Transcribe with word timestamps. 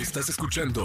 Estás 0.00 0.28
escuchando 0.28 0.84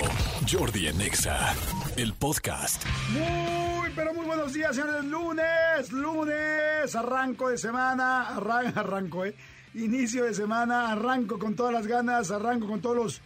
Jordi 0.51 0.87
Anexa, 0.87 1.53
el 1.97 2.13
podcast. 2.13 2.83
Muy, 3.11 3.91
pero 3.95 4.13
muy 4.13 4.25
buenos 4.25 4.53
días, 4.53 4.75
señores. 4.75 5.03
Lunes, 5.05 5.91
lunes, 5.91 6.95
arranco 6.95 7.49
de 7.49 7.57
semana, 7.57 8.35
arran- 8.35 8.73
arranco, 8.77 9.25
¿eh? 9.25 9.35
Inicio 9.75 10.23
de 10.25 10.33
semana, 10.33 10.91
arranco 10.91 11.37
con 11.39 11.55
todas 11.55 11.73
las 11.73 11.87
ganas, 11.87 12.31
arranco 12.31 12.67
con 12.67 12.81
todos 12.81 12.95
los 12.95 13.21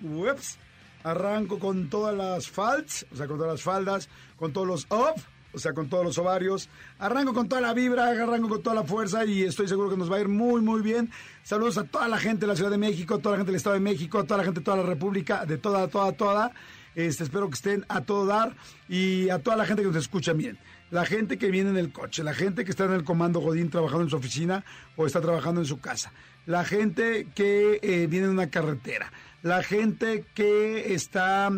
webs, 0.00 0.58
arranco 1.02 1.58
con 1.58 1.88
todas 1.88 2.14
las 2.14 2.48
falts, 2.50 3.06
o 3.12 3.16
sea, 3.16 3.26
con 3.26 3.36
todas 3.38 3.52
las 3.52 3.62
faldas, 3.62 4.08
con 4.36 4.52
todos 4.52 4.66
los 4.66 4.86
up, 4.90 5.20
o 5.54 5.58
sea, 5.58 5.72
con 5.72 5.88
todos 5.88 6.04
los 6.04 6.18
ovarios, 6.18 6.68
arranco 6.98 7.32
con 7.32 7.48
toda 7.48 7.60
la 7.60 7.72
vibra, 7.72 8.08
arranco 8.08 8.48
con 8.48 8.62
toda 8.62 8.74
la 8.74 8.84
fuerza 8.84 9.24
y 9.24 9.42
estoy 9.42 9.68
seguro 9.68 9.90
que 9.90 9.96
nos 9.96 10.10
va 10.10 10.16
a 10.16 10.20
ir 10.20 10.28
muy, 10.28 10.60
muy 10.60 10.82
bien. 10.82 11.10
Saludos 11.42 11.78
a 11.78 11.84
toda 11.84 12.08
la 12.08 12.18
gente 12.18 12.42
de 12.42 12.46
la 12.48 12.56
Ciudad 12.56 12.70
de 12.70 12.78
México, 12.78 13.18
toda 13.18 13.32
la 13.32 13.38
gente 13.38 13.52
del 13.52 13.56
Estado 13.56 13.74
de 13.74 13.80
México, 13.80 14.24
toda 14.24 14.38
la 14.38 14.44
gente 14.44 14.60
de 14.60 14.64
toda 14.64 14.76
la 14.78 14.82
República, 14.82 15.44
de 15.46 15.58
toda, 15.58 15.88
toda, 15.88 16.12
toda. 16.12 16.52
Este, 16.94 17.24
espero 17.24 17.48
que 17.48 17.54
estén 17.54 17.84
a 17.88 18.02
todo 18.02 18.26
dar 18.26 18.54
y 18.88 19.28
a 19.30 19.38
toda 19.40 19.56
la 19.56 19.66
gente 19.66 19.82
que 19.82 19.88
nos 19.88 19.96
escucha 19.96 20.32
bien. 20.32 20.58
La 20.90 21.04
gente 21.04 21.38
que 21.38 21.50
viene 21.50 21.70
en 21.70 21.76
el 21.76 21.92
coche, 21.92 22.22
la 22.22 22.34
gente 22.34 22.64
que 22.64 22.70
está 22.70 22.84
en 22.84 22.92
el 22.92 23.04
comando 23.04 23.40
Godín 23.40 23.70
trabajando 23.70 24.04
en 24.04 24.10
su 24.10 24.16
oficina 24.16 24.64
o 24.96 25.06
está 25.06 25.20
trabajando 25.20 25.60
en 25.60 25.66
su 25.66 25.80
casa, 25.80 26.12
la 26.46 26.64
gente 26.64 27.28
que 27.34 27.80
eh, 27.82 28.06
viene 28.06 28.26
en 28.26 28.32
una 28.32 28.50
carretera, 28.50 29.10
la 29.42 29.62
gente 29.62 30.24
que 30.34 30.94
está, 30.94 31.50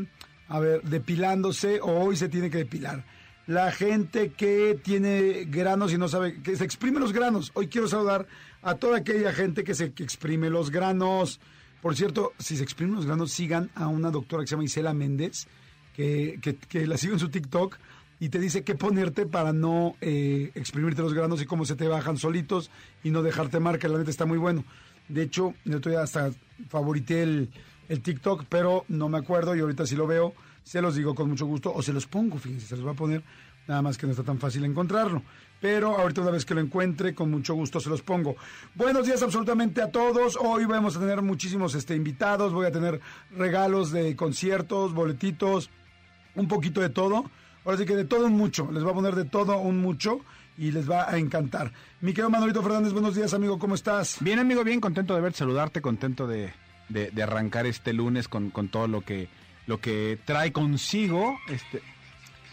a 0.49 0.61
ver, 0.61 0.83
depilándose 0.83 1.81
o 1.81 2.05
hoy 2.05 2.17
se 2.17 2.29
tiene 2.29 2.51
que 2.51 2.59
depilar, 2.59 3.05
la 3.47 3.71
gente 3.71 4.33
que 4.33 4.79
tiene 4.83 5.45
granos 5.45 5.93
y 5.93 5.99
no 5.99 6.09
sabe, 6.09 6.43
que 6.43 6.57
se 6.57 6.65
exprime 6.65 6.99
los 6.99 7.13
granos. 7.13 7.53
Hoy 7.55 7.69
quiero 7.69 7.87
saludar 7.87 8.27
a 8.63 8.75
toda 8.75 8.99
aquella 8.99 9.33
gente 9.33 9.63
que 9.63 9.75
se 9.75 9.85
exprime 9.85 10.51
los 10.51 10.71
granos. 10.71 11.41
Por 11.81 11.95
cierto, 11.95 12.33
si 12.39 12.57
se 12.57 12.65
exprimen 12.65 12.97
los 12.97 13.07
granos, 13.07 13.33
sigan 13.33 13.71
a 13.75 13.87
una 13.87 14.11
doctora 14.11 14.43
que 14.43 14.49
se 14.49 14.55
llama 14.55 14.65
Isela 14.65 14.95
Méndez, 14.95 15.47
que, 15.95 16.39
que, 16.43 16.57
que 16.57 16.87
la 16.87 16.97
sigo 16.97 17.15
en 17.15 17.21
su 17.21 17.29
TikTok 17.29 17.79
y 18.19 18.31
te 18.31 18.41
dice 18.41 18.65
qué 18.65 18.75
ponerte 18.75 19.27
para 19.27 19.53
no 19.53 19.97
eh, 20.01 20.51
exprimirte 20.55 21.03
los 21.03 21.15
granos 21.15 21.41
y 21.43 21.47
cómo 21.47 21.65
se 21.65 21.77
te 21.77 21.87
bajan 21.87 22.17
solitos 22.17 22.71
y 23.05 23.11
no 23.11 23.23
dejarte 23.23 23.61
marca. 23.61 23.89
La 23.89 23.99
neta 23.99 24.11
está 24.11 24.27
muy 24.27 24.39
bueno. 24.39 24.65
De 25.09 25.23
hecho, 25.23 25.55
otro 25.73 25.93
día 25.93 26.03
hasta 26.03 26.33
favorité 26.69 27.23
el, 27.23 27.51
el 27.89 28.03
TikTok, 28.03 28.47
pero 28.49 28.85
no 28.89 29.09
me 29.09 29.19
acuerdo 29.19 29.55
y 29.55 29.61
ahorita 29.61 29.87
si 29.87 29.95
lo 29.95 30.07
veo, 30.07 30.35
se 30.67 30.83
los 30.83 30.97
digo 30.97 31.15
con 31.15 31.29
mucho 31.29 31.47
gusto 31.47 31.73
o 31.73 31.81
se 31.81 31.93
los 31.93 32.07
pongo, 32.09 32.39
fíjense, 32.39 32.67
se 32.67 32.75
los 32.75 32.85
voy 32.85 32.93
a 32.93 32.97
poner, 32.97 33.23
nada 33.69 33.83
más 33.83 33.97
que 33.97 34.05
no 34.05 34.11
está 34.11 34.25
tan 34.25 34.41
fácil 34.41 34.65
encontrarlo. 34.65 35.23
Pero 35.61 35.97
ahorita 35.97 36.23
una 36.23 36.33
vez 36.33 36.45
que 36.45 36.55
lo 36.55 36.61
encuentre, 36.61 37.15
con 37.15 37.31
mucho 37.31 37.55
gusto 37.55 37.79
se 37.79 37.89
los 37.89 38.03
pongo. 38.03 38.35
Buenos 38.75 39.07
días 39.07 39.23
absolutamente 39.23 39.81
a 39.81 39.93
todos. 39.93 40.37
Hoy 40.41 40.65
vamos 40.65 40.97
a 40.97 41.01
tener 41.01 41.23
muchísimos 41.23 41.77
este, 41.77 41.95
invitados, 41.95 42.53
voy 42.53 42.67
a 42.67 42.73
tener 42.73 43.01
regalos 43.31 43.93
de 43.93 44.17
conciertos, 44.17 44.93
boletitos, 44.93 45.71
un 46.35 46.49
poquito 46.49 46.81
de 46.81 46.91
todo. 46.91 47.31
Ahora 47.65 47.79
sí 47.79 47.85
que 47.87 47.95
de 47.95 48.05
todo 48.05 48.27
un 48.27 48.33
mucho, 48.37 48.69
les 48.73 48.85
va 48.85 48.91
a 48.91 48.95
poner 48.95 49.15
de 49.15 49.25
todo 49.25 49.59
un 49.59 49.79
mucho 49.79 50.19
y 50.59 50.73
les 50.73 50.91
va 50.91 51.09
a 51.09 51.17
encantar. 51.17 51.73
Mi 52.01 52.11
querido 52.13 52.29
Manolito 52.31 52.61
Fernández, 52.63 52.93
buenos 52.93 53.15
días 53.15 53.33
amigo, 53.35 53.59
¿cómo 53.61 53.77
estás? 53.77 54.17
Bien, 54.21 54.41
amigo, 54.41 54.65
bien, 54.65 54.81
contento 54.81 55.15
de 55.15 55.21
verte, 55.21 55.39
saludarte, 55.39 55.81
contento 55.81 56.27
de, 56.27 56.53
de- 56.89 57.13
de 57.13 57.23
arrancar 57.23 57.67
este 57.67 57.93
lunes 57.93 58.27
con, 58.29 58.51
con 58.51 58.69
todo 58.69 58.89
lo 58.89 59.01
que, 59.03 59.29
lo 59.67 59.81
que 59.81 60.19
trae 60.25 60.53
consigo. 60.53 61.39
Este, 61.49 61.83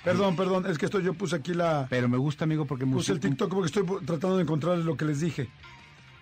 Perdón, 0.04 0.36
perdón, 0.36 0.66
es 0.68 0.78
que 0.78 0.86
esto 0.86 1.00
yo 1.00 1.14
puse 1.14 1.38
aquí 1.38 1.54
la... 1.54 1.88
pero 1.90 2.10
me 2.10 2.18
gusta, 2.18 2.44
amigo, 2.44 2.66
porque 2.66 2.86
Puse 2.86 3.14
el 3.14 3.22
TikTok 3.22 3.50
porque 3.50 3.68
estoy 3.68 3.86
tratando 4.06 4.36
de 4.36 4.44
encontrar 4.44 4.78
lo 4.80 4.98
que 4.98 5.06
les 5.06 5.22
dije. 5.22 5.48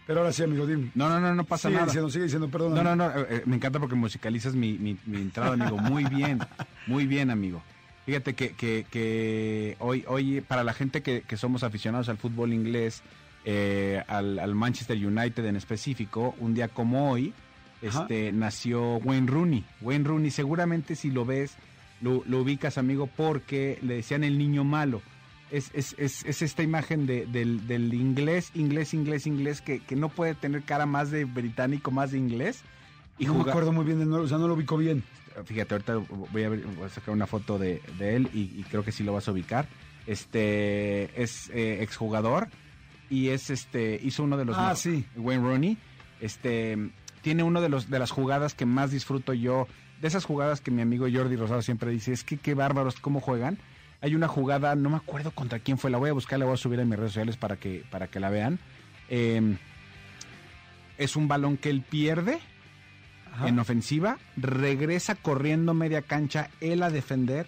Pero 0.06 0.19
ahora 0.19 0.31
sí, 0.31 0.44
amigo, 0.44 0.67
dime. 0.67 0.92
No, 0.94 1.09
no, 1.09 1.19
no, 1.19 1.34
no 1.34 1.44
pasa 1.45 1.67
sigue 1.69 1.75
nada. 1.75 1.86
diciendo, 1.86 2.09
sigue 2.09 2.25
diciendo, 2.25 2.47
perdón. 2.50 2.75
No, 2.75 2.84
no, 2.84 2.95
no, 2.95 3.09
eh, 3.09 3.28
eh, 3.30 3.44
me 3.45 3.56
encanta 3.56 3.80
porque 3.80 3.95
musicalizas 3.95 4.53
mi, 4.53 4.73
mi, 4.78 4.97
mi 5.06 5.17
entrada, 5.17 5.53
amigo. 5.53 5.78
Muy 5.78 6.06
bien, 6.06 6.39
muy 6.86 7.08
bien, 7.08 7.31
amigo. 7.31 7.64
Fíjate 8.06 8.36
que, 8.36 8.53
que, 8.53 8.86
que 8.89 9.78
hoy, 9.80 10.03
hoy, 10.08 10.42
para 10.42 10.64
la 10.64 10.73
gente 10.73 11.02
que, 11.02 11.22
que 11.22 11.38
somos 11.38 11.64
aficionados 11.64 12.09
al 12.09 12.17
fútbol 12.17 12.53
inglés, 12.53 13.01
eh, 13.46 14.03
al, 14.07 14.38
al 14.38 14.53
Manchester 14.53 14.97
United 14.97 15.46
en 15.46 15.56
específico, 15.56 16.35
un 16.40 16.53
día 16.53 16.68
como 16.68 17.12
hoy, 17.12 17.34
Ajá. 17.88 18.02
este, 18.02 18.31
nació 18.31 18.97
Wayne 18.97 19.28
Rooney. 19.28 19.66
Wayne 19.81 20.06
Rooney, 20.06 20.31
seguramente 20.31 20.96
si 20.96 21.09
lo 21.12 21.25
ves, 21.25 21.56
lo, 22.02 22.24
lo 22.25 22.42
ubicas, 22.42 22.78
amigo, 22.78 23.08
porque 23.08 23.80
le 23.81 23.96
decían 23.96 24.24
el 24.24 24.38
niño 24.38 24.64
malo. 24.64 25.02
Es, 25.52 25.69
es, 25.74 25.96
es, 25.97 26.24
es 26.25 26.42
esta 26.42 26.64
imagen 26.64 27.06
de- 27.06 27.25
del, 27.25 27.68
del 27.68 27.94
inglés, 27.94 28.52
inglés, 28.56 28.94
inglés, 28.94 29.28
inglés, 29.28 29.62
que, 29.62 29.80
que 29.80 29.96
no 29.97 30.08
puede 30.09 30.34
tener 30.34 30.64
cara 30.64 30.86
más 30.86 31.12
de 31.12 31.25
británico, 31.25 31.92
más 31.92 32.12
de 32.12 32.18
inglés. 32.19 32.62
Y 33.19 33.25
no 33.25 33.34
me 33.36 33.50
acuerdo 33.50 33.72
muy 33.74 33.84
bien, 33.86 34.00
nombre, 34.00 34.22
o 34.22 34.28
sea, 34.28 34.38
no 34.38 34.48
lo 34.48 34.53
ubico 34.53 34.78
bien. 34.78 35.03
Fíjate, 35.46 35.74
ahorita 35.75 35.96
voy 36.31 36.44
a, 36.44 36.50
ver- 36.50 36.66
voy 36.78 36.86
a 36.86 36.90
sacar 36.90 37.13
una 37.13 37.28
foto 37.28 37.58
de, 37.59 37.81
de 38.00 38.16
él 38.16 38.30
y, 38.34 38.40
y 38.59 38.66
creo 38.69 38.84
que 38.84 38.92
sí 38.92 39.03
lo 39.03 39.13
vas 39.13 39.28
a 39.28 39.31
ubicar. 39.31 39.68
Este 40.08 41.22
es 41.22 41.50
eh, 41.53 41.81
exjugador 41.81 42.48
y 43.09 43.30
es 43.30 43.50
este 43.50 44.00
hizo 44.03 44.24
uno 44.24 44.38
de 44.38 44.46
los 44.46 44.56
Ah, 44.58 44.75
sí. 44.75 45.06
Wayne 45.16 45.44
Rooney. 45.44 45.78
Este 46.22 46.78
tiene 47.22 47.44
uno 47.44 47.62
de 47.62 47.70
los 47.70 47.90
de 47.90 48.00
las 48.00 48.12
jugadas 48.12 48.54
que 48.54 48.66
más 48.66 48.92
disfruto 48.92 49.34
yo, 49.34 49.68
de 50.02 50.08
esas 50.08 50.26
jugadas 50.26 50.62
que 50.62 50.72
mi 50.72 50.82
amigo 50.82 51.08
Jordi 51.12 51.36
Rosado 51.36 51.62
siempre 51.62 51.92
dice, 51.92 52.12
es 52.14 52.24
que 52.24 52.38
qué 52.38 52.54
bárbaros 52.54 53.00
cómo 53.00 53.20
juegan. 53.22 53.58
Hay 54.02 54.16
una 54.16 54.28
jugada, 54.28 54.76
no 54.76 54.90
me 54.90 54.98
acuerdo 54.98 55.30
contra 55.31 55.60
quién 55.60 55.78
fue, 55.78 55.92
la 55.92 56.00
voy 56.00 56.10
a 56.10 56.14
buscar, 56.14 56.40
la 56.40 56.46
voy 56.46 56.56
a 56.56 56.58
subir 56.58 56.80
en 56.80 56.90
mis 56.90 56.98
redes 56.98 57.12
sociales 57.12 57.38
para 57.38 57.56
que 57.58 57.84
para 57.92 58.08
que 58.08 58.20
la 58.20 58.30
vean. 58.30 58.60
Eh, 59.10 59.58
es 60.98 61.16
un 61.16 61.28
balón 61.28 61.58
que 61.58 61.70
él 61.70 61.81
pierde 61.81 62.40
Ajá. 63.34 63.48
en 63.48 63.60
ofensiva, 63.60 64.18
regresa 64.38 65.16
corriendo 65.16 65.74
media 65.74 66.02
cancha 66.02 66.50
él 66.62 66.84
a 66.84 66.90
defender, 66.90 67.48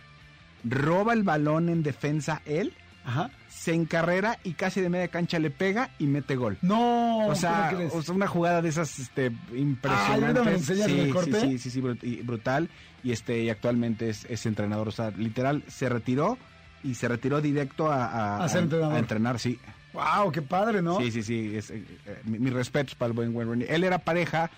roba 0.63 1.13
el 1.13 1.23
balón 1.23 1.69
en 1.69 1.83
defensa 1.83 2.41
él, 2.45 2.73
Ajá. 3.05 3.31
Se 3.53 3.73
encarrera 3.73 4.39
y 4.43 4.53
casi 4.53 4.81
de 4.81 4.89
media 4.89 5.07
cancha 5.07 5.39
le 5.39 5.49
pega 5.49 5.89
y 5.99 6.05
mete 6.07 6.35
gol. 6.35 6.57
No, 6.61 7.27
O 7.27 7.35
sea, 7.35 7.71
o 7.93 8.01
sea, 8.01 8.13
una 8.15 8.27
jugada 8.27 8.61
de 8.61 8.69
esas 8.69 8.99
este, 8.99 9.31
impresionantes. 9.55 10.45
lo 10.45 10.51
enseñas 10.51 10.87
en 10.89 10.93
sí, 10.95 10.99
el 10.99 11.13
corte. 11.13 11.39
sí, 11.41 11.57
sí, 11.59 11.69
sí, 11.69 11.81
brutal. 12.23 12.69
Y 13.03 13.11
este 13.11 13.41
y 13.43 13.49
actualmente 13.49 14.09
es, 14.09 14.25
es 14.25 14.45
entrenador. 14.45 14.87
O 14.87 14.91
sea, 14.91 15.11
literal, 15.11 15.63
se 15.67 15.87
retiró 15.89 16.37
y 16.83 16.95
se 16.95 17.07
retiró 17.07 17.39
directo 17.41 17.91
a, 17.91 18.05
a- 18.05 18.43
A 18.43 18.49
ser 18.49 18.63
entrenador. 18.63 18.95
a 18.95 18.99
entrenar, 18.99 19.39
sí. 19.39 19.59
Wow, 19.93 20.31
qué 20.31 20.41
padre, 20.41 20.81
¿no? 20.81 20.99
Sí, 20.99 21.11
sí, 21.11 21.21
sí. 21.23 21.55
es, 21.55 21.69
eh, 21.71 21.85
eh, 22.05 22.21
mi- 22.25 22.39
mis 22.39 22.51
respetos 22.53 22.95
para 22.95 23.07
el 23.07 23.13
buen 23.13 23.35
Wayne 23.35 23.49
Rooney. 23.49 23.67
Él 23.69 23.83
era 23.83 23.99
pareja 23.99 24.49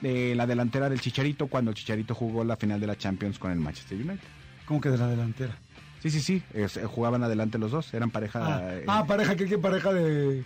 de 0.00 0.34
la 0.34 0.46
delantera 0.46 0.88
del 0.88 1.00
Chicharito 1.00 1.46
cuando 1.46 1.70
el 1.70 1.76
Chicharito 1.76 2.14
jugó 2.14 2.44
la 2.44 2.56
final 2.56 2.78
de 2.80 2.86
la 2.86 2.96
Champions 2.96 3.38
con 3.38 3.50
el 3.50 3.58
Manchester 3.58 3.96
United. 3.98 4.18
¿Cómo 4.66 4.80
que 4.80 4.90
de 4.90 4.98
la 4.98 5.06
delantera? 5.08 5.56
Sí, 6.02 6.10
sí, 6.10 6.20
sí. 6.20 6.42
es- 6.52 6.76
eh, 6.76 6.84
jugaban 6.86 7.22
adelante 7.22 7.58
los 7.58 7.70
dos. 7.70 7.94
Eran 7.94 8.10
pareja. 8.10 8.40
Ah, 8.44 8.60
eh, 8.74 8.84
ah, 8.88 9.04
pareja, 9.06 9.36
creí 9.36 9.48
que 9.48 9.58
pareja 9.58 9.92
de... 9.92 10.42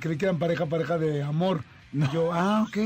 Creí 0.00 0.18
que 0.18 0.24
eran 0.26 0.38
pareja, 0.38 0.66
pareja 0.66 0.98
de 0.98 1.22
amor. 1.22 1.62
Y 1.92 2.06
yo, 2.12 2.32
ah, 2.32 2.66
ok. 2.68 2.76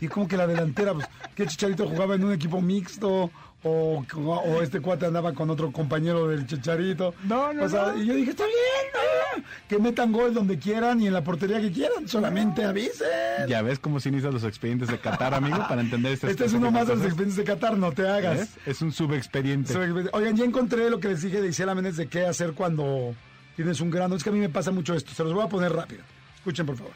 Y 0.00 0.08
como 0.08 0.26
que 0.28 0.36
la 0.36 0.46
delantera, 0.46 0.94
pues, 0.94 1.06
que 1.34 1.46
Chicharito 1.46 1.86
jugaba 1.88 2.14
en 2.14 2.24
un 2.24 2.32
equipo 2.32 2.60
mixto 2.60 3.30
o, 3.62 4.04
o 4.16 4.62
este 4.62 4.80
cuate 4.80 5.06
andaba 5.06 5.32
con 5.34 5.50
otro 5.50 5.70
compañero 5.70 6.28
del 6.28 6.46
Chicharito. 6.46 7.14
No, 7.24 7.52
no, 7.52 7.64
O 7.64 7.68
sea, 7.68 7.92
no. 7.92 8.02
y 8.02 8.06
yo 8.06 8.14
dije, 8.14 8.30
está 8.30 8.44
bien, 8.44 8.56
ah, 8.94 9.42
que 9.68 9.78
metan 9.78 10.12
gol 10.12 10.32
donde 10.32 10.58
quieran 10.58 11.00
y 11.00 11.06
en 11.06 11.12
la 11.12 11.22
portería 11.22 11.60
que 11.60 11.70
quieran, 11.70 12.08
solamente 12.08 12.64
avisen. 12.64 13.06
Ya 13.48 13.62
ves 13.62 13.78
cómo 13.78 14.00
se 14.00 14.08
inician 14.08 14.32
los 14.32 14.44
expedientes 14.44 14.88
de 14.88 14.98
Qatar, 14.98 15.34
amigo, 15.34 15.58
para 15.68 15.80
entender 15.80 16.12
este 16.12 16.30
Este 16.30 16.46
es 16.46 16.52
uno 16.52 16.70
más 16.70 16.86
de 16.88 16.96
los 16.96 17.04
expedientes 17.04 17.36
de 17.36 17.44
Qatar, 17.44 17.76
no 17.76 17.92
te 17.92 18.08
hagas. 18.08 18.38
¿Ves? 18.38 18.48
Es 18.66 18.82
un 18.82 18.92
subexpediente. 18.92 19.76
Oigan, 20.12 20.36
ya 20.36 20.44
encontré 20.44 20.88
lo 20.90 21.00
que 21.00 21.08
les 21.08 21.22
dije 21.22 21.40
de 21.40 21.48
Isela 21.48 21.74
Méndez 21.74 21.96
de 21.96 22.06
qué 22.08 22.26
hacer 22.26 22.52
cuando 22.52 23.14
tienes 23.56 23.80
un 23.80 23.90
grano. 23.90 24.16
Es 24.16 24.24
que 24.24 24.30
a 24.30 24.32
mí 24.32 24.38
me 24.38 24.48
pasa 24.48 24.70
mucho 24.70 24.94
esto. 24.94 25.12
Se 25.12 25.22
los 25.24 25.32
voy 25.34 25.44
a 25.44 25.48
poner 25.48 25.72
rápido. 25.72 26.02
Escuchen, 26.36 26.64
por 26.66 26.76
favor. 26.76 26.92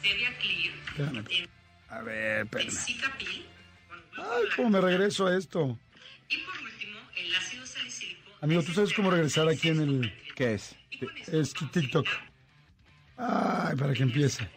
Stevia 0.00 0.30
Clear, 0.38 1.12
tiene 1.12 1.48
A 1.90 2.02
ver, 2.02 2.46
espérame. 2.46 3.47
Ay, 4.18 4.44
cómo 4.56 4.70
me 4.70 4.80
regreso 4.80 5.26
a 5.26 5.36
esto. 5.36 5.78
Y 6.28 6.36
por 6.38 6.58
último, 6.62 6.98
el 7.16 7.34
ácido 7.34 7.66
salicílico. 7.66 8.30
Amigo, 8.40 8.62
¿tú 8.62 8.72
sabes 8.72 8.92
cómo 8.94 9.10
regresar 9.10 9.48
aquí 9.48 9.68
en 9.68 9.80
el- 9.80 10.12
¿Qué 10.34 10.54
es? 10.54 10.74
Es 11.32 11.54
TikTok. 11.72 12.06
Ay, 13.16 13.76
para 13.76 13.92
que 13.94 14.02
empiece. 14.02 14.48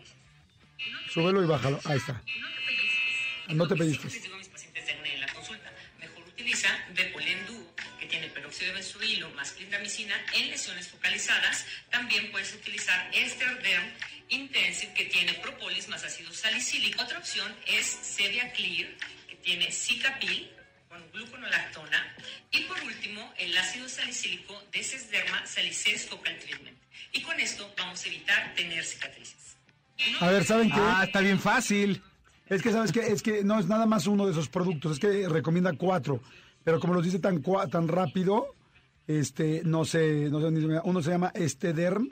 Súbelo 1.11 1.43
y 1.43 1.47
bájalo. 1.47 1.79
Ahí 1.85 1.97
está. 1.97 2.21
No 2.21 2.47
te 2.47 2.65
pellizques. 2.67 3.55
No 3.55 3.67
te 3.67 3.75
Siempre 3.75 3.77
pellizques. 3.77 4.13
les 4.13 4.23
digo 4.23 4.35
a 4.35 4.37
mis 4.37 4.47
pacientes 4.49 4.85
de 4.85 4.91
acné 4.93 5.13
en 5.15 5.21
la 5.21 5.27
consulta, 5.33 5.73
mejor 5.99 6.23
utiliza 6.27 6.67
Depolen 6.95 7.45
Duo, 7.47 7.75
que 7.99 8.05
tiene 8.05 8.27
peróxido 8.29 8.67
de 8.69 8.73
benzoilo 8.75 9.29
más 9.31 9.51
clindamicina 9.51 10.15
en 10.33 10.49
lesiones 10.51 10.87
focalizadas. 10.87 11.65
También 11.89 12.31
puedes 12.31 12.53
utilizar 12.53 13.09
Esterderm 13.13 13.85
Intensive, 14.29 14.93
que 14.93 15.05
tiene 15.05 15.33
propolis 15.33 15.89
más 15.89 16.03
ácido 16.05 16.31
salicílico. 16.31 17.01
Otra 17.03 17.17
opción 17.17 17.53
es 17.67 17.85
Sevia 17.85 18.51
Clear, 18.53 18.89
tiene 19.43 19.71
Cicapil 19.71 20.49
con 20.89 20.99
gluconolactona. 21.13 22.15
Y 22.51 22.61
por 22.63 22.77
último, 22.83 23.21
el 23.37 23.57
ácido 23.57 23.87
salicílico 23.89 24.53
de 24.71 24.83
Sesderma 24.83 25.45
Salices 25.45 26.05
Focal 26.07 26.37
Treatment. 26.39 26.77
Y 27.13 27.21
con 27.21 27.39
esto 27.39 27.69
vamos 27.77 28.03
a 28.03 28.07
evitar 28.07 28.53
tener 28.55 28.83
cicatrices. 28.83 29.55
A 30.19 30.29
ver, 30.29 30.43
¿saben 30.43 30.69
qué? 30.69 30.79
Ah, 30.79 31.03
está 31.05 31.21
bien 31.21 31.39
fácil. 31.39 32.01
Es 32.47 32.61
que, 32.61 32.71
¿sabes 32.71 32.91
qué? 32.91 32.99
Es 33.07 33.21
que 33.21 33.43
no 33.43 33.59
es 33.59 33.67
nada 33.67 33.85
más 33.85 34.07
uno 34.07 34.25
de 34.25 34.31
esos 34.33 34.49
productos, 34.49 34.93
es 34.93 34.99
que 34.99 35.29
recomienda 35.29 35.73
cuatro. 35.73 36.21
Pero 36.63 36.79
como 36.79 36.93
los 36.93 37.03
dice 37.05 37.19
tan, 37.19 37.41
cua- 37.41 37.69
tan 37.69 37.87
rápido, 37.87 38.53
este, 39.07 39.61
no 39.63 39.85
sé, 39.85 40.27
no 40.29 40.41
sé, 40.41 40.47
uno 40.83 41.01
se 41.01 41.09
llama 41.11 41.31
Estederm. 41.33 42.09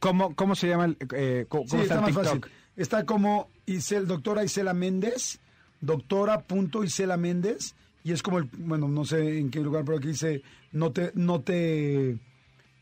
¿Cómo, 0.00 0.34
cómo 0.34 0.54
se 0.54 0.68
llama? 0.68 0.84
El, 0.86 0.96
eh, 1.14 1.46
co- 1.48 1.62
Sí, 1.62 1.68
¿Cómo 1.70 1.82
está, 1.82 1.94
está 1.94 1.94
el 1.94 2.00
más 2.00 2.22
TikTok? 2.22 2.42
fácil. 2.46 2.56
Está 2.76 3.06
como 3.06 3.50
Isel, 3.64 4.06
doctora 4.06 4.44
Isela 4.44 4.74
Méndez, 4.74 5.38
doctora 5.86 6.42
punto 6.42 6.84
Isela 6.84 7.16
Méndez, 7.16 7.74
y 8.04 8.12
es 8.12 8.22
como 8.22 8.38
el, 8.38 8.44
bueno, 8.58 8.88
no 8.88 9.04
sé 9.04 9.38
en 9.38 9.50
qué 9.50 9.60
lugar, 9.60 9.84
pero 9.84 9.98
aquí 9.98 10.08
dice, 10.08 10.42
no 10.72 10.92
te, 10.92 11.12
no 11.14 11.40
te, 11.40 12.18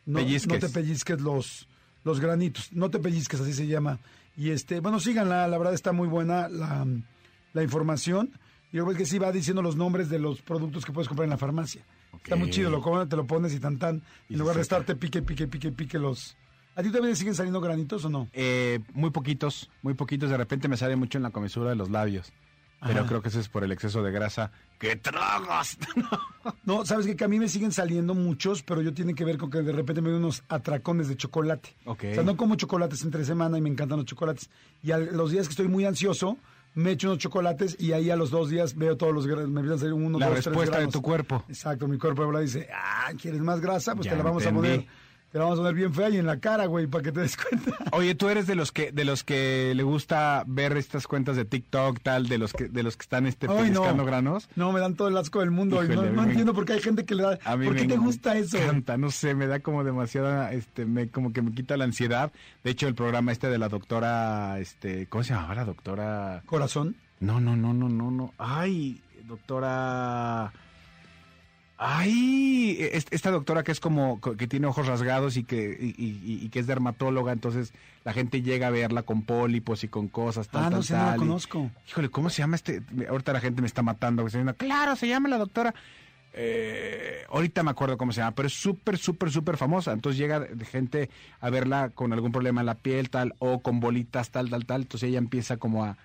no, 0.06 0.18
Pellizques. 0.18 0.52
no 0.52 0.66
te 0.66 0.72
pellizques 0.72 1.20
los, 1.20 1.68
los 2.02 2.20
granitos, 2.20 2.72
no 2.72 2.90
te 2.90 2.98
pellizques, 2.98 3.40
así 3.40 3.52
se 3.52 3.66
llama. 3.66 4.00
Y 4.36 4.50
este, 4.50 4.80
bueno, 4.80 4.98
síganla, 4.98 5.46
la 5.46 5.58
verdad 5.58 5.74
está 5.74 5.92
muy 5.92 6.08
buena 6.08 6.48
la, 6.48 6.86
la 7.52 7.62
información. 7.62 8.32
Y 8.72 8.76
luego 8.78 8.90
es 8.90 8.98
que 8.98 9.06
sí 9.06 9.18
va 9.20 9.30
diciendo 9.30 9.62
los 9.62 9.76
nombres 9.76 10.08
de 10.08 10.18
los 10.18 10.42
productos 10.42 10.84
que 10.84 10.90
puedes 10.90 11.06
comprar 11.06 11.24
en 11.26 11.30
la 11.30 11.38
farmacia. 11.38 11.84
Está 12.16 12.34
muy 12.34 12.50
chido, 12.50 12.70
lo 12.70 12.82
comes, 12.82 13.08
te 13.08 13.14
lo 13.14 13.24
pones 13.24 13.54
y 13.54 13.60
tan 13.60 13.78
tan. 13.78 14.02
Y 14.28 14.32
En 14.32 14.40
lugar 14.40 14.56
de 14.56 14.62
estarte 14.62 14.96
pique, 14.96 15.22
pique, 15.22 15.46
pique, 15.46 15.70
pique 15.70 15.98
los... 15.98 16.36
¿A 16.74 16.82
ti 16.82 16.90
también 16.90 17.14
siguen 17.14 17.36
saliendo 17.36 17.60
granitos 17.60 18.04
o 18.04 18.10
no? 18.10 18.28
Eh, 18.32 18.80
muy 18.92 19.10
poquitos, 19.10 19.70
muy 19.82 19.94
poquitos. 19.94 20.28
De 20.28 20.36
repente 20.36 20.66
me 20.66 20.76
sale 20.76 20.96
mucho 20.96 21.18
en 21.18 21.22
la 21.22 21.30
comisura 21.30 21.70
de 21.70 21.76
los 21.76 21.88
labios. 21.90 22.32
Pero 22.80 23.00
Ajá. 23.00 23.08
creo 23.08 23.22
que 23.22 23.28
eso 23.28 23.40
es 23.40 23.48
por 23.48 23.64
el 23.64 23.72
exceso 23.72 24.02
de 24.02 24.10
grasa. 24.12 24.50
¡Qué 24.78 24.96
tragos! 24.96 25.76
No, 26.66 26.84
sabes 26.84 27.06
que, 27.06 27.16
que 27.16 27.24
a 27.24 27.28
mí 27.28 27.38
me 27.38 27.48
siguen 27.48 27.72
saliendo 27.72 28.14
muchos, 28.14 28.62
pero 28.62 28.82
yo 28.82 28.92
tiene 28.92 29.14
que 29.14 29.24
ver 29.24 29.38
con 29.38 29.50
que 29.50 29.62
de 29.62 29.72
repente 29.72 30.02
me 30.02 30.10
doy 30.10 30.18
unos 30.18 30.42
atracones 30.50 31.08
de 31.08 31.16
chocolate. 31.16 31.74
Ok. 31.86 32.04
O 32.10 32.14
sea, 32.14 32.22
no 32.22 32.36
como 32.36 32.56
chocolates 32.56 33.02
entre 33.02 33.24
semana 33.24 33.56
y 33.56 33.62
me 33.62 33.70
encantan 33.70 33.96
los 33.96 34.04
chocolates. 34.06 34.50
Y 34.82 34.92
a 34.92 34.98
los 34.98 35.30
días 35.30 35.46
que 35.46 35.52
estoy 35.52 35.68
muy 35.68 35.86
ansioso, 35.86 36.36
me 36.74 36.90
echo 36.90 37.08
unos 37.08 37.18
chocolates 37.20 37.76
y 37.80 37.92
ahí 37.92 38.10
a 38.10 38.16
los 38.16 38.30
dos 38.30 38.50
días 38.50 38.76
veo 38.76 38.98
todos 38.98 39.14
los 39.14 39.26
me 39.26 39.32
empiezan 39.60 39.72
a 39.72 39.78
salir 39.78 39.94
uno, 39.94 40.18
La 40.18 40.26
dos, 40.26 40.34
tres 40.34 40.44
respuesta 40.46 40.78
de 40.80 40.88
tu 40.88 41.00
cuerpo. 41.00 41.42
Exacto, 41.48 41.88
mi 41.88 41.96
cuerpo 41.96 42.22
ahora 42.24 42.40
dice, 42.40 42.68
ah, 42.74 43.10
¿quieres 43.18 43.40
más 43.40 43.60
grasa? 43.60 43.94
Pues 43.94 44.04
Ya 44.04 44.10
te 44.10 44.18
la 44.18 44.22
vamos 44.24 44.44
entendí. 44.44 44.68
a 44.68 44.72
poner, 44.76 44.86
te 45.34 45.38
la 45.40 45.46
vamos 45.46 45.58
a 45.58 45.62
poner 45.62 45.74
bien 45.74 45.92
fea 45.92 46.10
y 46.10 46.16
en 46.18 46.26
la 46.26 46.38
cara, 46.38 46.66
güey, 46.66 46.86
para 46.86 47.02
que 47.02 47.10
te 47.10 47.18
des 47.18 47.36
cuenta. 47.36 47.72
Oye, 47.90 48.14
tú 48.14 48.28
eres 48.28 48.46
de 48.46 48.54
los 48.54 48.70
que 48.70 48.92
de 48.92 49.04
los 49.04 49.24
que 49.24 49.72
le 49.74 49.82
gusta 49.82 50.44
ver 50.46 50.76
estas 50.76 51.08
cuentas 51.08 51.34
de 51.34 51.44
TikTok 51.44 51.98
tal, 52.04 52.28
de 52.28 52.38
los 52.38 52.52
que 52.52 52.68
de 52.68 52.84
los 52.84 52.96
que 52.96 53.02
están 53.02 53.26
este 53.26 53.48
Ay, 53.48 53.52
no. 53.52 53.62
pellizcando 53.80 54.04
granos. 54.04 54.48
No, 54.54 54.70
me 54.70 54.78
dan 54.78 54.94
todo 54.94 55.08
el 55.08 55.16
asco 55.16 55.40
del 55.40 55.50
mundo 55.50 55.82
Híjole, 55.82 55.96
no, 55.96 56.02
no 56.12 56.22
me- 56.22 56.28
entiendo 56.28 56.54
por 56.54 56.64
qué 56.64 56.74
hay 56.74 56.80
gente 56.80 57.04
que 57.04 57.16
le 57.16 57.24
da... 57.24 57.38
A 57.44 57.56
mí 57.56 57.66
¿Por 57.66 57.74
qué 57.74 57.84
te 57.88 57.96
gusta 57.96 58.36
eso? 58.36 58.58
encanta, 58.58 58.96
no 58.96 59.10
sé, 59.10 59.34
me 59.34 59.48
da 59.48 59.58
como 59.58 59.82
demasiada, 59.82 60.52
este, 60.52 60.84
me 60.86 61.08
como 61.08 61.32
que 61.32 61.42
me 61.42 61.50
quita 61.52 61.76
la 61.76 61.82
ansiedad. 61.82 62.30
De 62.62 62.70
hecho, 62.70 62.86
el 62.86 62.94
programa 62.94 63.32
este 63.32 63.48
de 63.48 63.58
la 63.58 63.68
doctora, 63.68 64.60
este, 64.60 65.08
¿cómo 65.08 65.24
se 65.24 65.34
llamaba 65.34 65.56
la 65.56 65.64
doctora? 65.64 66.42
Corazón. 66.46 66.94
No, 67.18 67.40
no, 67.40 67.56
no, 67.56 67.74
no, 67.74 67.88
no, 67.88 68.12
no. 68.12 68.32
Ay, 68.38 69.00
doctora. 69.26 70.52
Ay, 71.76 72.76
es- 72.80 73.06
esta 73.10 73.30
doctora 73.30 73.64
que 73.64 73.72
es 73.72 73.80
como 73.80 74.20
co- 74.20 74.36
que 74.36 74.46
tiene 74.46 74.66
ojos 74.66 74.86
rasgados 74.86 75.36
y 75.36 75.44
que 75.44 75.76
y, 75.80 76.02
y- 76.02 76.44
y 76.44 76.48
que 76.48 76.60
es 76.60 76.66
dermatóloga, 76.66 77.32
entonces 77.32 77.72
la 78.04 78.12
gente 78.12 78.42
llega 78.42 78.68
a 78.68 78.70
verla 78.70 79.02
con 79.02 79.22
pólipos 79.22 79.82
y 79.84 79.88
con 79.88 80.08
cosas 80.08 80.48
tal, 80.48 80.64
Ah, 80.64 80.70
no 80.70 80.76
tal, 80.76 80.84
sé, 80.84 80.94
no 80.96 81.04
la 81.10 81.16
conozco. 81.16 81.70
Híjole, 81.88 82.08
¿cómo 82.10 82.30
se 82.30 82.42
llama 82.42 82.56
este? 82.56 82.82
Ahorita 83.08 83.32
la 83.32 83.40
gente 83.40 83.60
me 83.60 83.66
está 83.66 83.82
matando. 83.82 84.22
está 84.24 84.38
diciendo, 84.38 84.54
claro, 84.56 84.94
se 84.96 85.08
llama 85.08 85.28
la 85.28 85.38
doctora. 85.38 85.74
Eh, 86.36 87.24
ahorita 87.30 87.62
me 87.62 87.70
acuerdo 87.70 87.96
cómo 87.96 88.12
se 88.12 88.20
llama, 88.20 88.34
pero 88.34 88.48
es 88.48 88.54
súper, 88.54 88.98
súper, 88.98 89.30
súper 89.30 89.56
famosa. 89.56 89.92
Entonces 89.92 90.18
llega 90.18 90.46
gente 90.70 91.08
a 91.40 91.48
verla 91.50 91.90
con 91.90 92.12
algún 92.12 92.32
problema 92.32 92.60
en 92.60 92.66
la 92.66 92.74
piel, 92.74 93.08
tal, 93.10 93.34
o 93.38 93.62
con 93.62 93.80
bolitas, 93.80 94.30
tal, 94.30 94.50
tal, 94.50 94.64
tal. 94.66 94.82
Entonces 94.82 95.08
ella 95.08 95.18
empieza 95.18 95.56
como 95.58 95.84
a, 95.84 95.96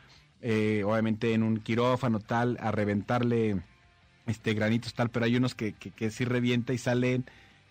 eh, 0.42 0.84
obviamente 0.86 1.34
en 1.34 1.42
un 1.44 1.58
quirófano, 1.58 2.20
tal, 2.20 2.58
a 2.62 2.72
reventarle 2.72 3.62
este 4.28 4.54
granitos, 4.54 4.94
tal, 4.94 5.10
pero 5.10 5.26
hay 5.26 5.36
unos 5.36 5.56
que, 5.56 5.74
que, 5.74 5.92
que 5.92 6.12
sí 6.12 6.26
revienta 6.26 6.74
y 6.74 6.78
salen 6.78 7.26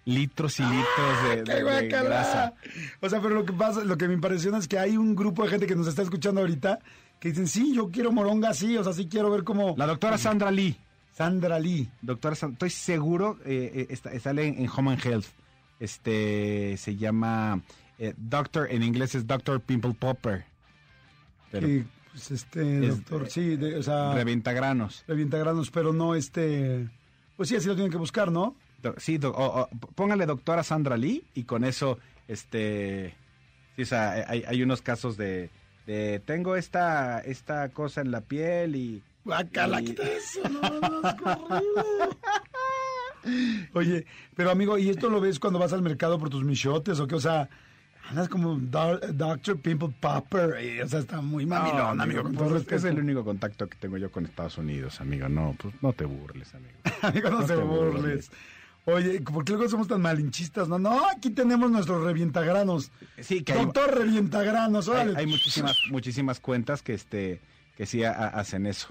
litros 0.05 0.59
y 0.61 0.63
litros 0.63 1.23
de, 1.29 1.43
¡Qué 1.45 1.53
de- 1.53 1.57
de 1.57 1.63
guacala! 1.63 2.03
grasa. 2.03 2.55
O 3.01 3.09
sea, 3.09 3.21
pero 3.21 3.35
lo 3.35 3.45
que 3.45 3.53
pasa, 3.53 3.85
lo 3.85 3.97
que 3.99 4.09
me 4.09 4.15
impresiona 4.15 4.59
es 4.59 4.67
que 4.67 4.79
hay 4.79 4.97
un 4.97 5.15
grupo 5.15 5.45
de 5.45 5.51
gente 5.51 5.67
que 5.67 5.77
nos 5.77 5.87
está 5.87 6.03
escuchando 6.03 6.41
ahorita 6.41 6.79
que 7.21 7.31
dicen, 7.31 7.47
sí, 7.49 7.75
yo 7.75 7.91
quiero 7.91 8.11
moronga 8.13 8.49
así, 8.51 8.77
o 8.77 8.85
sea, 8.85 8.93
sí 8.93 9.07
quiero 9.09 9.31
ver 9.31 9.45
como 9.45 9.75
La 9.77 9.87
doctora 9.87 10.17
Sandra 10.19 10.51
Lee. 10.51 10.77
Sandra 11.15 11.59
Lee. 11.59 11.89
Doctora, 12.01 12.37
San- 12.37 12.53
estoy 12.53 12.71
seguro, 12.71 13.39
eh, 13.45 13.73
eh, 13.75 13.87
está- 13.91 14.17
sale 14.21 14.47
en, 14.47 14.69
Home 14.69 14.93
and 14.93 15.05
Health. 15.05 15.27
Este 15.81 16.77
se 16.77 16.97
llama 16.97 17.61
eh, 17.99 18.15
Doctor, 18.17 18.69
en 18.71 18.83
inglés 18.83 19.15
es 19.15 19.27
Doctor 19.27 19.61
Pimple 19.61 19.95
Popper. 19.95 20.45
Pero 21.51 21.67
pues, 22.19 22.31
este, 22.33 22.87
Es- 22.87 22.97
doctor, 22.97 23.31
sí, 23.31 23.57
de- 23.57 23.77
o 23.77 23.83
sea, 23.83 24.13
revienta 24.15 24.53
granos. 24.53 25.05
revienta 25.07 25.39
granos, 25.39 25.71
pero 25.71 25.93
no 25.93 26.15
este, 26.15 26.89
pues 27.37 27.49
sí, 27.49 27.57
así 27.57 27.69
lo 27.69 27.75
tienen 27.75 27.93
que 27.93 27.97
buscar, 27.99 28.33
¿no? 28.33 28.57
Do- 28.83 28.95
sí, 28.99 29.19
do- 29.19 29.31
o- 29.31 29.63
o, 29.63 29.69
póngale 29.95 30.27
doctora 30.27 30.63
Sandra 30.65 30.97
Lee 30.97 31.25
y 31.35 31.45
con 31.45 31.65
eso, 31.65 31.99
este, 32.27 33.15
sí, 33.77 33.83
o 33.83 33.87
sea, 33.87 34.25
hay, 34.29 34.43
hay 34.47 34.63
unos 34.63 34.83
casos 34.83 35.17
de, 35.17 35.51
de 35.87 36.21
tengo 36.25 36.57
esta, 36.57 37.21
esta 37.21 37.69
cosa 37.71 38.01
en 38.01 38.11
la 38.11 38.21
piel 38.21 38.75
y... 38.77 39.03
Guacala, 39.25 39.81
y- 39.81 39.85
quita 39.87 40.03
eso, 40.09 40.49
no, 40.49 40.61
no, 40.81 41.09
es 41.09 41.15
horrible. 41.25 41.83
Oye, 43.75 44.07
pero 44.37 44.51
amigo, 44.51 44.79
¿y 44.79 44.89
esto 44.89 45.11
lo 45.11 45.21
ves 45.21 45.39
cuando 45.39 45.59
vas 45.59 45.73
al 45.73 45.83
mercado 45.83 46.19
por 46.19 46.31
tus 46.31 46.45
michotes 46.45 46.99
o 47.01 47.07
qué? 47.07 47.15
O 47.17 47.21
sea, 47.21 47.49
andas 48.09 48.29
como 48.29 48.55
Dr. 48.57 49.59
Pimple 49.59 49.95
Popper, 50.01 50.63
y, 50.65 50.81
o 50.81 50.89
sea, 50.89 51.01
está 51.01 51.21
muy 51.21 51.45
mamilón, 51.47 51.97
No, 51.99 52.03
amigo, 52.03 52.23
con 52.23 52.33
pues, 52.35 52.49
todo 52.49 52.57
es 52.59 52.65
respeto. 52.67 52.89
el 52.89 52.99
único 53.01 53.25
contacto 53.25 53.69
que 53.69 53.77
tengo 53.79 53.97
yo 53.99 54.11
con 54.11 54.25
Estados 54.25 54.59
Unidos, 54.59 55.01
amigo. 55.01 55.29
No, 55.29 55.55
pues 55.61 55.75
no 55.83 55.93
te 55.93 56.05
burles, 56.05 56.55
amigo. 56.55 56.73
Amigo, 57.03 57.31
no, 57.31 57.45
te 57.45 57.55
burles. 57.57 57.93
burles. 58.03 58.31
Oye, 58.87 59.21
¿por 59.21 59.45
qué 59.45 59.53
luego 59.53 59.69
somos 59.69 59.87
tan 59.87 60.01
malinchistas? 60.01 60.67
No, 60.69 60.79
no, 60.79 61.07
aquí 61.11 61.29
tenemos 61.31 61.71
nuestros 61.71 62.03
revientagranos. 62.03 62.91
Sí, 63.21 63.43
que 63.43 63.53
hay- 63.53 63.65
Doctor 63.67 63.99
revientagranos, 63.99 64.89
hay, 64.89 64.95
órale. 64.95 65.19
hay 65.19 65.27
muchísimas 65.27 65.77
muchísimas 65.91 66.41
cuentas 66.41 66.83
que 66.83 66.95
este 66.95 67.41
que 67.77 67.85
sí 67.87 68.03
ha- 68.05 68.13
ha- 68.13 68.29
hacen 68.29 68.65
eso 68.67 68.89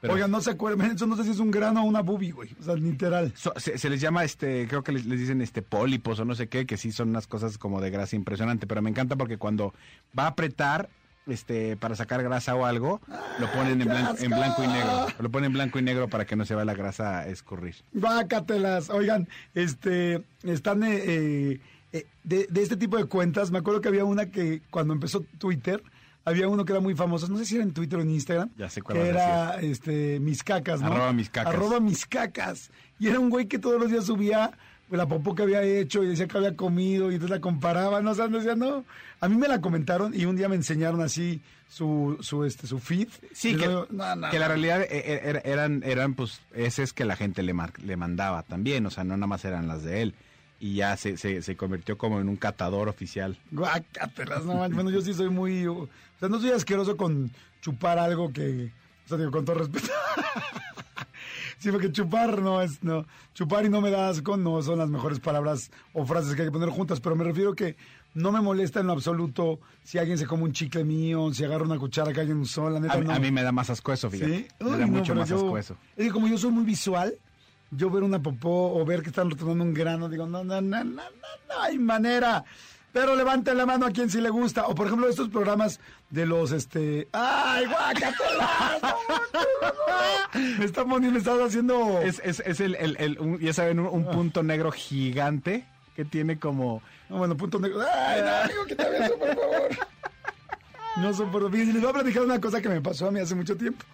Pero 0.00 0.14
Oigan, 0.14 0.30
no 0.30 0.40
se 0.40 0.50
acuerdan, 0.52 0.92
eso 0.92 1.06
no 1.06 1.16
sé 1.16 1.24
si 1.24 1.30
es 1.30 1.38
un 1.40 1.50
grano 1.50 1.82
o 1.82 1.84
una 1.84 2.02
bubi, 2.02 2.30
güey. 2.30 2.54
O 2.60 2.62
sea, 2.62 2.74
literal. 2.76 3.32
so- 3.36 3.52
se, 3.56 3.78
se 3.78 3.90
les 3.90 4.00
llama 4.00 4.22
este 4.24 4.66
creo 4.68 4.82
que 4.84 4.92
les, 4.92 5.06
les 5.06 5.18
dicen 5.18 5.40
este 5.42 5.60
pólipos 5.62 6.20
o 6.20 6.24
no 6.24 6.34
sé 6.36 6.46
qué 6.48 6.66
que 6.66 6.76
sí 6.76 6.92
son 6.92 7.08
unas 7.08 7.26
cosas 7.26 7.58
como 7.58 7.80
de 7.80 7.90
grasa 7.90 8.14
impresionante 8.16 8.66
pero 8.66 8.80
me 8.82 8.90
encanta 8.90 9.16
porque 9.16 9.38
cuando 9.38 9.74
va 10.16 10.24
a 10.24 10.28
apretar 10.28 10.88
este 11.26 11.76
para 11.76 11.94
sacar 11.96 12.22
grasa 12.22 12.54
o 12.54 12.64
algo 12.64 13.00
lo 13.40 13.50
ponen 13.52 13.82
en 13.82 13.88
blanco, 13.88 14.14
en 14.18 14.30
blanco 14.30 14.62
y 14.64 14.68
negro 14.68 15.06
lo 15.18 15.30
ponen 15.30 15.46
en 15.48 15.52
blanco 15.52 15.78
y 15.78 15.82
negro 15.82 16.08
para 16.08 16.24
que 16.26 16.36
no 16.36 16.44
se 16.46 16.54
vaya 16.54 16.64
la 16.64 16.74
grasa 16.74 17.18
a 17.18 17.28
escurrir 17.28 17.74
Vácatelas. 17.92 18.90
Oigan, 18.90 19.28
este, 19.54 20.24
están 20.44 20.82
eh, 20.84 21.60
eh, 21.92 22.06
de, 22.24 22.46
de 22.48 22.62
este 22.62 22.76
tipo 22.76 22.96
de 22.96 23.04
cuentas. 23.06 23.50
Me 23.50 23.58
acuerdo 23.58 23.80
que 23.80 23.88
había 23.88 24.04
una 24.04 24.30
que 24.30 24.62
cuando 24.70 24.92
empezó 24.94 25.20
Twitter, 25.38 25.82
había 26.28 26.48
uno 26.48 26.64
que 26.64 26.72
era 26.72 26.80
muy 26.80 26.94
famoso. 26.94 27.28
No 27.28 27.36
sé 27.38 27.44
si 27.44 27.54
era 27.56 27.64
en 27.64 27.72
Twitter 27.72 27.98
o 27.98 28.02
en 28.02 28.10
Instagram. 28.10 28.50
Ya 28.56 28.68
sé 28.70 28.82
cuál 28.82 28.98
Que 28.98 29.08
era 29.08 29.60
este, 29.60 30.20
mis 30.20 30.42
cacas, 30.42 30.80
¿no? 30.80 30.86
Arroba 30.92 31.12
mis 31.12 31.30
cacas. 31.30 31.54
Arroba 31.54 31.80
mis 31.80 32.06
cacas. 32.06 32.70
Y 32.98 33.08
era 33.08 33.18
un 33.18 33.30
güey 33.30 33.46
que 33.46 33.58
todos 33.58 33.80
los 33.80 33.90
días 33.90 34.04
subía 34.06 34.52
la 34.90 35.06
popó 35.06 35.34
que 35.34 35.42
había 35.42 35.62
hecho 35.62 36.02
y 36.02 36.08
decía 36.08 36.26
que 36.26 36.38
había 36.38 36.56
comido 36.56 37.10
y 37.10 37.14
entonces 37.16 37.36
la 37.36 37.42
comparaban, 37.42 38.02
no 38.04 38.12
o 38.12 38.14
sea, 38.14 38.26
decía, 38.28 38.54
no. 38.54 38.84
A 39.20 39.28
mí 39.28 39.36
me 39.36 39.46
la 39.48 39.60
comentaron 39.60 40.14
y 40.14 40.24
un 40.24 40.34
día 40.36 40.48
me 40.48 40.56
enseñaron 40.56 41.02
así 41.02 41.42
su, 41.68 42.16
su, 42.20 42.44
este, 42.44 42.66
su 42.66 42.78
feed. 42.78 43.08
Sí, 43.34 43.54
que, 43.54 43.66
no, 43.66 43.86
no, 43.90 44.30
que 44.30 44.38
la 44.38 44.46
no. 44.46 44.54
realidad 44.54 44.80
e- 44.82 44.86
e- 44.98 45.28
era- 45.28 45.40
eran, 45.40 45.82
eran 45.84 46.14
pues, 46.14 46.40
es 46.54 46.92
que 46.94 47.04
la 47.04 47.16
gente 47.16 47.42
le, 47.42 47.52
mar- 47.52 47.74
le 47.84 47.96
mandaba 47.98 48.42
también, 48.44 48.86
o 48.86 48.90
sea, 48.90 49.04
no 49.04 49.14
nada 49.16 49.26
más 49.26 49.44
eran 49.44 49.68
las 49.68 49.82
de 49.84 50.00
él. 50.00 50.14
Y 50.60 50.74
ya 50.74 50.96
se, 50.96 51.16
se, 51.16 51.40
se 51.42 51.56
convirtió 51.56 51.96
como 51.96 52.20
en 52.20 52.28
un 52.28 52.36
catador 52.36 52.88
oficial. 52.88 53.38
Guácatelas, 53.52 54.44
no. 54.44 54.54
Bueno, 54.70 54.90
yo 54.90 55.00
sí 55.00 55.14
soy 55.14 55.28
muy. 55.30 55.66
O 55.66 55.88
sea, 56.18 56.28
no 56.28 56.40
soy 56.40 56.50
asqueroso 56.50 56.96
con 56.96 57.30
chupar 57.60 57.98
algo 57.98 58.32
que. 58.32 58.72
O 59.04 59.08
sea, 59.08 59.18
digo, 59.18 59.30
con 59.30 59.44
todo 59.44 59.56
respeto. 59.58 59.88
sí, 61.58 61.70
porque 61.70 61.92
chupar 61.92 62.40
no 62.42 62.60
es. 62.62 62.82
no 62.82 63.06
Chupar 63.34 63.64
y 63.64 63.68
no 63.68 63.80
me 63.80 63.90
da 63.92 64.08
asco 64.08 64.36
no 64.36 64.60
son 64.62 64.78
las 64.78 64.88
mejores 64.88 65.20
palabras 65.20 65.70
o 65.92 66.04
frases 66.04 66.34
que 66.34 66.42
hay 66.42 66.48
que 66.48 66.52
poner 66.52 66.70
juntas, 66.70 66.98
pero 67.00 67.14
me 67.14 67.22
refiero 67.22 67.54
que 67.54 67.76
no 68.14 68.32
me 68.32 68.40
molesta 68.40 68.80
en 68.80 68.88
lo 68.88 68.94
absoluto 68.94 69.60
si 69.84 69.96
alguien 69.98 70.18
se 70.18 70.26
come 70.26 70.42
un 70.42 70.52
chicle 70.52 70.82
mío, 70.82 71.32
si 71.32 71.44
agarra 71.44 71.64
una 71.64 71.78
cuchara 71.78 72.12
que 72.12 72.18
alguien 72.20 72.38
usó, 72.38 72.68
la 72.68 72.80
neta 72.80 72.94
A, 72.94 72.98
mí- 72.98 73.06
no. 73.06 73.12
a 73.12 73.18
mí 73.20 73.30
me 73.30 73.44
da 73.44 73.52
más 73.52 73.70
asco 73.70 73.92
eso, 73.92 74.10
fíjate. 74.10 74.38
¿Sí? 74.38 74.46
Me 74.64 74.70
da 74.70 74.78
no, 74.78 74.88
mucho 74.88 75.14
más 75.14 75.28
yo- 75.28 75.36
asco 75.36 75.56
eso. 75.56 75.76
Es 75.96 76.06
que 76.06 76.10
como 76.12 76.26
yo 76.26 76.36
soy 76.36 76.50
muy 76.50 76.64
visual, 76.64 77.14
yo 77.70 77.90
ver 77.90 78.02
una 78.02 78.20
popó 78.22 78.72
o 78.78 78.84
ver 78.84 79.02
que 79.02 79.08
están 79.10 79.30
retornando 79.30 79.64
un 79.64 79.74
grano, 79.74 80.08
digo, 80.08 80.26
no, 80.26 80.42
no, 80.44 80.60
no, 80.60 80.84
no, 80.84 80.84
no, 80.84 81.02
no 81.48 81.60
hay 81.62 81.78
manera. 81.78 82.44
Pero 82.92 83.14
levanten 83.14 83.56
la 83.58 83.66
mano 83.66 83.84
a 83.86 83.90
quien 83.90 84.08
sí 84.10 84.20
le 84.20 84.30
gusta. 84.30 84.66
O 84.66 84.74
por 84.74 84.86
ejemplo, 84.86 85.08
estos 85.08 85.28
programas 85.28 85.78
de 86.08 86.24
los, 86.24 86.52
este... 86.52 87.06
¡Ay, 87.12 87.66
guácatelas! 87.66 88.80
me 90.58 90.64
está 90.64 90.84
poniendo, 90.84 91.12
me 91.12 91.18
estás 91.18 91.38
haciendo... 91.40 92.00
Es, 92.00 92.20
es, 92.24 92.40
es 92.40 92.60
el, 92.60 92.74
el, 92.76 92.96
el- 92.98 93.18
un- 93.18 93.38
ya 93.38 93.52
saben, 93.52 93.78
un, 93.80 93.86
un 93.88 94.04
punto 94.10 94.42
negro 94.42 94.72
gigante 94.72 95.66
que 95.94 96.04
tiene 96.06 96.38
como... 96.38 96.82
No, 97.10 97.18
bueno, 97.18 97.36
punto 97.36 97.58
negro. 97.58 97.80
¡Ay, 97.82 98.22
no, 98.22 98.28
amigo, 98.44 98.64
quítame 98.66 98.96
eso, 98.98 99.18
por 99.18 99.28
favor! 99.28 99.68
No 100.96 101.14
soporto. 101.14 101.48
Les 101.50 101.80
voy 101.80 101.90
a 101.90 101.92
platicar 101.92 102.24
una 102.24 102.40
cosa 102.40 102.60
que 102.60 102.68
me 102.68 102.80
pasó 102.80 103.06
a 103.06 103.10
mí 103.12 103.20
hace 103.20 103.34
mucho 103.36 103.56
tiempo. 103.56 103.84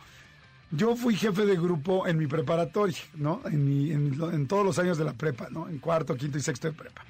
Yo 0.76 0.96
fui 0.96 1.14
jefe 1.14 1.44
de 1.46 1.56
grupo 1.56 2.06
en 2.06 2.16
mi 2.18 2.26
preparatoria, 2.26 2.96
¿no? 3.14 3.40
En, 3.46 3.64
mi- 3.64 3.90
en, 3.92 4.14
en 4.32 4.46
todos 4.46 4.64
los 4.64 4.78
años 4.78 4.98
de 4.98 5.04
la 5.04 5.12
prepa, 5.12 5.48
¿no? 5.50 5.68
En 5.68 5.78
cuarto, 5.78 6.16
quinto 6.16 6.38
y 6.38 6.40
sexto 6.40 6.68
de 6.68 6.74
prepa. 6.74 7.02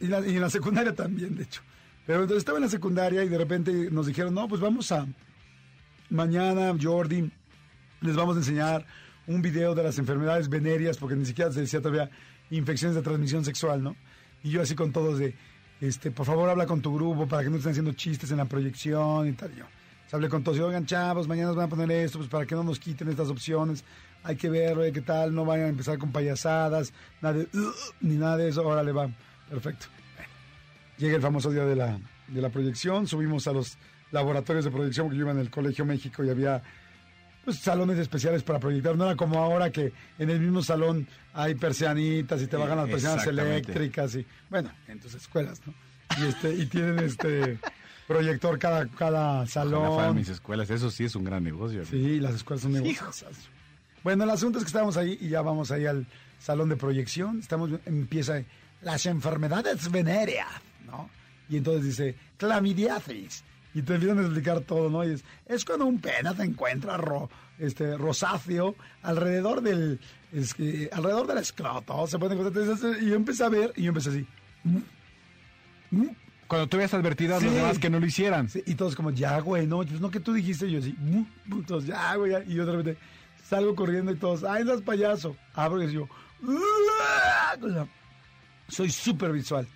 Y, 0.00 0.06
la- 0.06 0.26
y 0.26 0.34
en 0.36 0.40
la 0.40 0.50
secundaria 0.50 0.94
también, 0.94 1.34
de 1.36 1.44
hecho. 1.44 1.62
Pero 2.06 2.20
entonces 2.20 2.38
estaba 2.38 2.58
en 2.58 2.64
la 2.64 2.70
secundaria 2.70 3.24
y 3.24 3.28
de 3.28 3.38
repente 3.38 3.72
nos 3.90 4.06
dijeron, 4.06 4.34
no, 4.34 4.46
pues 4.46 4.60
vamos 4.60 4.92
a... 4.92 5.06
Mañana, 6.10 6.72
Jordi, 6.80 7.30
les 8.00 8.14
vamos 8.14 8.36
a 8.36 8.38
enseñar 8.38 8.86
un 9.26 9.42
video 9.42 9.74
de 9.74 9.82
las 9.82 9.98
enfermedades 9.98 10.48
venéreas, 10.48 10.98
porque 10.98 11.16
ni 11.16 11.26
siquiera 11.26 11.50
se 11.50 11.60
decía 11.62 11.80
todavía 11.80 12.10
infecciones 12.50 12.94
de 12.94 13.02
transmisión 13.02 13.44
sexual, 13.44 13.82
¿no? 13.82 13.96
Y 14.44 14.50
yo 14.50 14.62
así 14.62 14.76
con 14.76 14.92
todos 14.92 15.18
de, 15.18 15.34
este, 15.80 16.12
por 16.12 16.24
favor 16.26 16.48
habla 16.48 16.66
con 16.66 16.80
tu 16.80 16.94
grupo 16.94 17.26
para 17.26 17.42
que 17.42 17.50
no 17.50 17.56
estén 17.56 17.72
haciendo 17.72 17.92
chistes 17.94 18.30
en 18.30 18.36
la 18.36 18.44
proyección 18.44 19.26
y 19.26 19.32
tal. 19.32 19.52
Yo 19.56 19.64
pues, 20.06 20.14
hablé 20.14 20.28
con 20.28 20.42
todos 20.42 20.56
y 20.58 20.60
oigan, 20.60 20.86
chavos, 20.86 21.28
mañana 21.28 21.48
nos 21.48 21.56
van 21.56 21.66
a 21.66 21.68
poner 21.68 21.90
esto, 21.90 22.18
pues 22.18 22.30
para 22.30 22.46
que 22.46 22.54
no 22.54 22.62
nos 22.64 22.78
quiten 22.78 23.08
estas 23.08 23.28
opciones. 23.28 23.84
Hay 24.22 24.36
que 24.36 24.48
verlo, 24.48 24.82
¿eh? 24.84 24.92
qué 24.92 25.02
tal, 25.02 25.34
no 25.34 25.44
vayan 25.44 25.66
a 25.66 25.68
empezar 25.68 25.98
con 25.98 26.10
payasadas, 26.10 26.92
nada 27.20 27.38
de, 27.38 27.48
"Ugh", 27.52 27.74
ni 28.00 28.16
nada 28.16 28.36
de 28.36 28.48
eso. 28.48 28.66
Órale, 28.66 28.90
va, 28.92 29.08
perfecto. 29.48 29.86
Llega 30.98 31.16
el 31.16 31.22
famoso 31.22 31.50
día 31.50 31.64
de 31.64 31.76
la, 31.76 31.98
de 32.28 32.40
la 32.40 32.48
proyección, 32.48 33.06
subimos 33.06 33.46
a 33.46 33.52
los 33.52 33.76
laboratorios 34.12 34.64
de 34.64 34.70
proyección, 34.70 35.06
porque 35.06 35.18
yo 35.18 35.22
iba 35.24 35.32
en 35.32 35.38
el 35.38 35.50
Colegio 35.50 35.84
México 35.84 36.24
y 36.24 36.30
había 36.30 36.62
pues, 37.44 37.58
salones 37.58 37.98
especiales 37.98 38.42
para 38.42 38.58
proyectar. 38.58 38.96
No 38.96 39.04
era 39.04 39.14
como 39.14 39.38
ahora 39.42 39.70
que 39.70 39.92
en 40.18 40.30
el 40.30 40.40
mismo 40.40 40.62
salón 40.62 41.06
hay 41.34 41.54
persianitas 41.54 42.40
y 42.42 42.46
te 42.46 42.56
bajan 42.56 42.78
las 42.78 42.88
persianas 42.88 43.26
eléctricas 43.26 44.14
y 44.16 44.26
bueno, 44.50 44.70
en 44.88 44.98
tus 44.98 45.14
escuelas, 45.14 45.60
¿no? 45.66 45.74
Y 46.18 46.28
este 46.28 46.54
y 46.54 46.66
tienen 46.66 46.98
este 47.00 47.58
proyector 48.06 48.58
cada 48.58 48.86
cada 48.88 49.42
Ojalá 49.42 49.46
salón. 49.46 50.14
mis 50.16 50.28
escuelas, 50.28 50.70
eso 50.70 50.90
sí 50.90 51.04
es 51.04 51.14
un 51.16 51.24
gran 51.24 51.42
negocio. 51.44 51.84
Sí, 51.86 52.20
las 52.20 52.34
escuelas 52.36 52.62
son 52.62 52.72
negocios. 52.72 53.24
Bueno, 54.04 54.24
el 54.24 54.30
asunto 54.30 54.58
es 54.58 54.64
que 54.64 54.68
estamos 54.68 54.96
ahí 54.96 55.18
y 55.20 55.28
ya 55.28 55.42
vamos 55.42 55.70
ahí 55.70 55.86
al 55.86 56.06
salón 56.38 56.68
de 56.68 56.76
proyección. 56.76 57.40
Estamos 57.40 57.70
empieza 57.86 58.42
las 58.82 59.04
enfermedades 59.06 59.90
venéreas, 59.90 60.48
¿no? 60.86 61.10
Y 61.48 61.56
entonces 61.56 61.84
dice 61.84 62.14
clamidiasis 62.36 63.42
y 63.74 63.82
te 63.82 63.94
empiezan 63.94 64.18
a 64.18 64.22
explicar 64.22 64.60
todo, 64.60 64.88
¿no? 64.90 65.04
Y 65.04 65.12
es, 65.12 65.24
es 65.46 65.64
cuando 65.64 65.86
un 65.86 66.00
pene 66.00 66.34
se 66.36 66.42
encuentra 66.44 66.96
ro- 66.96 67.28
este 67.58 67.96
rosáceo 67.96 68.74
alrededor 69.02 69.60
del 69.62 69.98
es 70.32 70.54
que, 70.54 70.88
alrededor 70.92 71.26
del 71.26 71.38
escroto, 71.38 72.06
se 72.06 72.18
puede 72.18 72.34
encontrar 72.34 72.62
entonces, 72.64 73.02
y 73.02 73.06
yo 73.08 73.14
empecé 73.16 73.44
a 73.44 73.48
ver 73.48 73.72
y 73.76 73.82
yo 73.84 73.88
empecé 73.88 74.10
así. 74.10 74.26
Cuando 76.48 76.68
tú 76.68 76.76
habías 76.76 76.94
advertido 76.94 77.36
a 77.36 77.40
los 77.40 77.50
Sí. 77.50 77.56
demás 77.56 77.78
que 77.78 77.90
no 77.90 77.98
lo 77.98 78.06
hicieran. 78.06 78.48
Sí, 78.48 78.62
y 78.66 78.74
todos 78.74 78.94
como, 78.94 79.10
ya, 79.10 79.38
güey, 79.40 79.66
no, 79.66 79.78
pues 79.78 80.00
no 80.00 80.10
que 80.10 80.20
tú 80.20 80.32
dijiste, 80.32 80.66
y 80.68 80.72
yo 80.72 80.78
así, 80.78 80.94
"Mm", 80.98 81.62
todos, 81.66 81.86
ya, 81.86 82.14
güey, 82.16 82.32
ya", 82.32 82.42
y 82.46 82.54
yo 82.54 82.64
de 82.66 82.72
repente 82.72 83.00
salgo 83.44 83.74
corriendo 83.74 84.12
y 84.12 84.16
todos, 84.16 84.44
ay, 84.44 84.64
es 84.72 84.82
payaso. 84.82 85.36
Abro 85.54 85.82
y 85.82 85.92
yo, 85.92 86.08
"Uah", 86.42 87.56
o 87.60 87.70
sea, 87.72 87.86
soy 88.68 88.90
súper 88.90 89.32
visual. 89.32 89.66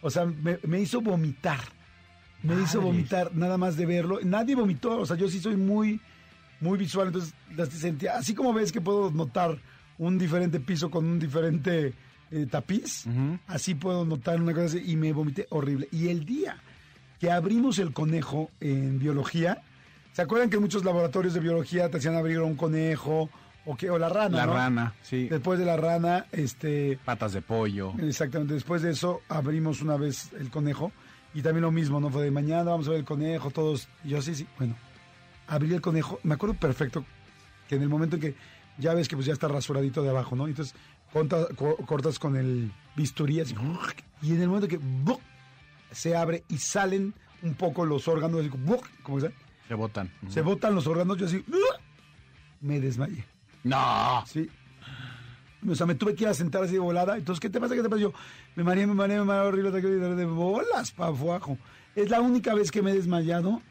O 0.00 0.10
sea, 0.10 0.24
me, 0.26 0.58
me 0.66 0.80
hizo 0.80 1.00
vomitar. 1.00 1.60
Me 2.42 2.60
hizo 2.60 2.80
vomitar 2.80 3.32
nada 3.36 3.56
más 3.56 3.76
de 3.76 3.86
verlo. 3.86 4.18
Nadie 4.24 4.56
vomitó, 4.56 4.98
o 4.98 5.06
sea, 5.06 5.16
yo 5.16 5.28
sí 5.28 5.38
soy 5.40 5.56
muy, 5.56 6.00
muy 6.60 6.76
visual, 6.76 7.06
entonces 7.08 7.34
las 7.56 7.68
sentía, 7.68 8.16
así 8.18 8.34
como 8.34 8.52
ves 8.52 8.72
que 8.72 8.80
puedo 8.80 9.10
notar 9.12 9.58
un 9.98 10.18
diferente 10.18 10.58
piso 10.58 10.90
con 10.90 11.04
un 11.04 11.18
diferente 11.20 11.94
eh, 12.32 12.46
tapiz, 12.50 13.04
así 13.46 13.74
puedo 13.74 14.04
notar 14.04 14.40
una 14.40 14.52
cosa 14.54 14.66
así 14.66 14.82
y 14.84 14.96
me 14.96 15.12
vomité 15.12 15.46
horrible. 15.50 15.88
Y 15.92 16.08
el 16.08 16.24
día 16.24 16.56
que 17.20 17.30
abrimos 17.30 17.78
el 17.78 17.92
conejo 17.92 18.50
en 18.58 18.98
biología, 18.98 19.62
¿se 20.12 20.22
acuerdan 20.22 20.48
que 20.48 20.56
en 20.56 20.62
muchos 20.62 20.84
laboratorios 20.84 21.34
de 21.34 21.40
biología 21.40 21.90
te 21.90 21.98
hacían 21.98 22.16
abrir 22.16 22.40
un 22.40 22.56
conejo 22.56 23.28
o, 23.66 23.76
que, 23.76 23.90
o 23.90 23.98
la 23.98 24.08
rana? 24.08 24.38
La 24.38 24.46
¿no? 24.46 24.54
rana, 24.54 24.94
sí. 25.02 25.28
Después 25.28 25.58
de 25.58 25.66
la 25.66 25.76
rana, 25.76 26.26
este, 26.32 26.98
Patas 27.04 27.34
de 27.34 27.42
pollo. 27.42 27.92
Exactamente, 27.98 28.54
después 28.54 28.80
de 28.80 28.92
eso 28.92 29.20
abrimos 29.28 29.82
una 29.82 29.96
vez 29.96 30.32
el 30.38 30.50
conejo 30.50 30.90
y 31.34 31.42
también 31.42 31.62
lo 31.62 31.70
mismo, 31.70 32.00
¿no? 32.00 32.10
Fue 32.10 32.24
de 32.24 32.30
mañana 32.30 32.70
vamos 32.70 32.86
a 32.88 32.90
ver 32.90 33.00
el 33.00 33.04
conejo, 33.04 33.50
todos. 33.50 33.88
Y 34.04 34.08
yo 34.08 34.22
sí, 34.22 34.34
sí, 34.34 34.46
bueno, 34.58 34.74
abrí 35.48 35.72
el 35.72 35.80
conejo, 35.82 36.18
me 36.22 36.34
acuerdo 36.34 36.54
perfecto 36.54 37.04
que 37.68 37.76
en 37.76 37.82
el 37.82 37.88
momento 37.88 38.16
en 38.16 38.22
que 38.22 38.34
ya 38.78 38.94
ves 38.94 39.08
que 39.08 39.16
pues 39.16 39.26
ya 39.26 39.32
está 39.32 39.48
rasuradito 39.48 40.02
de 40.02 40.10
abajo, 40.10 40.34
¿no? 40.34 40.48
Entonces 40.48 40.74
conta- 41.12 41.48
co- 41.56 41.76
cortas 41.86 42.18
con 42.18 42.36
el 42.36 42.72
bisturí 42.96 43.40
así, 43.40 43.54
y 44.22 44.32
en 44.34 44.42
el 44.42 44.48
momento 44.48 44.68
que 44.68 44.78
se 45.90 46.16
abre 46.16 46.44
y 46.48 46.58
salen 46.58 47.14
un 47.42 47.54
poco 47.54 47.84
los 47.84 48.06
órganos, 48.08 48.40
así, 48.40 48.50
que 48.50 49.20
se, 49.20 49.32
Se 49.68 49.74
botan. 49.74 50.10
Se 50.28 50.40
botan 50.42 50.74
los 50.74 50.86
órganos, 50.86 51.16
yo 51.18 51.26
así, 51.26 51.44
me 52.60 52.80
desmayé. 52.80 53.24
No. 53.64 54.24
Sí. 54.26 54.48
O 55.68 55.74
sea, 55.74 55.86
me 55.86 55.94
tuve 55.94 56.14
que 56.14 56.24
ir 56.24 56.28
a 56.28 56.34
sentar 56.34 56.64
así 56.64 56.72
de 56.72 56.78
volada. 56.80 57.16
Entonces, 57.16 57.40
¿qué 57.40 57.48
te 57.48 57.60
pasa? 57.60 57.74
¿Qué 57.76 57.82
te 57.82 57.88
pasa? 57.88 58.02
Yo 58.02 58.12
me 58.56 58.64
mareé, 58.64 58.86
me 58.86 58.94
mareé, 58.94 59.18
me 59.18 59.24
mareé 59.24 59.46
horrible, 59.46 59.70
de 60.16 60.24
bolas 60.24 60.90
para 60.92 61.10
abajo. 61.10 61.56
Es 61.94 62.10
la 62.10 62.20
única 62.20 62.54
vez 62.54 62.70
que 62.70 62.82
me 62.82 62.90
he 62.90 62.94
desmayado 62.94 63.62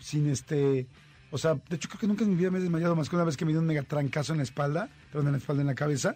sin 0.00 0.28
este... 0.28 0.86
O 1.30 1.38
sea, 1.38 1.54
de 1.68 1.76
hecho 1.76 1.88
creo 1.88 2.00
que 2.00 2.06
nunca 2.06 2.24
en 2.24 2.30
mi 2.30 2.36
vida 2.36 2.50
me 2.50 2.58
he 2.58 2.62
desmayado 2.62 2.94
más 2.96 3.08
que 3.10 3.16
una 3.16 3.24
vez 3.24 3.36
que 3.36 3.44
me 3.44 3.50
dio 3.50 3.60
un 3.60 3.66
megatrancazo 3.66 4.32
en 4.32 4.38
la 4.38 4.44
espalda, 4.44 4.88
perdón, 5.10 5.26
en 5.28 5.32
la 5.32 5.38
espalda, 5.38 5.62
en 5.62 5.66
la 5.66 5.74
cabeza, 5.74 6.14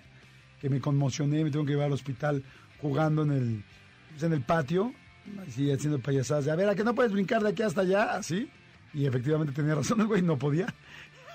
que 0.60 0.68
me 0.70 0.80
conmocioné, 0.80 1.44
me 1.44 1.50
tengo 1.50 1.64
que 1.64 1.72
llevar 1.72 1.86
al 1.86 1.92
hospital 1.92 2.42
jugando 2.80 3.22
en 3.22 3.32
el, 3.32 3.64
pues, 4.10 4.22
en 4.22 4.32
el 4.32 4.40
patio, 4.42 4.92
así 5.46 5.70
haciendo 5.70 5.98
payasadas. 6.00 6.44
de, 6.46 6.52
A 6.52 6.56
ver, 6.56 6.68
¿a 6.68 6.74
que 6.74 6.84
no 6.84 6.94
puedes 6.94 7.12
brincar 7.12 7.42
de 7.42 7.50
aquí 7.50 7.62
hasta 7.62 7.82
allá? 7.82 8.14
Así. 8.14 8.50
Y 8.94 9.06
efectivamente 9.06 9.52
tenía 9.52 9.74
razón 9.74 10.00
el 10.00 10.06
güey, 10.08 10.22
no 10.22 10.38
podía. 10.38 10.72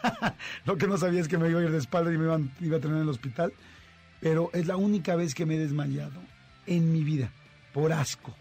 Lo 0.65 0.77
que 0.77 0.87
no 0.87 0.97
sabía 0.97 1.21
es 1.21 1.27
que 1.27 1.37
me 1.37 1.49
iba 1.49 1.59
a 1.59 1.63
ir 1.63 1.71
de 1.71 1.77
espalda 1.77 2.13
y 2.13 2.17
me 2.17 2.25
iban- 2.25 2.51
iba 2.59 2.77
a 2.77 2.79
tener 2.79 2.97
en 2.97 3.03
el 3.03 3.09
hospital. 3.09 3.53
Pero 4.19 4.49
es 4.53 4.67
la 4.67 4.77
única 4.77 5.15
vez 5.15 5.35
que 5.35 5.45
me 5.45 5.55
he 5.55 5.59
desmayado 5.59 6.21
en 6.65 6.91
mi 6.93 7.03
vida, 7.03 7.29
por 7.73 7.91
asco. 7.91 8.33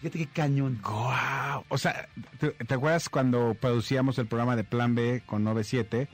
Fíjate 0.00 0.18
qué 0.18 0.26
cañón. 0.26 0.80
Guau. 0.82 1.64
O 1.68 1.78
sea, 1.78 2.08
¿te, 2.38 2.50
te 2.50 2.74
acuerdas 2.74 3.08
cuando 3.08 3.54
producíamos 3.58 4.18
el 4.18 4.26
programa 4.26 4.56
de 4.56 4.64
Plan 4.64 4.94
B 4.94 5.22
con 5.26 5.42
97? 5.44 6.08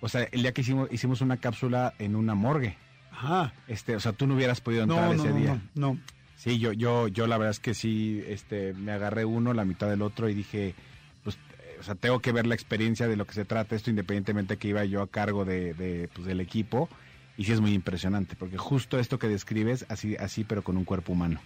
O 0.00 0.08
sea, 0.08 0.24
el 0.30 0.42
día 0.42 0.52
que 0.52 0.60
hicimos, 0.60 0.88
hicimos 0.92 1.20
una 1.20 1.36
cápsula 1.38 1.94
en 1.98 2.14
una 2.16 2.34
morgue. 2.34 2.76
Ajá. 3.14 3.52
Este, 3.68 3.94
o 3.96 4.00
sea, 4.00 4.12
tú 4.12 4.26
no 4.26 4.34
hubieras 4.34 4.60
podido 4.60 4.82
entrar 4.82 5.02
No, 5.08 5.14
no, 5.14 5.22
ese 5.22 5.30
no, 5.32 5.36
día. 5.36 5.62
no, 5.74 5.92
no. 5.94 5.98
Sí, 6.36 6.58
yo, 6.58 6.72
yo, 6.72 7.08
yo 7.08 7.26
la 7.26 7.38
verdad 7.38 7.52
es 7.52 7.60
que 7.60 7.72
sí, 7.74 8.22
este, 8.26 8.74
me 8.74 8.92
agarré 8.92 9.24
uno, 9.24 9.54
la 9.54 9.64
mitad 9.64 9.88
del 9.88 10.02
otro 10.02 10.28
y 10.28 10.34
dije, 10.34 10.74
pues, 11.22 11.36
eh, 11.36 11.76
o 11.80 11.82
sea, 11.82 11.94
tengo 11.94 12.20
que 12.20 12.32
ver 12.32 12.46
la 12.46 12.54
experiencia 12.54 13.08
de 13.08 13.16
lo 13.16 13.24
que 13.26 13.32
se 13.34 13.44
trata 13.44 13.74
esto, 13.76 13.88
independientemente 13.90 14.56
que 14.58 14.68
iba 14.68 14.84
yo 14.84 15.00
a 15.00 15.06
cargo 15.06 15.44
de, 15.44 15.72
de, 15.74 16.08
pues, 16.12 16.26
del 16.26 16.40
equipo. 16.40 16.88
Y 17.36 17.44
sí 17.44 17.52
es 17.52 17.60
muy 17.60 17.72
impresionante, 17.72 18.36
porque 18.36 18.58
justo 18.58 18.98
esto 18.98 19.18
que 19.18 19.26
describes, 19.28 19.86
así, 19.88 20.16
así, 20.16 20.44
pero 20.44 20.62
con 20.62 20.76
un 20.76 20.84
cuerpo 20.84 21.12
humano. 21.12 21.40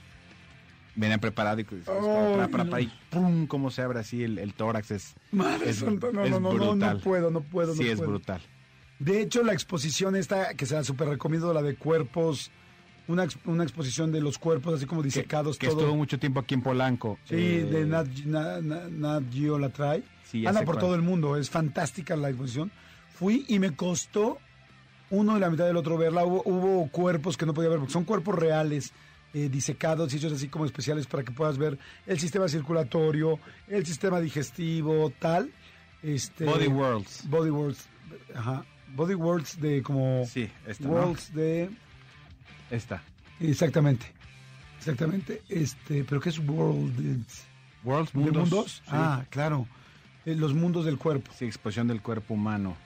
Venía 0.97 1.19
preparado 1.19 1.61
y 1.61 1.65
pues, 1.65 1.89
Ay, 1.89 1.95
para, 2.37 2.49
para, 2.49 2.65
no. 2.65 2.71
para, 2.71 2.83
y 2.83 2.93
pum, 3.11 3.47
cómo 3.47 3.71
se 3.71 3.83
abre 3.83 4.01
así 4.01 4.25
el, 4.25 4.39
el 4.39 4.53
tórax 4.53 4.91
es, 4.91 5.15
Madre 5.31 5.71
es, 5.71 5.77
santa, 5.77 6.09
no, 6.13 6.25
es 6.25 6.31
no, 6.31 6.41
no, 6.41 6.53
no, 6.53 6.71
brutal. 6.73 6.97
no 6.97 7.01
puedo, 7.01 7.31
no 7.31 7.41
puedo, 7.41 7.73
Sí, 7.75 7.85
no 7.85 7.91
es 7.91 7.97
puedo. 7.99 8.11
brutal. 8.11 8.41
De 8.99 9.21
hecho, 9.21 9.43
la 9.43 9.53
exposición 9.53 10.17
esta, 10.17 10.55
que 10.55 10.67
se 10.67 10.75
la 10.75 10.83
super 10.85 11.09
recomiendo, 11.09 11.53
la 11.53 11.63
de 11.63 11.77
cuerpos, 11.77 12.51
una, 13.07 13.27
una 13.45 13.63
exposición 13.63 14.11
de 14.13 14.21
los 14.21 14.39
cuerpos 14.39 14.75
así 14.75 14.87
como 14.87 15.03
disecados, 15.03 15.57
que 15.59 15.69
todo. 15.69 15.79
estuvo 15.81 15.97
mucho 15.97 16.19
tiempo 16.19 16.41
aquí 16.41 16.55
en 16.55 16.63
Polanco. 16.63 17.19
Sí, 17.25 17.35
Eh, 17.37 17.65
de 17.71 17.87
Nat, 17.87 18.09
Na- 18.27 18.61
Na- 18.61 18.89
Nat 18.89 19.23
Geo 19.33 19.59
la 19.59 19.69
trae. 19.71 20.03
Sí, 20.25 20.47
Anda 20.47 20.61
por 20.61 20.75
cuál. 20.75 20.79
todo 20.87 20.95
el 20.95 21.03
mundo, 21.03 21.37
es 21.37 21.49
fantástica 21.49 22.17
la 22.17 22.29
exposición. 22.31 22.71
Fui 23.15 23.45
y 23.49 23.59
me 23.59 23.75
costó 23.75 24.39
uno 25.11 25.37
y 25.37 25.41
la 25.41 25.49
mitad 25.49 25.65
del 25.67 25.77
otro 25.77 25.97
verla. 25.97 26.25
Hubo, 26.25 26.43
hubo 26.45 26.89
cuerpos 26.91 27.37
que 27.37 27.47
no 27.47 27.55
podía 27.55 27.71
ver, 27.71 27.79
porque 27.79 27.93
son 27.93 28.05
cuerpos 28.05 28.35
reales, 28.35 28.93
eh, 29.33 29.49
disecados 29.49 30.13
hechos 30.13 30.33
así 30.33 30.49
como 30.49 30.65
especiales 30.67 31.07
para 31.07 31.23
que 31.23 31.33
puedas 31.33 31.57
ver 31.57 31.79
el 32.07 32.19
sistema 32.19 32.49
circulatorio, 32.49 33.39
el 33.69 33.87
sistema 33.87 34.21
digestivo, 34.21 35.13
tal. 35.19 35.51
Este, 36.03 36.45
Body 36.45 36.67
Worlds. 36.67 37.29
Body 37.29 37.51
Worlds, 37.51 37.89
ajá. 38.35 38.65
Body 38.95 39.15
Worlds 39.15 39.61
de 39.61 39.83
como... 39.83 40.25
Sí, 40.27 40.51
esta, 40.67 40.85
¿no? 40.85 40.91
Worlds 40.91 41.35
de... 41.35 41.71
Esta. 42.71 43.03
Exactamente. 43.41 44.07
Exactamente. 44.79 45.43
Este, 45.49 46.05
pero 46.05 46.21
¿qué 46.21 46.29
es 46.31 46.39
Worlds? 46.39 47.45
Worlds 47.85 48.13
¿De 48.13 48.19
Mundos. 48.19 48.83
Sí. 48.85 48.91
Ah, 48.93 49.25
claro. 49.31 49.67
Eh, 50.25 50.35
los 50.35 50.55
mundos 50.55 50.85
del 50.85 50.99
cuerpo. 50.99 51.31
Sí, 51.37 51.47
exposición 51.47 51.89
del 51.89 52.03
cuerpo 52.03 52.35
humano. 52.35 52.77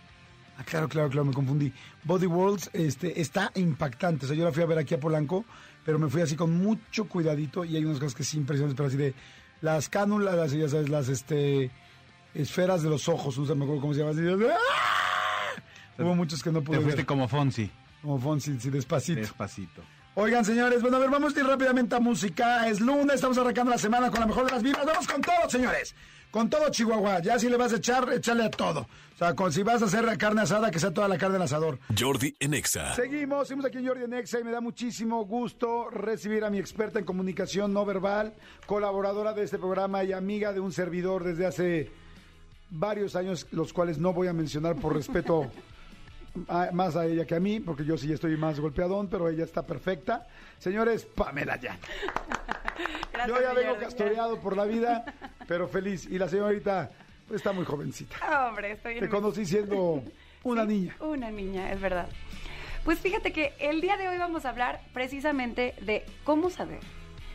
Ah, 0.58 0.64
claro, 0.64 0.88
claro, 0.88 1.08
claro, 1.08 1.24
me 1.24 1.32
confundí. 1.32 1.72
Body 2.04 2.26
Worlds 2.26 2.70
este, 2.72 3.20
está 3.20 3.50
impactante. 3.54 4.26
O 4.26 4.28
sea, 4.28 4.36
yo 4.36 4.44
la 4.44 4.52
fui 4.52 4.62
a 4.62 4.66
ver 4.66 4.78
aquí 4.78 4.94
a 4.94 5.00
Polanco, 5.00 5.44
pero 5.84 5.98
me 5.98 6.08
fui 6.08 6.22
así 6.22 6.36
con 6.36 6.56
mucho 6.56 7.08
cuidadito 7.08 7.64
y 7.64 7.76
hay 7.76 7.84
unas 7.84 7.98
cosas 7.98 8.14
que 8.14 8.24
sí 8.24 8.36
impresionantes, 8.36 8.76
pero 8.76 8.88
así 8.88 8.96
de 8.96 9.14
las 9.60 9.88
cánulas, 9.88 10.34
las, 10.34 10.52
ya 10.52 10.68
sabes, 10.68 10.88
las 10.88 11.08
este, 11.08 11.70
esferas 12.34 12.82
de 12.82 12.90
los 12.90 13.08
ojos, 13.08 13.38
no 13.38 13.46
sé, 13.46 13.54
me 13.54 13.64
acuerdo 13.64 13.80
cómo 13.80 13.94
se 13.94 14.00
llama. 14.00 14.12
así, 14.12 14.22
¡ah! 14.26 15.01
Hubo 15.98 16.14
muchos 16.14 16.42
que 16.42 16.50
no 16.50 16.60
Te 16.60 16.66
pude 16.66 16.80
fuiste 16.80 16.96
ver. 16.98 17.06
como 17.06 17.28
Fonsi. 17.28 17.70
Como 18.00 18.18
Fonsi, 18.18 18.58
sí, 18.58 18.70
despacito. 18.70 19.20
Despacito. 19.20 19.82
Oigan, 20.14 20.44
señores, 20.44 20.82
bueno, 20.82 20.98
a 20.98 21.00
ver, 21.00 21.10
vamos 21.10 21.34
a 21.34 21.40
ir 21.40 21.46
rápidamente 21.46 21.94
a 21.94 22.00
música. 22.00 22.68
Es 22.68 22.80
lunes, 22.80 23.14
estamos 23.14 23.38
arrancando 23.38 23.70
la 23.70 23.78
semana 23.78 24.10
con 24.10 24.20
la 24.20 24.26
mejor 24.26 24.44
de 24.44 24.52
las 24.52 24.62
vibras. 24.62 24.84
Vamos 24.84 25.06
con 25.06 25.20
todo, 25.22 25.48
señores. 25.48 25.94
Con 26.30 26.50
todo 26.50 26.68
Chihuahua. 26.70 27.20
Ya 27.20 27.38
si 27.38 27.48
le 27.48 27.56
vas 27.56 27.72
a 27.72 27.76
echar, 27.76 28.10
échale 28.12 28.44
a 28.44 28.50
todo. 28.50 28.80
O 29.14 29.18
sea, 29.18 29.34
con, 29.34 29.52
si 29.52 29.62
vas 29.62 29.80
a 29.82 29.84
hacer 29.86 30.04
la 30.04 30.16
carne 30.16 30.42
asada, 30.42 30.70
que 30.70 30.78
sea 30.78 30.92
toda 30.92 31.08
la 31.08 31.16
carne 31.16 31.34
del 31.34 31.42
asador. 31.42 31.78
Jordi 31.98 32.34
en 32.40 32.54
Exa. 32.54 32.94
Seguimos, 32.94 33.48
seguimos 33.48 33.66
aquí 33.66 33.78
en 33.78 33.86
Jordi 33.86 34.06
Nexa 34.08 34.40
y 34.40 34.44
me 34.44 34.50
da 34.50 34.60
muchísimo 34.60 35.24
gusto 35.24 35.88
recibir 35.90 36.44
a 36.44 36.50
mi 36.50 36.58
experta 36.58 36.98
en 36.98 37.04
comunicación 37.04 37.72
no 37.72 37.84
verbal, 37.84 38.34
colaboradora 38.66 39.32
de 39.34 39.44
este 39.44 39.58
programa 39.58 40.04
y 40.04 40.12
amiga 40.12 40.52
de 40.52 40.60
un 40.60 40.72
servidor 40.72 41.24
desde 41.24 41.46
hace 41.46 41.90
varios 42.70 43.14
años, 43.16 43.46
los 43.52 43.72
cuales 43.72 43.98
no 43.98 44.12
voy 44.12 44.28
a 44.28 44.32
mencionar 44.32 44.76
por 44.76 44.94
respeto 44.94 45.50
a- 46.48 46.70
más 46.72 46.96
a 46.96 47.06
ella 47.06 47.24
que 47.26 47.34
a 47.34 47.40
mí, 47.40 47.60
porque 47.60 47.84
yo 47.84 47.96
sí 47.96 48.12
estoy 48.12 48.36
más 48.36 48.58
golpeadón, 48.60 49.08
pero 49.08 49.28
ella 49.28 49.44
está 49.44 49.66
perfecta. 49.66 50.26
Señores, 50.58 51.04
Pamela 51.04 51.56
ya. 51.60 51.76
Gracias, 53.12 53.38
Yo 53.38 53.42
ya 53.42 53.52
vengo 53.52 53.76
castoreado 53.78 54.40
por 54.40 54.56
la 54.56 54.64
vida, 54.64 55.04
pero 55.46 55.68
feliz. 55.68 56.06
Y 56.10 56.18
la 56.18 56.28
señorita 56.28 56.90
pues, 57.28 57.40
está 57.40 57.52
muy 57.52 57.64
jovencita. 57.64 58.48
Hombre, 58.48 58.72
estoy 58.72 58.94
en 58.94 59.00
Te 59.00 59.04
mi- 59.06 59.10
conocí 59.10 59.44
siendo 59.46 60.02
una 60.42 60.62
Sí, 60.62 60.68
niña. 60.68 60.96
Una 61.00 61.30
niña, 61.30 61.72
es 61.72 61.80
verdad. 61.80 62.08
Pues 62.84 62.98
fíjate 62.98 63.32
que 63.32 63.52
el 63.60 63.80
día 63.80 63.96
de 63.96 64.08
hoy 64.08 64.18
vamos 64.18 64.44
a 64.44 64.48
hablar 64.50 64.80
precisamente 64.92 65.74
de 65.82 66.04
cómo 66.24 66.50
saber 66.50 66.80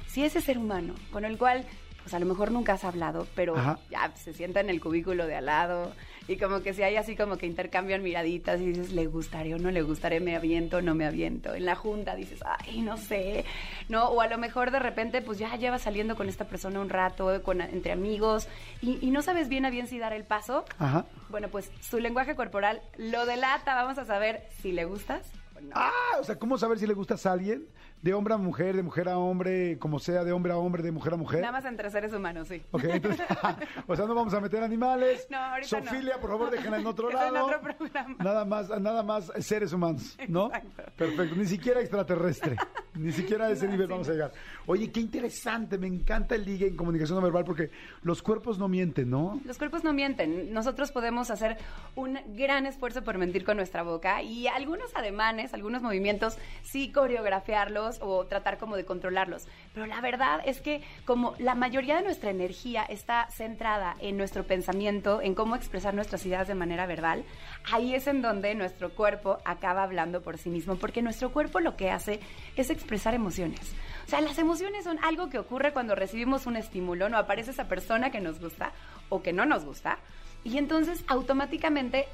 si 0.07 0.23
ese 0.25 0.41
ser 0.41 0.57
humano 0.57 0.93
con 1.11 1.23
el 1.23 1.37
cual, 1.37 1.63
pues 2.03 2.13
a 2.13 2.19
lo 2.19 2.25
mejor 2.25 2.51
nunca 2.51 2.73
has 2.73 2.83
hablado, 2.83 3.27
pero 3.35 3.55
Ajá. 3.55 3.79
ya 3.89 4.11
se 4.15 4.33
sienta 4.33 4.59
en 4.59 4.69
el 4.69 4.81
cubículo 4.81 5.25
de 5.25 5.35
al 5.35 5.45
lado 5.45 5.93
y 6.27 6.37
como 6.37 6.61
que 6.61 6.73
si 6.73 6.83
hay 6.83 6.95
así 6.95 7.15
como 7.15 7.37
que 7.37 7.45
intercambian 7.45 8.03
miraditas 8.03 8.59
y 8.59 8.67
dices, 8.67 8.91
¿le 8.91 9.07
gustaré 9.07 9.55
o 9.55 9.57
no 9.57 9.71
le 9.71 9.81
gustaré? 9.81 10.19
¿Me 10.19 10.35
aviento 10.35 10.77
o 10.77 10.81
no 10.81 10.95
me 10.95 11.05
aviento? 11.05 11.53
En 11.53 11.65
la 11.65 11.75
junta 11.75 12.15
dices, 12.15 12.41
ay, 12.45 12.81
no 12.81 12.97
sé, 12.97 13.45
¿no? 13.89 14.09
O 14.09 14.21
a 14.21 14.27
lo 14.27 14.37
mejor 14.37 14.71
de 14.71 14.79
repente, 14.79 15.21
pues 15.21 15.39
ya 15.39 15.55
llevas 15.55 15.83
saliendo 15.83 16.15
con 16.15 16.29
esta 16.29 16.45
persona 16.45 16.79
un 16.79 16.89
rato, 16.89 17.41
con, 17.43 17.61
entre 17.61 17.91
amigos, 17.91 18.47
y, 18.81 18.99
y 19.05 19.11
no 19.11 19.21
sabes 19.21 19.49
bien 19.49 19.65
a 19.65 19.69
bien 19.69 19.87
si 19.87 19.99
dar 19.99 20.13
el 20.13 20.23
paso. 20.23 20.65
Ajá. 20.79 21.05
Bueno, 21.29 21.47
pues 21.49 21.71
su 21.81 21.99
lenguaje 21.99 22.35
corporal 22.35 22.81
lo 22.97 23.25
delata. 23.25 23.75
Vamos 23.75 23.97
a 23.97 24.05
saber 24.05 24.43
si 24.61 24.71
le 24.71 24.85
gustas 24.85 25.31
no. 25.61 25.71
Ah, 25.73 26.17
o 26.19 26.23
sea, 26.23 26.37
¿cómo 26.37 26.57
saber 26.57 26.79
si 26.79 26.87
le 26.87 26.93
gustas 26.93 27.25
a 27.25 27.33
alguien? 27.33 27.67
De 28.01 28.13
hombre 28.13 28.35
a 28.35 28.37
mujer, 28.37 28.75
de 28.75 28.83
mujer 28.83 29.09
a 29.09 29.17
hombre, 29.17 29.79
como 29.79 29.97
sea, 29.99 30.23
de 30.23 30.31
hombre 30.31 30.53
a 30.53 30.57
hombre, 30.57 30.83
de 30.83 30.91
mujer 30.91 31.13
a 31.13 31.17
mujer. 31.17 31.41
Nada 31.41 31.51
más 31.51 31.65
entre 31.65 31.89
seres 31.89 32.13
humanos, 32.13 32.47
sí. 32.47 32.61
Ok, 32.71 32.83
entonces, 32.83 33.25
o 33.87 33.95
sea, 33.95 34.05
no 34.05 34.13
vamos 34.13 34.33
a 34.35 34.39
meter 34.39 34.63
animales. 34.63 35.27
No, 35.31 35.37
ahorita 35.37 35.79
no. 35.79 35.85
Sofilia, 35.85 36.19
por 36.19 36.29
favor, 36.29 36.51
déjenla 36.51 36.79
en 36.79 36.85
otro 36.87 37.09
lado. 37.11 37.35
en 37.35 37.41
otro 37.41 37.61
programa. 37.61 38.15
Nada 38.19 38.45
más, 38.45 38.69
nada 38.81 39.01
más 39.01 39.31
seres 39.39 39.73
humanos, 39.73 40.15
¿no? 40.27 40.47
Exacto. 40.47 40.83
Perfecto, 40.95 41.35
ni 41.35 41.45
siquiera 41.45 41.79
extraterrestre, 41.81 42.55
ni 42.93 43.11
siquiera 43.11 43.47
a 43.47 43.51
ese 43.51 43.65
No, 43.65 43.71
nivel 43.71 43.87
sí, 43.87 43.91
vamos 43.91 44.09
a 44.09 44.11
llegar. 44.11 44.31
Oye, 44.67 44.91
qué 44.91 44.99
interesante, 44.99 45.77
me 45.79 45.87
encanta 45.87 46.35
el 46.35 46.45
ligue 46.45 46.67
en 46.67 46.75
comunicación 46.75 47.17
no 47.17 47.23
verbal 47.23 47.45
porque 47.45 47.71
los 48.03 48.21
cuerpos 48.21 48.59
no 48.59 48.67
mienten, 48.67 49.09
¿no? 49.09 49.41
Los 49.43 49.57
cuerpos 49.57 49.83
no 49.83 49.91
mienten. 49.93 50.53
Nosotros 50.53 50.91
podemos 50.91 51.31
hacer 51.31 51.57
un 51.95 52.19
gran 52.35 52.65
esfuerzo 52.67 53.03
por 53.03 53.17
mentir 53.17 53.43
con 53.43 53.57
nuestra 53.57 53.81
boca 53.81 54.21
y 54.21 54.47
algunos 54.47 54.95
ademanes, 54.95 55.53
algunos 55.53 55.81
movimientos, 55.81 56.37
sí 56.61 56.91
coreografiarlos 56.91 57.86
o 58.01 58.25
tratar 58.25 58.57
como 58.57 58.75
de 58.75 58.85
controlarlos. 58.85 59.47
Pero 59.73 59.85
la 59.85 60.01
verdad 60.01 60.41
es 60.45 60.61
que 60.61 60.81
como 61.05 61.35
la 61.39 61.55
mayoría 61.55 61.97
de 61.97 62.03
nuestra 62.03 62.29
energía 62.29 62.83
está 62.83 63.27
centrada 63.31 63.95
en 63.99 64.17
nuestro 64.17 64.45
pensamiento, 64.45 65.21
en 65.21 65.35
cómo 65.35 65.55
expresar 65.55 65.93
nuestras 65.93 66.25
ideas 66.25 66.47
de 66.47 66.55
manera 66.55 66.85
verbal, 66.85 67.23
ahí 67.71 67.95
es 67.95 68.07
en 68.07 68.21
donde 68.21 68.55
nuestro 68.55 68.91
cuerpo 68.91 69.39
acaba 69.45 69.83
hablando 69.83 70.21
por 70.21 70.37
sí 70.37 70.49
mismo, 70.49 70.75
porque 70.75 71.01
nuestro 71.01 71.31
cuerpo 71.31 71.59
lo 71.59 71.75
que 71.75 71.91
hace 71.91 72.19
es 72.55 72.69
expresar 72.69 73.13
emociones. 73.13 73.73
O 74.05 74.09
sea, 74.09 74.21
las 74.21 74.37
emociones 74.37 74.83
son 74.83 74.99
algo 75.03 75.29
que 75.29 75.39
ocurre 75.39 75.73
cuando 75.73 75.95
recibimos 75.95 76.45
un 76.45 76.55
estímulo, 76.55 77.09
no 77.09 77.17
aparece 77.17 77.51
esa 77.51 77.67
persona 77.67 78.11
que 78.11 78.21
nos 78.21 78.39
gusta 78.39 78.71
o 79.09 79.21
que 79.21 79.33
no 79.33 79.45
nos 79.45 79.65
gusta, 79.65 79.99
y 80.43 80.57
entonces 80.57 81.03
automáticamente 81.07 82.07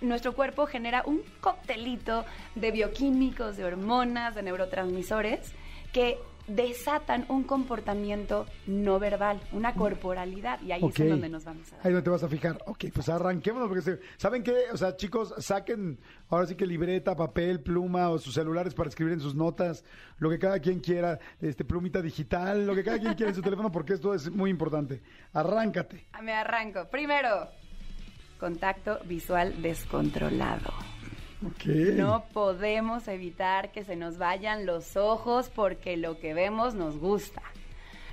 nuestro 0.00 0.34
cuerpo 0.34 0.66
genera 0.66 1.02
un 1.06 1.20
coctelito 1.40 2.24
de 2.54 2.70
bioquímicos, 2.70 3.56
de 3.56 3.64
hormonas, 3.64 4.34
de 4.34 4.42
neurotransmisores 4.42 5.52
que 5.92 6.18
desatan 6.48 7.26
un 7.28 7.44
comportamiento 7.44 8.44
no 8.66 8.98
verbal, 8.98 9.40
una 9.52 9.72
corporalidad, 9.74 10.60
y 10.62 10.72
ahí 10.72 10.82
es 10.84 11.08
donde 11.08 11.28
nos 11.28 11.44
vamos 11.44 11.72
a 11.72 11.76
dar. 11.76 11.86
Ahí 11.86 11.92
donde 11.92 12.02
te 12.02 12.10
vas 12.10 12.24
a 12.24 12.28
fijar. 12.28 12.58
Ok, 12.66 12.86
pues 12.92 13.08
arranquémonos 13.08 13.68
porque 13.68 13.82
se- 13.82 14.00
¿saben 14.16 14.42
qué? 14.42 14.64
O 14.72 14.76
sea, 14.76 14.96
chicos, 14.96 15.32
saquen 15.38 16.00
ahora 16.28 16.46
sí 16.46 16.56
que 16.56 16.66
libreta, 16.66 17.14
papel, 17.14 17.60
pluma 17.60 18.08
o 18.10 18.18
sus 18.18 18.34
celulares 18.34 18.74
para 18.74 18.88
escribir 18.88 19.12
en 19.14 19.20
sus 19.20 19.36
notas, 19.36 19.84
lo 20.18 20.28
que 20.28 20.40
cada 20.40 20.58
quien 20.58 20.80
quiera, 20.80 21.20
este 21.40 21.64
plumita 21.64 22.02
digital, 22.02 22.66
lo 22.66 22.74
que 22.74 22.82
cada 22.82 22.98
quien 22.98 23.14
quiera 23.14 23.30
en 23.30 23.36
su 23.36 23.42
teléfono 23.42 23.70
porque 23.70 23.92
esto 23.92 24.12
es 24.12 24.28
muy 24.28 24.50
importante. 24.50 25.02
Arráncate. 25.32 26.08
Ah, 26.12 26.22
Me 26.22 26.32
arranco. 26.32 26.88
Primero, 26.90 27.48
contacto 28.40 28.98
visual 29.04 29.62
descontrolado. 29.62 30.72
No 31.96 32.24
podemos 32.32 33.06
evitar 33.06 33.70
que 33.70 33.84
se 33.84 33.94
nos 33.96 34.18
vayan 34.18 34.66
los 34.66 34.96
ojos 34.96 35.48
porque 35.54 35.96
lo 35.96 36.18
que 36.18 36.34
vemos 36.34 36.74
nos 36.74 36.98
gusta. 36.98 37.42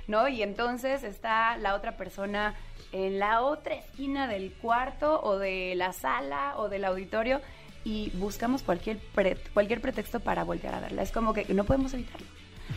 ¿No? 0.06 0.28
Y 0.28 0.42
entonces 0.42 1.02
está 1.02 1.56
la 1.58 1.74
otra 1.74 1.96
persona 1.98 2.54
en 2.92 3.18
la 3.18 3.42
otra 3.42 3.74
esquina 3.74 4.26
del 4.26 4.52
cuarto 4.52 5.20
o 5.22 5.36
de 5.38 5.74
la 5.76 5.92
sala 5.92 6.54
o 6.56 6.70
del 6.70 6.86
auditorio 6.86 7.42
y 7.84 8.10
buscamos 8.14 8.62
cualquier, 8.62 8.98
pre- 9.14 9.36
cualquier 9.52 9.82
pretexto 9.82 10.20
para 10.20 10.44
voltear 10.44 10.74
a 10.74 10.80
verla. 10.80 11.02
Es 11.02 11.12
como 11.12 11.34
que 11.34 11.44
no 11.52 11.64
podemos 11.64 11.92
evitarlo. 11.92 12.26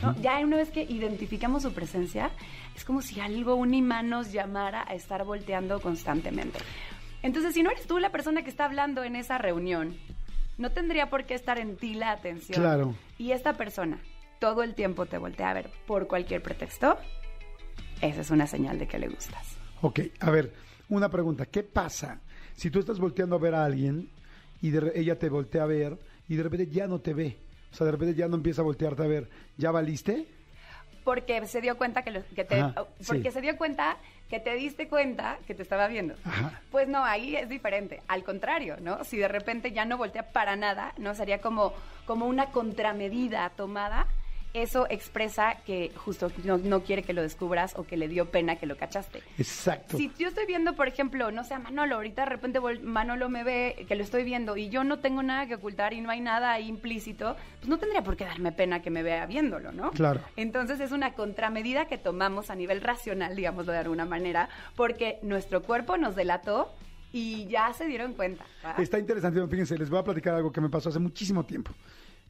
¿no? 0.01 0.13
Ya 0.21 0.37
una 0.39 0.57
vez 0.57 0.71
que 0.71 0.83
identificamos 0.83 1.63
su 1.63 1.71
presencia, 1.71 2.31
es 2.75 2.83
como 2.83 3.01
si 3.01 3.21
algo, 3.21 3.55
un 3.55 3.73
imán 3.73 4.09
nos 4.09 4.33
llamara 4.33 4.83
a 4.85 4.93
estar 4.93 5.23
volteando 5.23 5.79
constantemente. 5.79 6.59
Entonces, 7.23 7.53
si 7.53 7.63
no 7.63 7.71
eres 7.71 7.85
tú 7.87 7.99
la 7.99 8.11
persona 8.11 8.43
que 8.43 8.49
está 8.49 8.65
hablando 8.65 9.03
en 9.03 9.15
esa 9.15 9.37
reunión, 9.37 9.95
no 10.57 10.71
tendría 10.71 11.09
por 11.09 11.25
qué 11.25 11.33
estar 11.35 11.59
en 11.59 11.77
ti 11.77 11.93
la 11.93 12.11
atención. 12.11 12.59
Claro. 12.61 12.95
Y 13.17 13.31
esta 13.31 13.53
persona 13.53 13.99
todo 14.39 14.63
el 14.63 14.73
tiempo 14.73 15.05
te 15.05 15.17
voltea 15.19 15.51
a 15.51 15.53
ver 15.53 15.69
por 15.85 16.07
cualquier 16.07 16.41
pretexto, 16.41 16.97
esa 18.01 18.21
es 18.21 18.31
una 18.31 18.47
señal 18.47 18.79
de 18.79 18.87
que 18.87 18.97
le 18.97 19.07
gustas. 19.07 19.55
Ok, 19.81 19.99
a 20.19 20.31
ver, 20.31 20.51
una 20.89 21.09
pregunta. 21.09 21.45
¿Qué 21.45 21.61
pasa 21.63 22.19
si 22.55 22.71
tú 22.71 22.79
estás 22.79 22.99
volteando 22.99 23.35
a 23.35 23.39
ver 23.39 23.53
a 23.53 23.63
alguien 23.65 24.09
y 24.61 24.71
de 24.71 24.91
ella 24.95 25.17
te 25.19 25.29
voltea 25.29 25.63
a 25.63 25.67
ver 25.67 25.99
y 26.27 26.35
de 26.35 26.43
repente 26.43 26.67
ya 26.67 26.87
no 26.87 26.99
te 26.99 27.13
ve? 27.13 27.37
O 27.71 27.75
sea, 27.75 27.85
de 27.85 27.91
repente 27.91 28.15
ya 28.15 28.27
no 28.27 28.35
empieza 28.35 28.61
a 28.61 28.65
voltearte 28.65 29.03
a 29.03 29.07
ver. 29.07 29.29
¿Ya 29.57 29.69
valiste? 29.71 30.27
Porque 31.03 31.45
se 31.47 31.61
dio 31.61 31.77
cuenta 31.77 32.01
que, 32.03 32.11
lo- 32.11 32.25
que 32.35 32.43
te, 32.43 32.59
Ajá, 32.59 32.85
porque 33.07 33.29
sí. 33.29 33.31
se 33.31 33.41
dio 33.41 33.57
cuenta 33.57 33.97
que 34.31 34.39
te 34.39 34.55
diste 34.55 34.87
cuenta 34.87 35.37
que 35.45 35.53
te 35.53 35.61
estaba 35.61 35.87
viendo. 35.87 36.15
Ajá. 36.23 36.61
Pues 36.71 36.87
no, 36.87 37.03
ahí 37.03 37.35
es 37.35 37.49
diferente. 37.49 38.01
Al 38.07 38.23
contrario, 38.23 38.77
¿no? 38.79 39.03
Si 39.03 39.17
de 39.17 39.27
repente 39.27 39.73
ya 39.73 39.83
no 39.83 39.97
voltea 39.97 40.31
para 40.31 40.55
nada, 40.55 40.93
¿no? 40.97 41.13
Sería 41.13 41.41
como, 41.41 41.73
como 42.05 42.27
una 42.27 42.45
contramedida 42.45 43.49
tomada. 43.49 44.07
Eso 44.53 44.85
expresa 44.89 45.55
que 45.65 45.91
justo 45.95 46.29
no, 46.43 46.57
no 46.57 46.81
quiere 46.83 47.03
que 47.03 47.13
lo 47.13 47.21
descubras 47.21 47.73
o 47.77 47.83
que 47.83 47.95
le 47.95 48.07
dio 48.07 48.29
pena 48.29 48.57
que 48.57 48.65
lo 48.65 48.75
cachaste. 48.75 49.23
Exacto. 49.37 49.97
Si 49.97 50.11
yo 50.17 50.27
estoy 50.27 50.45
viendo, 50.45 50.75
por 50.75 50.87
ejemplo, 50.87 51.31
no 51.31 51.43
sé, 51.43 51.53
a 51.53 51.59
Manolo, 51.59 51.95
ahorita 51.95 52.23
de 52.23 52.29
repente 52.29 52.59
Manolo 52.81 53.29
me 53.29 53.43
ve 53.43 53.85
que 53.87 53.95
lo 53.95 54.03
estoy 54.03 54.23
viendo 54.23 54.57
y 54.57 54.69
yo 54.69 54.83
no 54.83 54.99
tengo 54.99 55.23
nada 55.23 55.47
que 55.47 55.55
ocultar 55.55 55.93
y 55.93 56.01
no 56.01 56.09
hay 56.09 56.19
nada 56.19 56.51
ahí 56.51 56.67
implícito, 56.67 57.35
pues 57.59 57.69
no 57.69 57.77
tendría 57.77 58.03
por 58.03 58.17
qué 58.17 58.25
darme 58.25 58.51
pena 58.51 58.81
que 58.81 58.89
me 58.89 59.03
vea 59.03 59.25
viéndolo, 59.25 59.71
¿no? 59.71 59.91
Claro. 59.91 60.21
Entonces 60.35 60.79
es 60.81 60.91
una 60.91 61.13
contramedida 61.13 61.85
que 61.85 61.97
tomamos 61.97 62.49
a 62.49 62.55
nivel 62.55 62.81
racional, 62.81 63.35
digámoslo 63.35 63.71
de 63.71 63.79
alguna 63.79 64.05
manera, 64.05 64.49
porque 64.75 65.19
nuestro 65.21 65.63
cuerpo 65.63 65.97
nos 65.97 66.15
delató 66.15 66.73
y 67.13 67.47
ya 67.47 67.71
se 67.73 67.85
dieron 67.85 68.13
cuenta. 68.13 68.45
Está 68.77 68.99
interesante, 68.99 69.45
fíjense, 69.47 69.77
les 69.77 69.89
voy 69.89 69.99
a 69.99 70.03
platicar 70.03 70.35
algo 70.35 70.51
que 70.51 70.61
me 70.61 70.69
pasó 70.69 70.89
hace 70.89 70.99
muchísimo 70.99 71.45
tiempo. 71.45 71.71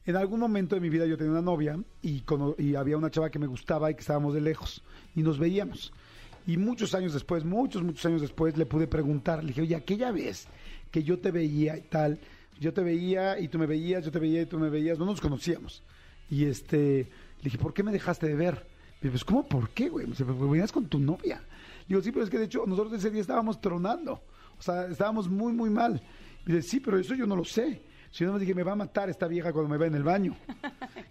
En 0.04 0.16
algún 0.16 0.40
momento 0.40 0.74
de 0.74 0.80
mi 0.80 0.88
vida 0.88 1.06
yo 1.06 1.16
tenía 1.16 1.32
una 1.32 1.42
novia 1.42 1.78
y, 2.02 2.22
y 2.58 2.74
había 2.74 2.96
una 2.96 3.10
chava 3.10 3.30
que 3.30 3.38
me 3.38 3.46
gustaba 3.46 3.90
y 3.90 3.94
que 3.94 4.00
estábamos 4.00 4.34
de 4.34 4.40
lejos 4.40 4.82
y 5.14 5.22
nos 5.22 5.38
veíamos. 5.38 5.92
Y 6.46 6.56
muchos 6.56 6.94
años 6.94 7.12
después, 7.12 7.44
muchos, 7.44 7.82
muchos 7.84 8.04
años 8.06 8.20
después, 8.20 8.56
le 8.56 8.66
pude 8.66 8.88
preguntar, 8.88 9.42
le 9.42 9.48
dije, 9.48 9.62
oye, 9.62 9.76
aquella 9.76 10.10
vez 10.10 10.48
que 10.90 11.04
yo 11.04 11.20
te 11.20 11.30
veía 11.30 11.76
y 11.76 11.82
tal, 11.82 12.18
yo 12.58 12.72
te 12.72 12.82
veía 12.82 13.38
y 13.38 13.46
tú 13.46 13.58
me 13.60 13.66
veías, 13.66 14.04
yo 14.04 14.10
te 14.10 14.18
veía 14.18 14.42
y 14.42 14.46
tú 14.46 14.58
me 14.58 14.70
veías, 14.70 14.98
no 14.98 15.04
nos 15.04 15.20
conocíamos. 15.20 15.84
Y 16.28 16.46
este, 16.46 17.08
le 17.38 17.44
dije, 17.44 17.58
¿por 17.58 17.72
qué 17.72 17.84
me 17.84 17.92
dejaste 17.92 18.26
de 18.26 18.34
ver? 18.34 18.66
Y 19.02 19.08
pues, 19.08 19.24
¿cómo 19.24 19.46
por 19.46 19.70
qué, 19.70 19.88
güey? 19.88 20.06
Me 20.06 20.14
"Pues 20.14 20.50
venías 20.50 20.72
con 20.72 20.86
tu 20.86 20.98
novia. 20.98 21.40
Digo, 21.88 22.00
sí, 22.00 22.10
pero 22.10 22.24
es 22.24 22.30
que 22.30 22.38
de 22.38 22.44
hecho 22.46 22.64
nosotros 22.66 22.92
ese 22.94 23.10
día 23.10 23.20
estábamos 23.20 23.60
tronando. 23.60 24.22
O 24.58 24.62
sea, 24.62 24.86
estábamos 24.86 25.28
muy, 25.28 25.52
muy 25.52 25.70
mal. 25.70 26.02
Y 26.46 26.52
dice, 26.52 26.68
sí, 26.68 26.80
pero 26.80 26.98
eso 26.98 27.14
yo 27.14 27.26
no 27.26 27.36
lo 27.36 27.44
sé. 27.44 27.82
Si 28.12 28.24
no 28.24 28.32
me 28.34 28.38
dije, 28.38 28.54
me 28.54 28.62
va 28.62 28.72
a 28.72 28.76
matar 28.76 29.10
esta 29.10 29.26
vieja 29.26 29.52
cuando 29.52 29.68
me 29.68 29.76
vea 29.78 29.88
en 29.88 29.94
el 29.96 30.04
baño. 30.04 30.36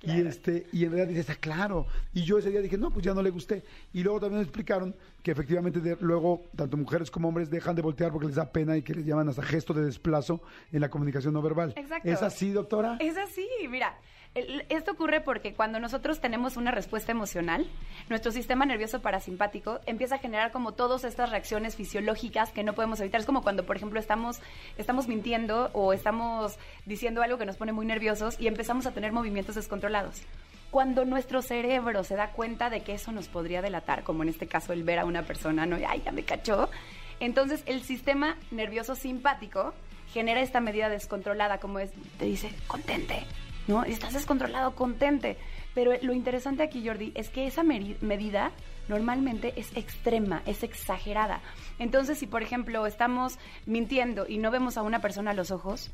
Y 0.03 0.19
este, 0.19 0.65
y 0.71 0.83
en 0.85 0.93
realidad 0.93 1.09
dices, 1.09 1.29
ah, 1.29 1.37
claro. 1.39 1.85
Y 2.11 2.23
yo 2.23 2.39
ese 2.39 2.49
día 2.49 2.59
dije, 2.59 2.75
no, 2.75 2.89
pues 2.89 3.05
ya 3.05 3.13
no 3.13 3.21
le 3.21 3.29
gusté. 3.29 3.63
Y 3.93 4.01
luego 4.01 4.19
también 4.19 4.39
me 4.39 4.43
explicaron 4.43 4.95
que 5.21 5.29
efectivamente 5.29 5.79
de- 5.79 5.95
luego 5.99 6.45
tanto 6.55 6.75
mujeres 6.75 7.11
como 7.11 7.27
hombres 7.27 7.51
dejan 7.51 7.75
de 7.75 7.83
voltear 7.83 8.11
porque 8.11 8.25
les 8.25 8.35
da 8.35 8.51
pena 8.51 8.75
y 8.75 8.81
que 8.81 8.95
les 8.95 9.05
llaman 9.05 9.29
hasta 9.29 9.43
gesto 9.43 9.75
de 9.75 9.85
desplazo 9.85 10.41
en 10.71 10.81
la 10.81 10.89
comunicación 10.89 11.35
no 11.35 11.41
verbal. 11.43 11.75
Exacto. 11.77 12.09
¿Es 12.09 12.23
así, 12.23 12.49
doctora? 12.51 12.97
Es 12.99 13.15
así, 13.15 13.47
mira. 13.69 13.95
Esto 14.33 14.91
ocurre 14.93 15.19
porque 15.19 15.53
cuando 15.53 15.81
nosotros 15.81 16.21
tenemos 16.21 16.55
una 16.55 16.71
respuesta 16.71 17.11
emocional, 17.11 17.69
nuestro 18.07 18.31
sistema 18.31 18.65
nervioso 18.65 19.01
parasimpático 19.01 19.81
empieza 19.85 20.15
a 20.15 20.19
generar 20.19 20.53
como 20.53 20.71
todas 20.71 21.03
estas 21.03 21.31
reacciones 21.31 21.75
fisiológicas 21.75 22.51
que 22.53 22.63
no 22.63 22.71
podemos 22.71 23.01
evitar. 23.01 23.19
Es 23.19 23.27
como 23.27 23.41
cuando, 23.41 23.65
por 23.65 23.75
ejemplo, 23.75 23.99
estamos, 23.99 24.39
estamos 24.77 25.09
mintiendo 25.09 25.69
o 25.73 25.91
estamos 25.91 26.57
diciendo 26.85 27.21
algo 27.21 27.37
que 27.37 27.45
nos 27.45 27.57
pone 27.57 27.73
muy 27.73 27.85
nerviosos 27.85 28.39
y 28.39 28.47
empezamos 28.47 28.85
a 28.85 28.93
tener 28.93 29.11
movimientos 29.11 29.55
descontrolados. 29.55 30.21
Cuando 30.69 31.03
nuestro 31.03 31.41
cerebro 31.41 32.05
se 32.05 32.15
da 32.15 32.31
cuenta 32.31 32.69
de 32.69 32.83
que 32.83 32.93
eso 32.93 33.11
nos 33.11 33.27
podría 33.27 33.61
delatar, 33.61 34.03
como 34.03 34.23
en 34.23 34.29
este 34.29 34.47
caso 34.47 34.71
el 34.71 34.85
ver 34.85 34.99
a 34.99 35.05
una 35.05 35.23
persona, 35.23 35.65
¿no? 35.65 35.75
Ay, 35.85 36.03
ya 36.05 36.13
me 36.13 36.23
cachó. 36.23 36.69
Entonces 37.19 37.63
el 37.65 37.81
sistema 37.81 38.37
nervioso 38.49 38.95
simpático 38.95 39.73
genera 40.13 40.39
esta 40.39 40.61
medida 40.61 40.87
descontrolada, 40.87 41.57
como 41.57 41.79
es, 41.79 41.91
te 42.17 42.23
dice, 42.23 42.49
contente, 42.67 43.25
¿no? 43.71 43.83
Estás 43.85 44.13
descontrolado, 44.13 44.75
contente. 44.75 45.37
Pero 45.73 45.91
lo 46.01 46.13
interesante 46.13 46.63
aquí, 46.63 46.85
Jordi, 46.85 47.11
es 47.15 47.29
que 47.29 47.47
esa 47.47 47.63
medida 47.63 48.51
normalmente 48.89 49.53
es 49.55 49.75
extrema, 49.77 50.41
es 50.45 50.63
exagerada. 50.63 51.39
Entonces, 51.79 52.17
si 52.17 52.27
por 52.27 52.43
ejemplo 52.43 52.85
estamos 52.85 53.39
mintiendo 53.65 54.25
y 54.27 54.37
no 54.37 54.51
vemos 54.51 54.77
a 54.77 54.81
una 54.81 54.99
persona 54.99 55.31
a 55.31 55.33
los 55.33 55.49
ojos, 55.51 55.89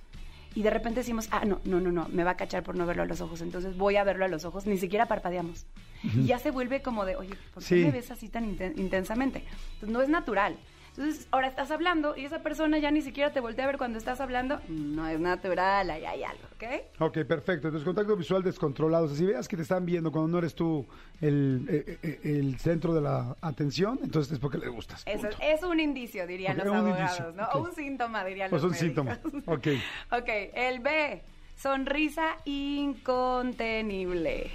y 0.55 0.63
de 0.63 0.71
repente 0.71 1.01
decimos, 1.01 1.27
ah, 1.29 1.45
no, 1.45 1.59
no, 1.65 1.79
no, 1.79 1.91
no, 1.91 2.07
me 2.09 2.23
va 2.23 2.31
a 2.31 2.37
cachar 2.37 2.63
por 2.63 2.75
no 2.75 2.87
verlo 2.87 3.03
a 3.03 3.05
los 3.05 3.21
ojos, 3.21 3.41
entonces 3.41 3.77
voy 3.77 3.97
a 3.97 4.03
verlo 4.03 4.25
a 4.25 4.27
los 4.27 4.43
ojos, 4.43 4.65
ni 4.65 4.77
siquiera 4.79 5.05
parpadeamos. 5.05 5.67
Y 6.03 6.23
ya 6.25 6.39
se 6.39 6.49
vuelve 6.49 6.81
como 6.81 7.05
de, 7.05 7.15
oye, 7.15 7.35
¿por 7.53 7.61
qué 7.61 7.69
Sí. 7.69 7.75
me 7.75 7.91
ves 7.91 8.09
así 8.09 8.27
tan 8.29 8.45
inten- 8.57 8.73
intensamente? 8.79 9.43
Entonces, 9.73 9.89
no 9.89 10.01
es 10.01 10.09
natural. 10.09 10.57
Entonces, 10.97 11.27
ahora 11.29 11.47
estás 11.47 11.69
hablando 11.69 12.17
y 12.17 12.25
esa 12.25 12.41
persona 12.41 12.79
ya 12.79 12.89
ni 12.89 13.03
siquiera 13.03 13.31
te 13.31 13.39
voltea 13.39 13.65
a 13.65 13.67
ver 13.67 13.77
cuando 13.77 13.99
estás 13.99 14.19
hablando. 14.19 14.59
No 14.67 15.07
es 15.07 15.19
natural, 15.19 15.91
ahí 15.91 16.03
hay 16.05 16.23
algo, 16.23 16.41
¿ok? 16.55 16.63
Ok, 17.01 17.19
perfecto. 17.27 17.67
Entonces, 17.67 17.85
contacto 17.85 18.15
visual 18.15 18.41
descontrolado. 18.41 19.05
O 19.05 19.07
sea, 19.07 19.15
si 19.15 19.27
veas 19.27 19.47
que 19.47 19.55
te 19.55 19.61
están 19.61 19.85
viendo 19.85 20.11
cuando 20.11 20.29
no 20.29 20.39
eres 20.39 20.55
tú 20.55 20.87
el, 21.21 21.67
eh, 21.69 21.99
eh, 22.01 22.19
el 22.23 22.57
centro 22.57 22.95
de 22.95 23.01
la 23.01 23.37
atención, 23.41 23.99
entonces 24.01 24.33
es 24.33 24.39
porque 24.39 24.57
le 24.57 24.69
gustas. 24.69 25.03
Eso 25.05 25.29
es 25.39 25.61
un 25.61 25.79
indicio, 25.79 26.25
dirían 26.25 26.57
los 26.57 26.65
abogados, 26.65 26.99
indicio, 26.99 27.31
¿no? 27.33 27.45
O 27.49 27.59
un 27.63 27.75
síntoma, 27.75 28.25
dirían 28.25 28.49
Pues 28.49 28.63
los 28.63 28.71
un 28.71 28.77
síntoma. 28.77 29.19
Ok. 29.45 29.67
ok, 30.11 30.29
el 30.55 30.79
B, 30.79 31.21
sonrisa 31.55 32.37
incontenible. 32.45 34.49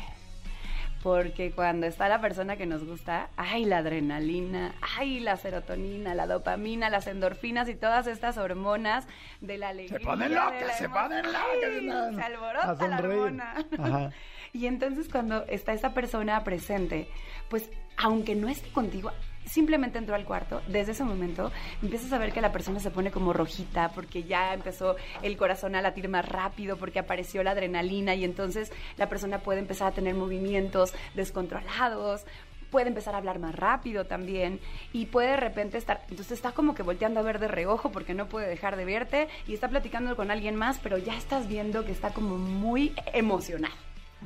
Porque 1.02 1.50
cuando 1.50 1.86
está 1.86 2.08
la 2.08 2.20
persona 2.20 2.56
que 2.56 2.66
nos 2.66 2.84
gusta, 2.84 3.30
ay, 3.36 3.64
la 3.64 3.78
adrenalina, 3.78 4.74
ay, 4.96 5.18
la 5.18 5.36
serotonina, 5.36 6.14
la 6.14 6.26
dopamina, 6.26 6.90
las 6.90 7.08
endorfinas 7.08 7.68
y 7.68 7.74
todas 7.74 8.06
estas 8.06 8.38
hormonas 8.38 9.06
de 9.40 9.58
la 9.58 9.70
alegría. 9.70 9.98
ponen 10.04 10.28
de 10.28 10.34
locas, 10.36 10.78
se 10.78 10.88
ponen 10.88 11.26
locas. 11.26 12.14
Se 12.14 12.22
alborota 12.22 12.88
la 12.88 12.98
hormona. 12.98 13.54
Ajá. 13.78 14.10
Y 14.54 14.66
entonces 14.66 15.08
cuando 15.08 15.46
está 15.46 15.72
esa 15.72 15.94
persona 15.94 16.44
presente, 16.44 17.08
pues 17.48 17.70
aunque 17.96 18.34
no 18.34 18.48
esté 18.48 18.68
contigo, 18.70 19.10
simplemente 19.52 19.98
entró 19.98 20.14
al 20.14 20.24
cuarto, 20.24 20.62
desde 20.66 20.92
ese 20.92 21.04
momento 21.04 21.52
empiezas 21.82 22.10
a 22.14 22.18
ver 22.18 22.32
que 22.32 22.40
la 22.40 22.52
persona 22.52 22.80
se 22.80 22.90
pone 22.90 23.10
como 23.10 23.34
rojita 23.34 23.90
porque 23.90 24.22
ya 24.22 24.54
empezó 24.54 24.96
el 25.20 25.36
corazón 25.36 25.74
a 25.74 25.82
latir 25.82 26.08
más 26.08 26.26
rápido, 26.26 26.78
porque 26.78 26.98
apareció 26.98 27.42
la 27.42 27.50
adrenalina 27.50 28.14
y 28.14 28.24
entonces 28.24 28.72
la 28.96 29.10
persona 29.10 29.40
puede 29.40 29.60
empezar 29.60 29.88
a 29.88 29.94
tener 29.94 30.14
movimientos 30.14 30.94
descontrolados, 31.14 32.24
puede 32.70 32.88
empezar 32.88 33.14
a 33.14 33.18
hablar 33.18 33.40
más 33.40 33.54
rápido 33.54 34.06
también 34.06 34.58
y 34.94 35.04
puede 35.04 35.32
de 35.32 35.36
repente 35.36 35.76
estar, 35.76 36.00
entonces 36.08 36.32
está 36.32 36.52
como 36.52 36.74
que 36.74 36.82
volteando 36.82 37.20
a 37.20 37.22
ver 37.22 37.38
de 37.38 37.48
reojo 37.48 37.92
porque 37.92 38.14
no 38.14 38.28
puede 38.28 38.48
dejar 38.48 38.76
de 38.76 38.86
verte 38.86 39.28
y 39.46 39.52
está 39.52 39.68
platicando 39.68 40.16
con 40.16 40.30
alguien 40.30 40.56
más, 40.56 40.78
pero 40.78 40.96
ya 40.96 41.14
estás 41.14 41.46
viendo 41.46 41.84
que 41.84 41.92
está 41.92 42.14
como 42.14 42.38
muy 42.38 42.94
emocionado. 43.12 43.74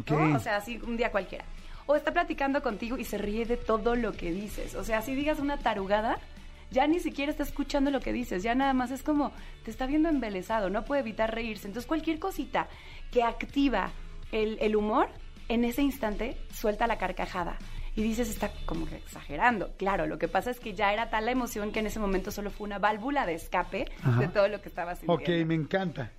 ¿no? 0.09 0.37
O 0.37 0.39
sea, 0.39 0.57
así 0.57 0.79
un 0.87 0.97
día 0.97 1.11
cualquiera. 1.11 1.45
O 1.87 1.96
está 1.96 2.12
platicando 2.12 2.62
contigo 2.62 2.99
y 2.99 3.05
se 3.05 3.18
ríe 3.18 3.44
de 3.44 3.57
todo 3.57 3.94
lo 3.94 4.12
que 4.12 4.33
dices. 4.33 4.75
O 4.75 4.85
sea, 4.85 5.03
si 5.03 5.14
digas 5.14 5.38
una 5.38 5.59
tarugada, 5.59 6.18
ya 6.70 6.87
ni 6.87 7.01
siquiera 7.01 7.31
está 7.31 7.44
escuchando 7.44 7.90
lo 7.90 8.01
que 8.01 8.12
dices, 8.12 8.42
ya 8.42 8.55
nada 8.55 8.72
más 8.72 8.90
es 8.90 9.03
como 9.03 9.33
te 9.64 9.70
está 9.70 9.87
viendo 9.87 10.09
embelesado, 10.09 10.68
no 10.68 10.85
puede 10.85 11.03
evitar 11.03 11.35
reírse. 11.35 11.68
Entonces 11.68 11.87
cualquier 11.87 12.18
cosita 12.18 12.68
que 13.12 13.22
activa 13.22 13.92
el, 14.33 14.59
el 14.61 14.75
humor, 14.75 15.09
en 15.49 15.64
ese 15.64 15.83
instante 15.83 16.37
suelta 16.53 16.87
la 16.87 16.99
carcajada. 16.99 17.57
Y 17.94 18.03
dices, 18.03 18.29
está 18.29 18.51
como 18.66 18.85
que 18.87 18.96
exagerando. 18.96 19.72
Claro, 19.79 20.07
lo 20.07 20.18
que 20.18 20.29
pasa 20.29 20.51
es 20.51 20.61
que 20.61 20.75
ya 20.75 20.92
era 20.92 21.09
tal 21.09 21.25
la 21.25 21.31
emoción 21.31 21.72
que 21.72 21.81
en 21.81 21.87
ese 21.87 21.99
momento 21.99 22.31
solo 22.31 22.51
fue 22.51 22.66
una 22.66 22.79
válvula 22.79 23.25
de 23.25 23.35
escape 23.35 23.87
Ajá. 24.03 24.20
de 24.20 24.29
todo 24.29 24.49
lo 24.49 24.61
que 24.61 24.68
estaba 24.68 24.94
sintiendo. 24.96 25.22
Ok, 25.22 25.46
me 25.46 25.55
encanta. 25.55 26.11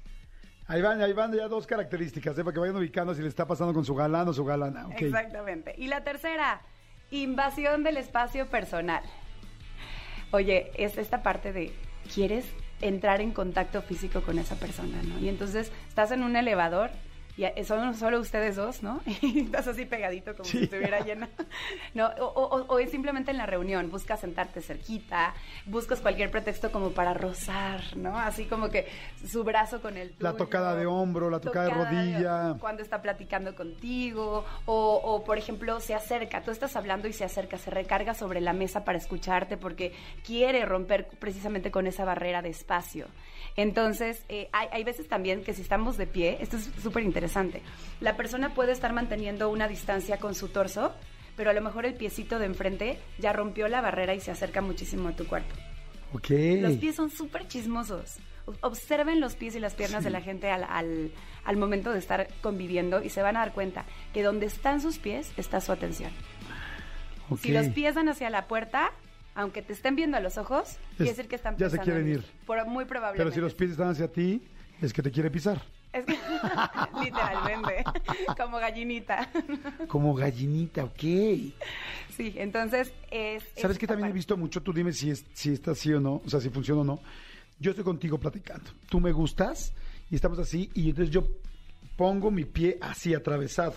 Ahí 0.68 0.82
van, 0.82 1.02
ahí 1.02 1.14
van 1.14 1.34
ya 1.34 1.48
dos 1.48 1.66
características, 1.66 2.38
¿eh? 2.38 2.44
para 2.44 2.54
que 2.54 2.60
vayan 2.60 2.76
ubicando 2.76 3.16
si 3.16 3.22
le 3.22 3.30
está 3.30 3.48
pasando 3.48 3.74
con 3.74 3.86
su 3.86 3.96
galán 3.96 4.28
o 4.28 4.34
su 4.34 4.44
galana. 4.44 4.88
Exactamente. 4.98 5.74
Y 5.78 5.88
la 5.88 6.04
tercera, 6.04 6.62
invasión 7.10 7.84
del 7.84 7.96
espacio 7.98 8.48
personal. 8.48 9.04
Oye, 10.32 10.72
es 10.76 10.98
esta 10.98 11.24
parte 11.24 11.54
de, 11.54 11.74
¿quieres 12.14 12.46
entrar 12.82 13.22
en 13.22 13.32
contacto 13.32 13.82
físico 13.82 14.22
con 14.22 14.40
esa 14.40 14.56
persona, 14.56 15.02
no? 15.04 15.18
Y 15.20 15.30
entonces 15.30 15.72
estás 15.88 16.12
en 16.12 16.24
un 16.24 16.36
elevador 16.36 16.92
y 17.38 17.64
son 17.64 17.94
solo 17.94 18.20
ustedes 18.20 18.56
dos, 18.56 18.82
¿no? 18.84 19.00
Y 19.22 19.42
estás 19.42 19.68
así 19.68 19.86
pegadito 19.86 20.34
como 20.34 20.46
Sí. 20.46 20.58
si 20.60 20.64
estuviera 20.64 21.00
llena. 21.02 21.30
No, 21.94 22.08
o, 22.20 22.26
o- 22.26 22.66
o 22.68 22.80
es 22.80 22.90
simplemente 22.90 23.32
en 23.32 23.38
la 23.38 23.46
reunión, 23.46 23.90
buscas 23.92 24.20
sentarte 24.22 24.62
cerquita, 24.62 25.34
buscas 25.66 26.02
cualquier 26.02 26.32
pretexto 26.32 26.72
como 26.72 26.92
para 26.92 27.14
rozar, 27.14 27.82
¿no? 27.96 28.18
Así 28.18 28.46
como 28.46 28.70
que 28.70 28.88
su 29.26 29.44
brazo 29.44 29.82
con 29.82 29.98
el 29.98 30.14
La 30.20 30.32
tuyo. 30.32 30.46
tocada 30.46 30.76
de 30.76 30.86
hombro, 30.88 31.30
la 31.30 31.40
tocada 31.40 31.68
de 31.68 31.74
rodilla. 31.74 32.56
Cuando 32.60 32.82
está 32.82 33.02
platicando 33.02 33.56
contigo, 33.56 34.44
o, 34.66 34.96
o, 35.04 35.24
por 35.24 35.38
ejemplo 35.38 35.80
se 35.80 35.94
acerca, 35.94 36.42
tú 36.44 36.52
estás 36.52 36.76
hablando 36.76 37.08
y 37.08 37.14
se 37.14 37.24
acerca, 37.24 37.58
se 37.58 37.70
recarga 37.70 38.14
sobre 38.14 38.42
la 38.42 38.54
mesa 38.54 38.84
para 38.84 38.98
escucharte 38.98 39.58
porque 39.58 39.94
quiere 40.26 40.66
romper 40.66 41.08
precisamente 41.20 41.72
con 41.72 41.86
esa 41.88 42.04
barrera 42.06 42.42
de 42.42 42.50
espacio. 42.50 43.08
Entonces, 43.58 44.24
eh, 44.30 44.48
hay, 44.54 44.68
hay 44.72 44.84
veces 44.84 45.08
también 45.08 45.44
que 45.44 45.54
si 45.54 45.62
estamos 45.64 45.98
de 45.98 46.08
pie, 46.08 46.38
esto 46.40 46.58
es 46.58 46.70
súper 46.82 47.04
interesante, 47.04 47.62
la 48.00 48.16
persona 48.16 48.54
puede 48.54 48.72
estar 48.72 48.94
manteniendo 48.94 49.50
una 49.50 49.68
distancia 49.68 50.18
con 50.20 50.36
su 50.36 50.48
torso, 50.50 50.94
pero 51.36 51.50
a 51.50 51.54
lo 51.54 51.62
mejor 51.62 51.86
el 51.86 51.96
piecito 51.96 52.40
de 52.40 52.46
enfrente 52.46 53.00
ya 53.20 53.34
rompió 53.34 53.68
la 53.68 53.82
barrera 53.82 54.14
y 54.14 54.20
se 54.22 54.32
acerca 54.32 54.62
muchísimo 54.62 55.10
a 55.10 55.16
tu 55.16 55.26
cuerpo. 55.28 55.54
Ok. 56.14 56.30
Los 56.62 56.78
pies 56.78 56.96
son 56.96 57.10
súper 57.10 57.48
chismosos. 57.48 58.18
Observen 58.62 59.20
los 59.20 59.36
pies 59.36 59.56
y 59.56 59.60
las 59.60 59.74
piernas 59.76 60.04
de 60.06 60.10
la 60.10 60.22
gente 60.22 60.50
al, 60.50 60.64
al- 60.64 61.12
al 61.44 61.58
momento 61.58 61.92
de 61.92 62.00
estar 62.00 62.28
conviviendo 62.42 63.04
y 63.04 63.10
se 63.10 63.22
van 63.22 63.36
a 63.36 63.40
dar 63.40 63.52
cuenta 63.54 63.84
que 64.14 64.24
donde 64.24 64.46
están 64.46 64.80
sus 64.82 65.00
pies 65.00 65.32
está 65.36 65.60
su 65.60 65.72
atención. 65.74 66.12
Si 67.42 67.52
los 67.52 67.68
pies 67.74 67.96
dan 67.96 68.08
hacia 68.08 68.30
la 68.30 68.48
puerta, 68.48 68.92
aunque 69.38 69.62
te 69.62 69.72
estén 69.72 69.96
viendo 69.96 70.18
a 70.18 70.20
los 70.20 70.40
ojos, 70.40 70.78
quiere 70.98 71.12
decir 71.12 71.28
que 71.28 71.36
están 71.36 71.56
ya 71.58 71.70
se 71.70 71.78
quieren 71.78 72.08
ir. 72.10 72.24
Por- 72.48 72.66
muy 72.66 72.86
probablemente. 72.86 73.20
Pero 73.24 73.32
si 73.32 73.40
los 73.40 73.54
pies 73.54 73.72
están 73.72 73.90
hacia 73.90 74.12
ti, 74.12 74.42
es 74.82 74.92
que 74.92 75.04
te 75.04 75.12
quiere 75.12 75.30
pisar. 75.30 75.62
Es 75.94 76.06
que- 76.06 76.18
literalmente, 77.04 77.84
como 78.38 78.58
gallinita. 78.58 79.30
Como 79.88 80.16
gallinita, 80.16 80.84
ok. 80.86 81.00
Sí, 81.00 82.34
entonces 82.36 82.92
es... 83.12 83.44
es 83.56 83.62
¿Sabes 83.62 83.78
qué 83.78 83.86
esta 83.86 83.94
también 83.94 84.10
he 84.10 84.14
visto 84.14 84.36
mucho? 84.36 84.64
Tú 84.64 84.74
dime 84.74 84.92
si, 84.92 85.12
es, 85.12 85.24
si 85.34 85.54
está 85.54 85.72
así 85.72 85.94
o 85.94 86.00
no, 86.00 86.16
o 86.26 86.30
sea, 86.30 86.42
si 86.42 86.50
funciona 86.50 86.82
o 86.82 86.84
no. 86.84 87.00
Yo 87.60 87.72
estoy 87.72 87.84
contigo 87.86 88.20
platicando. 88.20 88.72
Tú 88.90 89.00
me 89.00 89.12
gustas 89.12 89.72
y 90.10 90.16
estamos 90.16 90.40
así 90.40 90.72
y 90.74 90.90
entonces 90.90 91.14
yo 91.14 91.28
pongo 91.96 92.32
mi 92.32 92.44
pie 92.46 92.80
así 92.82 93.14
atravesado. 93.14 93.76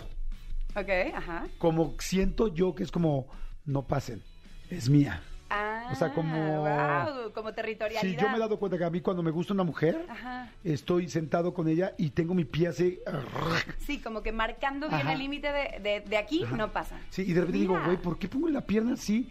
Ok, 0.75 0.89
ajá. 1.13 1.47
Como 1.59 1.95
siento 1.99 2.47
yo 2.47 2.73
que 2.73 2.81
es 2.83 2.91
como, 2.91 3.27
no 3.65 3.83
pasen, 3.87 4.23
es 4.71 4.89
mía. 4.89 5.21
Ah, 5.91 5.93
O 5.93 5.95
sea, 5.97 6.13
como- 6.13 6.59
guau, 6.61 7.31
como 7.33 7.49
Sí, 7.49 7.55
territorialidad. 7.55 8.21
yo 8.21 8.29
me 8.29 8.37
he 8.37 8.39
dado 8.39 8.57
cuenta 8.57 8.77
que 8.77 8.83
a 8.85 8.89
mí 8.89 9.01
cuando 9.01 9.21
me 9.21 9.31
gusta 9.31 9.53
una 9.53 9.63
mujer, 9.63 10.05
Ajá. 10.09 10.49
estoy 10.63 11.09
sentado 11.09 11.53
con 11.53 11.67
ella 11.67 11.93
y 11.97 12.11
tengo 12.11 12.33
mi 12.33 12.45
pie 12.45 12.69
así. 12.69 12.99
Sí, 13.79 13.99
como 13.99 14.21
que 14.23 14.31
marcando 14.31 14.87
bien 14.87 15.01
Ajá. 15.01 15.13
el 15.13 15.19
límite 15.19 15.51
de, 15.51 15.79
de- 15.81 15.99
de 16.01 16.17
aquí, 16.17 16.43
Ajá. 16.43 16.55
no 16.57 16.71
pasa. 16.71 16.97
Sí, 17.09 17.23
y 17.23 17.33
de 17.33 17.41
repente 17.41 17.59
digo, 17.59 17.79
güey, 17.85 17.97
¿por 17.97 18.17
qué 18.17 18.27
pongo 18.27 18.47
la 18.49 18.61
pierna 18.61 18.93
así? 18.93 19.29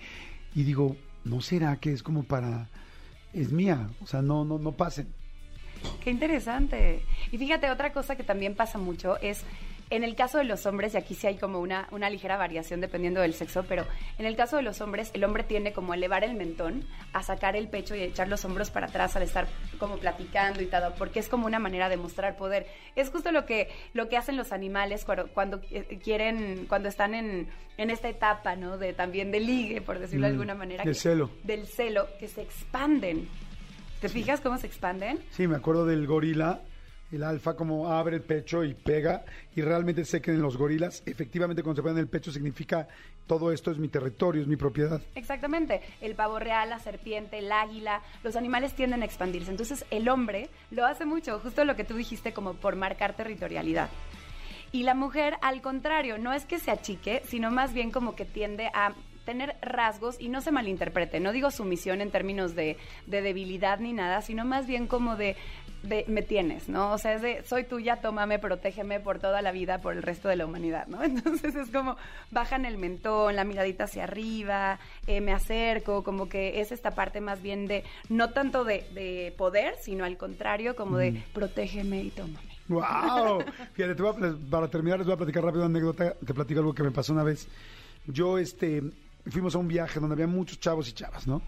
Y 0.55 0.63
digo, 0.65 0.97
¿no 1.25 1.41
será 1.41 1.77
que 1.77 1.93
es 1.93 2.03
como 2.03 2.25
para... 2.25 2.69
Es 3.33 3.53
mía, 3.53 3.89
o 4.03 4.07
sea, 4.07 4.23
no, 4.23 4.45
no, 4.45 4.59
no 4.59 4.73
pasen. 4.73 5.07
Qué 6.03 6.11
interesante. 6.11 7.03
Y 7.33 7.39
fíjate, 7.39 7.71
otra 7.71 7.93
cosa 7.93 8.17
que 8.17 8.25
también 8.25 8.55
pasa 8.55 8.77
mucho 8.77 9.17
es 9.19 9.45
En 9.91 10.05
el 10.05 10.15
caso 10.15 10.39
de 10.39 10.45
los 10.45 10.67
hombres, 10.67 10.95
y 10.95 10.97
aquí 10.97 11.15
sí 11.17 11.27
hay 11.27 11.37
como 11.37 11.59
una, 11.59 11.89
una 11.91 12.09
ligera 12.09 12.37
variación 12.37 12.81
dependiendo 12.81 13.21
del 13.21 13.35
sexo, 13.35 13.65
pero 13.69 13.85
en 14.19 14.27
el 14.27 14.37
caso 14.37 14.57
de 14.57 14.63
los 14.63 14.81
hombres, 14.81 15.11
el 15.15 15.25
hombre 15.25 15.43
tiende 15.43 15.73
como 15.73 15.93
a 15.93 15.97
elevar 15.97 16.23
el 16.23 16.35
mentón, 16.35 16.85
a 17.13 17.25
sacar 17.25 17.57
el 17.57 17.69
pecho 17.69 17.97
y 17.97 18.01
a 18.03 18.05
echar 18.05 18.29
los 18.29 18.45
hombros 18.45 18.71
para 18.71 18.87
atrás 18.87 19.17
al 19.17 19.25
estar 19.25 19.49
como 19.79 19.99
platicando 19.99 20.63
y 20.63 20.67
todo, 20.67 20.95
porque 20.97 21.19
es 21.19 21.29
como 21.29 21.47
una 21.47 21.59
manera 21.59 21.89
de 21.89 21.97
mostrar 21.97 22.37
poder. 22.37 22.67
Es 22.95 23.11
justo 23.11 23.33
lo 23.33 23.47
que, 23.47 23.69
lo 23.93 24.09
que 24.09 24.17
hacen 24.17 24.37
los 24.37 24.53
animales 24.53 25.05
cuando, 25.05 25.27
cuando 25.29 25.61
eh, 25.73 25.99
quieren, 26.03 26.67
cuando 26.69 26.89
están 26.89 27.15
en, 27.15 27.49
en 27.77 27.91
esta 27.91 28.09
etapa, 28.09 28.55
¿no? 28.55 28.79
De 28.79 28.93
también 28.93 29.33
de 29.33 29.41
ligue, 29.41 29.81
por 29.81 29.99
decirlo 29.99 30.27
de 30.27 30.33
alguna 30.33 30.55
manera. 30.55 30.85
del 30.85 30.95
celo. 30.95 31.31
Del 31.43 31.67
celo, 31.67 32.07
que 32.21 32.29
se 32.29 32.43
expanden. 32.43 33.29
¿Te 34.01 34.09
fijas 34.09 34.41
cómo 34.41 34.57
se 34.57 34.67
expanden? 34.67 35.19
Sí, 35.31 35.47
me 35.47 35.57
acuerdo 35.57 35.85
del 35.85 36.07
gorila, 36.07 36.61
el 37.13 37.23
alfa 37.23 37.55
como 37.55 37.91
abre 37.91 38.17
el 38.17 38.23
pecho 38.23 38.65
y 38.65 38.75
pega 38.75 39.25
y 39.55 39.63
realmente 39.63 40.05
sé 40.05 40.21
que 40.21 40.31
en 40.31 40.43
los 40.43 40.57
gorilas 40.57 41.03
efectivamente 41.07 41.63
cuando 41.63 41.81
se 41.81 41.83
pegan 41.83 41.99
el 41.99 42.09
pecho 42.09 42.31
significa 42.31 42.87
todo 43.27 43.53
esto 43.53 43.71
es 43.71 43.79
mi 43.79 43.87
territorio, 43.87 44.43
es 44.43 44.49
mi 44.49 44.57
propiedad. 44.57 45.01
Exactamente. 45.15 45.83
El 46.01 46.17
pavo 46.17 46.41
real, 46.41 46.69
la 46.69 46.81
serpiente, 46.81 47.39
el 47.39 47.53
águila, 47.53 48.03
los 48.25 48.35
animales 48.35 48.75
tienden 48.75 49.03
a 49.03 49.05
expandirse. 49.05 49.53
Entonces 49.53 49.85
el 49.93 50.09
hombre 50.09 50.49
lo 50.73 50.85
hace 50.85 51.05
mucho, 51.05 51.39
justo 51.39 51.65
lo 51.65 51.77
que 51.77 51.85
tú 51.85 51.95
dijiste, 51.95 52.33
como 52.33 52.55
por 52.55 52.75
marcar 52.75 53.15
territorialidad. 53.15 53.89
Y 54.73 54.83
la 54.83 54.95
mujer, 54.95 55.37
al 55.43 55.63
contrario, 55.63 56.19
no 56.19 56.33
es 56.33 56.45
que 56.45 56.59
se 56.59 56.73
achique, 56.73 57.23
sino 57.25 57.53
más 57.53 57.73
bien 57.73 57.93
como 57.93 58.17
que 58.17 58.25
tiende 58.25 58.69
a 58.75 58.95
tener 59.25 59.57
rasgos 59.63 60.21
y 60.21 60.29
no 60.29 60.41
se 60.41 60.51
malinterprete. 60.51 61.21
No 61.21 61.31
digo 61.31 61.51
sumisión 61.51 62.01
en 62.01 62.11
términos 62.11 62.57
de, 62.57 62.77
de 63.07 63.23
debilidad 63.23 63.79
ni 63.79 63.93
nada, 63.93 64.23
sino 64.23 64.45
más 64.45 64.67
bien 64.67 64.89
como 64.89 65.15
de, 65.15 65.37
de 65.83 66.05
me 66.09 66.23
tienes, 66.23 66.69
¿no? 66.69 66.93
O 66.93 66.99
sea, 66.99 67.15
es 67.15 67.23
de 67.23 67.43
soy 67.45 67.65
tuya, 67.65 68.01
tómame, 68.01 68.39
protégeme 68.39 69.01
por 69.01 69.19
toda 69.19 69.41
la 69.43 69.53
vida, 69.53 69.81
por 69.81 69.95
el 69.95 70.03
resto 70.03 70.29
de 70.29 70.37
la 70.37 70.47
humanidad, 70.47 70.87
¿no? 70.89 71.03
Entonces 71.05 71.55
es 71.55 71.71
como 71.71 71.97
bajan 72.31 72.65
el 72.67 72.77
mentón, 72.79 73.37
la 73.37 73.45
miradita 73.45 73.85
hacia 73.85 74.05
arriba, 74.05 74.79
eh, 75.07 75.21
me 75.21 75.33
acerco, 75.33 76.03
como 76.05 76.29
que 76.29 76.61
es 76.61 76.73
esta 76.73 76.91
parte 76.93 77.21
más 77.21 77.41
bien 77.43 77.67
de, 77.67 77.85
no 78.09 78.31
tanto 78.31 78.65
de, 78.65 78.85
de 78.95 79.35
poder, 79.39 79.75
sino 79.81 80.05
al 80.05 80.17
contrario, 80.17 80.77
como 80.77 80.97
de 80.99 81.23
protégeme 81.33 82.03
y 82.03 82.11
tómame. 82.11 82.51
¡Wow! 82.69 83.43
Fíjate, 83.73 83.95
te 83.95 84.03
voy 84.03 84.15
a- 84.15 84.51
para 84.51 84.69
terminar 84.69 84.99
les 84.99 85.07
voy 85.07 85.15
a 85.15 85.19
platicar 85.19 85.43
rápido 85.43 85.65
una 85.67 85.77
anécdota, 85.79 86.15
te 86.25 86.35
platico 86.35 86.61
algo 86.61 86.75
que 86.75 86.83
me 86.83 86.91
pasó 86.93 87.13
una 87.13 87.25
vez. 87.25 87.49
Yo, 88.07 88.39
este, 88.39 88.83
fuimos 89.27 89.55
a 89.55 89.59
un 89.59 89.67
viaje 89.69 89.99
donde 89.99 90.15
había 90.15 90.27
muchos 90.27 90.61
chavos 90.61 90.89
y 90.89 90.93
chavas, 90.93 91.27
¿no? 91.27 91.43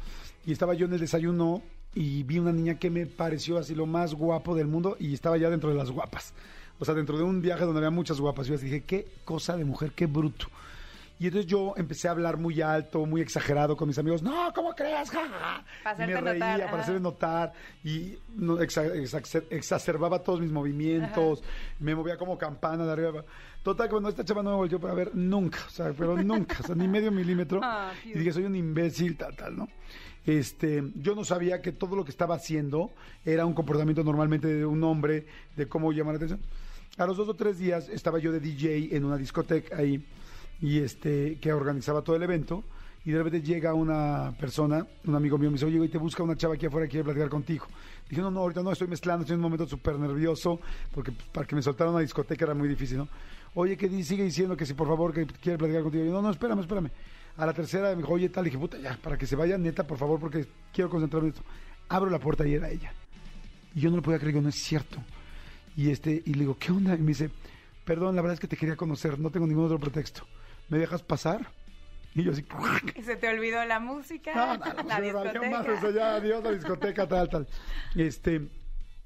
Y 0.45 0.53
estaba 0.53 0.75
yo 0.75 0.87
en 0.87 0.95
el 0.95 0.99
desayuno 1.01 1.63
y 1.95 2.23
vi 2.23 2.39
una 2.39 2.53
niña 2.53 2.79
que 2.79 2.91
me 2.91 3.07
pareció 3.07 3.59
así 3.59 3.75
lo 3.75 3.87
más 3.87 4.15
guapo 4.15 4.55
del 4.55 4.67
mundo 4.67 4.97
y 4.99 5.15
estaba 5.15 5.37
ya 5.37 5.51
dentro 5.51 5.71
de 5.71 5.77
las 5.77 5.91
guapas. 5.91 6.33
O 6.79 6.85
sea, 6.85 6.95
dentro 6.95 7.17
de 7.17 7.23
un 7.25 7.41
viaje 7.43 7.65
donde 7.65 7.79
había 7.79 7.91
muchas 7.91 8.19
guapas. 8.21 8.47
Yo 8.47 8.55
así 8.55 8.65
dije, 8.65 8.83
qué 8.85 9.07
cosa 9.25 9.57
de 9.57 9.65
mujer, 9.65 9.93
qué 9.95 10.07
bruto. 10.07 10.47
Y 11.21 11.27
entonces 11.27 11.49
yo 11.49 11.75
empecé 11.77 12.09
a 12.09 12.11
hablar 12.11 12.37
muy 12.39 12.61
alto, 12.63 13.07
muy 13.07 13.21
exagerado 13.21 13.77
con 13.77 13.87
mis 13.87 13.97
amigos. 13.99 14.23
No, 14.23 14.53
¿cómo 14.53 14.75
crees? 14.75 15.09
Ja, 15.11 15.21
ja, 15.29 15.39
ja". 15.39 15.65
Para 15.85 15.97
me 15.99 16.07
reía, 16.07 16.21
notar, 16.21 16.59
para 16.61 16.73
ajá. 16.73 16.81
hacerme 16.81 17.01
notar. 17.01 17.53
Y 17.85 18.17
no, 18.35 18.59
exa- 18.59 18.93
exa- 18.93 19.45
exacerbaba 19.51 20.19
todos 20.25 20.41
mis 20.41 20.51
movimientos. 20.51 21.45
Me 21.79 21.95
movía 21.95 22.17
como 22.17 22.37
campana 22.37 22.85
de 22.85 22.91
arriba. 22.93 23.25
Total, 23.63 23.89
bueno, 23.89 24.09
esta 24.09 24.25
chava 24.25 24.43
no 24.43 24.51
me 24.51 24.57
volvió 24.57 24.81
para 24.81 24.95
ver 24.95 25.15
nunca. 25.15 25.61
O 25.69 25.71
sea, 25.71 25.93
pero 25.97 26.17
nunca. 26.21 26.57
O 26.59 26.67
sea, 26.67 26.75
ni 26.75 26.89
medio 26.89 27.13
milímetro. 27.13 27.61
Ah, 27.63 27.93
y 28.05 28.19
dije, 28.19 28.33
soy 28.33 28.45
un 28.45 28.57
imbécil, 28.57 29.17
tal, 29.17 29.37
tal, 29.37 29.57
¿no? 29.57 29.69
Este, 30.27 30.83
yo 30.97 31.15
no 31.15 31.25
sabía 31.25 31.61
que 31.61 31.73
todo 31.73 31.97
lo 31.97 32.05
que 32.05 32.11
estaba 32.11 32.37
haciendo 32.37 32.91
era 33.25 33.45
un 33.45 33.55
comportamiento 33.55 34.05
normalmente 34.05 34.49
de 34.49 34.65
un 34.65 34.83
hombre, 34.85 35.27
de 35.57 35.67
cómo 35.67 35.93
llamar 35.93 36.15
la 36.15 36.17
atención. 36.19 36.41
A 36.99 37.07
los 37.07 37.17
dos 37.17 37.29
o 37.29 37.35
tres 37.35 37.59
días 37.59 37.89
estaba 37.89 38.19
yo 38.19 38.33
de 38.33 38.41
DJ 38.41 38.95
en 38.97 39.05
una 39.05 39.17
discoteca 39.17 39.77
ahí 39.77 40.05
y 40.61 40.79
este 40.79 41.39
que 41.41 41.53
organizaba 41.53 42.03
todo 42.03 42.17
el 42.17 42.23
evento 42.23 42.65
y 43.05 43.11
de 43.11 43.19
repente 43.19 43.43
llega 43.43 43.75
una 43.75 44.33
persona, 44.39 44.87
un 45.05 45.15
amigo 45.17 45.37
mío, 45.37 45.51
me 45.51 45.55
dice, 45.55 45.67
oye, 45.67 45.79
güey, 45.79 45.91
te 45.91 45.99
busca 45.99 46.23
una 46.23 46.37
chava 46.37 46.55
aquí 46.55 46.67
afuera 46.67 46.87
que 46.87 46.93
quiere 46.93 47.05
platicar 47.05 47.29
contigo. 47.29 47.67
Dije, 48.09 48.23
no, 48.23 48.31
no, 48.31 48.41
ahorita 48.41 48.63
no, 48.63 48.71
estoy 48.71 48.87
mezclando, 48.87 49.23
estoy 49.23 49.35
en 49.35 49.41
un 49.41 49.45
momento 49.45 49.67
súper 49.67 49.99
nervioso, 49.99 50.61
porque 50.95 51.11
pues, 51.11 51.27
para 51.33 51.47
que 51.47 51.57
me 51.57 51.63
soltara 51.63 51.91
una 51.91 52.01
discoteca 52.01 52.45
era 52.45 52.55
muy 52.55 52.69
difícil, 52.69 52.99
¿no? 52.99 53.09
Oye, 53.55 53.77
que 53.77 53.89
sigue 54.05 54.23
diciendo 54.23 54.57
que 54.57 54.65
si 54.65 54.75
por 54.75 54.87
favor 54.87 55.13
que 55.13 55.27
quiere 55.27 55.59
platicar 55.59 55.83
contigo. 55.83 56.05
Yo, 56.05 56.13
no, 56.13 56.23
no, 56.23 56.31
espérame, 56.31 56.61
espérame. 56.61 56.91
A 57.37 57.47
la 57.47 57.53
tercera 57.53 57.91
me 57.91 57.97
dijo, 57.97 58.13
oye, 58.13 58.29
tal, 58.29 58.45
dije, 58.45 58.59
puta, 58.59 58.79
ya, 58.79 58.97
para 59.03 59.17
que 59.17 59.27
se 59.27 59.37
vaya, 59.37 59.57
neta, 59.57 59.87
por 59.87 59.99
favor, 59.99 60.21
porque 60.21 60.47
quiero 60.73 60.91
concentrarme 60.91 61.29
en 61.29 61.35
esto. 61.35 61.45
Abro 61.89 62.11
la 62.11 62.19
puerta 62.19 62.47
y 62.47 62.55
era 62.55 62.69
ella. 62.71 62.93
Y 63.75 63.81
yo 63.81 63.91
no 63.91 63.97
lo 63.97 64.03
podía 64.03 64.19
creer, 64.19 64.35
digo, 64.35 64.43
no 64.43 64.51
es 64.51 64.57
cierto. 64.63 64.99
Y 65.77 65.91
este, 65.91 66.23
y 66.25 66.35
le 66.35 66.41
digo, 66.41 66.57
¿qué 66.59 66.73
onda? 66.73 66.95
Y 66.95 66.99
me 66.99 67.09
dice, 67.09 67.31
perdón, 67.85 68.15
la 68.17 68.23
verdad 68.23 68.35
es 68.35 68.41
que 68.41 68.49
te 68.49 68.57
quería 68.57 68.77
conocer, 68.77 69.19
no 69.19 69.31
tengo 69.31 69.47
ningún 69.47 69.65
otro 69.65 69.79
pretexto. 69.79 70.27
¿Me 70.69 70.79
dejas 70.79 71.03
pasar? 71.03 71.47
Y 72.15 72.23
yo 72.25 72.33
así, 72.33 72.45
Y 72.95 73.03
se 73.03 73.17
te 73.17 73.29
olvidó 73.29 73.65
la 73.65 73.81
música, 73.81 74.35
no, 74.35 74.59
no, 74.59 74.83
no, 74.83 74.89
la 74.89 75.01
discoteca. 75.01 75.51
madre, 75.51 75.73
o 75.73 75.81
sea, 75.81 75.91
ya, 75.91 76.15
adiós, 76.17 76.45
la 76.45 76.53
discoteca, 76.53 77.09
tal, 77.09 77.29
tal. 77.31 77.49
Este, 77.95 78.49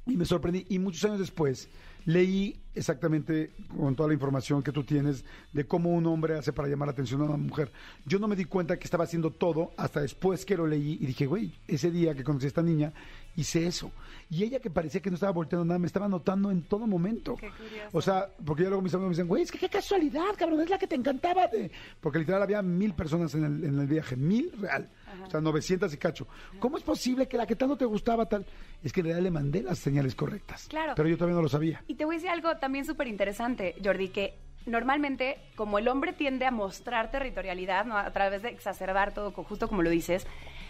y 0.07 0.17
me 0.17 0.25
sorprendí. 0.25 0.67
Y 0.69 0.81
muchos 0.81 1.05
años 1.05 1.21
después 1.21 1.69
leí 2.07 2.59
exactamente 2.75 3.53
con 3.77 3.95
toda 3.95 4.09
la 4.09 4.15
información 4.15 4.63
que 4.63 4.73
tú 4.73 4.85
tienes 4.85 5.25
de 5.53 5.67
cómo 5.67 5.91
un 5.91 6.07
hombre 6.07 6.39
hace 6.39 6.53
para 6.53 6.69
llamar 6.69 6.87
la 6.87 6.93
atención 6.93 7.21
a 7.21 7.25
una 7.25 7.37
mujer. 7.37 7.73
Yo 8.07 8.19
no 8.19 8.29
me 8.29 8.37
di 8.37 8.45
cuenta 8.45 8.79
que 8.79 8.85
estaba 8.85 9.05
haciendo 9.05 9.31
todo 9.31 9.73
hasta 9.77 10.01
después 10.01 10.45
que 10.45 10.57
lo 10.57 10.67
leí 10.67 10.99
y 11.01 11.07
dije, 11.07 11.27
güey, 11.27 11.53
ese 11.67 11.91
día 11.91 12.15
que 12.15 12.25
conocí 12.25 12.47
a 12.47 12.49
esta 12.49 12.63
niña, 12.63 12.93
hice 13.37 13.67
eso. 13.67 13.91
Y 14.29 14.43
ella 14.43 14.59
que 14.59 14.71
parecía 14.71 15.01
que 15.01 15.11
no 15.11 15.15
estaba 15.15 15.33
volteando 15.33 15.65
nada, 15.65 15.79
me 15.79 15.87
estaba 15.87 16.09
notando 16.09 16.51
en 16.51 16.63
todo 16.63 16.87
momento. 16.87 17.37
Qué 17.37 17.49
curioso. 17.51 17.89
O 17.93 18.03
sea, 18.03 18.29
porque 18.45 18.65
ya 18.65 18.71
luego 18.71 18.83
mis 18.83 18.93
amigos 18.95 19.11
me 19.11 19.15
dicen, 19.15 19.29
güey, 19.29 19.43
es 19.45 19.53
que 19.53 19.59
qué 19.59 19.69
casualidad, 19.69 20.25
cabrón, 20.37 20.61
es 20.61 20.71
la 20.71 20.79
que 20.79 20.87
te 20.87 20.97
encantaba. 20.97 21.47
de-". 21.47 21.71
Porque 22.01 22.19
literal 22.19 22.43
había 22.43 22.61
mil 22.63 22.95
personas 22.95 23.35
en 23.35 23.45
el, 23.45 23.65
en 23.65 23.79
el 23.79 23.87
viaje, 23.87 24.17
mil 24.17 24.51
real. 24.59 24.89
O 25.27 25.31
sea, 25.31 25.41
900 25.41 25.93
y 25.93 25.97
cacho. 25.97 26.27
¿Cómo 26.59 26.77
es 26.77 26.83
posible 26.83 27.27
que 27.29 27.37
la 27.37 27.47
que 27.47 27.57
tanto 27.57 27.77
te 27.77 27.85
gustaba 27.85 28.27
tal? 28.27 28.45
Es 28.83 28.93
que 28.93 29.01
en 29.01 29.07
realidad 29.07 29.25
le 29.25 29.31
mandé 29.31 29.63
las 29.63 29.79
señales 29.79 30.15
correctas. 30.15 30.67
Claro. 30.69 30.95
Pero 30.97 31.09
yo 31.09 31.17
todavía 31.17 31.37
no 31.37 31.43
lo 31.43 31.49
sabía. 31.49 31.83
Y 31.87 31.95
te 31.95 32.05
voy 32.05 32.17
a 32.17 32.19
decir 32.19 32.31
algo 32.31 32.57
también 32.59 32.85
súper 32.85 33.09
interesante, 33.09 33.75
Jordi, 33.83 34.09
que 34.09 34.35
normalmente, 34.67 35.39
como 35.55 35.79
el 35.79 35.89
hombre 35.89 36.13
tiende 36.13 36.45
a 36.45 36.51
mostrar 36.51 37.11
territorialidad, 37.11 37.85
¿no? 37.87 37.97
a 37.97 38.13
través 38.13 38.43
de 38.43 38.49
exacerbar 38.49 39.15
todo, 39.15 39.31
justo 39.31 39.69
como 39.69 39.83
lo 39.83 39.91
dices, 39.91 40.27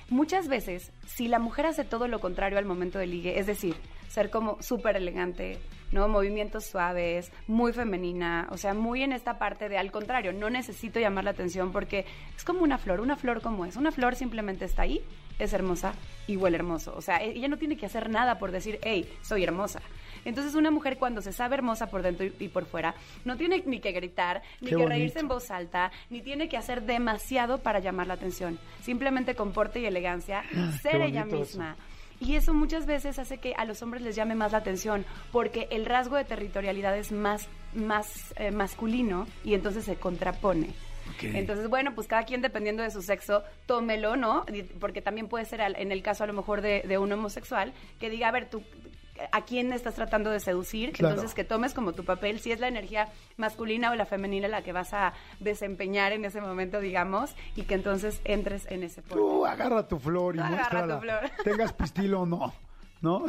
muchas 0.08 0.48
veces, 0.48 0.92
si 1.06 1.28
la 1.28 1.38
mujer 1.38 1.66
hace 1.66 1.84
todo 1.84 2.08
lo 2.08 2.20
contrario 2.20 2.58
al 2.58 2.64
momento 2.64 2.98
del 2.98 3.10
ligue, 3.10 3.38
es 3.38 3.46
decir, 3.46 3.76
ser 4.08 4.30
como 4.30 4.62
súper 4.62 4.96
elegante, 4.96 5.58
¿no? 5.92 6.08
Movimientos 6.08 6.64
suaves, 6.64 7.32
muy 7.46 7.72
femenina, 7.72 8.48
o 8.50 8.56
sea, 8.56 8.74
muy 8.74 9.02
en 9.02 9.12
esta 9.12 9.38
parte 9.38 9.68
de 9.68 9.78
al 9.78 9.90
contrario, 9.90 10.32
no 10.32 10.48
necesito 10.50 11.00
llamar 11.00 11.24
la 11.24 11.30
atención 11.30 11.72
porque 11.72 12.04
es 12.36 12.44
como 12.44 12.62
una 12.62 12.78
flor, 12.78 13.00
una 13.00 13.16
flor 13.16 13.42
como 13.42 13.66
es, 13.66 13.76
una 13.76 13.92
flor 13.92 14.14
simplemente 14.14 14.64
está 14.64 14.82
ahí, 14.82 15.02
es 15.38 15.52
hermosa 15.52 15.92
y 16.26 16.36
huele 16.36 16.56
hermoso, 16.56 16.94
o 16.96 17.02
sea, 17.02 17.22
ella 17.22 17.48
no 17.48 17.58
tiene 17.58 17.76
que 17.76 17.86
hacer 17.86 18.08
nada 18.10 18.38
por 18.38 18.52
decir, 18.52 18.78
hey, 18.82 19.08
soy 19.22 19.44
hermosa. 19.44 19.80
Entonces 20.26 20.54
una 20.54 20.70
mujer 20.70 20.98
cuando 20.98 21.22
se 21.22 21.32
sabe 21.32 21.54
hermosa 21.54 21.86
por 21.86 22.02
dentro 22.02 22.26
y, 22.26 22.34
y 22.38 22.48
por 22.48 22.66
fuera, 22.66 22.94
no 23.24 23.36
tiene 23.38 23.62
ni 23.64 23.80
que 23.80 23.92
gritar, 23.92 24.42
ni 24.60 24.66
Qué 24.66 24.70
que 24.70 24.74
bonito. 24.76 24.90
reírse 24.90 25.20
en 25.20 25.28
voz 25.28 25.50
alta, 25.50 25.90
ni 26.10 26.20
tiene 26.20 26.48
que 26.50 26.58
hacer 26.58 26.82
demasiado 26.82 27.58
para 27.58 27.78
llamar 27.78 28.06
la 28.08 28.14
atención. 28.14 28.58
Simplemente 28.82 29.34
con 29.34 29.52
porte 29.52 29.80
y 29.80 29.86
elegancia, 29.86 30.44
ser 30.82 31.00
ella 31.00 31.24
eso. 31.26 31.36
misma. 31.38 31.76
Y 32.18 32.34
eso 32.36 32.54
muchas 32.54 32.86
veces 32.86 33.18
hace 33.18 33.38
que 33.38 33.54
a 33.56 33.64
los 33.66 33.82
hombres 33.82 34.02
les 34.02 34.16
llame 34.16 34.34
más 34.34 34.52
la 34.52 34.58
atención, 34.58 35.04
porque 35.32 35.68
el 35.70 35.84
rasgo 35.86 36.16
de 36.16 36.24
territorialidad 36.24 36.96
es 36.96 37.12
más, 37.12 37.46
más 37.74 38.32
eh, 38.36 38.50
masculino 38.50 39.26
y 39.44 39.52
entonces 39.54 39.84
se 39.84 39.96
contrapone. 39.96 40.68
Entonces, 41.22 41.68
bueno, 41.68 41.94
pues 41.94 42.08
cada 42.08 42.24
quien 42.24 42.42
dependiendo 42.42 42.82
de 42.82 42.90
su 42.90 43.00
sexo, 43.00 43.42
tómelo, 43.66 44.16
¿no? 44.16 44.44
Porque 44.80 45.00
también 45.00 45.28
puede 45.28 45.44
ser 45.44 45.60
al- 45.62 45.76
en 45.76 45.92
el 45.92 46.02
caso 46.02 46.24
a 46.24 46.26
lo 46.26 46.32
mejor 46.32 46.62
de, 46.62 46.82
de 46.82 46.98
un 46.98 47.12
homosexual 47.12 47.72
que 48.00 48.10
diga, 48.10 48.28
a 48.28 48.32
ver, 48.32 48.50
tú, 48.50 48.62
¿a 49.32 49.44
quién 49.44 49.72
estás 49.72 49.94
tratando 49.94 50.30
de 50.30 50.40
seducir? 50.40 50.92
Claro. 50.92 51.14
Entonces, 51.14 51.34
que 51.34 51.44
tomes 51.44 51.74
como 51.74 51.92
tu 51.92 52.04
papel, 52.04 52.40
si 52.40 52.52
es 52.52 52.60
la 52.60 52.68
energía 52.68 53.08
masculina 53.36 53.90
o 53.90 53.94
la 53.94 54.06
femenina 54.06 54.48
la 54.48 54.62
que 54.62 54.72
vas 54.72 54.92
a 54.94 55.12
desempeñar 55.40 56.12
en 56.12 56.24
ese 56.24 56.40
momento, 56.40 56.80
digamos, 56.80 57.34
y 57.54 57.62
que 57.62 57.74
entonces 57.74 58.20
entres 58.24 58.66
en 58.70 58.82
ese 58.82 59.02
porte. 59.02 59.16
Tú 59.16 59.46
agarra 59.46 59.86
tu 59.86 59.98
flor 59.98 60.34
y 60.34 60.38
Tú 60.38 60.44
agarra 60.44 60.56
muéstrala. 60.86 60.94
tu 60.96 61.00
flor. 61.02 61.30
Tengas 61.44 61.72
pistilo 61.72 62.22
o 62.22 62.26
no. 62.26 62.52
¿No? 63.00 63.24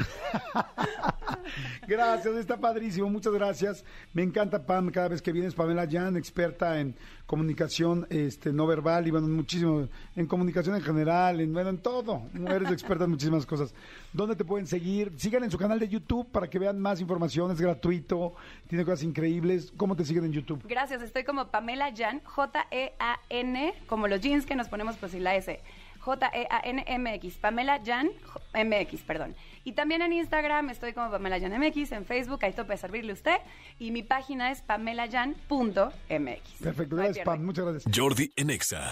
gracias, 1.87 2.35
está 2.35 2.57
padrísimo, 2.57 3.09
muchas 3.09 3.33
gracias. 3.33 3.83
Me 4.13 4.23
encanta 4.23 4.65
Pam, 4.65 4.89
cada 4.91 5.09
vez 5.09 5.21
que 5.21 5.31
vienes, 5.31 5.53
Pamela 5.53 5.87
Jan, 5.89 6.15
experta 6.15 6.79
en 6.79 6.95
comunicación 7.25 8.07
este, 8.09 8.53
no 8.53 8.65
verbal 8.65 9.05
y 9.07 9.11
bueno, 9.11 9.27
muchísimo, 9.27 9.87
en 10.15 10.25
comunicación 10.25 10.75
en 10.75 10.81
general, 10.81 11.41
en, 11.41 11.53
bueno, 11.53 11.69
en 11.69 11.77
todo. 11.79 12.23
Eres 12.47 12.71
experta 12.71 13.03
en 13.03 13.11
muchísimas 13.11 13.45
cosas. 13.45 13.75
¿Dónde 14.13 14.35
te 14.35 14.45
pueden 14.45 14.65
seguir? 14.65 15.11
Sigan 15.17 15.43
en 15.43 15.51
su 15.51 15.57
canal 15.57 15.79
de 15.79 15.89
YouTube 15.89 16.27
para 16.31 16.49
que 16.49 16.59
vean 16.59 16.79
más 16.79 17.01
información, 17.01 17.51
es 17.51 17.59
gratuito, 17.59 18.35
tiene 18.67 18.85
cosas 18.85 19.03
increíbles. 19.03 19.73
¿Cómo 19.75 19.95
te 19.95 20.05
siguen 20.05 20.25
en 20.25 20.31
YouTube? 20.31 20.63
Gracias, 20.67 21.01
estoy 21.01 21.25
como 21.25 21.47
Pamela 21.47 21.93
Jan, 21.95 22.21
J-E-A-N, 22.23 23.73
como 23.87 24.07
los 24.07 24.21
jeans 24.21 24.45
que 24.45 24.55
nos 24.55 24.69
ponemos 24.69 24.95
pues 24.95 25.13
y 25.13 25.19
la 25.19 25.35
S. 25.35 25.59
J-E-A-N-M-X, 26.07 27.37
Pamela 27.41 27.81
Jan 27.85 28.09
MX, 28.53 29.01
perdón. 29.01 29.35
Y 29.65 29.73
también 29.73 30.01
en 30.01 30.13
Instagram 30.13 30.69
estoy 30.69 30.93
como 30.93 31.11
Pamela 31.11 31.37
Jan 31.37 31.59
MX, 31.59 31.91
en 31.91 32.05
Facebook, 32.05 32.39
ahí 32.45 32.53
tope 32.53 32.75
a 32.75 32.77
servirle 32.77 33.11
usted. 33.11 33.35
Y 33.77 33.91
mi 33.91 34.03
página 34.03 34.49
es 34.51 34.61
pamelajan.mx. 34.61 35.41
Perfecto, 36.63 36.95
gracias. 36.95 37.25
Pam. 37.25 37.43
Muchas 37.43 37.65
gracias. 37.65 37.93
Jordi 37.93 38.31
en 38.37 38.51
Exa. 38.51 38.89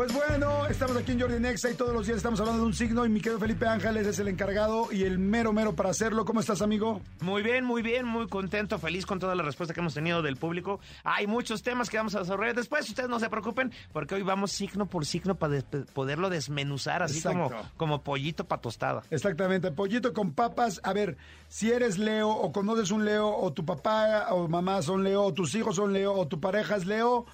Pues 0.00 0.14
bueno, 0.14 0.64
estamos 0.66 0.96
aquí 0.96 1.12
en 1.12 1.20
Jordi 1.20 1.38
Nexa 1.38 1.68
y 1.68 1.74
todos 1.74 1.92
los 1.92 2.06
días 2.06 2.16
estamos 2.16 2.40
hablando 2.40 2.62
de 2.62 2.66
un 2.68 2.72
signo 2.72 3.04
y 3.04 3.10
mi 3.10 3.20
querido 3.20 3.38
Felipe 3.38 3.66
Ángeles 3.66 4.06
es 4.06 4.18
el 4.18 4.28
encargado 4.28 4.90
y 4.90 5.02
el 5.04 5.18
mero 5.18 5.52
mero 5.52 5.74
para 5.76 5.90
hacerlo. 5.90 6.24
¿Cómo 6.24 6.40
estás, 6.40 6.62
amigo? 6.62 7.02
Muy 7.20 7.42
bien, 7.42 7.66
muy 7.66 7.82
bien, 7.82 8.06
muy 8.06 8.26
contento, 8.26 8.78
feliz 8.78 9.04
con 9.04 9.18
toda 9.18 9.34
la 9.34 9.42
respuesta 9.42 9.74
que 9.74 9.80
hemos 9.80 9.92
tenido 9.92 10.22
del 10.22 10.38
público. 10.38 10.80
Hay 11.04 11.26
muchos 11.26 11.62
temas 11.62 11.90
que 11.90 11.98
vamos 11.98 12.14
a 12.14 12.20
desarrollar 12.20 12.54
después, 12.56 12.88
ustedes 12.88 13.10
no 13.10 13.20
se 13.20 13.28
preocupen, 13.28 13.72
porque 13.92 14.14
hoy 14.14 14.22
vamos 14.22 14.52
signo 14.52 14.86
por 14.86 15.04
signo 15.04 15.34
para 15.34 15.52
des- 15.52 15.64
poderlo 15.92 16.30
desmenuzar, 16.30 17.02
así 17.02 17.20
como, 17.20 17.50
como 17.76 18.02
pollito 18.02 18.44
para 18.46 18.62
tostada. 18.62 19.02
Exactamente, 19.10 19.70
pollito 19.70 20.14
con 20.14 20.32
papas. 20.32 20.80
A 20.82 20.94
ver, 20.94 21.18
si 21.48 21.72
eres 21.72 21.98
Leo 21.98 22.30
o 22.30 22.52
conoces 22.52 22.90
un 22.90 23.04
Leo 23.04 23.28
o 23.36 23.52
tu 23.52 23.66
papá 23.66 24.28
o 24.30 24.48
mamá 24.48 24.80
son 24.80 25.04
Leo 25.04 25.24
o 25.24 25.34
tus 25.34 25.54
hijos 25.56 25.76
son 25.76 25.92
Leo 25.92 26.14
o 26.14 26.26
tu 26.26 26.40
pareja 26.40 26.76
es 26.76 26.86
Leo, 26.86 27.26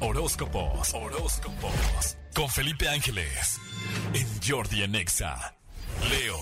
Horóscopos. 0.00 0.94
Horóscopos. 0.94 2.16
Con 2.34 2.48
Felipe 2.48 2.88
Ángeles. 2.88 3.58
En 4.12 4.26
Jordi 4.46 4.82
en 4.82 4.94
Exa. 4.94 5.56
Leo. 6.10 6.36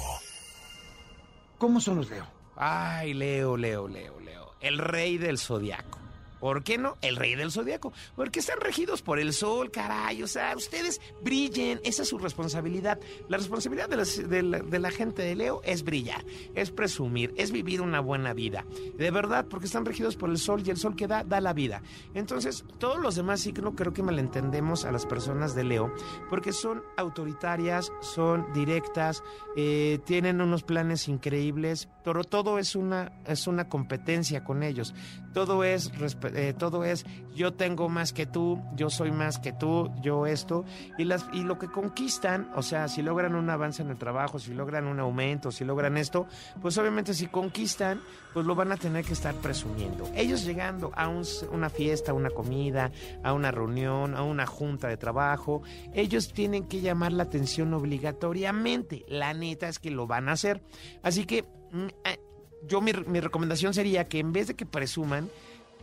¿cómo 1.63 1.81
son 1.81 1.99
los 1.99 2.11
Leo? 2.11 2.27
Ay, 2.57 3.15
Leo, 3.15 3.57
Leo, 3.57 3.87
Leo, 3.87 4.19
Leo, 4.19 4.55
el 4.61 4.79
rey 4.79 5.17
del 5.17 5.39
zodiaco. 5.39 6.02
¿Por 6.43 6.65
qué 6.65 6.77
no? 6.77 6.99
El 7.03 7.15
rey 7.15 7.37
del 7.37 7.53
zodiaco. 7.53 7.93
Porque 8.17 8.41
están 8.41 8.61
regidos 8.61 9.01
por 9.01 9.21
el 9.21 9.33
sol, 9.33 9.71
caray. 9.71 10.25
O 10.25 10.27
sea, 10.27 10.57
ustedes 10.57 11.01
brillen. 11.23 11.81
Esa 11.85 12.03
es 12.03 12.09
su 12.09 12.19
responsabilidad. 12.19 12.99
La 13.29 13.37
responsabilidad 13.37 13.89
de, 13.89 14.79
la, 14.81 14.91
gente 14.91 15.23
de 15.23 15.37
Leo 15.37 15.61
es 15.65 15.85
brillar, 15.85 16.25
es 16.57 16.73
presumir, 16.73 17.33
es 17.37 17.53
vivir 17.53 17.81
una 17.81 18.01
buena 18.01 18.33
vida. 18.35 18.65
De 18.99 19.13
verdad, 19.13 19.47
porque 19.49 19.67
están 19.67 19.85
regidos 19.85 20.17
por 20.17 20.31
el 20.31 20.39
sol 20.39 20.65
y 20.67 20.71
el 20.71 20.77
sol 20.79 20.97
que 20.97 21.07
da, 21.07 21.23
da 21.23 21.41
la 21.41 21.53
vida. 21.53 21.81
Entonces, 22.13 22.65
todos 22.79 22.99
los 23.01 23.15
demás 23.15 23.41
signos 23.41 23.75
creo 23.77 23.93
que 23.93 24.03
malentendemos 24.03 24.85
a 24.85 24.91
las 24.91 25.07
personas 25.07 25.55
de 25.55 25.63
Leo, 25.63 25.95
porque 26.29 26.53
son 26.53 26.83
autoritarias, 26.97 27.93
son 28.01 28.53
directas, 28.53 29.23
eh, 29.57 30.01
tienen 30.05 30.41
unos 30.41 30.65
planes 30.65 31.07
increíbles, 31.07 31.89
pero 32.05 32.25
todo 32.25 32.59
es 32.59 32.75
una, 32.75 33.13
es 33.27 33.47
una 33.47 33.69
competencia 33.69 34.43
con 34.43 34.65
ellos. 34.65 34.93
Todo 35.33 35.63
es, 35.65 35.93
respe- 35.95 36.32
eh, 36.35 36.55
todo 36.57 36.85
es 36.85 37.05
yo 37.35 37.55
tengo 37.55 37.89
más 37.89 38.13
que 38.13 38.27
tú, 38.27 38.61
yo 38.77 38.91
soy 38.91 39.11
más 39.11 39.39
que 39.39 39.53
tú, 39.53 39.91
yo 40.03 40.27
esto. 40.27 40.65
Y, 40.99 41.05
las, 41.05 41.25
y 41.33 41.43
lo 41.45 41.59
que 41.59 41.69
conquistan, 41.69 42.51
o 42.55 42.63
sea, 42.63 42.89
si 42.89 43.01
logran 43.03 43.35
un 43.35 43.49
avance 43.49 43.81
en 43.83 43.89
el 43.91 43.97
trabajo, 43.97 44.39
si 44.39 44.53
logran 44.53 44.87
un 44.87 45.01
aumento, 45.01 45.51
si 45.51 45.65
logran 45.65 45.97
esto, 45.97 46.27
pues 46.61 46.77
obviamente 46.77 47.15
si 47.15 47.27
conquistan, 47.29 48.01
pues 48.35 48.45
lo 48.45 48.55
van 48.55 48.73
a 48.73 48.77
tener 48.77 49.05
que 49.05 49.15
estar 49.15 49.35
presumiendo. 49.37 50.11
Ellos 50.15 50.45
llegando 50.45 50.91
a 50.95 51.09
un- 51.09 51.25
una 51.53 51.71
fiesta, 51.71 52.11
a 52.13 52.15
una 52.15 52.31
comida, 52.31 52.91
a 53.23 53.33
una 53.33 53.51
reunión, 53.51 54.15
a 54.15 54.23
una 54.23 54.47
junta 54.47 54.89
de 54.89 54.97
trabajo, 54.99 55.63
ellos 55.95 56.33
tienen 56.35 56.65
que 56.69 56.81
llamar 56.83 57.13
la 57.13 57.23
atención 57.25 57.73
obligatoriamente. 57.73 59.05
La 59.09 59.35
neta 59.35 59.69
es 59.69 59.79
que 59.79 59.91
lo 59.91 60.07
van 60.07 60.29
a 60.29 60.33
hacer. 60.33 60.63
Así 61.03 61.25
que 61.25 61.43
mm, 61.73 61.87
eh, 62.05 62.19
yo 62.67 62.81
mi, 62.81 62.93
mi 63.07 63.21
recomendación 63.21 63.75
sería 63.75 64.07
que 64.09 64.19
en 64.21 64.33
vez 64.33 64.47
de 64.49 64.55
que 64.55 64.67
presuman, 64.67 65.29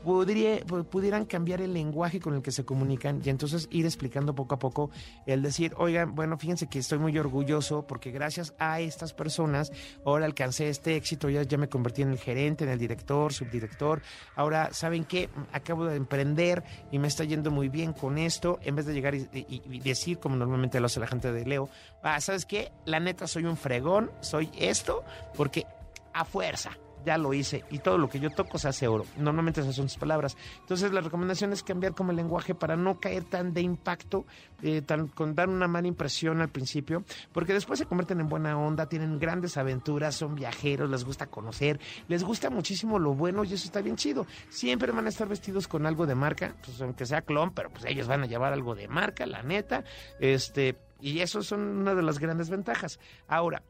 podría- 0.04 0.60
pu- 0.66 0.86
pudieran 0.86 1.26
cambiar 1.26 1.62
el 1.62 1.74
lenguaje 1.74 2.20
con 2.20 2.34
el 2.36 2.42
que 2.42 2.52
se 2.52 2.66
comunican 2.66 3.22
y 3.24 3.30
entonces 3.30 3.68
ir 3.72 3.86
explicando 3.86 4.34
poco 4.36 4.56
a 4.56 4.60
poco 4.60 4.90
el 5.26 5.42
decir, 5.42 5.74
oigan, 5.78 6.16
bueno, 6.16 6.38
fíjense 6.38 6.68
que 6.68 6.80
estoy 6.80 7.00
muy 7.00 7.18
orgulloso 7.18 7.86
porque 7.88 8.12
gracias 8.12 8.54
a 8.60 8.80
estas 8.80 9.14
personas 9.14 9.72
ahora 10.06 10.26
alcancé 10.26 10.70
este 10.70 10.96
éxito, 10.96 11.30
ya, 11.30 11.44
ya 11.44 11.58
me 11.58 11.70
convertí 11.70 12.02
en 12.02 12.12
el 12.12 12.18
gerente, 12.18 12.64
en 12.64 12.70
el 12.72 12.80
director, 12.80 13.34
subdirector, 13.34 14.02
ahora, 14.36 14.70
¿saben 14.74 15.04
qué? 15.06 15.30
Acabo 15.52 15.86
de 15.86 15.96
emprender 15.96 16.64
y 16.92 17.00
me 17.00 17.08
está 17.08 17.24
yendo 17.24 17.52
muy 17.52 17.70
bien 17.70 17.94
con 17.94 18.18
esto, 18.18 18.60
en 18.64 18.76
vez 18.76 18.86
de 18.86 18.94
llegar 18.94 19.16
y, 19.16 19.28
y- 19.34 19.62
y 19.70 19.80
decir, 19.80 20.20
como 20.20 20.36
normalmente 20.36 20.80
lo 20.80 20.86
hace 20.88 21.00
la 21.00 21.08
gente 21.08 21.32
de 21.32 21.46
Leo, 21.46 21.70
ah, 22.04 22.20
¿sabes 22.22 22.46
qué? 22.46 22.72
La 22.86 23.00
neta 23.00 23.28
soy 23.28 23.46
un 23.46 23.58
fregón, 23.58 24.12
soy 24.22 24.50
esto, 24.58 25.04
porque 25.36 25.66
a 26.14 26.26
fuerza. 26.26 26.72
Ya 27.06 27.18
lo 27.18 27.34
hice 27.34 27.64
y 27.70 27.80
todo 27.80 27.98
lo 27.98 28.10
que 28.10 28.20
yo 28.20 28.30
toco 28.30 28.58
se 28.58 28.68
hace 28.68 28.88
oro. 28.88 29.06
Normalmente 29.18 29.62
esas 29.62 29.76
son 29.76 29.90
sus 29.90 29.98
palabras. 29.98 30.36
Entonces 30.60 30.92
la 30.92 31.02
recomendación 31.02 31.54
es 31.54 31.64
cambiar 31.64 31.94
como 31.94 32.12
el 32.12 32.18
lenguaje 32.18 32.56
para 32.56 32.76
no 32.76 33.00
caer 33.00 33.24
tan 33.24 33.54
de 33.54 33.62
impacto, 33.62 34.26
eh, 34.62 34.82
tan, 34.82 35.08
con 35.08 35.36
dar 35.36 35.50
una 35.50 35.68
mala 35.68 35.88
impresión 35.88 36.42
al 36.42 36.50
principio, 36.50 37.04
porque 37.32 37.54
después 37.54 37.80
se 37.80 37.86
convierten 37.86 38.20
en 38.20 38.30
buena 38.30 38.58
onda, 38.58 38.88
tienen 38.88 39.20
grandes 39.20 39.58
aventuras, 39.58 40.16
son 40.16 40.36
viajeros, 40.36 40.90
les 40.90 41.06
gusta 41.06 41.28
conocer, 41.28 41.80
les 42.08 42.24
gusta 42.24 42.50
muchísimo 42.50 43.00
lo 43.00 43.14
bueno 43.14 43.44
y 43.44 43.54
eso 43.54 43.66
está 43.66 43.82
bien 43.82 43.96
chido. 43.96 44.26
Siempre 44.50 44.92
van 44.92 45.06
a 45.06 45.10
estar 45.10 45.28
vestidos 45.28 45.68
con 45.68 45.86
algo 45.86 46.06
de 46.06 46.16
marca, 46.16 46.56
pues 46.64 46.82
aunque 46.82 47.06
sea 47.06 47.22
clon, 47.22 47.52
pero 47.54 47.70
pues 47.70 47.86
ellos 47.86 48.08
van 48.08 48.24
a 48.24 48.26
llevar 48.26 48.54
algo 48.54 48.76
de 48.76 48.88
marca, 48.88 49.26
la 49.26 49.44
neta. 49.44 49.84
Este, 50.20 50.78
y 51.00 51.20
eso 51.20 51.42
son 51.44 51.62
una 51.62 51.96
de 51.96 52.04
las 52.04 52.20
grandes 52.20 52.50
ventajas. 52.50 53.00
Ahora, 53.28 53.64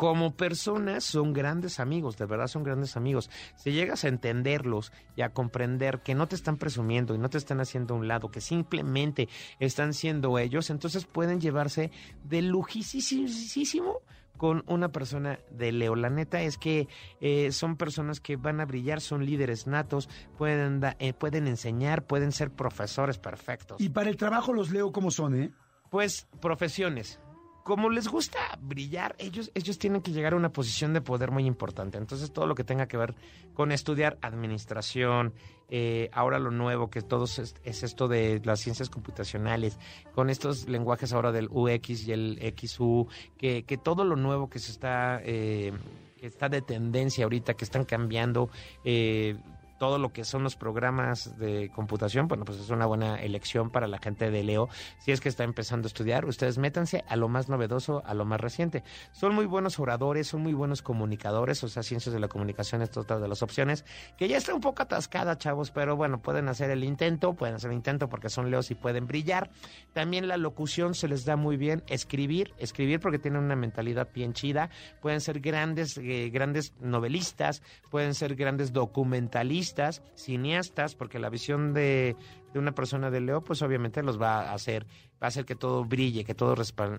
como 0.00 0.34
personas 0.34 1.04
son 1.04 1.34
grandes 1.34 1.78
amigos, 1.78 2.16
de 2.16 2.24
verdad 2.24 2.46
son 2.46 2.62
grandes 2.62 2.96
amigos. 2.96 3.28
Si 3.56 3.70
llegas 3.72 4.02
a 4.04 4.08
entenderlos 4.08 4.92
y 5.14 5.20
a 5.20 5.28
comprender 5.34 6.00
que 6.00 6.14
no 6.14 6.26
te 6.26 6.36
están 6.36 6.56
presumiendo 6.56 7.14
y 7.14 7.18
no 7.18 7.28
te 7.28 7.36
están 7.36 7.60
haciendo 7.60 7.92
a 7.92 7.98
un 7.98 8.08
lado, 8.08 8.30
que 8.30 8.40
simplemente 8.40 9.28
están 9.58 9.92
siendo 9.92 10.38
ellos, 10.38 10.70
entonces 10.70 11.04
pueden 11.04 11.38
llevarse 11.38 11.90
de 12.24 12.40
lujísimo 12.40 13.98
con 14.38 14.64
una 14.68 14.88
persona 14.88 15.38
de 15.50 15.70
Leo. 15.70 15.94
La 15.96 16.08
neta 16.08 16.40
es 16.40 16.56
que 16.56 16.88
eh, 17.20 17.52
son 17.52 17.76
personas 17.76 18.20
que 18.20 18.36
van 18.36 18.58
a 18.60 18.64
brillar, 18.64 19.02
son 19.02 19.26
líderes 19.26 19.66
natos, 19.66 20.08
pueden, 20.38 20.80
da- 20.80 20.96
eh, 20.98 21.12
pueden 21.12 21.46
enseñar, 21.46 22.06
pueden 22.06 22.32
ser 22.32 22.50
profesores 22.50 23.18
perfectos. 23.18 23.78
Y 23.82 23.90
para 23.90 24.08
el 24.08 24.16
trabajo 24.16 24.54
los 24.54 24.70
Leo, 24.70 24.92
¿cómo 24.92 25.10
son, 25.10 25.34
eh? 25.38 25.50
Pues 25.90 26.26
profesiones. 26.40 27.20
Como 27.64 27.90
les 27.90 28.08
gusta 28.08 28.38
brillar, 28.60 29.14
ellos, 29.18 29.50
ellos 29.54 29.78
tienen 29.78 30.00
que 30.00 30.12
llegar 30.12 30.32
a 30.32 30.36
una 30.36 30.50
posición 30.50 30.92
de 30.92 31.00
poder 31.00 31.30
muy 31.30 31.46
importante. 31.46 31.98
Entonces, 31.98 32.32
todo 32.32 32.46
lo 32.46 32.54
que 32.54 32.64
tenga 32.64 32.88
que 32.88 32.96
ver 32.96 33.14
con 33.54 33.70
estudiar 33.70 34.18
administración, 34.22 35.34
eh, 35.68 36.08
ahora 36.12 36.38
lo 36.38 36.50
nuevo 36.50 36.90
que 36.90 37.02
todos 37.02 37.38
es, 37.38 37.54
es 37.62 37.82
esto 37.82 38.08
de 38.08 38.40
las 38.44 38.60
ciencias 38.60 38.90
computacionales, 38.90 39.78
con 40.14 40.30
estos 40.30 40.68
lenguajes 40.68 41.12
ahora 41.12 41.32
del 41.32 41.48
UX 41.50 42.08
y 42.08 42.12
el 42.12 42.54
XU, 42.58 43.06
que, 43.36 43.64
que 43.64 43.76
todo 43.78 44.04
lo 44.04 44.16
nuevo 44.16 44.48
que 44.48 44.58
se 44.58 44.72
está, 44.72 45.20
eh, 45.22 45.72
que 46.18 46.26
está 46.26 46.48
de 46.48 46.62
tendencia 46.62 47.24
ahorita, 47.24 47.54
que 47.54 47.64
están 47.64 47.84
cambiando, 47.84 48.50
eh, 48.84 49.36
todo 49.80 49.98
lo 49.98 50.12
que 50.12 50.24
son 50.24 50.42
los 50.42 50.56
programas 50.56 51.38
de 51.38 51.70
computación, 51.74 52.28
bueno, 52.28 52.44
pues 52.44 52.60
es 52.60 52.68
una 52.68 52.84
buena 52.84 53.16
elección 53.16 53.70
para 53.70 53.88
la 53.88 53.96
gente 53.96 54.30
de 54.30 54.44
Leo. 54.44 54.68
Si 54.98 55.10
es 55.10 55.22
que 55.22 55.30
está 55.30 55.42
empezando 55.42 55.86
a 55.86 55.88
estudiar, 55.88 56.26
ustedes 56.26 56.58
métanse 56.58 57.02
a 57.08 57.16
lo 57.16 57.30
más 57.30 57.48
novedoso, 57.48 58.02
a 58.04 58.12
lo 58.12 58.26
más 58.26 58.38
reciente. 58.42 58.84
Son 59.12 59.34
muy 59.34 59.46
buenos 59.46 59.78
oradores, 59.78 60.26
son 60.26 60.42
muy 60.42 60.52
buenos 60.52 60.82
comunicadores, 60.82 61.64
o 61.64 61.68
sea, 61.68 61.82
ciencias 61.82 62.12
de 62.12 62.20
la 62.20 62.28
comunicación 62.28 62.82
es 62.82 62.94
otra 62.94 63.18
de 63.18 63.26
las 63.26 63.42
opciones, 63.42 63.86
que 64.18 64.28
ya 64.28 64.36
está 64.36 64.52
un 64.52 64.60
poco 64.60 64.82
atascada, 64.82 65.38
chavos, 65.38 65.70
pero 65.70 65.96
bueno, 65.96 66.20
pueden 66.20 66.48
hacer 66.48 66.70
el 66.70 66.84
intento, 66.84 67.32
pueden 67.32 67.54
hacer 67.54 67.70
el 67.70 67.76
intento 67.76 68.10
porque 68.10 68.28
son 68.28 68.50
Leos 68.50 68.70
y 68.70 68.74
pueden 68.74 69.06
brillar. 69.06 69.50
También 69.94 70.28
la 70.28 70.36
locución 70.36 70.94
se 70.94 71.08
les 71.08 71.24
da 71.24 71.36
muy 71.36 71.56
bien, 71.56 71.82
escribir, 71.86 72.52
escribir 72.58 73.00
porque 73.00 73.18
tienen 73.18 73.42
una 73.42 73.56
mentalidad 73.56 74.08
bien 74.14 74.34
chida, 74.34 74.68
pueden 75.00 75.22
ser 75.22 75.40
grandes, 75.40 75.96
eh, 75.96 76.28
grandes 76.30 76.74
novelistas, 76.80 77.62
pueden 77.88 78.14
ser 78.14 78.34
grandes 78.34 78.74
documentalistas, 78.74 79.69
cineastas, 80.14 80.94
porque 80.94 81.18
la 81.18 81.28
visión 81.30 81.72
de, 81.72 82.16
una 82.54 82.72
persona 82.72 83.10
de 83.10 83.20
Leo, 83.20 83.42
pues 83.42 83.62
obviamente 83.62 84.02
los 84.02 84.20
va 84.20 84.50
a 84.50 84.54
hacer, 84.54 84.86
va 85.22 85.26
a 85.26 85.28
hacer 85.28 85.44
que 85.44 85.54
todo 85.54 85.84
brille, 85.84 86.24
que 86.24 86.34
todo 86.34 86.54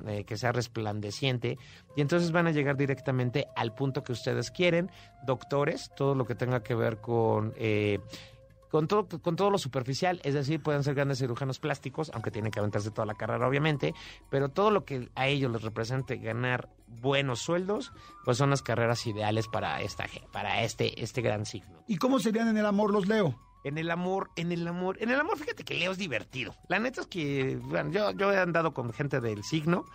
eh, 0.07 0.23
que 0.23 0.37
sea 0.37 0.51
resplandeciente, 0.51 1.57
y 1.95 2.01
entonces 2.01 2.31
van 2.31 2.47
a 2.47 2.51
llegar 2.51 2.77
directamente 2.77 3.47
al 3.55 3.73
punto 3.73 4.03
que 4.03 4.11
ustedes 4.11 4.51
quieren, 4.51 4.89
doctores, 5.25 5.91
todo 5.95 6.15
lo 6.15 6.25
que 6.25 6.35
tenga 6.35 6.63
que 6.63 6.75
ver 6.75 6.97
con 7.01 7.53
eh, 7.57 7.99
con 8.71 8.87
todo, 8.87 9.07
con 9.21 9.35
todo 9.35 9.51
lo 9.51 9.57
superficial, 9.57 10.21
es 10.23 10.33
decir, 10.33 10.63
pueden 10.63 10.83
ser 10.83 10.95
grandes 10.95 11.19
cirujanos 11.19 11.59
plásticos, 11.59 12.09
aunque 12.13 12.31
tienen 12.31 12.51
que 12.51 12.59
aventarse 12.59 12.89
toda 12.89 13.05
la 13.05 13.15
carrera, 13.15 13.47
obviamente, 13.47 13.93
pero 14.29 14.49
todo 14.49 14.71
lo 14.71 14.85
que 14.85 15.09
a 15.15 15.27
ellos 15.27 15.51
les 15.51 15.61
represente 15.61 16.15
ganar 16.17 16.69
buenos 16.87 17.39
sueldos, 17.39 17.91
pues 18.23 18.37
son 18.37 18.49
las 18.49 18.61
carreras 18.61 19.05
ideales 19.05 19.47
para 19.47 19.81
esta 19.81 20.05
para 20.31 20.63
este, 20.63 21.03
este 21.03 21.21
gran 21.21 21.45
signo. 21.45 21.83
¿Y 21.87 21.97
cómo 21.97 22.19
serían 22.19 22.47
en 22.47 22.57
el 22.57 22.65
amor 22.65 22.91
los 22.91 23.07
Leo? 23.07 23.37
En 23.63 23.77
el 23.77 23.91
amor, 23.91 24.31
en 24.37 24.51
el 24.51 24.67
amor, 24.67 24.97
en 25.01 25.11
el 25.11 25.19
amor, 25.19 25.37
fíjate 25.37 25.63
que 25.63 25.75
Leo 25.75 25.91
es 25.91 25.97
divertido. 25.97 26.55
La 26.67 26.79
neta 26.79 27.01
es 27.01 27.07
que, 27.07 27.59
bueno, 27.61 27.91
yo, 27.91 28.11
yo 28.11 28.31
he 28.31 28.39
andado 28.39 28.73
con 28.73 28.91
gente 28.91 29.19
del 29.19 29.43
signo 29.43 29.85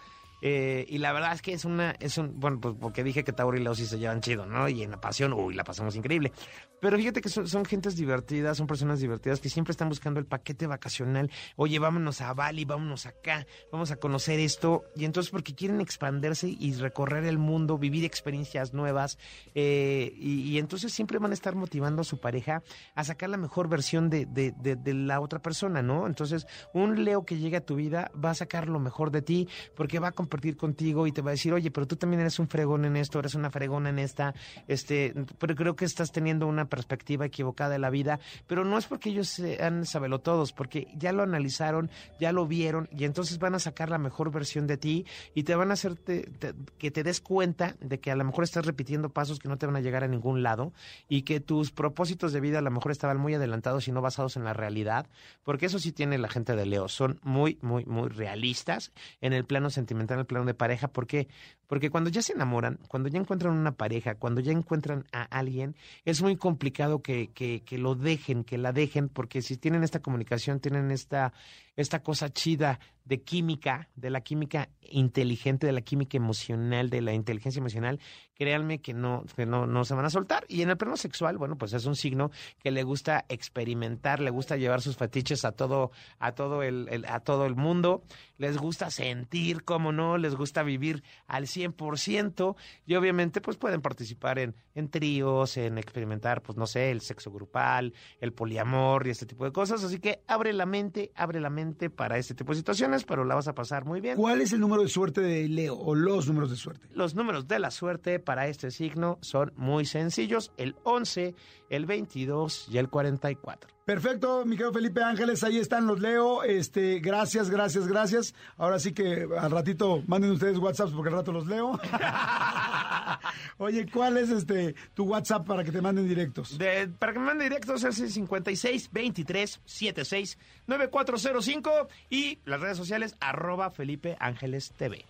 Eh, 0.42 0.85
y 0.88 0.99
la 0.99 1.12
verdad 1.12 1.33
es 1.33 1.42
que 1.42 1.53
es 1.53 1.64
una, 1.64 1.92
es 2.01 2.18
un, 2.18 2.38
bueno, 2.38 2.61
pues 2.61 2.75
porque 2.79 3.03
dije 3.03 3.25
que 3.25 3.33
Tauro 3.33 3.57
y 3.57 3.62
Leo 3.62 3.75
sí 3.75 3.87
se 3.87 3.99
llevan 3.99 4.20
chido, 4.20 4.46
¿no? 4.46 4.68
Y 4.68 4.83
en 4.83 4.90
la 4.90 5.01
pasión, 5.01 5.33
uy, 5.33 5.55
la 5.55 5.64
pasamos 5.64 5.96
increíble. 5.96 6.33
Pero 6.81 6.99
fíjate 6.99 7.20
que 7.22 7.29
son, 7.31 7.49
son 7.49 7.64
gentes 7.64 7.96
divertidas, 7.96 8.59
son 8.59 8.66
personas 8.66 9.01
divertidas 9.01 9.40
que 9.40 9.49
siempre 9.49 9.72
están 9.72 9.88
buscando 9.88 10.20
el 10.20 10.27
paquete 10.27 10.66
vacacional. 10.66 11.31
Oye, 11.57 11.79
vámonos 11.79 12.20
a 12.20 12.35
Bali, 12.35 12.64
vámonos 12.66 13.07
acá, 13.07 13.47
vamos 13.72 13.91
a 13.91 13.97
conocer 13.97 14.39
esto. 14.41 14.84
Y 14.95 15.05
entonces 15.07 15.30
porque 15.30 15.55
quieren 15.55 15.80
expandirse 15.80 16.49
y 16.49 16.74
recorrer 16.74 17.24
el 17.24 17.39
mundo, 17.39 17.78
vivir 17.78 18.05
experiencias 18.05 18.74
nuevas. 18.74 19.18
eh, 19.55 20.12
y, 20.16 20.59
entonces 20.59 20.93
siempre 20.93 21.18
van 21.18 21.30
a 21.30 21.34
estar 21.34 21.55
motivando 21.55 22.03
a 22.03 22.05
su 22.05 22.18
pareja 22.18 22.62
a 22.95 23.05
sacar 23.05 23.30
la 23.30 23.37
mejor 23.37 23.68
versión 23.68 24.11
de, 24.11 24.26
de, 24.26 24.53
de- 24.53 24.76
de 24.76 24.95
la 24.95 25.20
otra 25.20 25.41
persona, 25.41 25.82
¿no? 25.82 26.07
Entonces, 26.07 26.47
un 26.72 27.05
Leo 27.05 27.24
que 27.24 27.39
llegue 27.39 27.57
a 27.59 27.64
tu 27.64 27.76
vida 27.76 28.11
va 28.22 28.30
a 28.30 28.34
sacar 28.34 28.68
lo 28.68 28.78
mejor 28.80 29.11
de 29.11 29.22
ti 29.22 29.49
porque 29.74 29.99
va 29.99 30.09
a 30.09 30.12
compartir 30.27 30.57
contigo 30.57 31.07
y 31.07 31.12
te 31.12 31.22
va 31.22 31.31
a 31.31 31.33
decir, 31.33 31.53
oye, 31.53 31.70
pero 31.70 31.87
tú 31.87 31.95
también 31.95 32.20
eres 32.20 32.41
un 32.41 32.49
fregón 32.49 32.85
en 32.85 32.97
esto, 32.97 33.20
eres 33.20 33.37
una 33.37 33.49
fregona 33.49 33.91
en 33.91 34.01
esta, 34.01 34.35
este, 34.66 35.14
pero 35.39 35.55
creo 35.55 35.77
que 35.77 35.85
estás 35.85 36.11
teniendo 36.11 36.49
una 36.49 36.64
perspectiva 36.64 37.24
equivocada 37.24 37.70
de 37.70 37.79
la 37.79 37.91
vida, 37.91 38.18
pero 38.49 38.64
no 38.64 38.77
es 38.77 38.87
porque 38.87 39.11
ellos 39.11 39.29
sean 39.29 39.87
sabelotodos, 39.87 40.53
porque 40.53 40.89
ya 40.97 41.12
lo 41.12 41.22
analizaron, 41.22 41.91
ya 42.18 42.33
lo 42.33 42.47
vieron 42.47 42.89
y 42.91 43.05
entonces 43.05 43.39
van 43.39 43.55
a 43.55 43.61
sacar 43.61 43.89
la 43.89 43.99
mejor 43.99 44.33
versión 44.33 44.66
de 44.66 44.77
ti 44.77 45.07
y 45.33 45.45
te 45.45 45.55
van 45.55 45.70
a 45.70 45.74
hacer 45.74 45.97
que 45.97 46.91
te 46.91 47.03
des 47.05 47.20
cuenta 47.20 47.77
de 47.81 48.01
que 48.01 48.11
a 48.11 48.16
lo 48.16 48.24
mejor 48.24 48.43
estás 48.43 48.66
repitiendo 48.66 49.11
pasos 49.11 49.39
que 49.39 49.49
no 49.49 49.59
te 49.59 49.66
van 49.66 49.77
a 49.77 49.81
llegar 49.81 50.03
a 50.03 50.09
ningún 50.09 50.43
lado 50.43 50.72
y 51.09 51.22
que 51.22 51.39
tus 51.39 51.70
propósitos 51.70 52.33
de 52.33 52.41
vida 52.41 52.59
a 52.59 52.62
lo 52.62 52.70
mejor 52.72 52.91
estaban 52.91 53.18
muy 53.18 53.35
adelantados 53.35 53.87
y 53.87 53.93
no 53.93 54.03
basados 54.03 54.37
en 54.37 54.43
la 54.43 54.55
realidad, 54.55 55.07
porque 55.45 55.66
eso 55.66 55.79
sí 55.79 55.93
tiene 55.93 56.18
la 56.18 56.29
gente 56.29 56.57
de 56.57 56.66
Leo, 56.66 56.89
son 56.89 57.20
muy, 57.22 57.59
muy, 57.62 57.85
muy 57.85 58.09
realistas 58.09 58.93
en 59.20 59.33
el 59.33 59.45
plano 59.45 59.70
sentimental, 59.70 60.15
en 60.16 60.20
el 60.20 60.26
plano 60.26 60.44
de 60.46 60.54
pareja, 60.54 60.88
¿por 60.88 61.06
qué? 61.06 61.28
Porque 61.66 61.90
cuando 61.90 62.10
ya 62.10 62.22
se 62.22 62.32
enamoran, 62.32 62.78
cuando 62.88 63.08
ya 63.08 63.18
encuentran 63.18 63.52
una 63.56 63.72
pareja, 63.72 64.14
cuando 64.14 64.40
ya 64.40 64.52
encuentran 64.52 65.04
a 65.12 65.22
alguien, 65.22 65.74
es 66.04 66.22
muy 66.22 66.36
complicado 66.36 67.02
que, 67.02 67.28
que, 67.32 67.62
que 67.64 67.78
lo 67.78 67.94
dejen, 67.94 68.44
que 68.44 68.58
la 68.58 68.72
dejen, 68.72 69.08
porque 69.08 69.42
si 69.42 69.56
tienen 69.56 69.82
esta 69.82 70.00
comunicación, 70.00 70.60
tienen 70.60 70.90
esta, 70.90 71.32
esta 71.76 72.02
cosa 72.02 72.30
chida 72.32 72.78
de 73.04 73.22
química, 73.22 73.88
de 73.94 74.10
la 74.10 74.20
química 74.20 74.68
inteligente, 74.80 75.66
de 75.66 75.72
la 75.72 75.80
química 75.80 76.16
emocional, 76.16 76.90
de 76.90 77.00
la 77.02 77.12
inteligencia 77.14 77.60
emocional, 77.60 78.00
créanme 78.34 78.80
que 78.80 78.94
no, 78.94 79.24
que 79.36 79.46
no, 79.46 79.66
no 79.66 79.84
se 79.84 79.94
van 79.94 80.04
a 80.04 80.10
soltar. 80.10 80.44
Y 80.48 80.62
en 80.62 80.70
el 80.70 80.76
plano 80.76 80.96
sexual, 80.96 81.38
bueno, 81.38 81.56
pues 81.56 81.72
es 81.72 81.86
un 81.86 81.94
signo 81.94 82.30
que 82.58 82.70
le 82.72 82.82
gusta 82.82 83.24
experimentar, 83.28 84.20
le 84.20 84.30
gusta 84.30 84.56
llevar 84.56 84.82
sus 84.82 84.96
fetiches 84.96 85.44
a 85.44 85.52
todo, 85.52 85.90
a 86.18 86.32
todo 86.32 86.62
el, 86.62 86.88
el- 86.90 87.04
a 87.06 87.20
todo 87.20 87.46
el 87.46 87.54
mundo, 87.54 88.02
les 88.38 88.56
gusta 88.58 88.90
sentir, 88.90 89.62
cómo 89.64 89.92
no, 89.92 90.18
les 90.18 90.34
gusta 90.34 90.62
vivir 90.64 91.02
al 91.28 91.46
100%, 91.57 92.57
y 92.86 92.94
obviamente 92.94 93.40
pues 93.40 93.57
pueden 93.57 93.80
participar 93.80 94.38
en, 94.38 94.54
en 94.74 94.88
tríos, 94.88 95.57
en 95.57 95.78
experimentar, 95.78 96.42
pues 96.42 96.57
no 96.59 96.66
sé, 96.66 96.90
el 96.90 97.00
sexo 97.00 97.30
grupal, 97.30 97.94
el 98.20 98.32
poliamor 98.32 99.07
y 99.07 99.11
este 99.11 99.26
tipo 99.26 99.44
de 99.44 99.52
cosas. 99.52 99.82
Así 99.84 99.98
que 99.98 100.22
abre 100.26 100.52
la 100.52 100.66
mente, 100.66 101.12
abre 101.14 101.40
la 101.40 101.50
mente 101.50 101.90
para 101.90 102.18
este 102.18 102.34
tipo 102.34 102.52
de 102.52 102.59
situaciones, 102.59 103.04
pero 103.04 103.24
la 103.24 103.34
vas 103.34 103.48
a 103.48 103.54
pasar 103.54 103.84
muy 103.84 104.00
bien. 104.00 104.16
¿Cuál 104.16 104.40
es 104.40 104.52
el 104.52 104.61
número 104.61 104.82
de 104.82 104.88
suerte 104.88 105.20
de 105.20 105.48
Leo 105.48 105.76
o 105.76 105.94
los 105.94 106.26
números 106.26 106.50
de 106.50 106.57
suerte? 106.57 106.88
Los 106.92 107.14
números 107.14 107.48
de 107.48 107.59
la 107.59 107.70
suerte 107.70 108.18
para 108.18 108.48
este 108.48 108.70
signo 108.70 109.18
son 109.20 109.52
muy 109.57 109.84
sencillos, 109.86 110.52
el 110.57 110.76
11, 110.84 111.34
el 111.70 111.86
22 111.86 112.68
y 112.70 112.78
el 112.78 112.88
44. 112.88 113.76
Perfecto, 113.87 114.45
mi 114.45 114.57
querido 114.57 114.72
Felipe 114.72 115.01
Ángeles, 115.01 115.45
ahí 115.45 115.59
están 115.59 115.87
los 115.87 116.01
leo. 116.01 116.43
Este, 116.43 116.99
gracias, 116.99 117.49
gracias, 117.49 117.87
gracias. 117.87 118.34
Ahora 118.57 118.80
sí 118.80 118.93
que 118.93 119.28
al 119.39 119.53
ratito 119.53 120.03
manden 120.09 120.32
ustedes 120.32 120.59
WhatsApp 120.59 120.91
porque 120.93 121.09
al 121.11 121.14
rato 121.14 121.30
los 121.30 121.47
leo. 121.47 121.78
Oye, 123.59 123.87
¿cuál 123.89 124.16
es 124.16 124.30
este 124.30 124.74
tu 124.95 125.05
WhatsApp 125.05 125.47
para 125.47 125.62
que 125.62 125.70
te 125.70 125.80
manden 125.80 126.09
directos? 126.09 126.59
De- 126.59 126.89
para 126.99 127.12
que 127.12 127.20
me 127.20 127.26
mande 127.26 127.45
directos 127.45 127.84
es 127.84 128.01
el 128.01 128.11
56 128.11 128.91
23 128.91 129.61
76 129.64 130.37
9405 130.66 131.70
y 132.11 132.41
las 132.45 132.61
redes 132.61 132.76
sociales 132.76 133.14
arroba 133.20 133.70
Felipe 133.70 134.16
Ángeles 134.18 134.72
TV. 134.76 135.05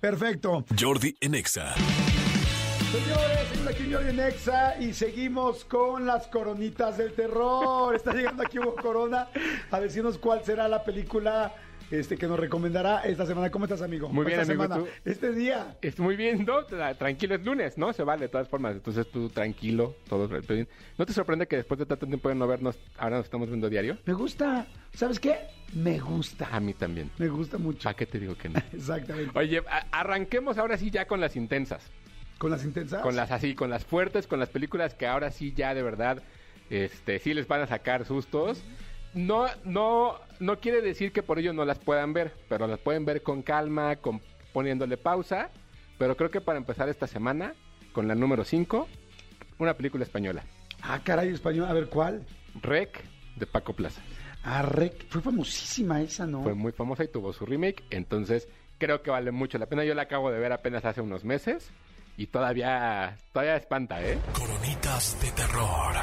Perfecto. 0.00 0.64
Jordi 0.80 1.14
en 1.20 1.34
Exa. 1.34 1.74
Señores, 2.92 3.48
seguimos 3.48 3.68
aquí 3.68 3.92
Jordi 3.92 4.10
en 4.10 4.20
Exa 4.20 4.76
y 4.80 4.92
seguimos 4.92 5.64
con 5.64 6.04
las 6.06 6.26
coronitas 6.26 6.98
del 6.98 7.12
terror. 7.14 7.94
Está 7.94 8.12
llegando 8.12 8.42
aquí 8.42 8.58
Hugo 8.58 8.74
Corona 8.76 9.28
a 9.70 9.80
decirnos 9.80 10.18
cuál 10.18 10.44
será 10.44 10.68
la 10.68 10.84
película 10.84 11.54
este, 11.90 12.18
que 12.18 12.26
nos 12.26 12.38
recomendará 12.38 13.00
esta 13.04 13.24
semana. 13.24 13.50
¿Cómo 13.50 13.64
estás, 13.64 13.80
amigo? 13.80 14.10
Muy 14.10 14.26
bien, 14.26 14.40
Esta 14.40 14.52
amigo, 14.52 14.64
semana, 14.64 14.82
¿tú? 14.82 14.88
Este 15.10 15.32
día. 15.32 15.76
Es 15.80 15.98
muy 15.98 16.16
bien, 16.16 16.44
¿no? 16.44 16.66
Tra- 16.66 16.96
Tranquilo, 16.98 17.34
es 17.34 17.44
lunes, 17.44 17.78
¿no? 17.78 17.94
Se 17.94 18.02
vale 18.02 18.22
de 18.22 18.28
todas 18.28 18.46
formas. 18.48 18.74
Entonces 18.74 19.10
tú 19.10 19.30
tranquilo, 19.30 19.96
todo 20.08 20.28
bien. 20.28 20.68
¿No 20.98 21.06
te 21.06 21.14
sorprende 21.14 21.46
que 21.48 21.56
después 21.56 21.78
de 21.78 21.86
tanto 21.86 22.06
tiempo 22.06 22.28
de 22.28 22.34
no 22.34 22.46
vernos, 22.46 22.78
ahora 22.98 23.16
nos 23.16 23.24
estamos 23.24 23.48
viendo 23.48 23.70
diario? 23.70 23.96
Me 24.04 24.12
gusta. 24.12 24.66
¿Sabes 24.94 25.18
qué? 25.18 25.36
Me 25.72 25.98
gusta. 25.98 26.46
A 26.52 26.60
mí 26.60 26.74
también. 26.74 27.10
Me 27.16 27.28
gusta 27.28 27.56
mucho. 27.56 27.84
¿Para 27.84 27.96
qué 27.96 28.04
te 28.04 28.20
digo 28.20 28.34
que 28.36 28.50
no? 28.50 28.60
Exactamente. 28.72 29.30
Oye, 29.38 29.62
arranquemos 29.90 30.58
ahora 30.58 30.76
sí 30.76 30.90
ya 30.90 31.06
con 31.06 31.20
las 31.20 31.36
intensas. 31.36 31.82
¿Con 32.42 32.50
las 32.50 32.64
intensas? 32.64 33.02
Con 33.02 33.14
las 33.14 33.30
así, 33.30 33.54
con 33.54 33.70
las 33.70 33.84
fuertes, 33.84 34.26
con 34.26 34.40
las 34.40 34.48
películas 34.48 34.94
que 34.94 35.06
ahora 35.06 35.30
sí 35.30 35.52
ya 35.54 35.74
de 35.74 35.82
verdad, 35.84 36.20
este, 36.70 37.20
sí 37.20 37.34
les 37.34 37.46
van 37.46 37.60
a 37.60 37.68
sacar 37.68 38.04
sustos. 38.04 38.64
No, 39.14 39.46
no, 39.62 40.16
no 40.40 40.58
quiere 40.58 40.82
decir 40.82 41.12
que 41.12 41.22
por 41.22 41.38
ello 41.38 41.52
no 41.52 41.64
las 41.64 41.78
puedan 41.78 42.12
ver, 42.12 42.32
pero 42.48 42.66
las 42.66 42.80
pueden 42.80 43.04
ver 43.04 43.22
con 43.22 43.42
calma, 43.42 43.94
con, 43.94 44.20
poniéndole 44.52 44.96
pausa. 44.96 45.50
Pero 45.98 46.16
creo 46.16 46.32
que 46.32 46.40
para 46.40 46.58
empezar 46.58 46.88
esta 46.88 47.06
semana, 47.06 47.54
con 47.92 48.08
la 48.08 48.16
número 48.16 48.42
5, 48.42 48.88
una 49.58 49.74
película 49.74 50.02
española. 50.02 50.42
Ah, 50.82 51.00
caray, 51.04 51.28
español. 51.28 51.68
A 51.68 51.72
ver, 51.72 51.90
¿cuál? 51.90 52.26
Rec 52.60 53.04
de 53.36 53.46
Paco 53.46 53.72
Plaza. 53.72 54.02
Ah, 54.42 54.62
Rec. 54.62 55.06
Fue 55.10 55.20
famosísima 55.20 56.02
esa, 56.02 56.26
¿no? 56.26 56.42
Fue 56.42 56.54
muy 56.54 56.72
famosa 56.72 57.04
y 57.04 57.08
tuvo 57.08 57.32
su 57.32 57.46
remake, 57.46 57.84
entonces 57.90 58.48
creo 58.78 59.00
que 59.00 59.12
vale 59.12 59.30
mucho 59.30 59.58
la 59.58 59.66
pena. 59.66 59.84
Yo 59.84 59.94
la 59.94 60.02
acabo 60.02 60.32
de 60.32 60.40
ver 60.40 60.50
apenas 60.50 60.84
hace 60.84 61.00
unos 61.00 61.22
meses 61.22 61.70
y 62.16 62.26
todavía, 62.26 63.16
todavía 63.32 63.56
espanta, 63.56 64.02
¿eh? 64.02 64.18
Coronitas 64.32 65.18
de 65.20 65.30
terror. 65.32 65.94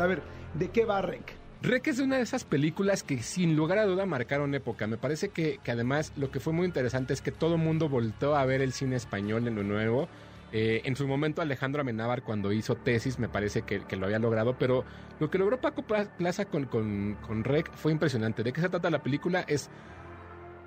A 0.00 0.06
ver, 0.06 0.22
¿de 0.54 0.70
qué 0.70 0.84
va 0.84 1.02
Rec? 1.02 1.36
Rec 1.62 1.86
es 1.86 1.98
una 2.00 2.16
de 2.16 2.22
esas 2.22 2.44
películas 2.44 3.02
que 3.02 3.22
sin 3.22 3.56
lugar 3.56 3.78
a 3.78 3.86
duda 3.86 4.04
marcaron 4.06 4.54
época. 4.54 4.86
Me 4.86 4.98
parece 4.98 5.28
que, 5.30 5.58
que 5.62 5.70
además 5.70 6.12
lo 6.16 6.30
que 6.30 6.40
fue 6.40 6.52
muy 6.52 6.66
interesante 6.66 7.14
es 7.14 7.22
que 7.22 7.30
todo 7.32 7.54
el 7.54 7.62
mundo 7.62 7.88
volteó 7.88 8.36
a 8.36 8.44
ver 8.44 8.60
el 8.60 8.72
cine 8.72 8.96
español 8.96 9.46
en 9.48 9.54
lo 9.54 9.62
nuevo. 9.62 10.08
Eh, 10.52 10.82
en 10.84 10.94
su 10.94 11.08
momento 11.08 11.42
Alejandro 11.42 11.80
Amenábar 11.80 12.22
cuando 12.22 12.52
hizo 12.52 12.74
tesis 12.76 13.18
me 13.18 13.28
parece 13.28 13.62
que, 13.62 13.80
que 13.84 13.96
lo 13.96 14.06
había 14.06 14.18
logrado, 14.18 14.56
pero 14.58 14.84
lo 15.18 15.30
que 15.30 15.38
logró 15.38 15.60
Paco 15.60 15.82
Pla- 15.82 16.08
Plaza 16.16 16.44
con, 16.44 16.66
con, 16.66 17.16
con 17.26 17.42
Rec 17.44 17.72
fue 17.74 17.92
impresionante. 17.92 18.42
¿De 18.42 18.52
qué 18.52 18.60
se 18.60 18.68
trata 18.68 18.90
la 18.90 19.02
película? 19.02 19.40
Es, 19.48 19.70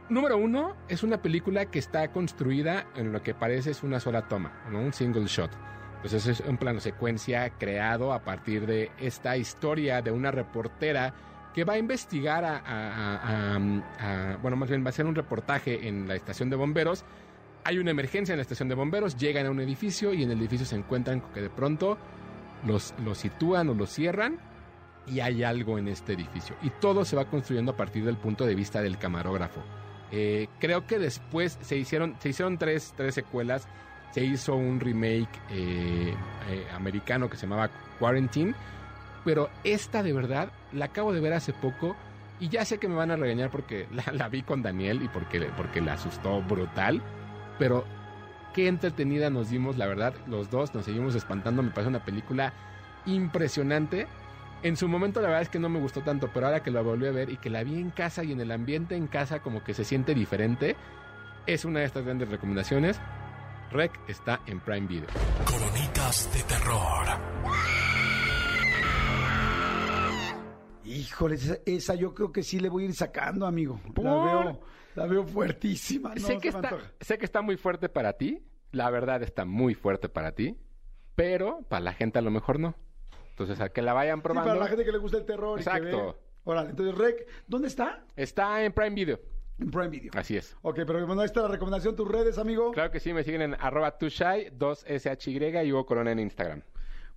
número 0.10 0.38
uno, 0.38 0.76
es 0.88 1.04
una 1.04 1.22
película 1.22 1.66
que 1.66 1.80
está 1.80 2.08
construida 2.12 2.86
en 2.96 3.12
lo 3.12 3.22
que 3.22 3.34
parece 3.34 3.72
es 3.72 3.84
una 3.84 4.00
sola 4.00 4.28
toma, 4.28 4.52
¿no? 4.72 4.80
un 4.80 4.94
single 4.94 5.26
shot. 5.26 5.52
Entonces 5.98 6.28
es 6.28 6.40
un 6.48 6.58
plano 6.58 6.80
secuencia 6.80 7.50
creado 7.58 8.14
a 8.14 8.20
partir 8.24 8.66
de 8.66 8.92
esta 9.00 9.36
historia 9.36 10.02
de 10.02 10.12
una 10.12 10.32
reportera 10.32 11.14
que 11.54 11.64
va 11.64 11.74
a 11.74 11.78
investigar 11.80 12.46
a- 12.46 12.58
a- 12.60 13.56
a- 13.56 14.32
a- 14.34 14.38
bueno, 14.38 14.56
más 14.58 14.70
bien 14.70 14.84
va 14.84 14.88
a 14.88 14.90
hacer 14.90 15.06
un 15.08 15.16
reportaje 15.16 15.88
en 15.88 16.08
la 16.08 16.16
estación 16.16 16.50
de 16.52 16.56
bomberos. 16.56 17.04
Hay 17.64 17.80
una 17.80 17.92
emergencia 17.92 18.34
en 18.34 18.38
la 18.38 18.44
estación 18.44 18.70
de 18.70 18.76
bomberos, 18.76 19.18
llegan 19.18 19.48
a 19.48 19.52
un 19.52 19.60
edificio 19.60 20.14
y 20.14 20.24
en 20.24 20.32
el 20.32 20.40
edificio 20.40 20.66
se 20.68 20.76
encuentran 20.76 21.20
con 21.20 21.34
que 21.34 21.42
de 21.42 21.50
pronto 21.50 21.98
los, 22.66 22.94
los 23.04 23.18
sitúan 23.18 23.68
o 23.70 23.74
los 23.74 23.90
cierran 23.90 24.38
y 25.08 25.20
hay 25.22 25.44
algo 25.44 25.78
en 25.80 25.88
este 25.88 26.14
edificio. 26.14 26.56
Y 26.62 26.70
todo 26.70 27.04
se 27.06 27.16
va 27.16 27.26
construyendo 27.26 27.72
a 27.72 27.76
partir 27.76 28.06
del 28.06 28.18
punto 28.18 28.46
de 28.46 28.54
vista 28.56 28.82
del 28.82 28.98
camarógrafo. 29.00 29.62
Eh, 30.12 30.48
creo 30.60 30.86
que 30.86 31.00
después 31.00 31.58
se 31.62 31.78
hicieron, 31.78 32.16
se 32.20 32.30
hicieron 32.30 32.58
tres, 32.58 32.94
tres 32.96 33.16
secuelas. 33.16 33.68
Se 34.12 34.24
hizo 34.24 34.56
un 34.56 34.80
remake 34.80 35.30
eh, 35.50 36.14
eh, 36.50 36.68
americano 36.74 37.30
que 37.30 37.38
se 37.38 37.46
llamaba 37.46 37.70
Quarantine. 38.00 38.56
Pero 39.26 39.50
esta 39.64 40.04
de 40.04 40.14
verdad 40.14 40.52
la 40.72 40.86
acabo 40.86 41.14
de 41.14 41.20
ver 41.20 41.34
hace 41.34 41.54
poco. 41.54 41.96
Y 42.40 42.50
ya 42.50 42.66
sé 42.66 42.78
que 42.78 42.88
me 42.88 42.96
van 42.96 43.12
a 43.12 43.16
regañar 43.16 43.50
porque 43.50 43.88
la, 43.92 44.12
la 44.14 44.30
vi 44.30 44.44
con 44.44 44.62
Daniel 44.62 45.02
y 45.04 45.08
porque, 45.08 45.42
porque 45.58 45.82
la 45.82 45.94
asustó 45.94 46.42
brutal. 46.42 47.02
Pero 47.60 47.86
qué 48.54 48.68
entretenida 48.68 49.30
nos 49.30 49.50
dimos, 49.50 49.78
la 49.78 49.88
verdad. 49.88 50.14
Los 50.28 50.50
dos 50.50 50.74
nos 50.74 50.86
seguimos 50.86 51.16
espantando. 51.16 51.62
Me 51.64 51.72
parece 51.72 51.90
una 51.90 52.06
película 52.06 52.54
impresionante. 53.06 54.08
En 54.64 54.76
su 54.76 54.88
momento 54.88 55.22
la 55.22 55.28
verdad 55.28 55.44
es 55.44 55.50
que 55.50 55.60
no 55.60 55.70
me 55.70 55.80
gustó 55.80 56.02
tanto, 56.02 56.30
pero 56.34 56.48
ahora 56.48 56.64
que 56.64 56.72
la 56.72 56.82
volví 56.82 57.06
a 57.06 57.12
ver 57.12 57.30
y 57.30 57.38
que 57.38 57.50
la 57.50 57.64
vi 57.64 57.80
en 57.80 57.92
casa 57.92 58.24
y 58.24 58.32
en 58.32 58.42
el 58.42 58.52
ambiente 58.52 58.96
en 58.96 59.08
casa 59.08 59.40
como 59.42 59.64
que 59.64 59.74
se 59.74 59.84
siente 59.84 60.16
diferente, 60.16 60.76
es 61.46 61.64
una 61.64 61.82
de 61.82 61.86
estas 61.86 62.04
grandes 62.04 62.30
recomendaciones. 62.30 63.00
Rec 63.72 63.92
está 64.08 64.42
en 64.48 64.60
Prime 64.60 64.88
Video. 64.88 65.08
Coronitas 65.46 66.34
de 66.34 66.44
terror. 66.44 67.06
Híjole, 70.86 71.36
esa, 71.36 71.58
esa 71.66 71.96
yo 71.96 72.14
creo 72.14 72.32
que 72.32 72.42
sí 72.42 72.60
le 72.60 72.70
voy 72.70 72.84
a 72.84 72.86
ir 72.88 72.96
sacando, 72.96 73.46
amigo. 73.46 73.80
La 73.96 74.12
veo, 74.12 74.62
la 74.96 75.06
veo 75.06 75.24
fuertísima. 75.24 76.16
No, 76.16 76.26
sé, 76.26 76.40
que 76.40 76.48
está, 76.48 76.78
sé 77.00 77.18
que 77.18 77.26
está 77.26 77.42
muy 77.42 77.58
fuerte 77.58 77.90
para 77.90 78.14
ti. 78.14 78.42
La 78.72 78.90
verdad 78.90 79.22
está 79.22 79.46
muy 79.46 79.76
fuerte 79.76 80.10
para 80.10 80.32
ti. 80.32 80.58
Pero 81.16 81.62
para 81.70 81.82
la 81.82 81.94
gente 81.94 82.20
a 82.20 82.22
lo 82.22 82.32
mejor 82.32 82.60
no. 82.60 82.76
Entonces, 83.40 83.62
a 83.62 83.70
que 83.70 83.84
la 83.84 83.94
vayan 83.94 84.18
Sí, 84.18 84.24
probando. 84.24 84.50
para 84.50 84.60
la 84.62 84.68
gente 84.68 84.84
que 84.84 84.92
le 84.92 84.98
gusta 84.98 85.18
el 85.20 85.26
terror. 85.26 85.60
y 85.60 85.64
que 85.64 85.70
Exacto. 85.70 86.08
ve- 86.14 86.28
Órale, 86.44 86.70
entonces, 86.72 86.96
Rec, 86.98 87.28
¿dónde 87.46 87.68
está? 87.68 88.04
Está 88.16 88.64
en 88.64 88.74
Prime 88.74 88.96
Video. 88.96 89.20
En 89.60 89.70
Prime 89.70 89.90
Video. 89.90 90.12
Así 90.16 90.36
es. 90.38 90.56
Ok, 90.64 90.76
pero 90.88 91.06
bueno, 91.06 91.22
ahí 91.22 91.26
está 91.28 91.42
la 91.44 91.50
recomendación, 91.50 91.96
tus 91.96 92.08
redes, 92.08 92.38
amigo. 92.40 92.72
Claro 92.72 92.90
que 92.90 93.00
sí, 93.00 93.14
me 93.14 93.24
siguen 93.24 93.42
en 93.44 93.54
arroba 93.60 93.96
tushai, 93.98 94.50
2SHY 94.58 95.66
y 95.68 95.72
Hugo 95.72 95.86
Corona 95.86 96.12
en 96.12 96.20
Instagram. 96.20 96.64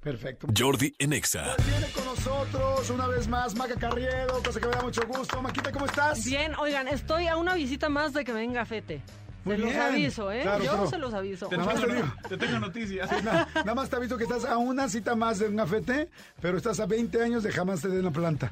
Perfecto. 0.01 0.47
Jordi 0.57 0.95
en 0.99 1.13
Exa. 1.13 1.55
Viene 1.67 1.87
con 1.95 2.05
nosotros 2.07 2.91
una 2.91 3.07
vez 3.07 3.29
más 3.29 3.55
Maca 3.55 3.77
Carriedo, 3.77 4.43
cosa 4.43 4.59
que 4.61 4.67
me 4.67 4.73
da 4.73 4.83
mucho 4.83 5.03
gusto. 5.07 5.41
Maquita, 5.41 5.71
¿cómo 5.73 5.87
estás? 5.87 6.25
Bien, 6.25 6.55
oigan, 6.57 6.89
estoy 6.89 7.29
a 7.29 7.37
una 7.37 7.55
visita 7.55 7.89
más 7.89 8.13
de 8.13 8.25
que 8.25 8.33
venga 8.33 8.65
Fete. 8.65 9.01
Muy 9.45 9.55
se 9.57 9.61
los 9.63 9.71
bien. 9.71 9.81
aviso, 9.83 10.31
¿eh? 10.33 10.41
Claro, 10.43 10.65
Yo 10.65 10.71
pero- 10.73 10.91
se 10.91 10.99
los 10.99 11.15
aviso. 11.15 11.49
Nada 11.51 11.65
más 11.65 11.81
te 11.81 11.95
digo. 11.95 12.07
Te 12.29 12.37
tengo 12.37 12.59
noticias. 12.59 13.25
Na- 13.25 13.49
Nada 13.55 13.75
más 13.75 13.89
te 13.89 13.97
aviso 13.97 14.17
que 14.19 14.25
estás 14.25 14.45
a 14.45 14.59
una 14.59 14.89
cita 14.89 15.15
más 15.17 15.39
de 15.39 15.49
un 15.49 15.57
gafete, 15.57 16.09
pero 16.43 16.59
estás 16.59 16.79
a 16.81 16.87
20 16.87 17.23
años 17.23 17.43
de 17.43 17.51
jamás 17.53 17.81
te 17.81 17.89
den 17.89 18.05
la 18.05 18.11
planta. 18.11 18.51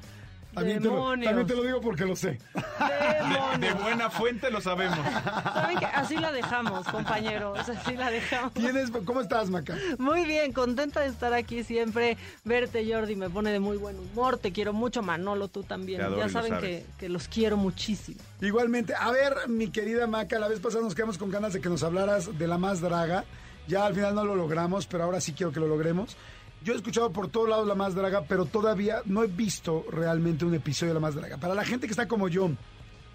También 0.58 0.78
te, 0.78 0.84
lo, 0.88 0.94
Demonios. 0.94 1.26
también 1.26 1.46
te 1.46 1.54
lo 1.54 1.62
digo 1.62 1.80
porque 1.80 2.04
lo 2.04 2.16
sé. 2.16 2.38
¡Demonios! 2.54 3.60
De 3.60 3.72
buena 3.74 4.10
fuente 4.10 4.50
lo 4.50 4.60
sabemos. 4.60 4.98
¿Saben 4.98 5.78
qué? 5.78 5.86
Así 5.86 6.16
la 6.16 6.32
dejamos, 6.32 6.86
compañeros. 6.88 7.68
Así 7.68 7.96
la 7.96 8.10
dejamos. 8.10 8.52
¿Tienes, 8.54 8.90
¿Cómo 9.04 9.20
estás, 9.20 9.50
Maca? 9.50 9.76
Muy 9.98 10.24
bien, 10.24 10.52
contenta 10.52 11.00
de 11.00 11.08
estar 11.08 11.32
aquí 11.32 11.64
siempre. 11.64 12.16
Verte, 12.44 12.86
Jordi, 12.90 13.16
me 13.16 13.30
pone 13.30 13.50
de 13.50 13.60
muy 13.60 13.76
buen 13.76 13.98
humor. 13.98 14.38
Te 14.38 14.52
quiero 14.52 14.72
mucho, 14.72 15.02
Manolo, 15.02 15.48
tú 15.48 15.62
también. 15.62 16.02
Adoro 16.02 16.22
ya 16.22 16.28
saben 16.28 16.58
que, 16.58 16.86
que 16.98 17.08
los 17.08 17.28
quiero 17.28 17.56
muchísimo. 17.56 18.20
Igualmente, 18.40 18.94
a 18.94 19.10
ver, 19.10 19.48
mi 19.48 19.70
querida 19.70 20.06
Maca, 20.06 20.38
la 20.38 20.48
vez 20.48 20.60
pasada 20.60 20.84
nos 20.84 20.94
quedamos 20.94 21.18
con 21.18 21.30
ganas 21.30 21.52
de 21.52 21.60
que 21.60 21.68
nos 21.68 21.82
hablaras 21.82 22.38
de 22.38 22.46
la 22.46 22.58
más 22.58 22.80
draga. 22.80 23.24
Ya 23.66 23.84
al 23.84 23.94
final 23.94 24.14
no 24.14 24.24
lo 24.24 24.34
logramos, 24.34 24.86
pero 24.86 25.04
ahora 25.04 25.20
sí 25.20 25.32
quiero 25.32 25.52
que 25.52 25.60
lo 25.60 25.66
logremos. 25.68 26.16
Yo 26.64 26.72
he 26.72 26.76
escuchado 26.76 27.12
por 27.12 27.28
todos 27.28 27.48
lados 27.48 27.66
la 27.66 27.74
más 27.74 27.94
draga, 27.94 28.24
pero 28.28 28.44
todavía 28.44 29.02
no 29.04 29.22
he 29.22 29.28
visto 29.28 29.84
realmente 29.90 30.44
un 30.44 30.54
episodio 30.54 30.90
de 30.90 31.00
la 31.00 31.06
más 31.06 31.14
draga. 31.14 31.36
Para 31.36 31.54
la 31.54 31.64
gente 31.64 31.86
que 31.86 31.92
está 31.92 32.08
como 32.08 32.28
yo, 32.28 32.50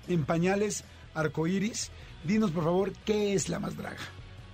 en 0.08 0.26
pañales 0.26 0.86
arcoíris, 1.14 1.92
dinos 2.24 2.52
por 2.52 2.64
favor 2.64 2.94
qué 3.06 3.34
es 3.34 3.50
la 3.50 3.60
más 3.60 3.76
draga. 3.76 4.00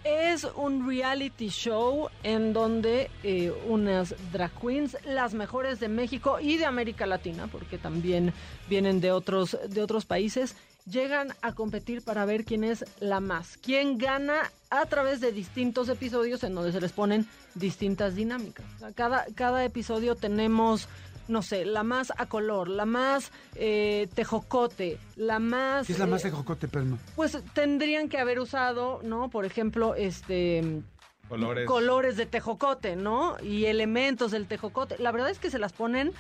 Es 0.04 0.48
un 0.56 0.88
reality 0.88 1.50
show 1.50 2.10
en 2.24 2.54
donde 2.54 3.12
eh, 3.24 3.52
unas 3.68 4.16
drag 4.32 4.52
queens, 4.60 4.98
las 5.06 5.34
mejores 5.34 5.80
de 5.80 5.90
México 5.90 6.40
y 6.40 6.58
de 6.58 6.66
América 6.66 7.06
Latina, 7.06 7.48
porque 7.52 7.78
también 7.78 8.34
vienen 8.70 9.02
de 9.02 9.12
otros, 9.12 9.58
de 9.68 9.82
otros 9.82 10.06
países, 10.06 10.56
llegan 10.90 11.34
a 11.42 11.54
competir 11.54 12.02
para 12.02 12.26
ver 12.26 12.46
quién 12.46 12.64
es 12.64 12.86
la 13.00 13.20
más, 13.20 13.58
quién 13.58 13.98
gana 13.98 14.52
a 14.70 14.86
través 14.86 15.22
de 15.22 15.32
distintos 15.32 15.90
episodios 15.90 16.44
en 16.44 16.56
donde 16.56 16.72
se 16.72 16.82
les 16.82 16.92
ponen 16.92 17.28
distintas 17.56 18.16
dinámicas. 18.16 18.66
O 18.76 18.80
sea, 18.80 18.92
cada, 18.92 19.26
cada 19.36 19.64
episodio 19.64 20.16
tenemos 20.16 20.88
no 21.28 21.44
sé, 21.44 21.64
la 21.64 21.84
más 21.84 22.12
a 22.18 22.26
color, 22.26 22.70
la 22.70 22.86
más 22.86 23.32
eh, 23.54 24.08
tejocote, 24.16 24.98
la 25.16 25.38
más... 25.38 25.86
¿Qué 25.86 25.94
es 25.94 26.00
la 26.00 26.08
más 26.08 26.26
eh, 26.26 26.30
de 26.30 26.36
Jocote, 26.36 26.68
Pelma? 26.68 26.98
pues 27.16 27.38
tendrían 27.54 28.10
que 28.10 28.18
haber 28.18 28.40
usado, 28.40 29.00
¿no? 29.04 29.30
Por 29.30 29.46
ejemplo, 29.46 29.94
este 29.94 30.82
Colores. 31.30 31.68
colores 31.68 32.18
de 32.18 32.26
tejocote, 32.26 32.96
¿no? 32.96 33.38
Y 33.44 33.66
elementos 33.66 34.32
del 34.32 34.48
tejocote. 34.48 34.98
La 34.98 35.12
verdad 35.12 35.30
es 35.30 35.38
que 35.38 35.52
se 35.52 35.60
las 35.60 35.74
ponen 35.74 36.12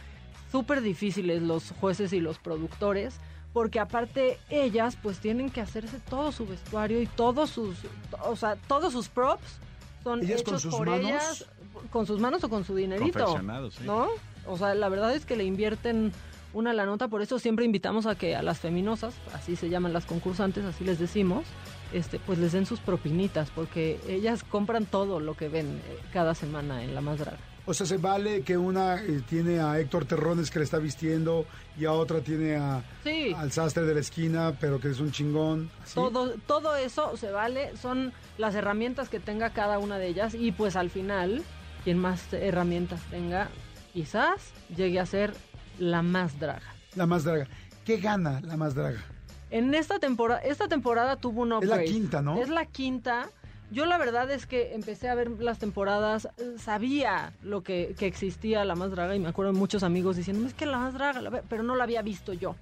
súper 0.51 0.81
difíciles 0.81 1.41
los 1.41 1.71
jueces 1.71 2.13
y 2.13 2.19
los 2.19 2.37
productores, 2.37 3.19
porque 3.53 3.79
aparte 3.79 4.37
ellas 4.49 4.97
pues 5.01 5.19
tienen 5.19 5.49
que 5.49 5.61
hacerse 5.61 5.99
todo 6.09 6.31
su 6.31 6.45
vestuario 6.45 7.01
y 7.01 7.07
todos 7.07 7.49
sus, 7.49 7.77
o 8.23 8.35
sea, 8.35 8.55
todos 8.67 8.93
sus 8.93 9.09
props 9.09 9.59
son 10.03 10.23
¿Ellas 10.23 10.43
con 10.43 10.53
hechos 10.53 10.61
sus 10.61 10.75
por 10.75 10.87
manos? 10.87 11.05
ellas, 11.05 11.45
con 11.91 12.05
sus 12.05 12.19
manos 12.19 12.43
o 12.43 12.49
con 12.49 12.63
su 12.63 12.75
dinerito, 12.75 13.37
sí. 13.71 13.83
¿no? 13.83 14.07
O 14.47 14.57
sea, 14.57 14.75
la 14.75 14.89
verdad 14.89 15.13
es 15.15 15.25
que 15.25 15.35
le 15.35 15.43
invierten 15.43 16.11
una 16.53 16.73
la 16.73 16.85
nota, 16.85 17.07
por 17.07 17.21
eso 17.21 17.37
siempre 17.37 17.65
invitamos 17.65 18.05
a 18.05 18.15
que 18.15 18.35
a 18.35 18.41
las 18.41 18.59
feminosas, 18.59 19.13
así 19.33 19.55
se 19.55 19.69
llaman 19.69 19.93
las 19.93 20.05
concursantes, 20.05 20.65
así 20.65 20.83
les 20.83 20.97
decimos, 20.97 21.45
este, 21.93 22.19
pues 22.19 22.39
les 22.39 22.51
den 22.51 22.65
sus 22.65 22.79
propinitas, 22.79 23.51
porque 23.51 23.99
ellas 24.07 24.43
compran 24.43 24.85
todo 24.85 25.19
lo 25.19 25.35
que 25.35 25.47
ven 25.49 25.81
eh, 25.87 25.99
cada 26.11 26.33
semana 26.33 26.83
en 26.83 26.95
La 26.95 27.01
Más 27.01 27.19
Draga. 27.19 27.37
O 27.69 27.73
sea, 27.75 27.85
se 27.85 27.97
vale 27.97 28.41
que 28.41 28.57
una 28.57 28.95
eh, 28.95 29.21
tiene 29.29 29.59
a 29.59 29.79
Héctor 29.79 30.05
Terrones 30.05 30.49
que 30.49 30.57
le 30.57 30.65
está 30.65 30.79
vistiendo 30.79 31.45
y 31.77 31.85
a 31.85 31.91
otra 31.91 32.19
tiene 32.21 32.55
a, 32.55 32.81
Sí. 33.03 33.31
al 33.37 33.51
sastre 33.51 33.83
de 33.85 33.93
la 33.93 33.99
esquina, 33.99 34.55
pero 34.59 34.79
que 34.79 34.89
es 34.89 34.99
un 34.99 35.11
chingón. 35.11 35.69
¿sí? 35.85 35.93
Todo, 35.93 36.33
todo 36.47 36.75
eso 36.75 37.15
se 37.15 37.29
vale, 37.31 37.77
son 37.77 38.11
las 38.39 38.55
herramientas 38.55 39.07
que 39.07 39.19
tenga 39.19 39.51
cada 39.51 39.77
una 39.77 39.99
de 39.99 40.07
ellas 40.07 40.33
y 40.33 40.51
pues 40.51 40.75
al 40.75 40.89
final, 40.89 41.43
quien 41.83 41.99
más 41.99 42.33
herramientas 42.33 43.01
tenga, 43.11 43.49
quizás 43.93 44.51
llegue 44.75 44.99
a 44.99 45.05
ser 45.05 45.35
la 45.77 46.01
más 46.01 46.39
draga. 46.39 46.73
La 46.95 47.05
más 47.05 47.23
draga. 47.23 47.45
¿Qué 47.85 47.97
gana 47.97 48.41
la 48.41 48.57
más 48.57 48.73
draga? 48.73 49.05
En 49.51 49.75
esta 49.75 49.99
temporada, 49.99 50.39
esta 50.41 50.67
temporada 50.67 51.17
tuvo 51.17 51.43
un 51.43 51.53
Es 51.53 51.59
la 51.69 51.75
upgrade. 51.75 51.85
quinta, 51.85 52.21
¿no? 52.23 52.41
Es 52.41 52.49
la 52.49 52.65
quinta. 52.65 53.29
Yo 53.71 53.85
la 53.85 53.99
verdad 53.99 54.31
es 54.31 54.47
que 54.47 54.73
empecé 54.73 55.09
a 55.09 55.15
ver 55.15 55.29
las 55.39 55.59
temporadas, 55.59 56.27
sabía 56.57 57.33
lo 57.43 57.61
que, 57.61 57.95
que 57.99 58.07
existía 58.07 58.65
la 58.65 58.73
más 58.73 58.89
draga 58.89 59.15
y 59.15 59.19
me 59.19 59.29
acuerdo 59.29 59.53
de 59.53 59.59
muchos 59.59 59.83
amigos 59.83 60.15
diciendo, 60.15 60.47
es 60.47 60.55
que 60.55 60.65
la 60.65 60.79
más 60.79 60.95
draga, 60.95 61.21
la 61.21 61.29
ve-", 61.29 61.43
pero 61.47 61.61
no 61.61 61.75
la 61.75 61.83
había 61.83 62.01
visto 62.01 62.33
yo. 62.33 62.55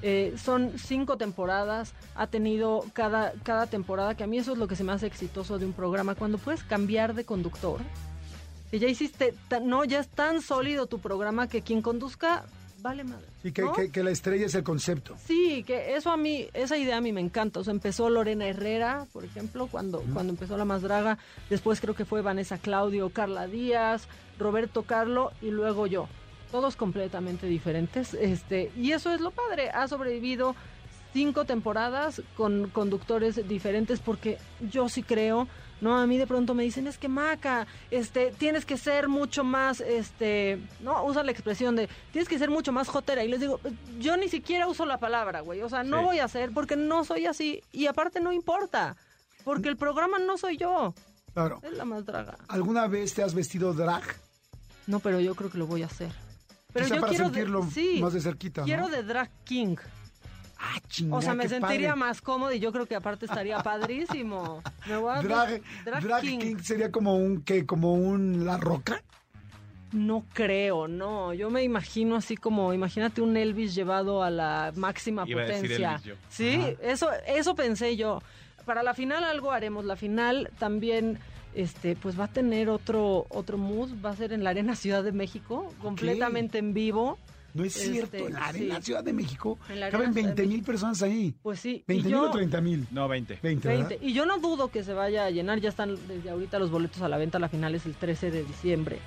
Eh, 0.00 0.34
son 0.42 0.72
cinco 0.78 1.18
temporadas, 1.18 1.92
ha 2.14 2.28
tenido 2.28 2.84
cada, 2.94 3.32
cada 3.42 3.66
temporada, 3.66 4.14
que 4.14 4.24
a 4.24 4.26
mí 4.26 4.38
eso 4.38 4.52
es 4.52 4.58
lo 4.58 4.66
que 4.66 4.76
se 4.76 4.84
me 4.84 4.92
hace 4.92 5.06
exitoso 5.06 5.58
de 5.58 5.66
un 5.66 5.74
programa, 5.74 6.14
cuando 6.14 6.38
puedes 6.38 6.62
cambiar 6.62 7.14
de 7.14 7.24
conductor, 7.24 7.80
que 8.70 8.78
ya 8.78 8.88
hiciste, 8.88 9.34
no, 9.62 9.84
ya 9.84 10.00
es 10.00 10.08
tan 10.08 10.40
sólido 10.40 10.86
tu 10.86 10.98
programa 10.98 11.46
que 11.46 11.60
quien 11.60 11.82
conduzca, 11.82 12.44
vale 12.84 13.02
madre. 13.02 13.26
Y 13.42 13.50
que, 13.50 13.62
¿no? 13.62 13.72
que- 13.72 13.90
que 13.90 14.02
la 14.04 14.10
estrella 14.10 14.44
es 14.46 14.54
el 14.54 14.62
concepto. 14.62 15.16
Sí, 15.26 15.64
que 15.66 15.96
eso 15.96 16.10
a 16.12 16.16
mí, 16.16 16.46
esa 16.52 16.76
idea 16.76 16.98
a 16.98 17.00
mí 17.00 17.12
me 17.12 17.20
encanta. 17.22 17.58
O 17.60 17.64
sea, 17.64 17.72
empezó 17.72 18.10
Lorena 18.10 18.46
Herrera, 18.46 19.06
por 19.12 19.24
ejemplo, 19.24 19.66
cuando, 19.66 20.02
cuando 20.12 20.32
empezó 20.34 20.56
La 20.58 20.64
Más 20.66 20.82
Draga. 20.82 21.18
Después 21.50 21.80
creo 21.80 21.94
que 21.94 22.04
fue 22.04 22.20
Vanessa 22.22 22.58
Claudio, 22.58 23.08
Carla 23.10 23.46
Díaz, 23.48 24.06
Roberto 24.38 24.82
Carlo 24.82 25.32
y 25.40 25.50
luego 25.50 25.86
yo. 25.86 26.06
Todos 26.52 26.76
completamente 26.76 27.46
diferentes. 27.46 28.14
Este, 28.14 28.70
y 28.76 28.92
eso 28.92 29.12
es 29.12 29.20
lo 29.20 29.30
padre. 29.30 29.70
Ha 29.70 29.88
sobrevivido 29.88 30.54
cinco 31.12 31.44
temporadas 31.46 32.22
con 32.36 32.68
conductores 32.70 33.48
diferentes 33.48 34.00
porque 34.00 34.38
yo 34.70 34.88
sí 34.88 35.02
creo, 35.02 35.48
no, 35.80 35.98
a 35.98 36.06
mí 36.06 36.16
de 36.18 36.26
pronto 36.26 36.54
me 36.54 36.62
dicen, 36.62 36.86
es 36.86 36.96
que 36.98 37.08
Maca, 37.08 37.66
este, 37.90 38.32
tienes 38.38 38.64
que 38.64 38.76
ser 38.78 39.08
mucho 39.08 39.44
más, 39.44 39.80
este, 39.80 40.58
no, 40.80 41.04
usa 41.04 41.22
la 41.22 41.30
expresión 41.32 41.76
de, 41.76 41.88
tienes 42.12 42.28
que 42.28 42.38
ser 42.38 42.50
mucho 42.50 42.72
más 42.72 42.88
jotera. 42.88 43.22
Y 43.24 43.28
les 43.28 43.40
digo, 43.40 43.60
yo 43.98 44.16
ni 44.16 44.28
siquiera 44.28 44.66
uso 44.66 44.86
la 44.86 44.98
palabra, 44.98 45.40
güey, 45.40 45.60
o 45.62 45.68
sea, 45.68 45.82
no 45.82 45.98
Sí. 45.98 46.04
voy 46.04 46.18
a 46.20 46.24
hacer 46.24 46.52
porque 46.52 46.76
no 46.76 47.04
soy 47.04 47.26
así. 47.26 47.62
Y 47.72 47.86
aparte 47.86 48.20
no 48.20 48.32
importa, 48.32 48.96
porque 49.44 49.68
el 49.68 49.76
programa 49.76 50.18
no 50.18 50.38
soy 50.38 50.56
yo, 50.56 50.94
Claro. 51.34 51.60
es 51.62 51.72
la 51.72 51.84
más 51.84 52.04
draga. 52.06 52.38
¿Alguna 52.48 52.86
vez 52.86 53.12
te 53.14 53.22
has 53.22 53.34
vestido 53.34 53.72
drag? 53.74 54.02
No, 54.86 55.00
pero 55.00 55.20
yo 55.20 55.34
creo 55.34 55.50
que 55.50 55.58
lo 55.58 55.66
voy 55.66 55.82
a 55.82 55.86
hacer. 55.86 56.12
Pero 56.72 56.86
Quizá 56.86 56.94
yo 56.96 57.00
para 57.02 57.10
quiero 57.10 57.24
sentirlo 57.26 57.60
de, 57.62 57.70
sí, 57.70 57.98
más 58.02 58.12
de 58.12 58.20
cerquita, 58.20 58.60
¿no? 58.62 58.64
Quiero 58.66 58.88
de 58.88 59.02
drag 59.02 59.30
king. 59.44 59.76
Ah, 60.66 60.80
chingada, 60.88 61.18
O 61.18 61.22
sea, 61.22 61.34
me 61.34 61.46
sentiría 61.48 61.90
padre. 61.90 62.00
más 62.00 62.22
cómodo 62.22 62.52
y 62.52 62.58
yo 62.58 62.72
creo 62.72 62.86
que 62.86 62.94
aparte 62.96 63.26
estaría 63.26 63.58
padrísimo. 63.62 64.62
Me 64.88 64.96
voy 64.96 65.12
a 65.14 65.20
Drag, 65.22 65.60
drag 65.84 66.02
drag 66.02 66.20
king. 66.22 66.38
king. 66.38 66.56
sería 66.62 66.90
como 66.90 67.16
un 67.16 67.42
que 67.42 67.66
como 67.66 67.92
un 67.94 68.46
la 68.46 68.56
roca. 68.56 69.02
No 69.92 70.24
creo, 70.32 70.88
no. 70.88 71.34
Yo 71.34 71.50
me 71.50 71.62
imagino 71.62 72.16
así 72.16 72.36
como, 72.36 72.72
imagínate 72.72 73.20
un 73.20 73.36
Elvis 73.36 73.74
llevado 73.74 74.22
a 74.22 74.30
la 74.30 74.72
máxima 74.74 75.24
Iba 75.26 75.42
a 75.42 75.44
decir 75.44 75.62
potencia. 75.62 75.90
Elvis 75.92 76.04
yo. 76.06 76.14
Sí, 76.30 76.76
eso, 76.82 77.10
eso 77.26 77.54
pensé 77.54 77.96
yo. 77.96 78.22
Para 78.64 78.82
la 78.82 78.94
final 78.94 79.22
algo 79.22 79.52
haremos. 79.52 79.84
La 79.84 79.94
final 79.96 80.50
también, 80.58 81.18
este, 81.54 81.94
pues 81.94 82.18
va 82.18 82.24
a 82.24 82.28
tener 82.28 82.70
otro, 82.70 83.26
otro 83.28 83.58
mood. 83.58 83.90
Va 84.04 84.10
a 84.10 84.16
ser 84.16 84.32
en 84.32 84.42
la 84.42 84.50
Arena 84.50 84.74
Ciudad 84.74 85.04
de 85.04 85.12
México, 85.12 85.72
completamente 85.82 86.58
en 86.58 86.72
vivo. 86.74 87.18
No 87.54 87.64
es 87.64 87.76
Este, 87.76 87.92
cierto, 87.92 88.16
en 88.26 88.32
la 88.34 88.46
Arena 88.46 88.76
sí. 88.76 88.82
Ciudad 88.82 89.04
de 89.04 89.12
México 89.12 89.58
caben 89.60 89.82
Arena 89.84 89.90
Ciudad 89.90 90.10
de 90.10 90.22
20 90.22 90.46
mil 90.46 90.62
personas 90.62 91.02
ahí. 91.02 91.34
Pues 91.42 91.60
sí. 91.60 91.84
20 91.86 92.08
y 92.08 92.12
mil 92.12 92.20
o 92.20 92.30
30 92.30 92.60
mil. 92.60 92.86
No, 92.90 93.08
20. 93.08 93.38
20, 93.42 93.68
20. 93.68 93.84
¿verdad? 93.94 94.06
Y 94.06 94.12
yo 94.12 94.26
no 94.26 94.38
dudo 94.38 94.68
que 94.68 94.82
se 94.82 94.92
vaya 94.92 95.24
a 95.24 95.30
llenar, 95.30 95.60
ya 95.60 95.68
están 95.68 95.96
desde 96.08 96.30
ahorita 96.30 96.58
los 96.58 96.70
boletos 96.70 97.00
a 97.02 97.08
la 97.08 97.16
venta, 97.16 97.38
la 97.38 97.48
final 97.48 97.74
es 97.74 97.86
el 97.86 97.94
13 97.94 98.30
de 98.30 98.44
diciembre. 98.44 98.98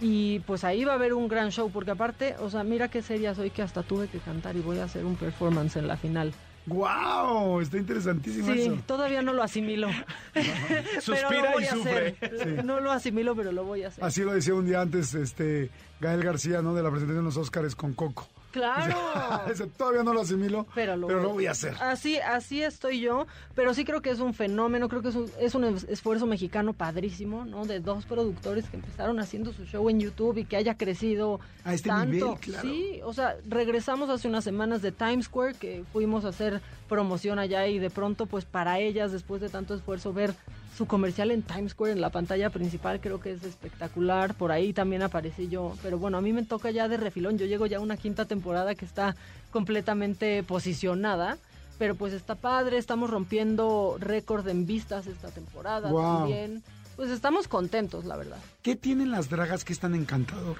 Y 0.00 0.40
pues 0.40 0.64
ahí 0.64 0.84
va 0.84 0.92
a 0.92 0.96
haber 0.96 1.14
un 1.14 1.28
gran 1.28 1.50
show, 1.50 1.70
porque 1.70 1.92
aparte, 1.92 2.34
o 2.40 2.50
sea, 2.50 2.64
mira 2.64 2.88
qué 2.88 3.00
seria 3.00 3.34
soy 3.34 3.50
que 3.50 3.62
hasta 3.62 3.82
tuve 3.82 4.08
que 4.08 4.18
cantar 4.18 4.56
y 4.56 4.60
voy 4.60 4.78
a 4.78 4.84
hacer 4.84 5.04
un 5.04 5.16
performance 5.16 5.76
en 5.76 5.88
la 5.88 5.96
final. 5.96 6.34
¡Wow! 6.66 7.60
Está 7.60 7.76
interesantísimo 7.76 8.52
Sí, 8.52 8.60
eso. 8.62 8.76
todavía 8.86 9.20
no 9.22 9.32
lo 9.32 9.42
asimilo. 9.42 9.88
Suspira 11.00 11.52
lo 11.52 11.60
y 11.60 11.64
sufre. 11.66 12.16
hacer. 12.22 12.64
No 12.64 12.80
lo 12.80 12.90
asimilo, 12.90 13.36
pero 13.36 13.52
lo 13.52 13.64
voy 13.64 13.82
a 13.84 13.88
hacer. 13.88 14.02
Así 14.02 14.22
lo 14.22 14.32
decía 14.32 14.54
un 14.54 14.66
día 14.66 14.80
antes 14.80 15.14
este 15.14 15.70
Gael 16.00 16.22
García, 16.22 16.62
¿no? 16.62 16.74
De 16.74 16.82
la 16.82 16.90
presentación 16.90 17.24
de 17.24 17.28
los 17.28 17.36
Óscares 17.36 17.76
con 17.76 17.92
Coco. 17.92 18.26
Claro. 18.54 18.96
Todavía 19.76 20.04
no 20.04 20.14
lo 20.14 20.20
asimilo, 20.20 20.66
Pero 20.74 20.96
lo, 20.96 21.28
voy 21.30 21.46
a 21.46 21.50
hacer. 21.50 21.74
Así, 21.80 22.18
así 22.18 22.62
estoy 22.62 23.00
yo, 23.00 23.26
pero 23.56 23.74
sí 23.74 23.84
creo 23.84 24.00
que 24.00 24.10
es 24.10 24.20
un 24.20 24.32
fenómeno, 24.32 24.88
creo 24.88 25.02
que 25.02 25.08
es 25.08 25.14
un, 25.16 25.30
es 25.40 25.54
un 25.56 25.64
es- 25.64 25.84
esfuerzo 25.84 26.26
mexicano 26.26 26.72
padrísimo, 26.72 27.44
¿no? 27.44 27.64
De 27.66 27.80
dos 27.80 28.06
productores 28.06 28.64
que 28.68 28.76
empezaron 28.76 29.18
haciendo 29.18 29.52
su 29.52 29.64
show 29.64 29.88
en 29.90 29.98
YouTube 29.98 30.38
y 30.38 30.44
que 30.44 30.56
haya 30.56 30.76
crecido 30.76 31.40
A 31.64 31.74
este 31.74 31.88
tanto. 31.88 32.06
nivel, 32.14 32.38
claro. 32.38 32.68
Sí, 32.68 33.00
o 33.04 33.12
sea, 33.12 33.36
regresamos 33.48 34.08
hace 34.08 34.28
unas 34.28 34.44
semanas 34.44 34.82
de 34.82 34.92
Times 34.92 35.24
Square, 35.26 35.54
que 35.54 35.82
fuimos 35.92 36.24
a 36.24 36.28
hacer 36.28 36.60
promoción 36.88 37.38
allá 37.40 37.66
y 37.66 37.78
de 37.80 37.90
pronto, 37.90 38.26
pues 38.26 38.44
para 38.44 38.78
ellas, 38.78 39.10
después 39.10 39.40
de 39.40 39.48
tanto 39.48 39.74
esfuerzo, 39.74 40.12
ver 40.12 40.32
su 40.76 40.86
comercial 40.86 41.30
en 41.30 41.42
Times 41.42 41.72
Square, 41.72 41.92
en 41.92 42.00
la 42.00 42.10
pantalla 42.10 42.50
principal, 42.50 43.00
creo 43.00 43.20
que 43.20 43.32
es 43.32 43.44
espectacular. 43.44 44.34
Por 44.34 44.50
ahí 44.50 44.72
también 44.72 45.02
aparecí 45.02 45.48
yo. 45.48 45.76
Pero 45.82 45.98
bueno, 45.98 46.18
a 46.18 46.20
mí 46.20 46.32
me 46.32 46.42
toca 46.42 46.70
ya 46.70 46.88
de 46.88 46.96
refilón. 46.96 47.38
Yo 47.38 47.46
llego 47.46 47.66
ya 47.66 47.78
a 47.78 47.80
una 47.80 47.96
quinta 47.96 48.24
temporada 48.24 48.74
que 48.74 48.84
está 48.84 49.14
completamente 49.50 50.42
posicionada. 50.42 51.38
Pero 51.78 51.96
pues 51.96 52.12
está 52.12 52.36
padre, 52.36 52.78
estamos 52.78 53.10
rompiendo 53.10 53.96
récord 53.98 54.46
en 54.48 54.64
vistas 54.64 55.06
esta 55.06 55.30
temporada 55.30 55.90
Guau. 55.90 56.18
también. 56.20 56.62
Pues 56.96 57.10
estamos 57.10 57.48
contentos, 57.48 58.04
la 58.04 58.16
verdad. 58.16 58.38
¿Qué 58.62 58.76
tienen 58.76 59.10
las 59.10 59.28
dragas 59.28 59.64
que 59.64 59.72
es 59.72 59.80
tan 59.80 59.94
encantador? 59.94 60.56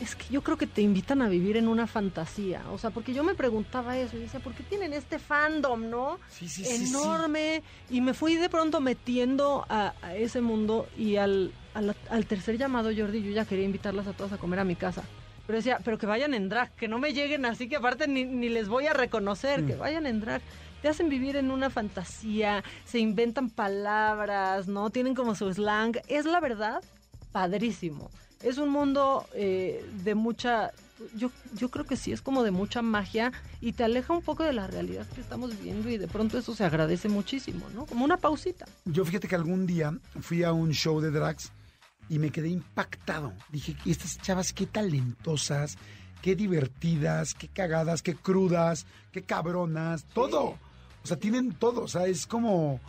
Es 0.00 0.16
que 0.16 0.24
yo 0.32 0.42
creo 0.42 0.56
que 0.58 0.66
te 0.66 0.82
invitan 0.82 1.22
a 1.22 1.28
vivir 1.28 1.56
en 1.56 1.68
una 1.68 1.86
fantasía. 1.86 2.62
O 2.72 2.78
sea, 2.78 2.90
porque 2.90 3.14
yo 3.14 3.22
me 3.22 3.34
preguntaba 3.34 3.96
eso 3.96 4.16
y 4.16 4.20
decía, 4.20 4.40
¿por 4.40 4.52
qué 4.52 4.64
tienen 4.64 4.92
este 4.92 5.18
fandom, 5.20 5.88
no? 5.88 6.18
Sí, 6.28 6.48
sí. 6.48 6.64
Enorme. 6.66 7.62
Y 7.90 8.00
me 8.00 8.12
fui 8.12 8.34
de 8.36 8.48
pronto 8.48 8.80
metiendo 8.80 9.64
a, 9.68 9.94
a 10.02 10.16
ese 10.16 10.40
mundo 10.40 10.88
y 10.98 11.16
al, 11.16 11.52
al, 11.74 11.94
al 12.10 12.26
tercer 12.26 12.58
llamado, 12.58 12.90
Jordi, 12.96 13.22
yo 13.22 13.30
ya 13.30 13.44
quería 13.44 13.64
invitarlas 13.64 14.06
a 14.08 14.12
todas 14.14 14.32
a 14.32 14.36
comer 14.38 14.58
a 14.58 14.64
mi 14.64 14.74
casa. 14.74 15.04
Pero 15.46 15.58
decía, 15.58 15.78
pero 15.84 15.96
que 15.96 16.06
vayan 16.06 16.34
en 16.34 16.48
drag, 16.48 16.74
que 16.74 16.88
no 16.88 16.98
me 16.98 17.12
lleguen 17.12 17.44
así, 17.44 17.68
que 17.68 17.76
aparte 17.76 18.08
ni, 18.08 18.24
ni 18.24 18.48
les 18.48 18.66
voy 18.68 18.86
a 18.86 18.94
reconocer, 18.94 19.62
Mm. 19.62 19.66
que 19.66 19.74
vayan 19.76 20.06
en 20.06 20.20
drag. 20.20 20.42
Te 20.82 20.88
hacen 20.88 21.08
vivir 21.08 21.36
en 21.36 21.50
una 21.50 21.70
fantasía, 21.70 22.64
se 22.84 22.98
inventan 22.98 23.48
palabras, 23.48 24.66
¿no? 24.68 24.90
Tienen 24.90 25.14
como 25.14 25.34
su 25.34 25.50
slang. 25.52 25.98
Es 26.08 26.24
la 26.26 26.40
verdad, 26.40 26.82
padrísimo. 27.32 28.10
Es 28.44 28.58
un 28.58 28.68
mundo 28.68 29.26
eh, 29.34 29.84
de 30.04 30.14
mucha, 30.14 30.70
yo, 31.16 31.30
yo 31.54 31.70
creo 31.70 31.86
que 31.86 31.96
sí, 31.96 32.12
es 32.12 32.20
como 32.20 32.42
de 32.42 32.50
mucha 32.50 32.82
magia 32.82 33.32
y 33.60 33.72
te 33.72 33.84
aleja 33.84 34.12
un 34.12 34.22
poco 34.22 34.44
de 34.44 34.52
la 34.52 34.66
realidad 34.66 35.06
que 35.14 35.22
estamos 35.22 35.56
viviendo 35.56 35.88
y 35.88 35.96
de 35.96 36.06
pronto 36.06 36.36
eso 36.38 36.54
se 36.54 36.62
agradece 36.64 37.08
muchísimo, 37.08 37.66
¿no? 37.74 37.86
Como 37.86 38.04
una 38.04 38.18
pausita. 38.18 38.66
Yo 38.84 39.04
fíjate 39.04 39.28
que 39.28 39.34
algún 39.34 39.66
día 39.66 39.98
fui 40.20 40.44
a 40.44 40.52
un 40.52 40.72
show 40.72 41.00
de 41.00 41.10
drags 41.10 41.52
y 42.08 42.18
me 42.18 42.30
quedé 42.30 42.48
impactado. 42.48 43.32
Dije, 43.50 43.76
estas 43.86 44.18
chavas 44.20 44.52
qué 44.52 44.66
talentosas, 44.66 45.78
qué 46.20 46.36
divertidas, 46.36 47.34
qué 47.34 47.48
cagadas, 47.48 48.02
qué 48.02 48.14
crudas, 48.14 48.86
qué 49.10 49.22
cabronas, 49.22 50.04
todo. 50.12 50.58
O 51.02 51.06
sea, 51.06 51.18
tienen 51.18 51.52
todo. 51.52 51.82
O 51.82 51.88
sea, 51.88 52.06
es 52.06 52.26
como... 52.26 52.80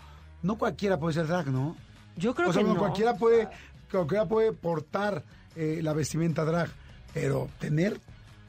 No 0.41 0.57
cualquiera 0.57 0.99
puede 0.99 1.13
ser 1.13 1.27
drag, 1.27 1.47
¿no? 1.47 1.75
Yo 2.17 2.35
creo 2.35 2.49
o 2.49 2.53
sea, 2.53 2.61
que 2.61 2.67
no 2.67 2.75
no. 2.75 2.79
cualquiera 2.79 3.15
puede, 3.15 3.49
cualquiera 3.89 4.27
puede 4.27 4.51
portar 4.51 5.23
eh, 5.55 5.79
la 5.81 5.93
vestimenta 5.93 6.45
drag, 6.45 6.69
pero 7.13 7.49
tener 7.59 7.99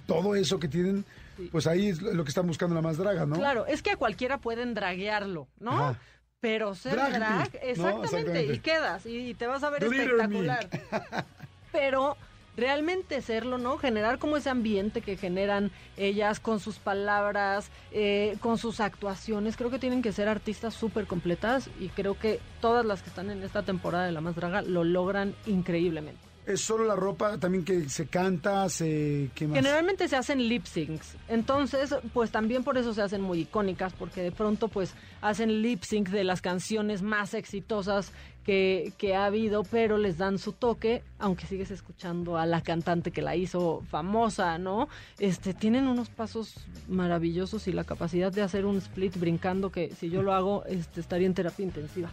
todo 0.07 0.35
eso 0.35 0.59
que 0.59 0.69
tienen, 0.69 1.05
pues 1.51 1.67
ahí 1.67 1.89
es 1.89 2.01
lo 2.01 2.25
que 2.25 2.31
están 2.31 2.47
buscando 2.47 2.75
la 2.75 2.83
más 2.83 2.97
draga, 2.97 3.27
¿no? 3.27 3.37
Claro, 3.37 3.67
es 3.67 3.83
que 3.83 3.91
a 3.91 3.97
cualquiera 3.97 4.39
pueden 4.39 4.75
draguearlo, 4.75 5.49
¿no? 5.59 5.73
Ajá. 5.73 5.99
Pero 6.41 6.75
ser 6.75 6.95
Drag 6.95 7.51
exactamente, 7.63 8.45
y 8.45 8.59
quedas 8.59 9.07
y, 9.07 9.35
te 9.35 9.47
vas 9.47 9.63
a 9.65 9.71
ver 9.71 9.85
Glitter 9.89 10.11
espectacular. 10.11 10.69
Pero 11.73 12.17
realmente 12.57 13.21
serlo, 13.23 13.59
¿no? 13.59 13.79
Generar 13.79 14.19
como 14.19 14.37
ese 14.37 14.51
ambiente 14.51 15.01
que 15.01 15.17
generan 15.17 15.71
ellas 15.97 16.39
con 16.41 16.61
sus 16.61 16.79
palabras, 16.79 17.71
eh, 17.91 18.37
con 18.41 18.59
sus 18.59 18.81
actuaciones. 18.81 19.57
Creo 19.57 19.71
que 19.71 19.79
tienen 19.79 20.03
que 20.03 20.13
ser 20.13 20.29
artistas 20.29 20.75
súper 20.75 21.07
completas 21.07 21.69
y 21.81 21.89
creo 21.89 22.19
que 22.19 22.41
todas 22.61 22.85
las 22.85 23.03
que 23.03 23.09
están 23.09 23.31
en 23.31 23.43
esta 23.43 23.63
temporada 23.63 24.07
de 24.07 24.13
La 24.13 24.21
Más 24.21 24.37
Draga 24.37 24.63
lo 24.63 24.85
logran 24.85 25.35
increíblemente. 25.47 26.21
Es 26.47 26.61
solo 26.61 26.85
la 26.85 26.95
ropa 26.95 27.39
también 27.39 27.65
que 27.65 27.89
se 27.89 28.07
canta, 28.07 28.69
se... 28.69 29.31
¿qué 29.35 29.49
más? 29.49 29.57
Generalmente 29.57 30.07
se 30.07 30.15
hacen 30.15 30.49
lip 30.49 30.65
syncs, 30.65 31.17
entonces 31.27 31.93
pues 32.15 32.31
también 32.31 32.63
por 32.63 32.79
eso 32.79 32.95
se 32.95 33.03
hacen 33.03 33.21
muy 33.21 33.41
icónicas, 33.41 33.93
porque 33.95 34.23
de 34.23 34.31
pronto 34.31 34.69
pues 34.69 34.95
hacen 35.23 35.61
lip 35.61 35.83
sync 35.83 36.09
de 36.11 36.23
las 36.23 36.41
canciones 36.41 37.03
más 37.03 37.35
exitosas 37.35 38.13
que, 38.45 38.93
que 38.97 39.17
ha 39.17 39.25
habido, 39.25 39.65
pero 39.65 39.99
les 39.99 40.19
dan 40.19 40.39
su 40.39 40.53
toque, 40.53 41.03
aunque 41.19 41.47
sigues 41.47 41.73
escuchando 41.73 42.39
a 42.39 42.47
la 42.47 42.61
cantante 42.61 43.11
que 43.11 43.23
la 43.23 43.35
hizo 43.35 43.83
famosa, 43.91 44.57
¿no? 44.57 44.89
Este, 45.19 45.53
tienen 45.53 45.89
unos 45.89 46.11
pasos 46.11 46.55
maravillosos 46.87 47.67
y 47.67 47.73
la 47.73 47.83
capacidad 47.83 48.31
de 48.31 48.43
hacer 48.43 48.65
un 48.67 48.77
split 48.77 49.17
brincando 49.19 49.73
que 49.73 49.93
si 49.99 50.11
yo 50.11 50.23
lo 50.23 50.33
hago 50.33 50.65
este, 50.67 51.01
estaría 51.01 51.27
en 51.27 51.35
terapia 51.35 51.65
intensiva. 51.65 52.09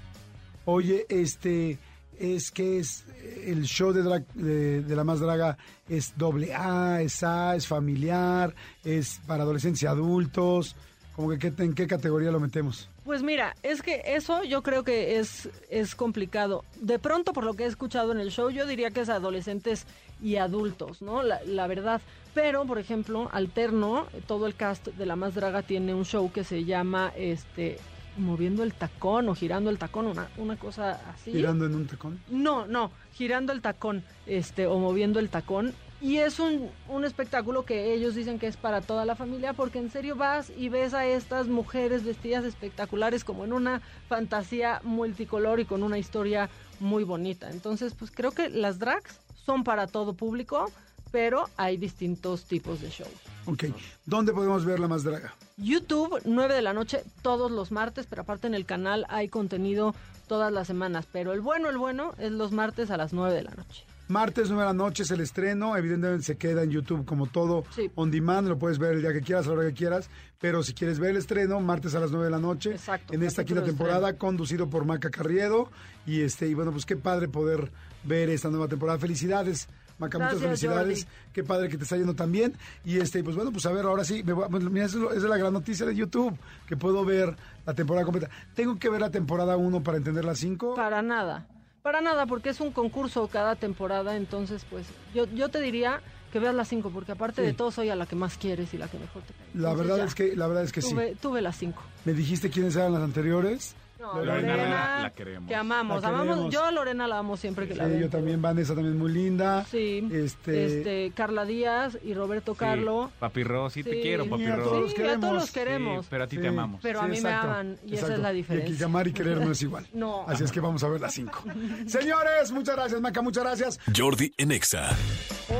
Oye, 0.65 1.05
este, 1.09 1.77
es 2.19 2.51
que 2.51 2.79
es 2.79 3.05
el 3.45 3.63
show 3.63 3.91
de, 3.93 4.83
la 4.87 5.03
más 5.03 5.19
draga 5.19 5.57
es 5.89 6.13
doble 6.17 6.53
A, 6.53 7.01
es 7.01 7.23
A, 7.23 7.55
es 7.55 7.67
familiar, 7.67 8.53
es 8.83 9.19
para 9.27 9.43
adolescentes 9.43 9.83
y 9.83 9.85
adultos. 9.87 10.75
Como 11.15 11.29
que 11.29 11.37
¿qué- 11.37 11.53
en 11.63 11.73
qué 11.75 11.85
categoría 11.85 12.31
lo 12.31 12.39
metemos. 12.39 12.89
Pues 13.05 13.21
mira, 13.21 13.55
es 13.61 13.83
que 13.83 14.01
eso 14.05 14.43
yo 14.43 14.63
creo 14.63 14.83
que 14.83 15.19
es, 15.19 15.47
es 15.69 15.93
complicado. 15.93 16.63
De 16.81 16.97
pronto, 16.97 17.33
por 17.33 17.43
lo 17.43 17.53
que 17.53 17.65
he 17.65 17.67
escuchado 17.67 18.11
en 18.13 18.19
el 18.19 18.31
show, 18.31 18.49
yo 18.49 18.65
diría 18.65 18.89
que 18.89 19.01
es 19.01 19.09
adolescentes 19.09 19.85
y 20.23 20.37
adultos, 20.37 21.01
¿no? 21.03 21.21
La 21.21 21.67
verdad. 21.67 22.01
Pero, 22.33 22.65
por 22.65 22.79
ejemplo, 22.79 23.29
alterno, 23.31 24.07
todo 24.25 24.47
el 24.47 24.55
cast 24.55 24.87
de 24.87 25.05
La 25.05 25.15
Más 25.15 25.35
Draga 25.35 25.61
tiene 25.61 25.93
un 25.93 26.03
show 26.05 26.31
que 26.31 26.43
se 26.43 26.63
llama 26.63 27.13
este 27.15 27.77
Moviendo 28.17 28.63
el 28.63 28.73
tacón 28.73 29.27
o 29.29 29.35
girando 29.35 29.69
el 29.69 29.77
tacón, 29.77 30.07
una, 30.07 30.29
una 30.37 30.55
cosa 30.57 30.99
así. 31.13 31.31
Tirando 31.31 31.65
en 31.65 31.75
un 31.75 31.87
tacón. 31.87 32.19
No, 32.29 32.67
no, 32.67 32.91
girando 33.13 33.53
el 33.53 33.61
tacón, 33.61 34.03
este, 34.25 34.67
o 34.67 34.77
moviendo 34.77 35.19
el 35.19 35.29
tacón. 35.29 35.73
Y 35.99 36.17
es 36.17 36.39
un, 36.39 36.69
un 36.89 37.05
espectáculo 37.05 37.63
que 37.63 37.93
ellos 37.93 38.13
dicen 38.13 38.37
que 38.37 38.47
es 38.47 38.57
para 38.57 38.81
toda 38.81 39.05
la 39.05 39.15
familia, 39.15 39.53
porque 39.53 39.79
en 39.79 39.89
serio 39.89 40.15
vas 40.15 40.51
y 40.55 40.67
ves 40.67 40.93
a 40.93 41.05
estas 41.05 41.47
mujeres 41.47 42.03
vestidas 42.03 42.43
espectaculares 42.43 43.23
como 43.23 43.45
en 43.45 43.53
una 43.53 43.81
fantasía 44.09 44.81
multicolor 44.83 45.61
y 45.61 45.65
con 45.65 45.81
una 45.81 45.97
historia 45.97 46.49
muy 46.79 47.05
bonita. 47.05 47.49
Entonces, 47.49 47.93
pues 47.93 48.11
creo 48.11 48.31
que 48.31 48.49
las 48.49 48.79
drags 48.79 49.21
son 49.45 49.63
para 49.63 49.87
todo 49.87 50.13
público, 50.13 50.69
pero 51.11 51.45
hay 51.57 51.77
distintos 51.77 52.45
tipos 52.45 52.81
de 52.81 52.89
shows. 52.89 53.32
Ok. 53.45 53.65
¿Dónde 54.05 54.33
podemos 54.33 54.65
ver 54.65 54.79
la 54.79 54.87
más 54.87 55.03
draga? 55.03 55.33
YouTube, 55.57 56.19
9 56.25 56.53
de 56.55 56.61
la 56.61 56.73
noche, 56.73 57.03
todos 57.21 57.51
los 57.51 57.71
martes, 57.71 58.05
pero 58.09 58.21
aparte 58.23 58.47
en 58.47 58.55
el 58.55 58.65
canal 58.65 59.05
hay 59.09 59.29
contenido 59.29 59.93
todas 60.27 60.51
las 60.51 60.67
semanas. 60.67 61.07
Pero 61.11 61.33
el 61.33 61.41
bueno, 61.41 61.69
el 61.69 61.77
bueno 61.77 62.13
es 62.17 62.31
los 62.31 62.51
martes 62.51 62.89
a 62.91 62.97
las 62.97 63.13
9 63.13 63.33
de 63.33 63.43
la 63.43 63.51
noche. 63.51 63.83
Martes 64.09 64.49
9 64.49 64.61
de 64.63 64.67
la 64.67 64.73
noche 64.73 65.03
es 65.03 65.11
el 65.11 65.21
estreno, 65.21 65.77
evidentemente 65.77 66.25
se 66.25 66.35
queda 66.37 66.63
en 66.63 66.71
YouTube 66.71 67.05
como 67.05 67.27
todo 67.27 67.63
Sí. 67.73 67.89
on 67.95 68.11
demand, 68.11 68.47
lo 68.49 68.59
puedes 68.59 68.77
ver 68.77 68.93
el 68.95 69.01
día 69.01 69.13
que 69.13 69.21
quieras, 69.21 69.45
a 69.45 69.49
la 69.51 69.55
hora 69.59 69.67
que 69.69 69.73
quieras, 69.73 70.09
pero 70.39 70.61
si 70.61 70.73
quieres 70.73 70.99
ver 70.99 71.11
el 71.11 71.17
estreno, 71.17 71.61
martes 71.61 71.95
a 71.95 71.99
las 72.01 72.11
9 72.11 72.25
de 72.25 72.31
la 72.31 72.37
noche, 72.39 72.71
Exacto, 72.71 73.13
en 73.13 73.23
esta 73.23 73.45
quinta 73.45 73.63
temporada, 73.63 74.17
conducido 74.17 74.69
por 74.69 74.83
Maca 74.85 75.09
Carriedo, 75.09 75.69
y 76.05 76.21
este, 76.21 76.47
y 76.47 76.53
bueno, 76.53 76.71
pues 76.73 76.85
qué 76.85 76.97
padre 76.97 77.29
poder 77.29 77.71
ver 78.03 78.29
esta 78.29 78.49
nueva 78.49 78.67
temporada. 78.67 78.99
Felicidades, 78.99 79.69
Maca, 79.99 80.17
muchas 80.17 80.39
Gracias, 80.41 80.59
felicidades, 80.61 81.07
qué 81.31 81.43
padre 81.43 81.69
que 81.69 81.77
te 81.77 81.83
está 81.83 81.95
yendo 81.97 82.15
tan 82.15 82.31
bien, 82.31 82.53
y 82.83 82.97
este, 82.99 83.23
pues 83.23 83.35
bueno, 83.35 83.51
pues 83.51 83.65
a 83.65 83.71
ver, 83.71 83.85
ahora 83.85 84.03
sí, 84.03 84.23
me 84.23 84.33
voy 84.33 84.45
a- 84.45 84.49
mira, 84.69 84.85
esa 84.85 84.97
es, 85.15 85.23
la 85.23 85.37
gran 85.37 85.53
noticia 85.53 85.85
de 85.85 85.95
YouTube, 85.95 86.35
que 86.67 86.75
puedo 86.75 87.05
ver 87.05 87.35
la 87.65 87.73
temporada 87.73 88.03
completa. 88.05 88.29
¿Tengo 88.55 88.77
que 88.79 88.89
ver 88.89 89.01
la 89.01 89.11
temporada 89.11 89.55
1 89.57 89.83
para 89.83 89.97
entender 89.97 90.25
la 90.25 90.35
5? 90.35 90.75
Para 90.75 91.01
nada. 91.01 91.45
Para 91.81 92.01
nada, 92.01 92.25
porque 92.25 92.49
es 92.49 92.59
un 92.61 92.71
concurso 92.71 93.27
cada 93.27 93.55
temporada, 93.55 94.15
entonces 94.15 94.65
pues 94.69 94.85
yo, 95.13 95.25
yo 95.33 95.49
te 95.49 95.59
diría 95.59 96.01
que 96.31 96.39
veas 96.39 96.55
las 96.55 96.67
5, 96.69 96.89
porque 96.91 97.11
aparte 97.11 97.41
Sí. 97.41 97.47
de 97.47 97.53
todo 97.53 97.69
soy 97.71 97.89
a 97.89 97.95
la 97.95 98.05
que 98.07 98.15
más 98.15 98.37
quieres 98.37 98.73
y 98.73 98.77
la 98.77 98.87
que 98.87 98.97
mejor 98.97 99.21
te 99.21 99.33
cae. 99.33 99.61
La 99.61 99.73
verdad 99.75 99.97
ya, 99.97 100.05
es 100.05 100.15
que, 100.15 100.35
la 100.35 100.47
verdad 100.47 100.63
es 100.63 100.71
que 100.71 100.81
sí. 100.81 100.89
tuve, 100.91 101.15
tuve 101.21 101.41
las 101.41 101.57
5. 101.57 101.83
Me 102.05 102.13
dijiste 102.13 102.49
quiénes 102.49 102.75
eran 102.75 102.93
las 102.93 103.03
anteriores. 103.03 103.75
No, 104.03 104.15
Lorena 104.21 104.57
Lorena, 104.57 104.99
la 105.03 105.09
queremos. 105.11 105.47
que 105.47 105.55
amamos, 105.55 106.01
La 106.01 106.09
amamos. 106.09 106.27
queremos. 106.27 106.53
Yo 106.53 106.65
a 106.65 106.71
Lorena 106.71 107.07
la 107.07 107.19
amo 107.19 107.37
siempre 107.37 107.69
que 107.69 107.73
la 107.75 107.85
Sí, 107.85 107.91
veo. 107.91 108.01
yo 108.01 108.09
también, 108.09 108.41
Vanessa 108.41 108.75
también 108.75 108.97
muy 108.97 109.09
linda. 109.13 109.63
Sí, 109.71 110.05
Este, 110.11 110.65
este, 110.65 111.11
Carla 111.15 111.45
Díaz 111.45 111.97
y 112.03 112.13
Roberto 112.13 112.53
Carlo. 112.53 113.11
Papi 113.19 113.43
Ro, 113.45 113.69
sí, 113.69 113.81
te 113.81 113.91
Sí. 113.91 113.99
quiero, 114.01 114.25
Papi 114.29 114.43
Sí, 114.43 114.51
a 114.51 114.55
Ro. 114.57 114.63
todos 114.65 114.81
los 114.81 114.91
Sí, 114.91 114.95
a 114.95 114.97
queremos. 114.99 115.19
todos 115.21 115.33
los 115.35 115.45
Sí, 115.45 115.53
queremos. 115.53 116.05
pero 116.09 116.23
a 116.25 116.27
ti 116.27 116.35
Sí. 116.35 116.41
te 116.41 116.47
amamos. 116.49 116.79
Pero 116.83 116.99
a 116.99 117.03
mí 117.03 117.09
me 117.11 117.15
exacto, 117.17 117.47
aman, 117.47 117.67
y 117.67 117.87
esa 117.87 117.93
exacto. 117.95 118.13
es 118.15 118.19
la 118.19 118.33
Y 118.33 118.35
diferencia. 118.35 118.69
aquí 118.73 118.77
llamar 118.81 119.07
y 119.07 119.13
querer 119.13 119.37
no 119.37 119.51
es 119.51 119.61
igual. 119.61 119.87
No. 119.93 120.25
Así 120.27 120.43
es 120.43 120.51
que 120.51 120.59
vamos 120.59 120.83
a 120.83 120.89
ver 120.89 120.99
las 120.99 121.13
cinco. 121.13 121.41
Señores, 121.87 122.51
muchas 122.51 122.75
gracias, 122.75 122.99
Maca, 122.99 123.21
muchas 123.21 123.43
gracias. 123.45 123.79
Jordi 123.95 124.33
en 124.37 124.51
Exa. 124.51 124.89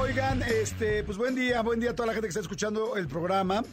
Oigan, 0.01 0.41
este, 0.43 1.03
pues 1.05 1.17
buen 1.17 1.33
día, 1.35 1.61
buen 1.61 1.79
día 1.79 1.91
a 1.91 1.95
toda 1.95 2.07
la 2.07 2.13
gente 2.13 2.27
que 2.27 2.29
está 2.31 2.41
escuchando 2.41 2.97
el 2.97 3.07
programa. 3.07 3.63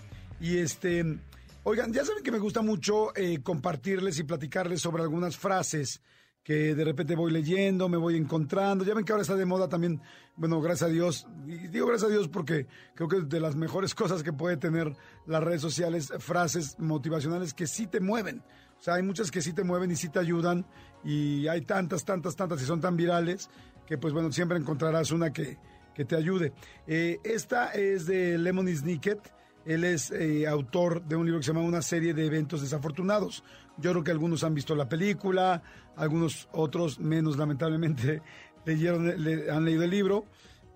Y 0.41 0.59
este, 0.59 1.19
Oigan, 1.63 1.93
ya 1.93 2.07
saben 2.07 2.23
que 2.23 2.33
me 2.33 2.39
gusta 2.39 2.63
mucho 2.63 3.15
eh, 3.15 3.43
compartirles 3.43 4.19
y 4.19 4.25
platicarles 4.25 4.81
sobre 4.81 5.03
algunas 5.03 5.37
frases 5.37 6.01
que 6.43 6.75
de 6.75 6.85
repente 6.85 7.15
voy 7.15 7.31
leyendo, 7.31 7.87
me 7.91 7.99
voy 7.99 8.17
encontrando. 8.17 8.83
Ya 8.83 8.95
ven 8.95 9.05
que 9.05 9.13
ahora 9.13 9.21
está 9.21 9.37
de 9.37 9.45
moda 9.45 9.69
también, 9.69 10.01
bueno, 10.37 10.59
gracias 10.63 10.89
a 10.89 10.93
Dios, 10.93 11.27
y 11.47 11.69
digo 11.69 11.87
gracias 11.87 12.11
a 12.11 12.13
Dios 12.13 12.29
porque 12.29 12.67
creo 12.95 13.09
que 13.09 13.19
es 13.19 13.29
de 13.29 13.41
las 13.41 13.57
mejores 13.57 13.95
cosas 13.95 14.23
que 14.23 14.33
puede 14.33 14.57
tener 14.57 14.97
las 15.27 15.45
redes 15.45 15.61
sociales, 15.61 16.11
frases 16.19 16.79
motivacionales 16.79 17.53
que 17.53 17.67
sí 17.67 17.87
te 17.87 18.01
mueven. 18.01 18.43
O 18.79 18.83
sea, 18.83 18.95
hay 18.95 19.03
muchas 19.03 19.31
que 19.31 19.43
sí 19.43 19.53
te 19.53 19.63
mueven 19.63 19.91
y 19.91 19.97
sí 19.97 20.09
te 20.09 20.19
ayudan 20.19 20.65
y 21.05 21.47
hay 21.47 21.61
tantas, 21.61 22.07
tantas, 22.07 22.37
tantas 22.37 22.63
y 22.63 22.65
son 22.65 22.81
tan 22.81 22.97
virales 22.97 23.51
que 23.87 23.99
pues 23.99 24.15
bueno, 24.15 24.33
siempre 24.33 24.57
encontrarás 24.57 25.11
una 25.11 25.31
que, 25.31 25.59
que 25.95 26.07
te 26.07 26.17
ayude. 26.17 26.55
Eh, 26.87 27.19
esta 27.23 27.73
es 27.73 28.07
de 28.07 28.39
Lemony 28.39 28.75
Snicket. 28.77 29.40
Él 29.67 29.85
es 29.85 30.11
eh, 30.11 30.47
autor 30.49 31.03
de 31.03 31.17
un 31.17 31.25
libro 31.27 31.41
que 31.41 31.45
se 31.47 31.53
llama 31.53 31.65
Una 31.67 31.83
serie 31.83 32.15
de 32.15 32.27
eventos 32.27 32.63
desafortunados. 32.63 33.45
Yo 33.77 33.91
creo 33.93 34.05
que 34.05 34.11
algunos 34.11 34.43
han 34.45 34.55
visto 34.55 34.75
la 34.75 34.89
película, 34.89 35.63
algunos 35.97 36.49
otros 36.53 36.99
menos 36.99 37.37
lamentablemente 37.37 38.23
leyeron, 38.65 39.23
le- 39.23 39.51
han 39.51 39.65
leído 39.65 39.83
el 39.83 39.91
libro. 39.91 40.25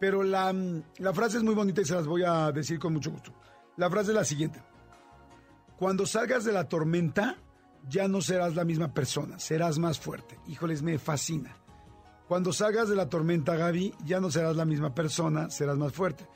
Pero 0.00 0.22
la, 0.22 0.52
mm, 0.52 0.82
la 0.98 1.14
frase 1.14 1.38
es 1.38 1.42
muy 1.42 1.54
bonita 1.54 1.80
y 1.80 1.84
se 1.84 1.94
las 1.94 2.06
voy 2.06 2.22
a 2.24 2.52
decir 2.52 2.78
con 2.78 2.92
mucho 2.92 3.10
gusto. 3.10 3.32
La 3.76 3.88
frase 3.90 4.10
es 4.10 4.16
la 4.16 4.24
siguiente. 4.24 4.60
Cuando 5.78 6.06
salgas 6.06 6.44
de 6.44 6.52
la 6.52 6.68
tormenta, 6.68 7.36
ya 7.88 8.06
no 8.08 8.20
serás 8.20 8.54
la 8.54 8.64
misma 8.64 8.92
persona, 8.94 9.38
serás 9.38 9.78
más 9.78 9.98
fuerte. 9.98 10.38
Híjoles, 10.46 10.82
me 10.82 10.98
fascina. 10.98 11.56
Cuando 12.28 12.52
salgas 12.52 12.88
de 12.88 12.96
la 12.96 13.08
tormenta, 13.08 13.54
Gaby, 13.56 13.92
ya 14.04 14.20
no 14.20 14.30
serás 14.30 14.56
la 14.56 14.64
misma 14.64 14.94
persona, 14.94 15.50
serás 15.50 15.76
más 15.76 15.92
fuerte. 15.92 16.26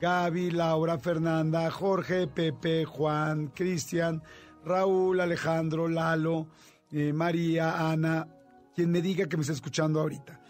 Gaby, 0.00 0.50
Laura, 0.52 0.98
Fernanda, 0.98 1.70
Jorge, 1.70 2.26
Pepe, 2.28 2.84
Juan, 2.84 3.48
Cristian, 3.48 4.22
Raúl, 4.64 5.20
Alejandro, 5.20 5.88
Lalo, 5.88 6.48
eh, 6.92 7.12
María, 7.12 7.90
Ana, 7.90 8.28
quien 8.74 8.90
me 8.90 9.02
diga 9.02 9.26
que 9.26 9.36
me 9.36 9.42
está 9.42 9.52
escuchando 9.52 10.00
ahorita. 10.00 10.40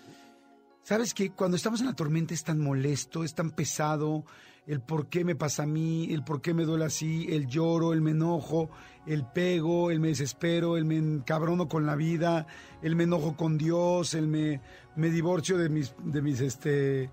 ¿Sabes 0.83 1.13
qué? 1.15 1.31
Cuando 1.33 1.57
estamos 1.57 1.81
en 1.81 1.87
la 1.87 1.95
tormenta 1.95 2.35
es 2.35 2.45
tan 2.45 2.61
molesto, 2.61 3.25
es 3.25 3.35
tan 3.35 3.51
pesado, 3.51 4.25
el 4.67 4.81
por 4.81 5.09
qué 5.09 5.25
me 5.25 5.35
pasa 5.35 5.63
a 5.63 5.67
mí, 5.67 6.13
el 6.13 6.25
por 6.25 6.43
qué 6.43 6.53
me 6.53 6.65
duele 6.65 6.85
así, 6.85 7.27
el 7.31 7.47
lloro, 7.47 7.95
el 7.95 8.03
me 8.03 8.11
enojo, 8.11 8.69
el 9.07 9.25
pego, 9.25 9.91
el 9.91 9.99
me 9.99 10.09
desespero, 10.09 10.77
el 10.77 10.85
me 10.85 10.99
encabrono 10.99 11.69
con 11.69 11.87
la 11.87 11.97
vida, 11.97 12.47
el 12.83 12.95
me 12.97 13.05
enojo 13.05 13.35
con 13.35 13.57
Dios, 13.57 14.13
el 14.13 14.29
me, 14.29 14.61
me 14.95 15.09
divorcio 15.09 15.57
de 15.57 15.71
mis, 15.71 15.95
de 16.05 16.21
mis, 16.21 16.41
este, 16.41 17.11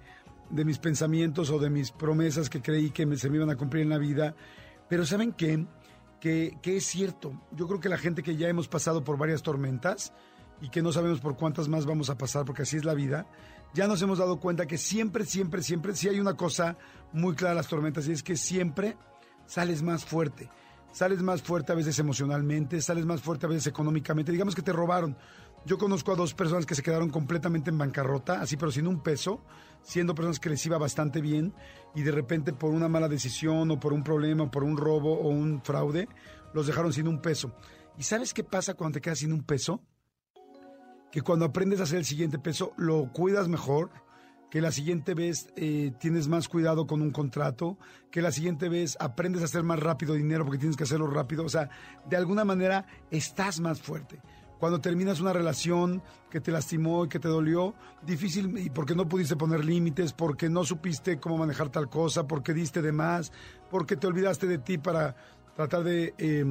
de 0.50 0.66
mis 0.66 0.78
pensamientos 0.80 1.50
o 1.50 1.60
de 1.60 1.70
mis 1.70 1.92
promesas 1.92 2.50
que 2.50 2.62
creí 2.62 2.92
que 2.92 3.06
me- 3.06 3.18
se 3.18 3.30
me 3.30 3.38
iban 3.38 3.50
a 3.50 3.56
cumplir 3.56 3.84
en 3.84 3.90
la 3.90 3.98
vida. 3.98 4.36
Pero 4.90 5.06
¿saben 5.06 5.34
qué? 5.34 5.66
Que, 6.20 6.58
que 6.62 6.78
es 6.78 6.86
cierto. 6.86 7.40
Yo 7.52 7.68
creo 7.68 7.80
que 7.80 7.90
la 7.90 7.98
gente 7.98 8.24
que 8.24 8.36
ya 8.36 8.48
hemos 8.48 8.68
pasado 8.68 9.04
por 9.04 9.18
varias 9.18 9.42
tormentas 9.44 10.14
y 10.62 10.70
que 10.70 10.82
no 10.82 10.92
sabemos 10.92 11.20
por 11.20 11.36
cuántas 11.36 11.68
más 11.68 11.86
vamos 11.86 12.10
a 12.10 12.18
pasar, 12.18 12.46
porque 12.46 12.62
así 12.64 12.78
es 12.78 12.86
la 12.86 12.94
vida, 12.94 13.28
ya 13.74 13.88
nos 13.88 14.02
hemos 14.02 14.20
dado 14.20 14.40
cuenta 14.40 14.66
que 14.68 14.78
siempre, 14.78 15.26
siempre, 15.26 15.62
siempre, 15.62 15.94
sí 15.96 16.08
hay 16.08 16.20
una 16.20 16.36
cosa 16.36 16.78
muy 17.12 17.36
clara 17.36 17.54
las 17.56 17.68
tormentas 17.68 18.08
y 18.08 18.14
es 18.14 18.24
que 18.24 18.38
siempre 18.38 18.96
sales 19.46 19.82
más 19.84 20.06
fuerte. 20.06 20.50
Sales 20.94 21.22
más 21.22 21.42
fuerte 21.42 21.74
a 21.74 21.76
veces 21.76 22.00
emocionalmente, 22.00 22.82
sales 22.82 23.06
más 23.06 23.22
fuerte 23.22 23.46
a 23.46 23.50
veces 23.50 23.68
económicamente. 23.68 24.32
Digamos 24.32 24.56
que 24.56 24.62
te 24.62 24.72
robaron. 24.72 25.18
Yo 25.66 25.78
conozco 25.78 26.12
a 26.12 26.16
dos 26.16 26.34
personas 26.34 26.66
que 26.66 26.76
se 26.76 26.84
quedaron 26.84 27.10
completamente 27.10 27.72
en 27.72 27.78
bancarrota, 27.78 28.40
así 28.40 28.56
pero 28.56 28.72
sin 28.72 28.88
un 28.88 29.02
peso, 29.02 29.44
siendo 29.82 30.14
personas 30.14 30.40
que 30.40 30.50
les 30.50 30.66
iba 30.66 30.78
bastante 30.78 31.22
bien 31.22 31.54
y 31.96 32.04
de 32.04 32.12
repente 32.12 32.54
por 32.54 32.72
una 32.72 32.88
mala 32.88 33.10
decisión 33.10 33.72
o 33.72 33.80
por 33.80 33.92
un 33.94 34.04
problema, 34.04 34.44
o 34.44 34.52
por 34.52 34.64
un 34.64 34.78
robo 34.78 35.14
o 35.20 35.30
un 35.30 35.62
fraude, 35.64 36.08
los 36.54 36.68
dejaron 36.68 36.94
sin 36.94 37.08
un 37.08 37.22
peso. 37.22 37.56
¿Y 37.98 38.04
sabes 38.04 38.34
qué 38.34 38.44
pasa 38.44 38.76
cuando 38.76 38.96
te 38.96 39.02
quedas 39.02 39.20
sin 39.20 39.34
un 39.34 39.44
peso? 39.44 39.82
que 41.16 41.22
cuando 41.22 41.46
aprendes 41.46 41.80
a 41.80 41.84
hacer 41.84 42.00
el 42.00 42.04
siguiente 42.04 42.40
peso 42.40 42.74
lo 42.76 43.10
cuidas 43.14 43.48
mejor, 43.48 43.90
que 44.52 44.60
la 44.60 44.74
siguiente 44.74 45.14
vez 45.14 45.48
eh, 45.56 45.94
tienes 45.98 46.28
más 46.28 46.50
cuidado 46.50 46.88
con 46.88 47.02
un 47.02 47.12
contrato, 47.12 47.78
que 48.12 48.22
la 48.22 48.34
siguiente 48.34 48.68
vez 48.68 48.98
aprendes 49.00 49.42
a 49.42 49.46
hacer 49.46 49.64
más 49.64 49.80
rápido 49.80 50.14
dinero 50.14 50.44
porque 50.44 50.60
tienes 50.60 50.76
que 50.76 50.84
hacerlo 50.84 51.08
rápido, 51.08 51.46
o 51.46 51.50
sea, 51.50 51.70
de 52.10 52.18
alguna 52.18 52.44
manera 52.44 52.86
estás 53.12 53.62
más 53.62 53.82
fuerte. 53.82 54.20
Cuando 54.60 54.80
terminas 54.80 55.20
una 55.20 55.34
relación 55.34 56.02
que 56.30 56.42
te 56.42 56.52
lastimó 56.52 57.06
y 57.06 57.10
que 57.10 57.20
te 57.20 57.28
dolió, 57.28 57.74
difícil, 58.02 58.58
y 58.58 58.70
porque 58.70 58.96
no 58.96 59.08
pudiste 59.08 59.36
poner 59.36 59.66
límites, 59.66 60.14
porque 60.14 60.50
no 60.50 60.64
supiste 60.64 61.20
cómo 61.20 61.38
manejar 61.38 61.70
tal 61.70 61.90
cosa, 61.90 62.28
porque 62.28 62.54
diste 62.54 62.82
de 62.82 62.92
más, 62.92 63.32
porque 63.70 63.96
te 63.96 64.08
olvidaste 64.08 64.48
de 64.48 64.58
ti 64.58 64.78
para 64.78 65.16
tratar 65.56 65.84
de, 65.84 66.14
eh, 66.18 66.46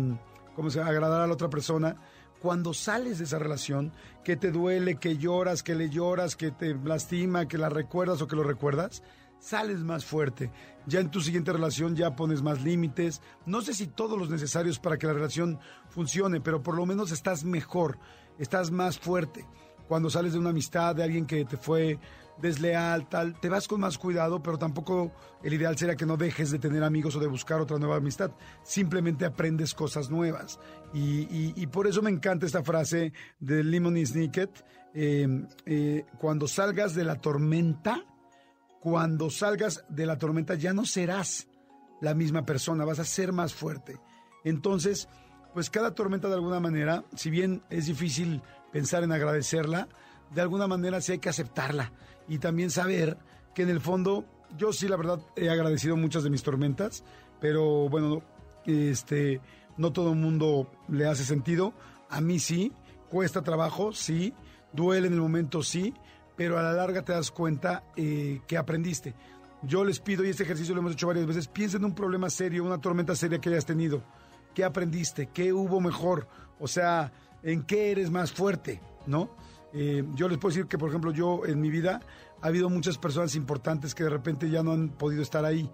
¿cómo 0.54 0.70
se 0.70 0.80
agradar 0.80 1.20
a 1.20 1.26
la 1.26 1.32
otra 1.32 1.48
persona. 1.48 1.96
Cuando 2.40 2.74
sales 2.74 3.18
de 3.18 3.24
esa 3.24 3.38
relación, 3.38 3.92
que 4.22 4.36
te 4.36 4.50
duele, 4.50 4.96
que 4.96 5.16
lloras, 5.16 5.62
que 5.62 5.74
le 5.74 5.88
lloras, 5.88 6.36
que 6.36 6.50
te 6.50 6.74
lastima, 6.74 7.46
que 7.46 7.56
la 7.56 7.68
recuerdas 7.68 8.20
o 8.20 8.26
que 8.26 8.36
lo 8.36 8.42
recuerdas, 8.42 9.02
sales 9.44 9.80
más 9.80 10.04
fuerte. 10.06 10.50
Ya 10.86 11.00
en 11.00 11.10
tu 11.10 11.20
siguiente 11.20 11.52
relación 11.52 11.94
ya 11.94 12.16
pones 12.16 12.42
más 12.42 12.62
límites. 12.62 13.20
No 13.44 13.60
sé 13.60 13.74
si 13.74 13.86
todos 13.86 14.18
los 14.18 14.30
necesarios 14.30 14.78
para 14.78 14.96
que 14.96 15.06
la 15.06 15.12
relación 15.12 15.58
funcione, 15.90 16.40
pero 16.40 16.62
por 16.62 16.76
lo 16.76 16.86
menos 16.86 17.12
estás 17.12 17.44
mejor, 17.44 17.98
estás 18.38 18.70
más 18.70 18.98
fuerte. 18.98 19.46
Cuando 19.86 20.08
sales 20.08 20.32
de 20.32 20.38
una 20.38 20.50
amistad 20.50 20.96
de 20.96 21.04
alguien 21.04 21.26
que 21.26 21.44
te 21.44 21.58
fue 21.58 21.98
desleal, 22.40 23.06
tal, 23.08 23.38
te 23.38 23.50
vas 23.50 23.68
con 23.68 23.80
más 23.80 23.98
cuidado, 23.98 24.42
pero 24.42 24.58
tampoco 24.58 25.12
el 25.42 25.52
ideal 25.52 25.76
sería 25.76 25.94
que 25.94 26.06
no 26.06 26.16
dejes 26.16 26.50
de 26.50 26.58
tener 26.58 26.82
amigos 26.82 27.14
o 27.14 27.20
de 27.20 27.26
buscar 27.26 27.60
otra 27.60 27.78
nueva 27.78 27.96
amistad. 27.96 28.30
Simplemente 28.62 29.26
aprendes 29.26 29.74
cosas 29.74 30.10
nuevas. 30.10 30.58
Y, 30.94 31.66
por 31.66 31.86
eso 31.86 32.00
me 32.00 32.10
encanta 32.10 32.46
esta 32.46 32.64
frase 32.64 33.12
de 33.40 33.62
Lemony 33.62 34.06
Snicket. 34.06 34.64
eh, 34.94 35.26
eh, 35.66 36.06
cuando 36.18 36.46
salgas 36.46 36.94
de 36.94 37.04
la 37.04 37.16
tormenta, 37.16 38.04
cuando 38.84 39.30
salgas 39.30 39.82
de 39.88 40.04
la 40.04 40.18
tormenta 40.18 40.56
ya 40.56 40.74
no 40.74 40.84
serás 40.84 41.48
la 42.02 42.12
misma 42.12 42.44
persona, 42.44 42.84
vas 42.84 42.98
a 42.98 43.04
ser 43.06 43.32
más 43.32 43.54
fuerte. 43.54 43.98
Entonces, 44.44 45.08
pues 45.54 45.70
cada 45.70 45.94
tormenta 45.94 46.28
de 46.28 46.34
alguna 46.34 46.60
manera, 46.60 47.02
si 47.16 47.30
bien 47.30 47.62
es 47.70 47.86
difícil 47.86 48.42
pensar 48.72 49.02
en 49.02 49.12
agradecerla, 49.12 49.88
de 50.34 50.42
alguna 50.42 50.66
manera 50.66 51.00
sí 51.00 51.12
hay 51.12 51.18
que 51.18 51.30
aceptarla 51.30 51.92
y 52.28 52.40
también 52.40 52.70
saber 52.70 53.16
que 53.54 53.62
en 53.62 53.70
el 53.70 53.80
fondo 53.80 54.26
yo 54.58 54.70
sí 54.74 54.86
la 54.86 54.98
verdad 54.98 55.18
he 55.34 55.48
agradecido 55.48 55.96
muchas 55.96 56.22
de 56.22 56.28
mis 56.28 56.42
tormentas, 56.42 57.04
pero 57.40 57.88
bueno, 57.88 58.22
este 58.66 59.40
no 59.78 59.94
todo 59.94 60.10
el 60.10 60.18
mundo 60.18 60.70
le 60.88 61.06
hace 61.06 61.24
sentido, 61.24 61.72
a 62.10 62.20
mí 62.20 62.38
sí, 62.38 62.70
cuesta 63.08 63.40
trabajo, 63.40 63.94
sí, 63.94 64.34
duele 64.74 65.06
en 65.06 65.14
el 65.14 65.22
momento, 65.22 65.62
sí, 65.62 65.94
pero 66.36 66.58
a 66.58 66.62
la 66.62 66.72
larga 66.72 67.02
te 67.02 67.12
das 67.12 67.30
cuenta 67.30 67.84
eh, 67.96 68.40
que 68.46 68.56
aprendiste. 68.56 69.14
Yo 69.62 69.84
les 69.84 70.00
pido, 70.00 70.24
y 70.24 70.28
este 70.28 70.42
ejercicio 70.42 70.74
lo 70.74 70.80
hemos 70.80 70.92
hecho 70.92 71.06
varias 71.06 71.26
veces, 71.26 71.48
piensa 71.48 71.78
en 71.78 71.84
un 71.84 71.94
problema 71.94 72.28
serio, 72.28 72.64
una 72.64 72.80
tormenta 72.80 73.14
seria 73.14 73.40
que 73.40 73.48
hayas 73.48 73.64
tenido. 73.64 74.02
¿Qué 74.54 74.62
aprendiste? 74.64 75.28
¿Qué 75.32 75.52
hubo 75.52 75.80
mejor? 75.80 76.28
O 76.60 76.68
sea, 76.68 77.12
¿en 77.42 77.62
qué 77.62 77.90
eres 77.90 78.10
más 78.10 78.32
fuerte? 78.32 78.80
¿No? 79.06 79.30
Eh, 79.72 80.04
yo 80.14 80.28
les 80.28 80.38
puedo 80.38 80.54
decir 80.54 80.68
que, 80.68 80.78
por 80.78 80.88
ejemplo, 80.88 81.12
yo 81.12 81.46
en 81.46 81.60
mi 81.60 81.70
vida 81.70 82.00
ha 82.40 82.46
habido 82.46 82.68
muchas 82.68 82.98
personas 82.98 83.34
importantes 83.34 83.94
que 83.94 84.04
de 84.04 84.10
repente 84.10 84.48
ya 84.50 84.62
no 84.62 84.72
han 84.72 84.90
podido 84.90 85.22
estar 85.22 85.44
ahí. 85.44 85.70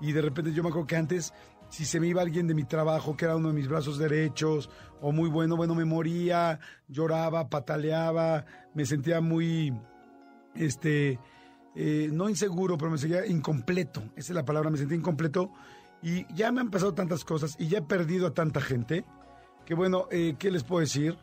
Y 0.00 0.12
de 0.12 0.22
repente 0.22 0.52
yo 0.52 0.62
me 0.62 0.70
acuerdo 0.70 0.88
que 0.88 0.96
antes, 0.96 1.32
si 1.68 1.84
se 1.84 2.00
me 2.00 2.08
iba 2.08 2.22
alguien 2.22 2.48
de 2.48 2.54
mi 2.54 2.64
trabajo, 2.64 3.16
que 3.16 3.26
era 3.26 3.36
uno 3.36 3.48
de 3.48 3.54
mis 3.54 3.68
brazos 3.68 3.98
derechos, 3.98 4.70
o 5.00 5.12
muy 5.12 5.28
bueno, 5.28 5.56
bueno, 5.56 5.74
me 5.74 5.84
moría, 5.84 6.58
lloraba, 6.88 7.48
pataleaba, 7.48 8.44
me 8.74 8.86
sentía 8.86 9.20
muy, 9.20 9.72
este, 10.54 11.18
eh, 11.74 12.08
no 12.12 12.28
inseguro, 12.28 12.78
pero 12.78 12.90
me 12.90 12.98
sentía 12.98 13.26
incompleto. 13.26 14.02
Esa 14.16 14.32
es 14.32 14.36
la 14.36 14.44
palabra, 14.44 14.70
me 14.70 14.78
sentía 14.78 14.96
incompleto. 14.96 15.50
Y 16.02 16.26
ya 16.34 16.52
me 16.52 16.60
han 16.60 16.70
pasado 16.70 16.92
tantas 16.94 17.24
cosas 17.24 17.56
y 17.58 17.68
ya 17.68 17.78
he 17.78 17.82
perdido 17.82 18.26
a 18.26 18.34
tanta 18.34 18.60
gente 18.60 19.04
que 19.64 19.74
bueno, 19.74 20.06
eh, 20.10 20.36
¿qué 20.38 20.50
les 20.50 20.62
puedo 20.62 20.80
decir? 20.80 21.16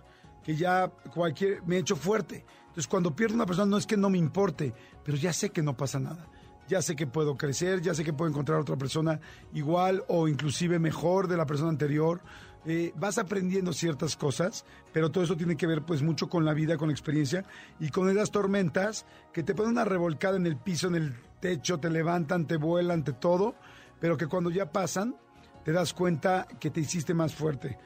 Que 0.43 0.55
ya 0.55 0.91
cualquier, 1.13 1.63
me 1.63 1.75
he 1.75 1.79
hecho 1.79 1.95
fuerte. 1.95 2.45
Entonces 2.61 2.87
cuando 2.87 3.15
pierdo 3.15 3.35
una 3.35 3.45
persona 3.45 3.67
no 3.67 3.77
es 3.77 3.85
que 3.85 3.97
no 3.97 4.09
me 4.09 4.17
importe, 4.17 4.73
pero 5.03 5.17
ya 5.17 5.33
sé 5.33 5.49
que 5.51 5.61
no 5.61 5.77
pasa 5.77 5.99
nada. 5.99 6.27
Ya 6.67 6.81
sé 6.81 6.95
que 6.95 7.05
puedo 7.05 7.37
crecer, 7.37 7.81
ya 7.81 7.93
sé 7.93 8.03
que 8.03 8.13
puedo 8.13 8.29
encontrar 8.29 8.59
otra 8.59 8.77
persona 8.77 9.19
igual 9.53 10.03
o 10.07 10.27
inclusive 10.27 10.79
mejor 10.79 11.27
de 11.27 11.37
la 11.37 11.45
persona 11.45 11.69
anterior. 11.69 12.21
Eh, 12.65 12.93
vas 12.95 13.17
aprendiendo 13.17 13.73
ciertas 13.73 14.15
cosas, 14.15 14.65
pero 14.93 15.09
todo 15.09 15.23
eso 15.23 15.35
tiene 15.35 15.57
que 15.57 15.65
ver 15.65 15.81
pues 15.81 16.03
mucho 16.03 16.29
con 16.29 16.45
la 16.45 16.53
vida, 16.53 16.77
con 16.77 16.89
la 16.89 16.93
experiencia 16.93 17.43
y 17.79 17.89
con 17.89 18.07
esas 18.07 18.29
tormentas 18.29 19.05
que 19.33 19.41
te 19.41 19.55
ponen 19.55 19.71
una 19.71 19.85
revolcada 19.85 20.37
en 20.37 20.45
el 20.45 20.57
piso, 20.57 20.87
en 20.87 20.95
el 20.95 21.15
techo, 21.39 21.79
te 21.79 21.89
levantan, 21.89 22.45
te 22.45 22.57
vuelan, 22.57 23.03
te 23.03 23.13
todo, 23.13 23.55
pero 23.99 24.15
que 24.15 24.27
cuando 24.27 24.51
ya 24.51 24.71
pasan 24.71 25.15
te 25.63 25.71
das 25.71 25.93
cuenta 25.93 26.47
que 26.59 26.69
te 26.69 26.81
hiciste 26.81 27.13
más 27.13 27.33
fuerte. 27.33 27.77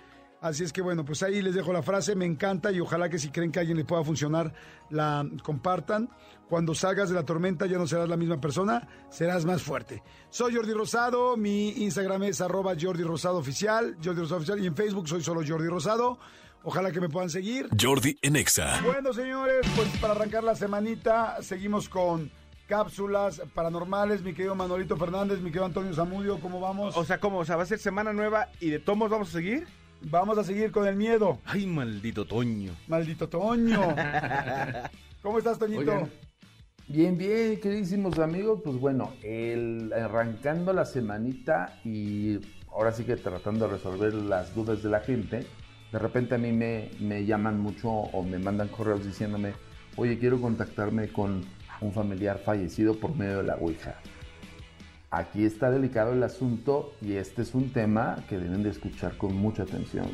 Así 0.45 0.63
es 0.63 0.71
que 0.71 0.83
bueno, 0.83 1.03
pues 1.03 1.23
ahí 1.23 1.41
les 1.41 1.55
dejo 1.55 1.73
la 1.73 1.81
frase, 1.81 2.15
me 2.15 2.23
encanta 2.23 2.71
y 2.71 2.79
ojalá 2.79 3.09
que 3.09 3.17
si 3.17 3.29
creen 3.29 3.51
que 3.51 3.57
a 3.57 3.61
alguien 3.61 3.79
le 3.79 3.83
pueda 3.83 4.03
funcionar, 4.03 4.53
la 4.91 5.27
compartan. 5.41 6.07
Cuando 6.47 6.75
salgas 6.75 7.09
de 7.09 7.15
la 7.15 7.23
tormenta 7.23 7.65
ya 7.65 7.79
no 7.79 7.87
serás 7.87 8.07
la 8.07 8.15
misma 8.15 8.39
persona, 8.39 8.87
serás 9.09 9.43
más 9.43 9.63
fuerte. 9.63 10.03
Soy 10.29 10.53
Jordi 10.53 10.73
Rosado, 10.73 11.35
mi 11.35 11.69
Instagram 11.69 12.25
es 12.25 12.41
arroba 12.41 12.75
Jordi 12.79 13.01
Rosado 13.01 13.39
Oficial, 13.39 13.97
Jordi 14.03 14.21
Rosado 14.21 14.37
Oficial, 14.37 14.63
y 14.63 14.67
en 14.67 14.75
Facebook 14.75 15.09
soy 15.09 15.23
solo 15.23 15.41
Jordi 15.43 15.67
Rosado. 15.67 16.19
Ojalá 16.61 16.91
que 16.91 17.01
me 17.01 17.09
puedan 17.09 17.31
seguir. 17.31 17.67
Jordi 17.81 18.15
en 18.21 18.35
Exa. 18.35 18.81
Bueno, 18.83 19.13
señores, 19.13 19.65
pues 19.75 19.89
para 19.97 20.13
arrancar 20.13 20.43
la 20.43 20.53
semanita, 20.53 21.41
seguimos 21.41 21.89
con 21.89 22.29
cápsulas 22.67 23.41
paranormales. 23.55 24.21
Mi 24.21 24.35
querido 24.35 24.53
Manolito 24.53 24.95
Fernández, 24.95 25.39
mi 25.39 25.45
querido 25.45 25.65
Antonio 25.65 25.91
Zamudio, 25.95 26.39
¿cómo 26.39 26.59
vamos? 26.59 26.95
O 26.95 27.03
sea, 27.03 27.19
¿cómo? 27.19 27.39
O 27.39 27.45
sea, 27.45 27.55
va 27.55 27.63
a 27.63 27.65
ser 27.65 27.79
semana 27.79 28.13
nueva 28.13 28.49
y 28.59 28.69
de 28.69 28.77
tomos 28.77 29.09
vamos 29.09 29.29
a 29.29 29.31
seguir. 29.31 29.67
Vamos 30.07 30.37
a 30.37 30.43
seguir 30.43 30.71
con 30.71 30.87
el 30.87 30.95
miedo. 30.95 31.39
Ay, 31.45 31.65
maldito 31.65 32.25
Toño. 32.25 32.73
Maldito 32.87 33.27
Toño. 33.27 33.81
¿Cómo 35.23 35.39
estás, 35.39 35.57
Toñito? 35.57 35.79
Oigan, 35.79 36.11
Bien, 36.87 37.17
bien, 37.17 37.59
queridísimos 37.59 38.19
amigos. 38.19 38.61
Pues 38.63 38.77
bueno, 38.77 39.13
el, 39.23 39.91
arrancando 39.91 40.73
la 40.73 40.85
semanita 40.85 41.79
y 41.83 42.39
ahora 42.71 42.91
sí 42.91 43.03
que 43.03 43.15
tratando 43.15 43.65
de 43.65 43.73
resolver 43.73 44.13
las 44.13 44.53
dudas 44.53 44.83
de 44.83 44.89
la 44.89 44.99
gente, 44.99 45.47
de 45.91 45.99
repente 45.99 46.35
a 46.35 46.37
mí 46.37 46.51
me, 46.51 46.91
me 46.99 47.25
llaman 47.25 47.59
mucho 47.59 47.89
o 47.89 48.21
me 48.21 48.37
mandan 48.37 48.67
correos 48.67 49.03
diciéndome, 49.03 49.53
oye, 49.95 50.19
quiero 50.19 50.39
contactarme 50.39 51.07
con 51.07 51.43
un 51.81 51.91
familiar 51.91 52.37
fallecido 52.37 52.99
por 52.99 53.15
medio 53.15 53.37
de 53.37 53.43
la 53.43 53.55
Ouija. 53.55 53.99
Aquí 55.11 55.45
está 55.45 55.69
delicado 55.69 56.13
el 56.13 56.23
asunto 56.23 56.93
y 57.01 57.13
este 57.13 57.43
es 57.43 57.53
un 57.53 57.71
tema 57.71 58.17
que 58.27 58.37
deben 58.37 58.63
de 58.63 58.69
escuchar 58.69 59.17
con 59.17 59.35
mucha 59.35 59.63
atención. 59.63 60.09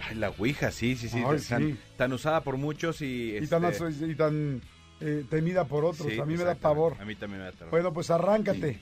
Ay, 0.00 0.16
la 0.16 0.30
Ouija, 0.30 0.70
sí, 0.70 0.96
sí, 0.96 1.08
sí. 1.08 1.22
Ay, 1.26 1.38
tan, 1.40 1.62
sí. 1.62 1.78
tan 1.96 2.12
usada 2.12 2.42
por 2.42 2.56
muchos 2.56 3.02
y... 3.02 3.36
Y 3.36 3.46
tan, 3.46 3.64
este, 3.64 3.90
y 4.06 4.14
tan, 4.14 4.62
eh, 5.00 5.24
temida 5.28 5.64
por 5.64 5.84
otros. 5.84 6.08
sí, 6.08 6.18
a 6.18 6.24
mí 6.24 6.36
me 6.36 6.44
da 6.44 6.54
pavor. 6.54 6.96
A 7.00 7.04
mí 7.04 7.14
también 7.14 7.40
me 7.40 7.46
da 7.46 7.52
terror. 7.52 7.70
Bueno, 7.70 7.92
pues 7.92 8.10
arráncate. 8.10 8.80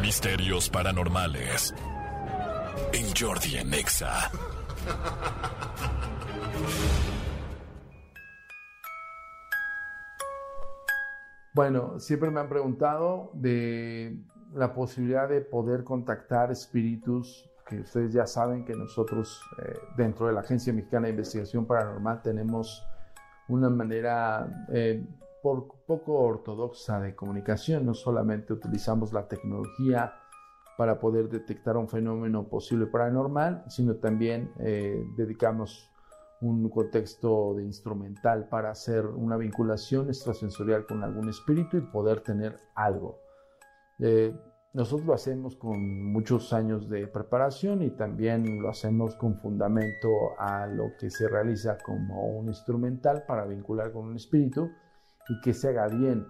Misterios 0.00 0.68
paranormales. 0.68 1.74
En 2.92 3.14
Jordi 3.14 3.56
en 3.56 3.74
Exa. 3.74 4.30
Bueno, 11.54 11.98
siempre 11.98 12.30
me 12.30 12.40
han 12.40 12.48
preguntado 12.48 13.30
de 13.34 14.16
la 14.54 14.72
posibilidad 14.72 15.28
de 15.28 15.42
poder 15.42 15.84
contactar 15.84 16.50
espíritus, 16.50 17.50
que 17.66 17.80
ustedes 17.80 18.12
ya 18.12 18.26
saben 18.26 18.64
que 18.64 18.74
nosotros 18.74 19.42
eh, 19.58 19.74
dentro 19.96 20.26
de 20.26 20.32
la 20.32 20.40
Agencia 20.40 20.72
Mexicana 20.72 21.06
de 21.06 21.10
Investigación 21.10 21.66
Paranormal 21.66 22.22
tenemos 22.22 22.86
una 23.48 23.68
manera 23.68 24.66
eh, 24.72 25.04
poco 25.42 26.14
ortodoxa 26.14 27.00
de 27.00 27.14
comunicación, 27.14 27.84
no 27.84 27.92
solamente 27.92 28.54
utilizamos 28.54 29.12
la 29.12 29.28
tecnología 29.28 30.14
para 30.78 30.98
poder 30.98 31.28
detectar 31.28 31.76
un 31.76 31.88
fenómeno 31.88 32.48
posible 32.48 32.86
paranormal, 32.86 33.64
sino 33.68 33.96
también 33.96 34.52
eh, 34.58 35.04
dedicamos 35.16 35.91
un 36.42 36.68
contexto 36.68 37.54
de 37.54 37.64
instrumental 37.64 38.48
para 38.48 38.70
hacer 38.70 39.06
una 39.06 39.36
vinculación 39.36 40.08
extrasensorial 40.08 40.86
con 40.86 41.02
algún 41.02 41.28
espíritu 41.28 41.76
y 41.76 41.80
poder 41.80 42.20
tener 42.20 42.58
algo. 42.74 43.18
Eh, 43.98 44.34
nosotros 44.74 45.06
lo 45.06 45.14
hacemos 45.14 45.56
con 45.56 46.12
muchos 46.12 46.52
años 46.52 46.88
de 46.88 47.06
preparación 47.06 47.82
y 47.82 47.90
también 47.90 48.60
lo 48.60 48.70
hacemos 48.70 49.14
con 49.16 49.36
fundamento 49.36 50.08
a 50.38 50.66
lo 50.66 50.96
que 50.98 51.10
se 51.10 51.28
realiza 51.28 51.78
como 51.78 52.26
un 52.26 52.48
instrumental 52.48 53.24
para 53.26 53.44
vincular 53.44 53.92
con 53.92 54.06
un 54.06 54.16
espíritu 54.16 54.70
y 55.28 55.40
que 55.42 55.52
se 55.52 55.68
haga 55.68 55.88
bien 55.88 56.26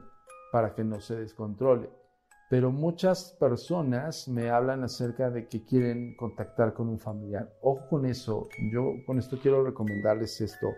para 0.50 0.74
que 0.74 0.84
no 0.84 1.00
se 1.00 1.16
descontrole. 1.16 2.01
Pero 2.53 2.70
muchas 2.70 3.34
personas 3.40 4.28
me 4.28 4.50
hablan 4.50 4.84
acerca 4.84 5.30
de 5.30 5.48
que 5.48 5.64
quieren 5.64 6.14
contactar 6.16 6.74
con 6.74 6.90
un 6.90 6.98
familiar. 6.98 7.50
Ojo 7.62 7.88
con 7.88 8.05
eso, 8.05 8.46
yo 8.70 8.92
con 9.07 9.18
esto 9.18 9.38
quiero 9.40 9.64
recomendarles 9.64 10.38
esto. 10.42 10.74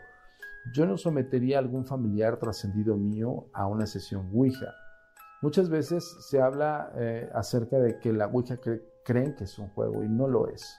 Yo 0.72 0.86
no 0.86 0.96
sometería 0.96 1.56
a 1.56 1.58
algún 1.58 1.84
familiar 1.84 2.38
trascendido 2.38 2.96
mío 2.96 3.46
a 3.52 3.66
una 3.66 3.86
sesión 3.86 4.30
Ouija. 4.32 4.72
Muchas 5.42 5.68
veces 5.68 6.04
se 6.20 6.40
habla 6.40 6.92
eh, 6.94 7.28
acerca 7.34 7.80
de 7.80 7.98
que 7.98 8.12
la 8.12 8.28
Ouija 8.28 8.54
cre- 8.60 8.84
creen 9.04 9.34
que 9.34 9.42
es 9.42 9.58
un 9.58 9.68
juego 9.70 10.04
y 10.04 10.08
no 10.08 10.28
lo 10.28 10.46
es. 10.46 10.78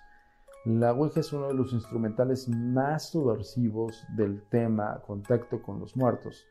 La 0.63 0.93
Ouija 0.93 1.19
es 1.19 1.33
uno 1.33 1.49
de 1.49 1.55
los 1.55 1.73
instrumentales 1.73 2.47
más 2.47 3.09
subversivos 3.09 4.01
del 4.15 4.47
tema 4.47 5.01
contacto 5.05 5.61
con 5.61 5.77
los 5.81 5.97
muertos, 5.97 6.45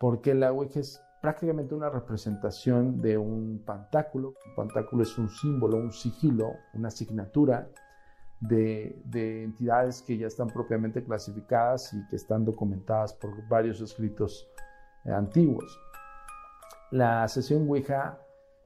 porque 0.00 0.32
la 0.32 0.50
Ouija 0.50 0.80
es 0.80 0.98
prácticamente 1.22 1.74
una 1.74 1.88
representación 1.88 3.00
de 3.00 3.16
un 3.16 3.62
pantáculo. 3.64 4.34
Un 4.44 4.54
pantáculo 4.56 5.04
es 5.04 5.16
un 5.16 5.30
símbolo, 5.30 5.76
un 5.76 5.92
sigilo, 5.92 6.56
una 6.74 6.88
asignatura 6.88 7.68
de, 8.40 9.00
de 9.04 9.44
entidades 9.44 10.02
que 10.02 10.18
ya 10.18 10.26
están 10.26 10.48
propiamente 10.48 11.04
clasificadas 11.04 11.94
y 11.94 12.04
que 12.08 12.16
están 12.16 12.44
documentadas 12.44 13.14
por 13.14 13.30
varios 13.48 13.80
escritos 13.80 14.50
eh, 15.04 15.12
antiguos. 15.12 15.80
La 16.90 17.26
sesión 17.28 17.68
Ouija 17.68 18.18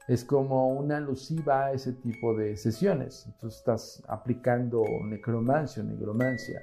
es 0.09 0.25
como 0.25 0.69
una 0.71 0.97
alusiva 0.97 1.67
a 1.67 1.73
ese 1.73 1.93
tipo 1.93 2.35
de 2.35 2.57
sesiones. 2.57 3.29
Tú 3.39 3.49
estás 3.49 4.03
aplicando 4.09 4.83
necromancia 5.05 5.83
o 5.83 5.87
negromancia. 5.87 6.63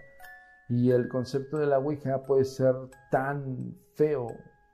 Y 0.69 0.89
el 0.89 1.07
concepto 1.07 1.59
de 1.59 1.67
la 1.67 1.77
Ouija 1.77 2.23
puede 2.23 2.45
ser 2.45 2.73
tan 3.11 3.75
feo 3.93 4.27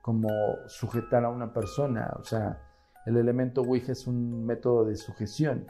como 0.09 0.27
sujetar 0.65 1.23
a 1.23 1.29
una 1.29 1.53
persona. 1.53 2.11
O 2.19 2.23
sea, 2.23 2.59
el 3.05 3.15
elemento 3.15 3.61
Ouija 3.61 3.91
es 3.91 4.07
un 4.07 4.43
método 4.43 4.85
de 4.85 4.95
sujeción. 4.95 5.67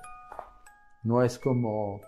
No 1.04 1.24
es 1.24 1.38
como 1.38 2.00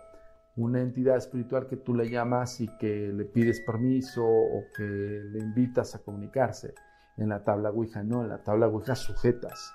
una 0.56 0.80
entidad 0.80 1.18
espiritual 1.18 1.68
que 1.68 1.76
tú 1.76 1.94
le 1.94 2.10
llamas 2.10 2.62
y 2.62 2.70
que 2.78 3.12
le 3.12 3.26
pides 3.26 3.60
permiso 3.60 4.24
o 4.24 4.64
que 4.74 4.82
le 4.84 5.40
invitas 5.40 5.94
a 5.94 6.00
comunicarse. 6.00 6.74
En 7.18 7.28
la 7.28 7.44
tabla 7.44 7.70
Ouija 7.70 8.02
no, 8.02 8.22
en 8.22 8.30
la 8.30 8.42
tabla 8.42 8.68
Ouija 8.68 8.96
sujetas. 8.96 9.74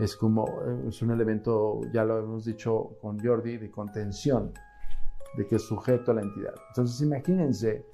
Es 0.00 0.16
como, 0.16 0.46
eh, 0.48 0.88
es 0.88 1.02
un 1.02 1.10
elemento, 1.10 1.78
ya 1.92 2.04
lo 2.04 2.18
hemos 2.18 2.46
dicho 2.46 2.96
con 3.02 3.18
Jordi, 3.22 3.58
de 3.58 3.70
contención, 3.70 4.54
de 5.36 5.46
que 5.46 5.56
es 5.56 5.62
sujeto 5.62 6.12
a 6.12 6.14
la 6.14 6.22
entidad. 6.22 6.54
Entonces 6.68 7.02
imagínense 7.02 7.84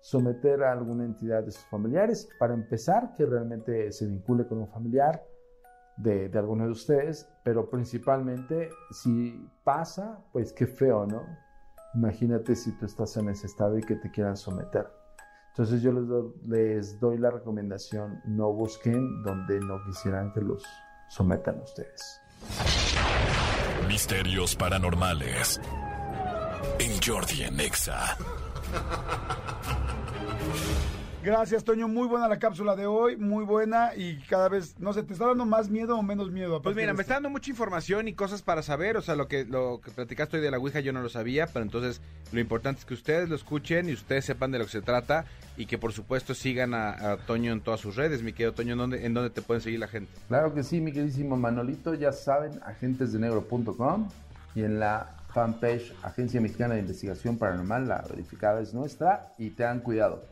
someter 0.00 0.62
a 0.64 0.72
alguna 0.72 1.04
entidad 1.04 1.42
de 1.44 1.50
sus 1.52 1.64
familiares, 1.66 2.28
para 2.38 2.54
empezar, 2.54 3.12
que 3.14 3.26
realmente 3.26 3.92
se 3.92 4.06
vincule 4.06 4.46
con 4.46 4.58
un 4.58 4.68
familiar 4.68 5.22
de, 5.96 6.28
de 6.28 6.38
alguno 6.38 6.64
de 6.64 6.70
ustedes, 6.70 7.28
pero 7.44 7.68
principalmente 7.68 8.70
si 8.90 9.46
pasa, 9.64 10.18
pues 10.32 10.52
qué 10.52 10.66
feo, 10.66 11.06
¿no? 11.06 11.22
Imagínate 11.94 12.54
si 12.56 12.72
tú 12.78 12.86
estás 12.86 13.16
en 13.16 13.28
ese 13.28 13.46
estado 13.46 13.76
y 13.76 13.82
que 13.82 13.96
te 13.96 14.10
quieran 14.10 14.36
someter. 14.36 14.86
Entonces 15.50 15.82
yo 15.82 15.92
les, 15.92 16.06
do- 16.06 16.34
les 16.46 16.98
doy 17.00 17.18
la 17.18 17.30
recomendación, 17.30 18.20
no 18.24 18.52
busquen 18.52 19.22
donde 19.24 19.58
no 19.60 19.82
quisieran 19.84 20.32
que 20.32 20.40
los 20.40 20.62
sometan 21.08 21.58
a 21.58 21.62
ustedes. 21.62 22.20
Misterios 23.88 24.54
paranormales. 24.54 25.60
En 26.78 26.92
Jordi 27.04 27.42
en 27.42 27.58
Exa. 27.60 28.16
Gracias, 31.22 31.64
Toño. 31.64 31.86
Muy 31.86 32.08
buena 32.08 32.28
la 32.28 32.38
cápsula 32.38 32.74
de 32.74 32.86
hoy, 32.86 33.18
muy 33.18 33.44
buena 33.44 33.94
y 33.94 34.16
cada 34.20 34.48
vez, 34.48 34.74
no 34.78 34.94
sé, 34.94 35.02
¿te 35.02 35.12
está 35.12 35.26
dando 35.26 35.44
más 35.44 35.68
miedo 35.68 35.98
o 35.98 36.02
menos 36.02 36.30
miedo? 36.30 36.62
Pues 36.62 36.74
mira, 36.74 36.94
me 36.94 37.02
está 37.02 37.14
dando 37.14 37.28
mucha 37.28 37.50
información 37.50 38.08
y 38.08 38.14
cosas 38.14 38.40
para 38.40 38.62
saber, 38.62 38.96
o 38.96 39.02
sea, 39.02 39.16
lo 39.16 39.28
que 39.28 39.44
lo 39.44 39.82
que 39.84 39.90
platicaste 39.90 40.38
hoy 40.38 40.42
de 40.42 40.50
la 40.50 40.56
Ouija 40.56 40.80
yo 40.80 40.94
no 40.94 41.02
lo 41.02 41.10
sabía, 41.10 41.46
pero 41.46 41.62
entonces 41.62 42.00
lo 42.32 42.40
importante 42.40 42.80
es 42.80 42.86
que 42.86 42.94
ustedes 42.94 43.28
lo 43.28 43.36
escuchen 43.36 43.90
y 43.90 43.92
ustedes 43.92 44.24
sepan 44.24 44.50
de 44.50 44.60
lo 44.60 44.64
que 44.64 44.70
se 44.70 44.80
trata 44.80 45.26
y 45.58 45.66
que 45.66 45.76
por 45.76 45.92
supuesto 45.92 46.32
sigan 46.32 46.72
a, 46.72 47.12
a 47.12 47.16
Toño 47.18 47.52
en 47.52 47.60
todas 47.60 47.80
sus 47.80 47.96
redes, 47.96 48.22
mi 48.22 48.32
querido 48.32 48.54
Toño, 48.54 48.72
¿en 48.72 48.78
dónde, 48.78 49.04
en 49.04 49.12
dónde 49.12 49.28
te 49.28 49.42
pueden 49.42 49.60
seguir 49.60 49.78
la 49.78 49.88
gente? 49.88 50.10
Claro 50.28 50.54
que 50.54 50.62
sí, 50.62 50.80
mi 50.80 50.90
queridísimo 50.90 51.36
Manolito, 51.36 51.92
ya 51.92 52.12
saben, 52.12 52.60
agentesdenegro.com 52.64 54.08
y 54.54 54.62
en 54.62 54.80
la 54.80 55.16
fanpage 55.34 55.92
Agencia 56.02 56.40
Mexicana 56.40 56.74
de 56.74 56.80
Investigación 56.80 57.36
Paranormal, 57.36 57.86
la 57.86 58.04
verificada 58.08 58.62
es 58.62 58.74
nuestra, 58.74 59.34
y 59.38 59.50
tengan 59.50 59.80
cuidado, 59.80 60.24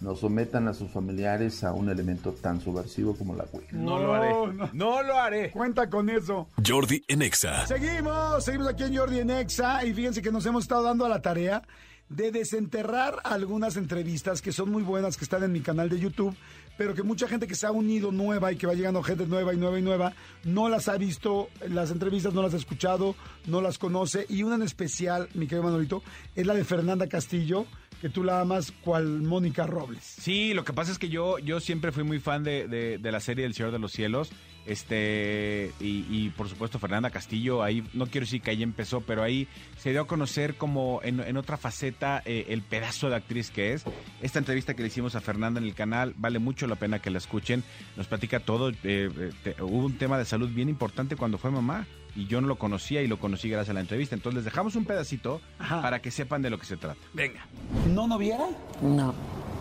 no 0.00 0.14
sometan 0.14 0.68
a 0.68 0.74
sus 0.74 0.90
familiares 0.90 1.64
a 1.64 1.72
un 1.72 1.88
elemento 1.88 2.32
tan 2.32 2.60
subversivo 2.60 3.16
como 3.16 3.34
la 3.34 3.44
Ouija. 3.52 3.76
No, 3.76 3.98
lo 3.98 4.14
haré. 4.14 4.30
no. 4.30 4.70
No 4.72 5.02
lo 5.02 5.18
haré. 5.18 5.50
Cuenta 5.50 5.90
con 5.90 6.08
eso. 6.08 6.48
Jordi 6.64 7.02
en 7.08 7.22
Exa. 7.22 7.66
Seguimos, 7.66 8.44
seguimos 8.44 8.68
aquí 8.68 8.84
en 8.84 8.96
Jordi 8.96 9.18
en 9.20 9.30
Exa 9.30 9.84
y 9.84 9.92
fíjense 9.92 10.22
que 10.22 10.30
nos 10.30 10.46
hemos 10.46 10.64
estado 10.64 10.82
dando 10.84 11.04
a 11.04 11.08
la 11.08 11.20
tarea 11.20 11.62
de 12.08 12.32
desenterrar 12.32 13.16
algunas 13.24 13.76
entrevistas 13.76 14.40
que 14.40 14.52
son 14.52 14.70
muy 14.70 14.82
buenas, 14.82 15.16
que 15.16 15.24
están 15.24 15.42
en 15.42 15.52
mi 15.52 15.60
canal 15.60 15.88
de 15.90 15.98
YouTube, 15.98 16.34
pero 16.78 16.94
que 16.94 17.02
mucha 17.02 17.28
gente 17.28 17.46
que 17.46 17.54
se 17.54 17.66
ha 17.66 17.72
unido 17.72 18.12
nueva 18.12 18.50
y 18.52 18.56
que 18.56 18.66
va 18.66 18.72
llegando 18.72 19.02
gente 19.02 19.26
nueva 19.26 19.52
y 19.52 19.56
nueva 19.58 19.78
y 19.78 19.82
nueva, 19.82 20.12
no 20.44 20.68
las 20.68 20.88
ha 20.88 20.96
visto, 20.96 21.48
las 21.68 21.90
entrevistas 21.90 22.32
no 22.32 22.40
las 22.40 22.54
ha 22.54 22.56
escuchado, 22.56 23.14
no 23.46 23.60
las 23.60 23.78
conoce. 23.78 24.24
Y 24.28 24.42
una 24.42 24.54
en 24.54 24.62
especial, 24.62 25.28
mi 25.34 25.46
querido 25.46 25.64
Manolito, 25.64 26.02
es 26.34 26.46
la 26.46 26.54
de 26.54 26.64
Fernanda 26.64 27.08
Castillo, 27.08 27.66
que 28.00 28.08
tú 28.08 28.22
la 28.24 28.40
amas 28.40 28.72
cual 28.82 29.22
Mónica 29.22 29.66
Robles. 29.66 30.02
Sí, 30.04 30.54
lo 30.54 30.64
que 30.64 30.72
pasa 30.72 30.92
es 30.92 30.98
que 30.98 31.08
yo, 31.08 31.38
yo 31.38 31.60
siempre 31.60 31.92
fui 31.92 32.04
muy 32.04 32.20
fan 32.20 32.44
de, 32.44 32.68
de- 32.68 32.98
de 32.98 33.12
la 33.12 33.20
serie 33.20 33.44
El 33.44 33.54
Señor 33.54 33.72
de 33.72 33.78
los 33.78 33.92
Cielos. 33.92 34.30
Este, 34.66 35.72
y, 35.80 36.04
y, 36.10 36.28
por 36.36 36.46
supuesto 36.48 36.78
Fernanda 36.78 37.10
Castillo, 37.10 37.62
ahí, 37.62 37.82
no 37.94 38.06
quiero 38.06 38.26
decir 38.26 38.42
que 38.42 38.50
ahí 38.50 38.62
empezó, 38.62 39.00
pero 39.00 39.22
ahí 39.22 39.48
se 39.78 39.90
dio 39.90 40.02
a 40.02 40.06
conocer 40.06 40.56
como 40.56 41.00
en, 41.02 41.20
en 41.20 41.36
otra 41.38 41.56
faceta 41.56 42.22
eh, 42.26 42.46
el 42.50 42.60
pedazo 42.62 43.08
de 43.08 43.16
actriz 43.16 43.50
que 43.50 43.72
es. 43.72 43.84
Esta 44.20 44.38
entrevista 44.38 44.74
que 44.74 44.82
le 44.82 44.88
hicimos 44.88 45.14
a 45.14 45.20
Fernanda 45.22 45.58
en 45.58 45.66
el 45.66 45.74
canal, 45.74 46.12
vale 46.18 46.38
mucho 46.38 46.66
la 46.66 46.76
pena 46.76 46.98
que 47.00 47.10
la 47.10 47.18
escuchen. 47.18 47.64
Nos 47.96 48.06
platica 48.08 48.40
todo. 48.40 48.68
eh, 48.70 48.76
eh, 48.84 49.54
hubo 49.60 49.86
un 49.86 49.96
tema 49.96 50.18
de 50.18 50.24
salud 50.26 50.50
bien 50.50 50.68
importante 50.68 51.16
cuando 51.16 51.38
fue 51.38 51.50
mamá. 51.50 51.86
Y 52.16 52.26
yo 52.26 52.40
no 52.40 52.48
lo 52.48 52.56
conocía 52.58 53.02
y 53.02 53.06
lo 53.06 53.18
conocí 53.18 53.48
gracias 53.48 53.70
a 53.70 53.74
la 53.74 53.80
entrevista. 53.80 54.14
Entonces 54.14 54.36
les 54.36 54.44
dejamos 54.44 54.74
un 54.76 54.84
pedacito 54.84 55.40
para 55.58 56.00
que 56.00 56.10
sepan 56.10 56.42
de 56.42 56.50
lo 56.50 56.58
que 56.58 56.66
se 56.66 56.76
trata. 56.76 56.98
Venga. 57.14 57.46
¿No 57.88 58.06
noviera? 58.08 58.46
No. 58.82 59.14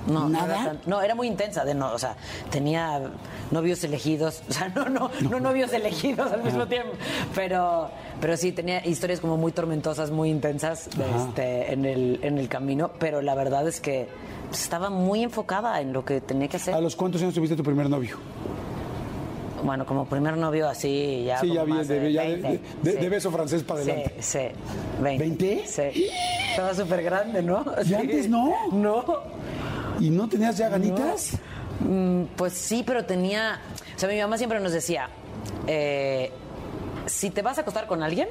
No, 0.07 0.29
¿Nada? 0.29 0.55
era 0.61 0.65
tan- 0.71 0.81
no, 0.85 1.01
era 1.01 1.15
muy 1.15 1.27
intensa, 1.27 1.65
de 1.65 1.75
no, 1.75 1.91
o 1.91 1.99
sea, 1.99 2.15
tenía 2.49 3.11
novios 3.51 3.83
elegidos, 3.83 4.41
o 4.49 4.53
sea, 4.53 4.69
no, 4.69 4.87
no, 4.87 5.11
no 5.29 5.39
novios 5.41 5.73
elegidos 5.73 6.31
al 6.31 6.43
mismo 6.43 6.65
tiempo, 6.65 6.93
pero, 7.35 7.91
pero 8.21 8.37
sí 8.37 8.53
tenía 8.53 8.87
historias 8.87 9.19
como 9.19 9.35
muy 9.35 9.51
tormentosas, 9.51 10.09
muy 10.09 10.29
intensas 10.29 10.87
este, 10.87 11.73
en, 11.73 11.83
el, 11.83 12.19
en 12.23 12.37
el 12.37 12.47
camino, 12.47 12.89
pero 12.97 13.21
la 13.21 13.35
verdad 13.35 13.67
es 13.67 13.81
que 13.81 14.07
estaba 14.49 14.89
muy 14.89 15.23
enfocada 15.23 15.81
en 15.81 15.91
lo 15.91 16.05
que 16.05 16.21
tenía 16.21 16.47
que 16.47 16.55
hacer. 16.55 16.73
¿A 16.73 16.79
los 16.79 16.95
cuántos 16.95 17.21
años 17.21 17.33
tuviste 17.33 17.57
tu 17.57 17.63
primer 17.63 17.89
novio? 17.89 18.17
Bueno, 19.63 19.85
como 19.85 20.05
primer 20.05 20.37
novio 20.37 20.67
así, 20.69 21.23
ya. 21.25 21.39
Sí, 21.39 21.47
como 21.47 21.55
ya 21.55 21.63
vi, 21.65 21.71
más 21.73 21.87
de, 21.87 21.99
de 21.99 22.13
ya 22.13 22.21
de, 22.23 22.27
20, 22.37 22.61
de- 22.83 22.91
sí. 22.91 22.97
de 22.97 23.09
beso 23.09 23.31
francés 23.31 23.63
para 23.63 23.79
adelante. 23.81 24.15
Sí, 24.19 24.39
sí. 24.39 25.01
20. 25.01 25.63
Sí. 25.67 26.07
Estaba 26.51 26.73
súper 26.73 27.03
grande, 27.03 27.41
¿no? 27.41 27.65
¿Y 27.85 27.93
antes 27.93 28.29
no? 28.29 28.53
No. 28.71 29.03
¿Y 29.99 30.09
no 30.11 30.29
tenías 30.29 30.57
ya 30.57 30.69
ganitas? 30.69 31.33
Mm, 31.79 32.23
Pues 32.35 32.53
sí, 32.53 32.83
pero 32.85 33.05
tenía. 33.05 33.59
O 33.95 33.99
sea, 33.99 34.07
mi 34.09 34.19
mamá 34.19 34.37
siempre 34.37 34.59
nos 34.59 34.71
decía: 34.73 35.09
eh, 35.65 36.31
si 37.07 37.29
te 37.31 37.41
vas 37.41 37.57
a 37.57 37.61
acostar 37.61 37.87
con 37.87 38.03
alguien, 38.03 38.27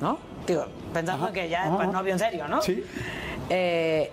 ¿no? 0.00 0.18
Digo, 0.46 0.64
pensando 0.94 1.30
que 1.32 1.48
ya 1.48 1.64
es 1.66 1.70
para 1.76 1.92
novio 1.92 2.12
en 2.14 2.18
serio, 2.18 2.48
¿no? 2.48 2.62
Sí. 2.62 2.82
Eh, 3.50 4.10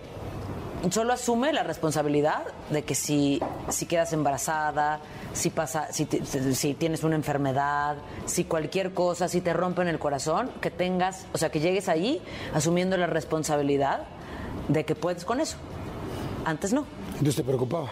solo 0.90 1.14
asume 1.14 1.54
la 1.54 1.64
responsabilidad 1.64 2.44
de 2.70 2.84
que 2.84 2.94
si, 2.96 3.42
si 3.70 3.86
quedas 3.86 4.12
embarazada, 4.14 5.00
si 5.38 5.50
pasa, 5.50 5.92
si, 5.92 6.08
si 6.54 6.74
tienes 6.74 7.04
una 7.04 7.16
enfermedad, 7.16 7.98
si 8.26 8.44
cualquier 8.44 8.94
cosa, 8.94 9.28
si 9.28 9.42
te 9.42 9.54
rompen 9.54 9.88
el 9.88 10.00
corazón, 10.00 10.52
que 10.62 10.72
tengas, 10.72 11.26
o 11.34 11.38
sea, 11.38 11.50
que 11.50 11.60
llegues 11.60 11.88
ahí 11.90 12.22
asumiendo 12.54 12.98
la 12.98 13.08
responsabilidad 13.08 14.08
de 14.68 14.84
que 14.84 14.96
puedes 14.96 15.26
con 15.26 15.40
eso. 15.40 15.58
Antes 16.46 16.74
no. 16.74 16.86
Entonces 17.14 17.36
te 17.36 17.44
preocupaba. 17.44 17.92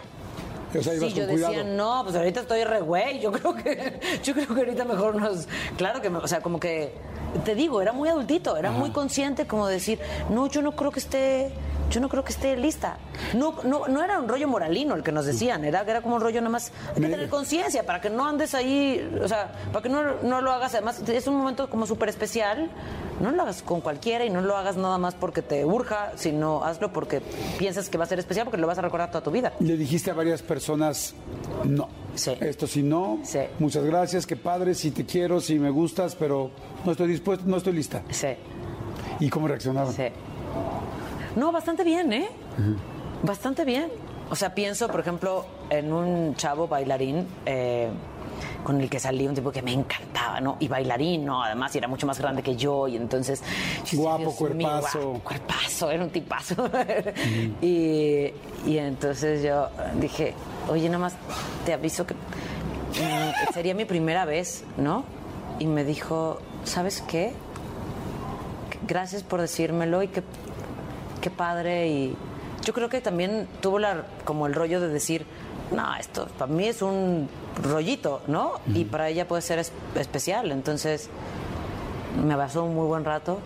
O 0.80 0.84
sea, 0.84 0.94
ibas 0.94 1.10
Sí, 1.10 1.16
yo 1.16 1.26
con 1.26 1.36
decía, 1.36 1.48
cuidado. 1.48 1.70
no, 1.76 2.04
pues 2.04 2.16
ahorita 2.16 2.42
estoy 2.42 2.64
re 2.64 2.82
güey. 2.82 3.20
Yo 3.20 3.32
creo 3.32 3.56
que, 3.56 4.00
yo 4.24 4.34
creo 4.34 4.48
que 4.48 4.60
ahorita 4.62 4.86
mejor 4.86 5.16
nos. 5.16 5.48
Claro 5.78 6.02
que, 6.02 6.10
o 6.10 6.28
sea, 6.28 6.42
como 6.42 6.60
que. 6.60 6.94
Te 7.44 7.54
digo, 7.54 7.82
era 7.82 7.92
muy 7.92 8.08
adultito, 8.08 8.56
era 8.56 8.72
muy 8.72 8.92
consciente, 8.92 9.46
como 9.46 9.68
decir, 9.68 10.00
no, 10.30 10.48
yo 10.48 10.62
no 10.62 10.72
creo 10.74 10.92
que 10.92 11.00
esté. 11.00 11.52
Yo 11.92 12.00
no 12.00 12.10
creo 12.10 12.24
que 12.24 12.32
esté 12.32 12.58
lista. 12.58 12.98
No, 13.36 13.58
no, 13.64 13.88
no 13.88 14.04
era 14.04 14.20
un 14.20 14.28
rollo 14.28 14.48
moralino 14.48 14.96
el 14.96 15.04
que 15.04 15.12
nos 15.12 15.28
decían, 15.28 15.64
era, 15.64 15.82
era 15.82 16.02
como 16.02 16.16
un 16.16 16.22
rollo 16.22 16.42
nada 16.42 16.50
más. 16.50 16.72
Hay 16.96 17.02
que 17.02 17.10
tener 17.10 17.30
conciencia 17.30 17.86
para 17.86 18.02
que 18.02 18.10
no 18.10 18.26
andes 18.26 18.56
ahí, 18.56 19.08
o 19.22 19.28
sea, 19.28 19.52
para 19.72 19.84
que 19.84 19.90
no, 19.90 20.02
no 20.24 20.42
lo 20.42 20.52
hagas. 20.52 20.74
Además, 20.74 21.08
es 21.08 21.28
un 21.28 21.36
momento 21.36 21.70
como 21.70 21.86
súper 21.86 22.10
especial. 22.10 22.72
No 23.22 23.32
lo 23.32 23.44
hagas 23.44 23.62
con 23.62 23.82
cualquiera 23.82 24.26
y 24.26 24.30
no 24.32 24.42
lo 24.42 24.58
hagas 24.58 24.78
nada 24.78 24.98
más 24.98 25.14
porque 25.14 25.42
te 25.44 25.64
urja, 25.64 26.12
sino 26.16 26.64
hazlo 26.64 26.92
porque 26.92 27.22
piensas 27.60 27.88
que 27.88 27.98
va 28.00 28.04
a 28.06 28.08
ser 28.08 28.18
especial, 28.20 28.46
porque 28.46 28.58
lo 28.60 28.68
vas 28.68 28.78
a 28.80 28.82
recordar 28.82 29.10
toda 29.12 29.24
tu 29.24 29.32
vida. 29.32 29.54
Le 29.60 29.78
dijiste 29.78 30.10
a 30.10 30.16
varias 30.16 30.42
personas, 30.42 30.65
no. 31.66 31.88
Esto 32.40 32.66
si 32.66 32.82
no, 32.82 33.20
muchas 33.60 33.84
gracias, 33.84 34.26
qué 34.26 34.38
padre, 34.38 34.74
si 34.74 34.92
te 34.92 35.06
quiero, 35.06 35.42
si 35.42 35.60
me 35.60 35.70
gustas, 35.70 36.16
pero 36.16 36.50
no 36.86 36.92
estoy 36.92 37.08
dispuesto, 37.10 37.46
no 37.46 37.58
estoy 37.58 37.74
lista. 37.74 38.04
Sí. 38.10 38.30
¿Y 39.20 39.30
cómo 39.30 39.48
reaccionaban? 39.48 39.94
Sí. 39.94 40.06
No, 41.36 41.52
bastante 41.52 41.84
bien, 41.84 42.14
¿eh? 42.14 42.30
Bastante 43.22 43.66
bien. 43.66 43.90
O 44.30 44.36
sea, 44.36 44.56
pienso, 44.56 44.88
por 44.88 45.02
ejemplo, 45.02 45.46
en 45.70 45.92
un 45.92 46.36
chavo 46.36 46.68
bailarín 46.68 47.28
eh, 47.46 47.90
con 48.64 48.80
el 48.82 48.90
que 48.90 49.00
salí, 49.00 49.28
un 49.28 49.36
tipo 49.36 49.52
que 49.52 49.62
me 49.62 49.74
encantaba, 49.74 50.40
¿no? 50.40 50.58
Y 50.60 50.68
bailarín, 50.68 51.26
¿no? 51.26 51.44
Además, 51.44 51.76
y 51.76 51.78
era 51.78 51.88
mucho 51.88 52.08
más 52.08 52.18
grande 52.20 52.42
que 52.42 52.56
yo, 52.56 52.88
y 52.88 52.96
entonces... 52.96 53.44
Guapo, 53.94 54.20
Dios 54.20 54.56
mío, 54.56 54.68
cuerpazo. 54.70 55.00
guapo, 55.10 55.24
cuerpazo, 55.24 55.92
era 55.92 56.04
un 56.04 56.10
tipazo. 56.10 56.70
y, 57.62 58.32
y 58.66 58.78
entonces 58.78 59.44
yo 59.44 59.70
dije, 60.00 60.34
oye, 60.70 60.88
nada 60.90 61.00
más 61.00 61.14
te 61.66 61.74
aviso 61.74 62.06
que 62.06 62.14
mm, 62.14 63.54
sería 63.54 63.74
mi 63.76 63.86
primera 63.86 64.26
vez, 64.26 64.64
¿no? 64.78 65.04
Y 65.60 65.66
me 65.68 65.84
dijo, 65.84 66.40
¿sabes 66.64 67.02
qué? 67.02 67.34
Gracias 68.88 69.24
por 69.24 69.42
decírmelo 69.42 70.04
y 70.04 70.08
qué, 70.10 70.24
qué 71.22 71.30
padre. 71.30 71.88
Y 71.88 72.16
yo 72.64 72.74
creo 72.74 72.90
que 72.90 73.02
también 73.02 73.48
tuvo 73.62 73.80
la, 73.80 74.04
como 74.26 74.48
el 74.48 74.54
rollo 74.54 74.80
de 74.82 74.90
decir, 74.90 75.26
no, 75.72 75.96
esto 75.96 76.28
para 76.38 76.52
mí 76.52 76.66
es 76.68 76.82
un 76.82 77.28
rollito, 77.64 78.22
¿no? 78.28 78.54
Y 78.74 78.86
para 78.86 79.10
ella 79.10 79.28
puede 79.28 79.42
ser 79.42 79.60
es- 79.60 79.72
especial. 79.96 80.52
Entonces 80.52 81.10
me 82.24 82.34
abrazó 82.34 82.64
un 82.64 82.76
muy 82.76 82.86
buen 82.88 83.06
rato. 83.06 83.40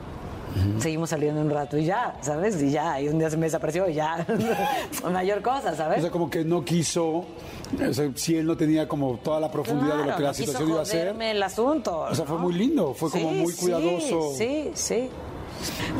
Seguimos 0.79 1.09
saliendo 1.09 1.41
un 1.41 1.49
rato 1.49 1.77
y 1.77 1.85
ya, 1.85 2.15
¿sabes? 2.21 2.61
Y 2.61 2.71
ya, 2.71 2.99
y 2.99 3.07
un 3.07 3.19
día 3.19 3.29
se 3.29 3.37
me 3.37 3.45
desapareció 3.45 3.87
y 3.89 3.93
ya, 3.93 4.25
mayor 5.11 5.41
cosa, 5.41 5.71
O 5.71 5.75
¿sabes? 5.75 6.01
sea, 6.01 6.11
como 6.11 6.29
que 6.29 6.43
no 6.43 6.63
quiso, 6.65 7.07
o 7.07 7.25
sea, 7.93 8.09
si 8.15 8.35
él 8.37 8.45
no 8.45 8.57
tenía 8.57 8.87
como 8.87 9.17
toda 9.17 9.39
la 9.39 9.51
profundidad 9.51 9.91
de 9.91 9.97
lo 9.97 10.03
Claro, 10.03 10.17
que 10.17 10.23
la 10.23 10.29
no 10.29 10.33
quiso 10.35 10.45
situación 10.51 10.69
iba 10.71 10.81
a 10.81 10.85
ser. 10.85 11.15
el 11.21 11.43
asunto. 11.43 11.99
O 11.99 12.15
sea, 12.15 12.25
fue 12.25 12.37
muy 12.37 12.53
lindo, 12.53 12.93
fue 12.93 13.09
como 13.11 13.29
Sí, 13.29 13.35
muy 13.35 13.53
sí, 13.53 13.61
cuidadoso. 13.61 14.33
Sí, 14.35 14.71
sí. 14.73 15.09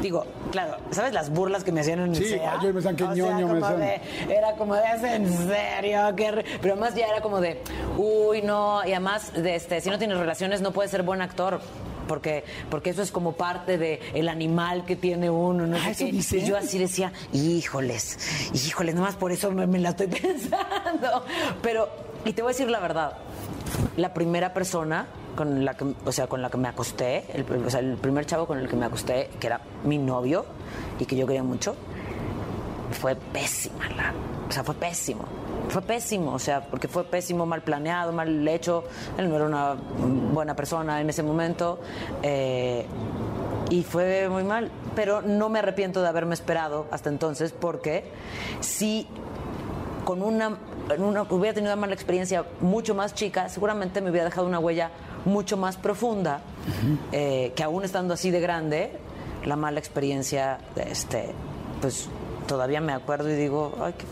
Digo, 0.01 0.25
claro, 0.51 0.77
¿sabes 0.91 1.11
las 1.13 1.29
burlas 1.31 1.65
que 1.65 1.71
me 1.73 1.81
hacían 1.81 1.99
en 1.99 2.09
el 2.11 2.15
Sí, 2.15 2.29
SEA? 2.29 2.59
yo 2.61 2.69
me 2.69 2.73
decían 2.75 2.95
que 2.95 3.03
O 3.03 3.07
sea, 3.07 3.15
ñoño, 3.15 3.47
me 3.47 3.59
como 3.59 3.77
decían. 3.77 3.79
de- 4.27 4.33
Era 4.37 4.53
como 4.53 4.73
de, 4.75 4.81
¿es 4.95 5.03
en 5.03 5.27
serio? 5.49 5.99
Qué 6.15 6.31
re-". 6.31 6.45
Pero 6.61 6.75
además 6.75 6.95
ya 6.95 7.07
era 7.07 7.21
como 7.21 7.41
de, 7.41 7.61
uy, 7.97 8.41
no, 8.41 8.79
y 8.87 8.91
además, 8.91 9.33
de 9.33 9.55
este, 9.55 9.81
si 9.81 9.89
no 9.89 9.97
tienes 9.97 10.17
relaciones 10.17 10.61
no 10.61 10.71
puedes 10.71 10.91
ser 10.91 11.03
buen 11.03 11.21
actor. 11.21 11.59
Porque, 12.09 12.43
porque 12.71 12.89
eso 12.89 13.03
es 13.03 13.11
como 13.11 13.33
parte 13.33 13.77
de 13.77 14.01
el 14.15 14.27
animal 14.29 14.83
que 14.83 14.95
tiene 14.95 15.29
uno, 15.29 15.67
no 15.67 15.77
Ah, 15.77 15.81
sé 15.85 15.91
¿eso 15.91 16.05
qué. 16.31 16.37
Y 16.39 16.45
yo 16.45 16.57
así 16.57 16.79
decía, 16.79 17.13
híjoles, 17.31 18.17
híjoles, 18.51 18.95
nomás 18.95 19.15
por 19.15 19.31
eso 19.31 19.51
me, 19.51 19.67
me 19.67 19.77
la 19.77 19.89
estoy 19.89 20.07
pensando. 20.07 21.23
Pero, 21.61 21.87
y 22.25 22.33
te 22.33 22.41
voy 22.41 22.49
a 22.49 22.53
decir 22.53 22.67
la 22.69 22.79
verdad, 22.79 23.13
la 23.95 24.11
primera 24.15 24.55
persona 24.55 25.05
con 25.35 25.63
la 25.63 25.75
que, 25.75 25.85
o 26.03 26.11
sea, 26.11 26.25
con 26.25 26.41
la 26.41 26.49
que 26.49 26.57
me 26.57 26.67
acosté, 26.67 27.25
el, 27.31 27.45
o 27.63 27.69
sea, 27.69 27.79
el 27.79 27.95
primer 27.97 28.25
chavo 28.25 28.47
con 28.47 28.57
el 28.57 28.67
que 28.67 28.75
me 28.75 28.87
acosté, 28.87 29.29
que 29.39 29.45
era 29.45 29.61
mi 29.83 29.99
novio 29.99 30.45
y 30.99 31.05
que 31.05 31.15
yo 31.15 31.27
quería 31.27 31.43
mucho, 31.43 31.75
fue 32.99 33.15
pésima, 33.15 33.87
la- 33.89 34.13
o 34.49 34.51
sea, 34.51 34.63
fue 34.63 34.73
pésimo. 34.73 35.25
Fue 35.67 35.81
pésimo, 35.83 36.33
o 36.33 36.39
sea, 36.39 36.61
porque 36.61 36.87
fue 36.87 37.03
pésimo, 37.03 37.45
mal 37.45 37.61
planeado, 37.61 38.11
mal 38.11 38.47
hecho. 38.47 38.85
Él 39.17 39.29
no 39.29 39.35
era 39.35 39.45
una 39.45 39.75
buena 40.33 40.55
persona 40.55 40.99
en 41.01 41.09
ese 41.09 41.21
momento. 41.23 41.79
eh, 42.23 42.85
y 43.69 43.83
fue 43.83 44.27
muy 44.29 44.43
mal. 44.43 44.71
Pero 44.95 45.21
no 45.21 45.47
me 45.49 45.59
arrepiento 45.59 46.01
de 46.01 46.07
haberme 46.07 46.33
esperado 46.33 46.87
hasta 46.89 47.09
entonces, 47.09 47.51
porque 47.51 48.03
sí 48.61 49.07
con 50.05 50.23
una, 50.23 50.57
una- 50.97 51.21
hubiera 51.29 51.53
tenido 51.53 51.71
una 51.73 51.79
mala 51.81 51.93
experiencia 51.93 52.45
mucho 52.61 52.95
más 52.95 53.13
chica, 53.13 53.47
seguramente 53.47 54.01
me 54.01 54.09
hubiera 54.09 54.25
dejado 54.25 54.47
una 54.47 54.57
huella 54.57 54.89
mucho 55.25 55.55
más 55.55 55.77
profunda, 55.77 56.41
eh, 57.11 57.53
que 57.55 57.61
aún 57.61 57.83
estando 57.83 58.15
así 58.15 58.31
de 58.31 58.39
grande, 58.39 58.91
la 59.45 59.55
mala 59.55 59.77
experiencia, 59.79 60.57
este, 60.75 61.29
pues 61.79 62.09
todavía 62.47 62.81
me 62.81 62.93
acuerdo 62.93 63.29
y 63.29 63.35
digo, 63.35 63.75
ay, 63.83 63.93
qué, 63.95 64.05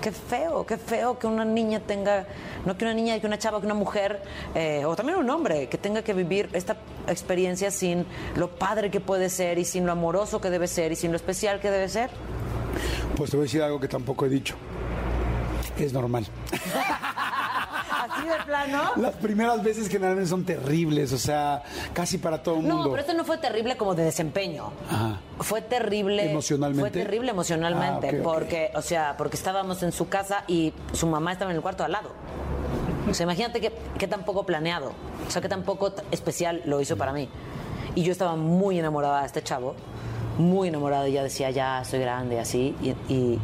qué 0.00 0.12
feo, 0.12 0.64
qué 0.66 0.76
feo 0.76 1.18
que 1.18 1.26
una 1.26 1.44
niña 1.44 1.80
tenga, 1.80 2.26
no 2.64 2.76
que 2.76 2.84
una 2.84 2.94
niña, 2.94 3.18
que 3.20 3.26
una 3.26 3.38
chava, 3.38 3.60
que 3.60 3.66
una 3.66 3.74
mujer, 3.74 4.22
eh, 4.54 4.84
o 4.84 4.94
también 4.96 5.18
un 5.18 5.28
hombre, 5.30 5.68
que 5.68 5.78
tenga 5.78 6.02
que 6.02 6.14
vivir 6.14 6.48
esta 6.52 6.76
experiencia 7.06 7.70
sin 7.70 8.06
lo 8.36 8.48
padre 8.48 8.90
que 8.90 9.00
puede 9.00 9.28
ser 9.30 9.58
y 9.58 9.64
sin 9.64 9.86
lo 9.86 9.92
amoroso 9.92 10.40
que 10.40 10.50
debe 10.50 10.66
ser 10.66 10.92
y 10.92 10.96
sin 10.96 11.10
lo 11.10 11.16
especial 11.16 11.60
que 11.60 11.70
debe 11.70 11.88
ser. 11.88 12.10
Pues 13.16 13.30
te 13.30 13.36
voy 13.36 13.44
a 13.44 13.46
decir 13.46 13.62
algo 13.62 13.80
que 13.80 13.88
tampoco 13.88 14.26
he 14.26 14.28
dicho. 14.28 14.54
Es 15.78 15.92
normal. 15.92 16.26
Así 17.90 18.26
de 18.26 18.44
plano. 18.44 18.92
Las 18.96 19.14
primeras 19.16 19.62
veces 19.62 19.88
generalmente 19.88 20.28
son 20.28 20.44
terribles, 20.44 21.12
o 21.12 21.18
sea, 21.18 21.62
casi 21.92 22.18
para 22.18 22.42
todo 22.42 22.56
el 22.56 22.62
mundo. 22.62 22.84
No, 22.84 22.90
pero 22.90 23.00
esto 23.00 23.14
no 23.14 23.24
fue 23.24 23.38
terrible 23.38 23.76
como 23.76 23.94
de 23.94 24.04
desempeño. 24.04 24.72
Ajá. 24.90 25.20
Fue 25.40 25.62
terrible. 25.62 26.30
¿Emocionalmente? 26.30 26.80
Fue 26.80 26.90
terrible 26.90 27.30
emocionalmente, 27.30 28.08
Ah, 28.18 28.20
porque, 28.22 28.70
o 28.74 28.82
sea, 28.82 29.14
porque 29.16 29.36
estábamos 29.36 29.82
en 29.82 29.92
su 29.92 30.08
casa 30.08 30.44
y 30.46 30.72
su 30.92 31.06
mamá 31.06 31.32
estaba 31.32 31.50
en 31.50 31.56
el 31.56 31.62
cuarto 31.62 31.84
al 31.84 31.92
lado. 31.92 32.10
O 33.10 33.14
sea, 33.14 33.24
imagínate 33.24 33.60
qué, 33.60 33.72
qué 33.98 34.06
tan 34.06 34.24
poco 34.24 34.44
planeado, 34.44 34.92
o 35.26 35.30
sea, 35.30 35.40
qué 35.40 35.48
tan 35.48 35.62
poco 35.62 35.92
especial 36.10 36.62
lo 36.66 36.80
hizo 36.80 36.96
para 36.96 37.12
mí. 37.12 37.28
Y 37.94 38.02
yo 38.02 38.12
estaba 38.12 38.36
muy 38.36 38.78
enamorada 38.78 39.20
de 39.20 39.26
este 39.26 39.42
chavo, 39.42 39.74
muy 40.36 40.68
enamorada, 40.68 41.08
y 41.08 41.12
ya 41.12 41.22
decía, 41.22 41.50
ya 41.50 41.82
soy 41.84 42.00
grande, 42.00 42.38
así, 42.38 42.74
y, 42.82 42.90
y 43.12 43.38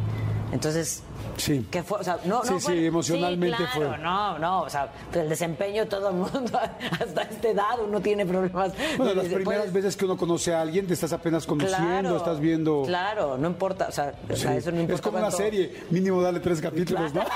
entonces... 0.51 1.03
Sí. 1.37 1.65
¿Qué 1.69 1.83
fue? 1.83 1.99
O 1.99 2.03
sea, 2.03 2.17
no, 2.25 2.43
Sí, 2.43 2.53
no 2.53 2.59
sí, 2.59 2.85
emocionalmente 2.85 3.57
sí, 3.57 3.63
claro, 3.73 3.89
fue. 3.89 3.97
No, 3.99 4.39
no, 4.39 4.61
o 4.61 4.69
sea, 4.69 4.91
el 5.13 5.29
desempeño 5.29 5.85
todo 5.87 6.09
el 6.09 6.15
mundo, 6.15 6.59
hasta 6.91 7.21
esta 7.23 7.47
edad 7.49 7.79
uno 7.85 7.99
tiene 8.01 8.25
problemas. 8.25 8.73
Bueno, 8.97 9.13
las 9.13 9.25
Dice, 9.25 9.35
primeras 9.35 9.73
veces 9.73 9.95
que 9.97 10.05
uno 10.05 10.17
conoce 10.17 10.53
a 10.53 10.61
alguien, 10.61 10.87
te 10.87 10.93
estás 10.93 11.11
apenas 11.13 11.45
conociendo, 11.45 11.85
Claro, 11.85 12.17
estás 12.17 12.39
viendo... 12.39 12.83
Claro, 12.85 13.37
no 13.37 13.47
importa, 13.47 13.87
o 13.89 13.91
sea, 13.91 14.13
o 14.29 14.35
sea, 14.35 14.55
eso 14.55 14.71
no 14.71 14.79
importa. 14.79 14.95
es 14.95 15.01
como 15.01 15.17
una 15.17 15.31
serie, 15.31 15.83
mínimo 15.89 16.21
dale 16.21 16.39
tres 16.39 16.61
capítulos, 16.61 17.13
¿no? 17.13 17.21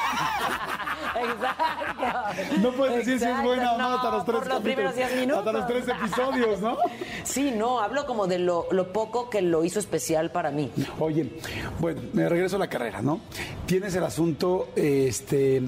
Exacto. 1.19 2.59
No 2.61 2.71
puedes 2.71 2.97
decir 2.97 3.19
si 3.19 3.25
es 3.25 3.43
buena 3.43 3.73
o 3.73 3.77
no 3.77 3.87
hasta 3.95 4.11
los 4.11 4.25
tres 4.25 4.37
por 4.39 4.47
los 4.47 4.61
primeros 4.61 4.93
capítulos. 4.93 5.11
10 5.11 5.21
minutos. 5.21 5.47
Hasta 5.47 5.51
los 5.59 5.67
tres 5.67 5.87
episodios, 5.87 6.61
¿no? 6.61 6.77
Sí, 7.23 7.51
no, 7.51 7.79
hablo 7.81 8.05
como 8.05 8.25
de 8.27 8.39
lo, 8.39 8.67
lo 8.71 8.91
poco 8.93 9.29
que 9.29 9.41
lo 9.41 9.63
hizo 9.63 9.77
especial 9.79 10.31
para 10.31 10.49
mí. 10.51 10.71
Oye, 10.99 11.37
bueno, 11.79 12.01
me 12.13 12.27
regreso 12.27 12.55
a 12.55 12.59
la 12.59 12.67
carrera, 12.69 13.01
¿no? 13.01 13.19
Tienes 13.69 13.93
el 13.95 14.03
asunto, 14.03 14.69
este, 14.75 15.61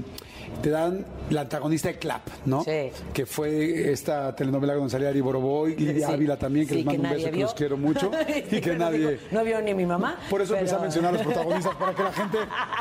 te 0.63 0.69
dan 0.71 1.05
la 1.29 1.41
antagonista 1.41 1.89
de 1.89 1.99
Clap, 1.99 2.27
¿no? 2.45 2.63
Sí. 2.63 2.89
Que 3.13 3.27
fue 3.27 3.91
esta 3.91 4.35
telenovela 4.35 4.75
con 4.75 4.89
salía 4.89 5.09
Ari 5.09 5.21
Boroboy, 5.21 5.75
Lidia 5.75 6.07
Sí. 6.07 6.13
Ávila 6.13 6.35
también, 6.35 6.65
que 6.65 6.71
Sí, 6.73 6.77
les 6.79 6.85
mando 6.87 7.03
un 7.03 7.09
nadie 7.09 7.25
beso, 7.25 7.31
que 7.31 7.39
los 7.43 7.53
quiero 7.53 7.77
mucho. 7.77 8.09
y 8.51 8.59
que 8.59 8.75
nadie... 8.75 9.19
no 9.29 9.43
vio 9.43 9.61
ni 9.61 9.75
mi 9.75 9.85
mamá. 9.85 10.17
Por 10.31 10.41
eso 10.41 10.55
empecé 10.55 10.73
a 10.73 10.77
pero- 10.77 10.81
mencionar 10.85 11.13
a 11.13 11.17
los 11.19 11.21
protagonistas, 11.27 11.75
para 11.75 11.93
que 11.93 12.03
la 12.03 12.11
gente, 12.11 12.37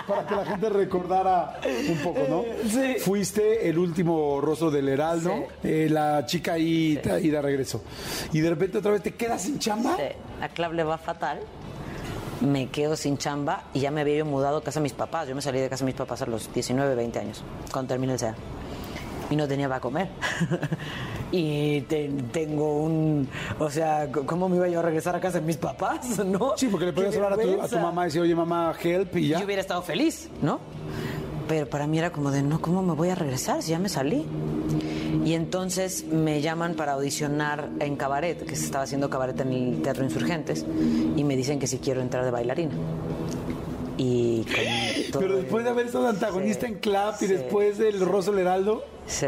para 0.09 0.27
que 0.27 0.35
la 0.37 0.45
gente 0.47 0.69
recordara 0.71 1.61
un 1.91 1.99
poco, 1.99 2.21
¿no? 2.27 2.45
Sí. 2.67 2.95
Fuiste 3.01 3.69
el 3.69 3.79
último 3.79 4.41
rostro 4.41 4.71
del 4.71 4.89
Heraldo, 4.89 5.45
eh, 5.63 5.87
la 5.91 6.25
chica 6.25 6.55
ahí 6.55 6.99
y 7.23 7.29
de 7.29 7.43
regreso. 7.43 7.85
Y 8.33 8.41
de 8.41 8.49
repente 8.49 8.79
otra 8.79 8.93
vez 8.93 9.03
te 9.03 9.13
quedas 9.15 9.43
sin 9.43 9.59
chamba. 9.59 9.97
Sí, 9.99 10.03
a 10.41 10.49
Clav 10.49 10.73
le 10.73 10.83
va 10.83 10.97
fatal. 10.97 11.41
Me 12.41 12.69
quedo 12.69 12.97
sin 12.97 13.19
chamba 13.19 13.65
y 13.75 13.81
ya 13.81 13.91
me 13.91 14.01
había 14.01 14.17
yo 14.17 14.25
mudado 14.25 14.59
a 14.59 14.63
casa 14.63 14.81
de 14.81 14.85
mis 14.85 14.93
papás. 14.95 15.29
Yo 15.29 15.35
me 15.35 15.43
salí 15.43 15.61
de 15.61 15.69
casa 15.69 15.85
de 15.85 15.91
mis 15.91 15.95
papás 15.95 16.23
a 16.23 16.27
los 16.27 16.53
19, 16.53 16.95
20 16.95 17.19
años, 17.19 17.43
cuando 17.73 17.89
terminé 17.91 18.15
el 18.15 18.19
SEA. 18.19 18.35
Y 19.29 19.37
no 19.37 19.47
tenía 19.47 19.69
para 19.69 19.79
comer. 19.81 20.09
y 21.33 21.83
te- 21.83 22.09
tengo 22.33 22.79
un... 22.83 23.29
O 23.59 23.71
sea, 23.71 24.11
¿cómo 24.11 24.49
me 24.49 24.57
iba 24.57 24.67
yo 24.69 24.81
a 24.81 24.83
regresar 24.83 25.15
a 25.15 25.21
casa 25.21 25.39
de 25.41 25.47
mis 25.47 25.57
papás? 25.57 26.19
¿No? 26.25 26.55
Sí, 26.57 26.67
porque 26.69 26.87
le 26.87 26.93
podías 26.93 27.15
hablar 27.15 27.35
a 27.35 27.37
tu, 27.37 27.61
a 27.63 27.69
tu 27.69 27.79
mamá 27.79 28.03
y 28.03 28.05
decir, 28.07 28.23
oye 28.23 28.35
mamá, 28.35 28.75
help, 28.83 29.17
y 29.17 29.29
ya. 29.29 29.39
Yo 29.39 29.45
hubiera 29.47 29.61
estado 29.63 29.83
feliz, 29.83 30.29
¿no? 30.43 30.59
Pero 31.51 31.69
para 31.69 31.89
mí 31.89 31.99
era 31.99 32.13
como 32.13 32.31
de, 32.31 32.43
no, 32.45 32.61
¿cómo 32.63 32.81
me 32.81 32.93
voy 32.95 33.09
a 33.09 33.17
regresar 33.17 33.61
si 33.61 33.73
ya 33.73 33.81
me 33.81 33.89
salí? 33.89 34.25
Y 35.25 35.35
entonces 35.35 36.05
me 36.07 36.41
llaman 36.41 36.75
para 36.77 36.93
audicionar 36.93 37.71
en 37.81 37.97
cabaret, 37.97 38.47
que 38.47 38.55
se 38.55 38.67
estaba 38.67 38.85
haciendo 38.85 39.11
cabaret 39.11 39.39
en 39.41 39.53
el 39.53 39.83
Teatro 39.83 40.05
Insurgentes, 40.05 40.65
y 41.17 41.25
me 41.25 41.35
dicen 41.35 41.59
que 41.59 41.67
si 41.67 41.79
quiero 41.79 42.03
entrar 42.03 42.25
de 42.25 42.31
bailarina. 42.31 42.71
Y 43.99 44.47
todo 45.11 45.23
Pero 45.23 45.37
después 45.39 45.65
de 45.65 45.71
haber 45.71 45.87
estado 45.87 46.07
antagonista 46.07 46.67
Sí, 46.69 46.73
en 46.73 46.79
Clap 46.79 47.17
y 47.21 47.27
sí, 47.27 47.33
después 47.33 47.79
del 47.79 47.99
Rosso 47.99 48.31
del 48.31 48.43
Heraldo, 48.43 48.85
Sí. 49.09 49.27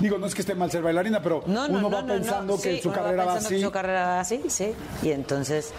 digo, 0.00 0.18
no 0.18 0.26
es 0.26 0.34
que 0.34 0.42
esté 0.42 0.54
mal 0.54 0.70
ser 0.70 0.82
bailarina, 0.82 1.22
pero 1.22 1.42
No, 1.46 1.68
no, 1.68 1.78
uno 1.78 1.80
no, 1.88 1.90
va 1.90 2.04
pensando 2.06 2.56
que 2.60 2.74
sí, 2.76 2.82
su 2.82 2.88
uno 2.90 2.98
carrera 2.98 3.24
va 3.24 3.32
pensando 3.32 3.48
que 3.48 3.54
así. 3.54 3.64
su 3.64 3.70
carrera 3.70 4.06
va 4.08 4.20
así, 4.20 4.42
sí. 4.48 4.74
Y 5.02 5.10
entonces, 5.10 5.72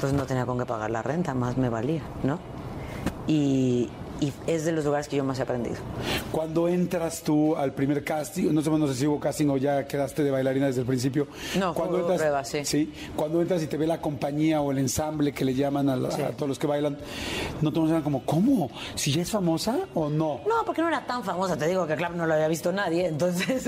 pues 0.00 0.12
no 0.12 0.24
tenía 0.26 0.46
con 0.46 0.58
qué 0.58 0.66
pagar 0.66 0.90
la 0.90 1.00
renta, 1.00 1.32
más 1.32 1.56
me 1.56 1.68
valía, 1.68 2.02
¿no? 2.24 2.40
Y, 3.28 3.88
y 4.22 4.32
es 4.46 4.64
de 4.64 4.72
los 4.72 4.84
lugares 4.84 5.08
que 5.08 5.16
yo 5.16 5.24
más 5.24 5.38
he 5.38 5.42
aprendido. 5.42 5.76
Cuando 6.30 6.68
entras 6.68 7.22
tú 7.22 7.56
al 7.56 7.72
primer 7.74 8.04
casting, 8.04 8.52
no 8.54 8.62
sé, 8.62 8.70
no 8.70 8.86
sé 8.86 8.94
si 8.94 9.06
hubo 9.06 9.18
casting 9.20 9.48
o 9.48 9.56
ya 9.56 9.86
quedaste 9.86 10.22
de 10.22 10.30
bailarina 10.30 10.66
desde 10.66 10.80
el 10.82 10.86
principio. 10.86 11.26
No, 11.58 11.74
cuando 11.74 11.98
hubo 11.98 12.14
prueba, 12.14 12.44
sí. 12.44 12.92
Cuando 13.16 13.42
entras 13.42 13.62
y 13.62 13.66
te 13.66 13.76
ve 13.76 13.86
la 13.86 14.00
compañía 14.00 14.60
o 14.60 14.70
el 14.70 14.78
ensamble 14.78 15.32
que 15.32 15.44
le 15.44 15.54
llaman 15.54 15.88
a, 15.90 15.96
la- 15.96 16.08
a 16.08 16.30
todos 16.30 16.48
los 16.48 16.58
que 16.58 16.66
bailan, 16.68 16.96
no 17.60 17.72
te 17.72 17.78
emocionan 17.78 18.02
como, 18.02 18.22
¿cómo? 18.24 18.70
¿Si 18.94 19.10
ya 19.12 19.22
es 19.22 19.30
famosa 19.30 19.76
o 19.94 20.08
no? 20.08 20.40
No, 20.46 20.64
porque 20.64 20.80
no 20.82 20.88
era 20.88 21.04
tan 21.04 21.24
famosa, 21.24 21.56
te 21.56 21.66
digo 21.66 21.86
que 21.86 21.96
claro, 21.96 22.14
no 22.14 22.24
lo 22.26 22.34
había 22.34 22.48
visto 22.48 22.70
nadie, 22.72 23.06
entonces 23.08 23.64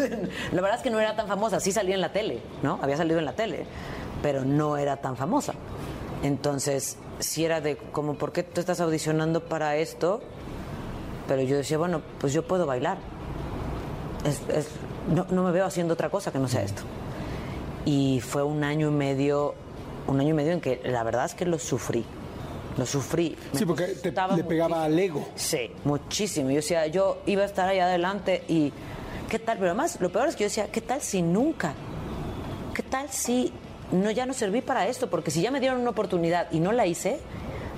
la 0.52 0.62
verdad 0.62 0.76
es 0.78 0.82
que 0.84 0.90
no 0.90 1.00
era 1.00 1.16
tan 1.16 1.26
famosa, 1.26 1.58
sí 1.58 1.72
salía 1.72 1.96
en 1.96 2.00
la 2.00 2.12
tele, 2.12 2.40
¿no? 2.62 2.78
Había 2.80 2.96
salido 2.96 3.18
en 3.18 3.24
la 3.24 3.32
tele, 3.34 3.66
pero 4.22 4.44
no 4.44 4.76
era 4.76 4.98
tan 4.98 5.16
famosa. 5.16 5.52
Entonces, 6.22 6.96
si 7.18 7.44
era 7.44 7.60
de 7.60 7.76
como, 7.76 8.14
¿por 8.14 8.32
qué 8.32 8.42
tú 8.42 8.60
estás 8.60 8.80
audicionando 8.80 9.44
para 9.44 9.76
esto? 9.76 10.22
Pero 11.28 11.42
yo 11.42 11.56
decía, 11.56 11.78
bueno, 11.78 12.02
pues 12.20 12.32
yo 12.32 12.46
puedo 12.46 12.66
bailar. 12.66 12.98
Es- 14.24 14.42
es- 14.54 14.68
no, 15.08 15.26
no 15.30 15.42
me 15.42 15.52
veo 15.52 15.66
haciendo 15.66 15.94
otra 15.94 16.08
cosa 16.10 16.32
que 16.32 16.38
no 16.38 16.48
sea 16.48 16.62
esto. 16.62 16.82
Y 17.84 18.20
fue 18.20 18.42
un 18.42 18.64
año 18.64 18.88
y 18.88 18.92
medio, 18.92 19.54
un 20.06 20.20
año 20.20 20.30
y 20.30 20.32
medio 20.32 20.52
en 20.52 20.60
que 20.60 20.80
la 20.84 21.02
verdad 21.02 21.26
es 21.26 21.34
que 21.34 21.44
lo 21.44 21.58
sufrí. 21.58 22.04
Lo 22.76 22.86
sufrí. 22.86 23.36
Me 23.52 23.58
Sí, 23.58 23.66
porque 23.66 23.84
te- 23.86 24.12
le 24.36 24.44
pegaba 24.44 24.84
al 24.84 24.98
ego. 24.98 25.26
Sí, 25.36 25.70
muchísimo. 25.84 26.50
Yo 26.50 26.56
decía, 26.56 26.86
yo 26.88 27.18
iba 27.26 27.42
a 27.42 27.46
estar 27.46 27.68
ahí 27.68 27.78
adelante 27.78 28.42
y 28.48 28.72
¿qué 29.28 29.38
tal? 29.38 29.58
Pero 29.58 29.70
además, 29.70 29.98
lo 30.00 30.10
peor 30.10 30.28
es 30.28 30.34
que 30.36 30.40
yo 30.44 30.48
decía, 30.48 30.68
¿qué 30.72 30.80
tal 30.80 31.00
si 31.00 31.22
nunca? 31.22 31.74
¿Qué 32.74 32.82
tal 32.82 33.08
si 33.10 33.52
no 33.92 34.10
ya 34.10 34.26
no 34.26 34.32
serví 34.32 34.60
para 34.62 34.88
esto? 34.88 35.08
Porque 35.08 35.30
si 35.30 35.40
ya 35.42 35.50
me 35.50 35.60
dieron 35.60 35.80
una 35.80 35.90
oportunidad 35.90 36.48
y 36.50 36.58
no 36.60 36.72
la 36.72 36.86
hice, 36.86 37.20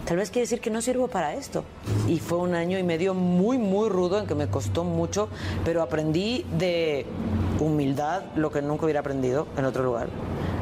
tal 0.06 0.16
vez 0.16 0.30
quiere 0.30 0.44
decir 0.44 0.60
que 0.60 0.70
no 0.70 0.80
sirvo 0.80 1.08
para 1.08 1.34
esto. 1.34 1.64
Y 2.08 2.18
fue 2.18 2.38
un 2.38 2.54
año 2.54 2.78
y 2.78 2.82
medio 2.82 3.14
muy, 3.14 3.58
muy 3.58 3.88
rudo 3.88 4.18
en 4.18 4.26
que 4.26 4.34
me 4.34 4.48
costó 4.48 4.84
mucho, 4.84 5.28
pero 5.64 5.82
aprendí 5.82 6.44
de 6.58 7.06
humildad 7.60 8.22
lo 8.36 8.50
que 8.50 8.62
nunca 8.62 8.84
hubiera 8.84 9.00
aprendido 9.00 9.46
en 9.56 9.64
otro 9.64 9.82
lugar. 9.82 10.08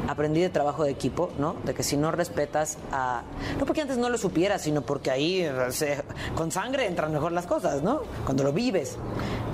Aprendí 0.07 0.39
de 0.39 0.49
trabajo 0.49 0.83
de 0.83 0.91
equipo, 0.91 1.31
¿no? 1.39 1.55
De 1.65 1.73
que 1.73 1.81
si 1.81 1.97
no 1.97 2.11
respetas 2.11 2.77
a... 2.91 3.23
No 3.59 3.65
porque 3.65 3.81
antes 3.81 3.97
no 3.97 4.07
lo 4.09 4.19
supieras, 4.19 4.61
sino 4.61 4.83
porque 4.83 5.09
ahí 5.09 5.49
se- 5.71 6.03
con 6.35 6.51
sangre 6.51 6.85
entran 6.85 7.11
mejor 7.11 7.31
las 7.31 7.47
cosas, 7.47 7.81
¿no? 7.81 8.01
Cuando 8.23 8.43
lo 8.43 8.53
vives. 8.53 8.97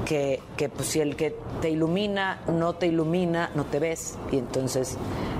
Que, 0.06 0.42
que 0.58 0.68
pues, 0.68 0.90
si 0.90 1.00
el 1.00 1.16
que 1.16 1.38
te 1.62 1.70
ilumina 1.70 2.42
no 2.48 2.74
te 2.74 2.88
ilumina, 2.88 3.50
no 3.56 3.64
te 3.64 3.80
ves. 3.80 4.18
Y 4.30 4.40
entonces, 4.40 4.98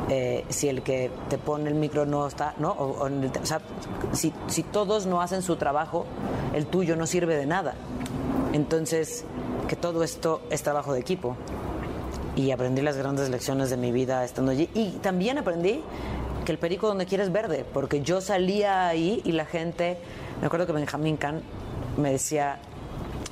eh, 0.10 0.46
si 0.48 0.70
el 0.70 0.82
que 0.82 1.12
te 1.30 1.38
pone 1.38 1.68
el 1.70 1.76
micro 1.76 2.06
no 2.06 2.26
está, 2.26 2.54
¿no? 2.58 2.72
O, 2.72 3.04
o 3.04 3.06
o 3.08 3.46
sea, 3.46 3.60
si, 4.14 4.32
si 4.48 4.64
todos 4.64 5.08
no 5.08 5.22
hacen 5.22 5.42
su 5.42 5.58
trabajo, 5.58 6.06
el 6.54 6.66
tuyo 6.66 6.96
no 6.96 7.08
sirve 7.08 7.36
de 7.36 7.46
nada. 7.46 7.74
Entonces, 8.54 9.26
que 9.68 9.76
todo 9.76 10.04
esto 10.04 10.42
es 10.50 10.64
trabajo 10.64 10.94
de 10.94 11.00
equipo 11.00 11.38
y 12.36 12.52
aprendí 12.52 12.82
las 12.82 12.98
grandes 12.98 13.30
lecciones 13.30 13.70
de 13.70 13.78
mi 13.78 13.92
vida 13.92 14.24
estando 14.24 14.52
allí. 14.52 14.70
Y 14.74 14.92
también 15.02 15.38
aprendí 15.38 15.82
que 16.46 16.52
el 16.52 16.58
perico 16.58 16.88
donde 16.88 17.06
quieres 17.06 17.28
es 17.28 17.34
verde, 17.34 17.66
porque 17.74 18.02
yo 18.02 18.22
salía 18.22 18.88
ahí 18.88 19.22
y 19.24 19.32
la 19.32 19.46
gente, 19.46 19.98
me 20.40 20.48
acuerdo 20.48 20.66
que 20.66 20.74
Benjamín 20.74 21.18
Can 21.18 21.42
me 21.98 22.12
decía, 22.12 22.60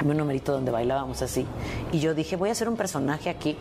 un 0.06 0.16
numerito 0.16 0.54
donde 0.54 0.72
bailábamos 0.72 1.22
así, 1.22 1.46
y 1.92 2.00
yo 2.00 2.14
dije, 2.14 2.36
voy 2.36 2.50
a 2.50 2.52
hacer 2.52 2.70
un 2.70 2.78
personaje 2.78 3.30
aquí. 3.30 3.58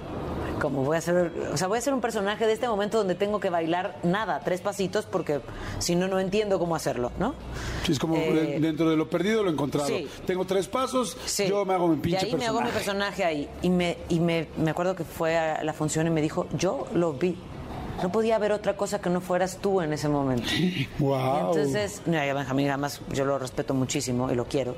Como 0.61 0.83
voy 0.85 0.97
a 0.97 0.99
hacer, 0.99 1.33
o 1.53 1.57
sea, 1.57 1.69
voy 1.69 1.77
a 1.77 1.79
hacer 1.79 1.95
un 1.95 2.01
personaje 2.01 2.47
de 2.47 2.53
este 2.53 2.69
momento 2.69 2.99
donde 2.99 3.15
tengo 3.15 3.41
que 3.41 3.51
bailar 3.51 3.97
nada, 4.03 4.41
tres 4.41 4.61
pasitos, 4.61 5.07
porque 5.07 5.41
si 5.79 5.95
no, 5.95 6.09
no 6.09 6.19
entiendo 6.21 6.59
cómo 6.59 6.75
hacerlo, 6.77 7.13
¿no? 7.19 7.35
Sí, 7.85 7.93
es 7.93 7.99
como 7.99 8.17
Eh, 8.17 8.33
de- 8.33 8.61
dentro 8.61 8.89
de 8.91 8.97
lo 8.97 9.09
perdido 9.09 9.43
lo 9.43 9.51
encontrado. 9.51 9.87
sí. 9.89 10.09
Tengo 10.27 10.45
tres 10.45 10.69
pasos, 10.69 11.17
Sí. 11.27 11.47
yo 11.49 11.65
me 11.65 11.75
hago 11.75 11.89
mi 11.89 11.97
pinche 11.97 12.27
Y 12.27 12.31
ahí 12.31 12.37
me 12.37 12.47
hago 12.47 12.61
mi 12.61 12.71
personaje. 12.71 13.25
ahí. 13.25 13.49
Y, 13.63 13.71
me, 13.71 13.99
y 14.09 14.21
me, 14.21 14.49
me 14.57 14.71
acuerdo 14.71 14.95
que 14.97 15.05
fue 15.05 15.37
a 15.37 15.63
la 15.65 15.73
función 15.73 16.07
y 16.07 16.11
me 16.11 16.21
dijo, 16.23 16.47
yo 16.57 16.87
lo 16.95 17.13
vi. 17.15 17.37
No 18.03 18.13
podía 18.13 18.37
haber 18.37 18.53
otra 18.53 18.77
cosa 18.77 19.01
que 19.01 19.11
no 19.11 19.21
fueras 19.21 19.59
tú 19.61 19.81
en 19.81 19.93
ese 19.93 20.09
momento. 20.09 20.47
Wow. 21.01 21.19
Y 21.19 21.39
entonces, 21.59 22.03
no, 22.07 22.13
Benjamín 22.13 22.69
además 22.69 23.01
yo 23.13 23.25
lo 23.25 23.39
respeto 23.39 23.75
muchísimo 23.75 24.31
y 24.31 24.35
lo 24.37 24.45
quiero. 24.47 24.75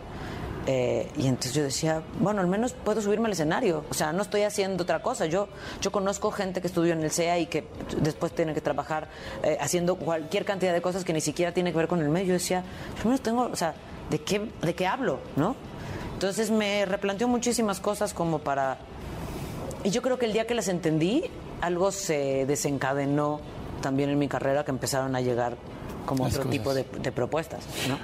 Eh, 0.72 1.08
y 1.16 1.26
entonces 1.26 1.52
yo 1.52 1.64
decía, 1.64 2.00
bueno, 2.20 2.40
al 2.40 2.46
menos 2.46 2.74
puedo 2.74 3.02
subirme 3.02 3.26
al 3.26 3.32
escenario. 3.32 3.84
O 3.90 3.94
sea, 3.94 4.12
no 4.12 4.22
estoy 4.22 4.42
haciendo 4.42 4.84
otra 4.84 5.02
cosa. 5.02 5.26
Yo, 5.26 5.48
yo 5.80 5.90
conozco 5.90 6.30
gente 6.30 6.60
que 6.60 6.68
estudió 6.68 6.92
en 6.92 7.02
el 7.02 7.10
CEA 7.10 7.40
y 7.40 7.46
que 7.46 7.66
después 8.00 8.30
tiene 8.32 8.54
que 8.54 8.60
trabajar 8.60 9.08
eh, 9.42 9.58
haciendo 9.60 9.96
cualquier 9.96 10.44
cantidad 10.44 10.72
de 10.72 10.80
cosas 10.80 11.04
que 11.04 11.12
ni 11.12 11.20
siquiera 11.20 11.52
tiene 11.52 11.72
que 11.72 11.78
ver 11.78 11.88
con 11.88 12.00
el 12.00 12.08
medio. 12.08 12.28
Yo 12.28 12.32
decía, 12.34 12.62
al 12.98 13.04
menos 13.04 13.20
tengo, 13.20 13.50
o 13.52 13.56
sea, 13.56 13.74
¿de 14.10 14.20
qué, 14.20 14.48
de 14.62 14.74
qué 14.76 14.86
hablo? 14.86 15.18
¿No? 15.34 15.56
Entonces 16.12 16.52
me 16.52 16.86
replanteó 16.86 17.26
muchísimas 17.26 17.80
cosas 17.80 18.14
como 18.14 18.38
para... 18.38 18.78
Y 19.82 19.90
yo 19.90 20.02
creo 20.02 20.20
que 20.20 20.26
el 20.26 20.32
día 20.32 20.46
que 20.46 20.54
las 20.54 20.68
entendí, 20.68 21.24
algo 21.62 21.90
se 21.90 22.46
desencadenó 22.46 23.40
también 23.82 24.10
en 24.10 24.18
mi 24.20 24.28
carrera, 24.28 24.64
que 24.64 24.70
empezaron 24.70 25.16
a 25.16 25.20
llegar 25.20 25.56
como 26.06 26.24
Las 26.24 26.34
otro 26.34 26.44
cosas. 26.44 26.52
tipo 26.52 26.74
de, 26.74 26.84
de 26.84 27.10
propuestas, 27.10 27.64
¿no? 27.88 27.98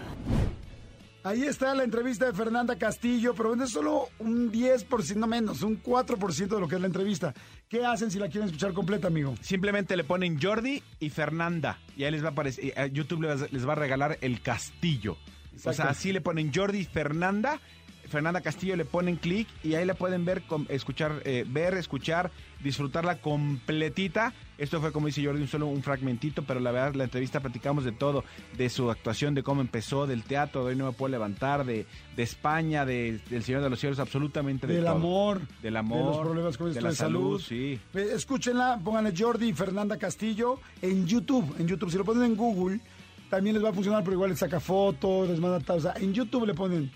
Ahí 1.27 1.43
está 1.43 1.75
la 1.75 1.83
entrevista 1.83 2.27
de 2.27 2.33
Fernanda 2.33 2.77
Castillo, 2.77 3.35
pero 3.35 3.61
es 3.61 3.71
solo 3.71 4.11
un 4.21 4.53
10%, 4.53 5.17
no 5.17 5.27
menos, 5.27 5.63
un 5.63 5.83
4% 5.83 6.47
de 6.47 6.61
lo 6.61 6.69
que 6.69 6.77
es 6.77 6.81
la 6.81 6.87
entrevista. 6.87 7.35
¿Qué 7.69 7.85
hacen 7.85 8.13
si 8.13 8.21
la 8.21 8.29
quieren 8.29 8.47
escuchar 8.47 8.73
completa, 8.73 9.09
amigo? 9.09 9.35
Simplemente 9.41 9.97
le 9.97 10.05
ponen 10.05 10.41
Jordi 10.41 10.85
y 11.01 11.11
Fernanda. 11.11 11.81
Y 11.97 12.05
ahí 12.05 12.13
les 12.13 12.23
va 12.23 12.29
a 12.29 12.31
aparecer, 12.31 12.93
YouTube 12.93 13.23
les, 13.51 13.69
va 13.69 13.73
a 13.73 13.75
regalar 13.75 14.19
el 14.21 14.41
castillo. 14.41 15.17
O 15.65 15.73
sea, 15.73 15.87
así 15.87 16.13
le 16.13 16.21
ponen 16.21 16.53
Jordi 16.55 16.79
y 16.79 16.85
Fernanda. 16.85 17.61
Fernanda 18.09 18.41
Castillo 18.41 18.77
le 18.77 18.85
ponen 18.85 19.17
clic 19.17 19.49
y 19.65 19.75
ahí 19.75 19.85
la 19.85 19.95
pueden 19.95 20.25
ver, 20.25 20.43
escuchar, 20.69 21.23
eh, 21.25 21.45
ver, 21.47 21.75
escuchar, 21.75 22.31
disfrutarla 22.63 23.21
completita. 23.21 24.33
Esto 24.59 24.81
fue, 24.81 24.91
como 24.93 25.07
dice 25.07 25.25
Jordi, 25.25 25.43
un 25.43 25.49
solo 25.49 25.67
un 25.67 25.83
fragmentito, 25.83 26.43
pero 26.43 26.61
la 26.61 26.71
verdad, 26.73 26.95
la 26.95 27.05
entrevista 27.05 27.41
platicamos 27.41 27.85
de 27.85 27.93
todo, 27.93 28.25
de 28.57 28.69
su 28.71 28.91
actuación, 28.91 29.35
de 29.35 29.43
cómo 29.43 29.61
empezó, 29.61 30.07
del 30.07 30.23
teatro, 30.23 30.65
de 30.65 30.71
hoy 30.71 30.77
no 30.77 30.87
me 30.87 30.93
puedo 30.93 31.11
levantar, 31.11 31.67
de, 31.67 31.85
de 32.17 32.23
España, 32.23 32.87
de, 32.87 33.21
del 33.29 33.43
Señor 33.43 33.63
de 33.63 33.69
los 33.71 33.79
Cielos, 33.79 33.99
absolutamente 33.99 34.67
de 34.67 34.75
Del 34.77 34.85
todo. 34.85 34.95
amor, 34.95 35.41
Del 35.63 35.77
amor, 35.77 35.99
de 35.99 36.05
los 36.07 36.19
problemas 36.21 36.57
con 36.57 36.73
de 36.73 36.81
la 36.81 36.89
de 36.91 36.95
salud. 36.97 37.41
sí. 37.41 37.79
Eh, 37.95 38.09
Escúchenla, 38.15 38.81
pónganle 38.83 39.13
Jordi 39.17 39.49
y 39.49 39.53
Fernanda 39.53 39.99
Castillo 39.99 40.59
en 40.81 41.07
YouTube. 41.07 41.55
En 41.59 41.67
YouTube, 41.69 41.91
si 41.91 41.99
lo 41.99 42.05
ponen 42.05 42.23
en 42.25 42.37
Google, 42.37 42.81
también 43.29 43.55
les 43.57 43.65
va 43.65 43.71
a 43.71 43.73
funcionar, 43.75 44.03
pero 44.05 44.15
igual 44.15 44.31
les 44.31 44.39
saca 44.39 44.61
fotos, 44.61 45.29
les 45.29 45.39
manda 45.41 45.61
tal. 45.61 45.79
O 45.79 45.81
sea, 45.83 45.95
en 46.01 46.15
YouTube 46.15 46.47
le 46.47 46.55
ponen 46.55 46.91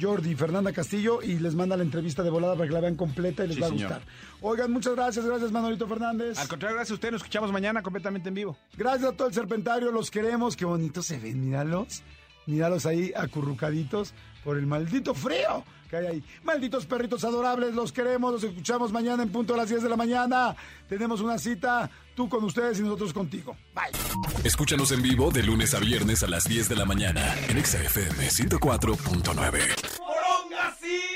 Jordi 0.00 0.34
Fernanda 0.34 0.72
Castillo 0.72 1.22
y 1.22 1.38
les 1.38 1.54
manda 1.54 1.76
la 1.76 1.82
entrevista 1.82 2.22
de 2.22 2.30
volada 2.30 2.54
para 2.54 2.66
que 2.68 2.74
la 2.74 2.80
vean 2.80 2.96
completa 2.96 3.44
y 3.44 3.48
les 3.48 3.56
Sí, 3.56 3.60
va 3.62 3.66
a 3.68 3.70
señor. 3.70 3.88
gustar. 3.92 4.06
Oigan, 4.42 4.70
muchas 4.72 4.94
gracias, 4.94 5.24
gracias 5.24 5.52
Manolito 5.52 5.86
Fernández. 5.88 6.38
Al 6.38 6.48
contrario, 6.48 6.76
gracias 6.76 6.92
a 6.92 6.94
usted, 6.94 7.10
nos 7.12 7.20
escuchamos 7.22 7.52
mañana 7.52 7.82
completamente 7.82 8.28
en 8.28 8.34
vivo. 8.34 8.56
Gracias 8.76 9.10
a 9.10 9.16
todo 9.16 9.28
el 9.28 9.34
serpentario, 9.34 9.90
los 9.92 10.10
queremos, 10.10 10.56
qué 10.56 10.64
bonitos 10.64 11.06
se 11.06 11.18
ven, 11.18 11.44
míralos. 11.46 12.02
Míralos 12.46 12.86
ahí 12.86 13.12
acurrucaditos 13.16 14.14
por 14.44 14.56
el 14.56 14.66
maldito 14.66 15.14
frío 15.14 15.64
que 15.86 15.96
hay 15.96 16.06
ahí. 16.06 16.24
Malditos 16.44 16.86
perritos 16.86 17.24
adorables, 17.24 17.74
los 17.74 17.92
queremos, 17.92 18.32
los 18.32 18.44
escuchamos 18.44 18.92
mañana 18.92 19.22
en 19.22 19.30
punto 19.30 19.54
a 19.54 19.56
las 19.56 19.68
10 19.68 19.82
de 19.82 19.88
la 19.88 19.96
mañana. 19.96 20.56
Tenemos 20.88 21.20
una 21.20 21.38
cita, 21.38 21.90
tú 22.14 22.28
con 22.28 22.44
ustedes 22.44 22.78
y 22.78 22.82
nosotros 22.82 23.12
contigo. 23.12 23.56
Bye. 23.74 24.44
Escúchanos 24.44 24.92
en 24.92 25.02
vivo 25.02 25.30
de 25.30 25.42
lunes 25.42 25.74
a 25.74 25.80
viernes 25.80 26.22
a 26.22 26.28
las 26.28 26.44
10 26.44 26.68
de 26.68 26.76
la 26.76 26.84
mañana 26.84 27.34
en 27.48 27.58
Exa 27.58 27.82
FM 27.82 28.28
104.9. 28.28 31.15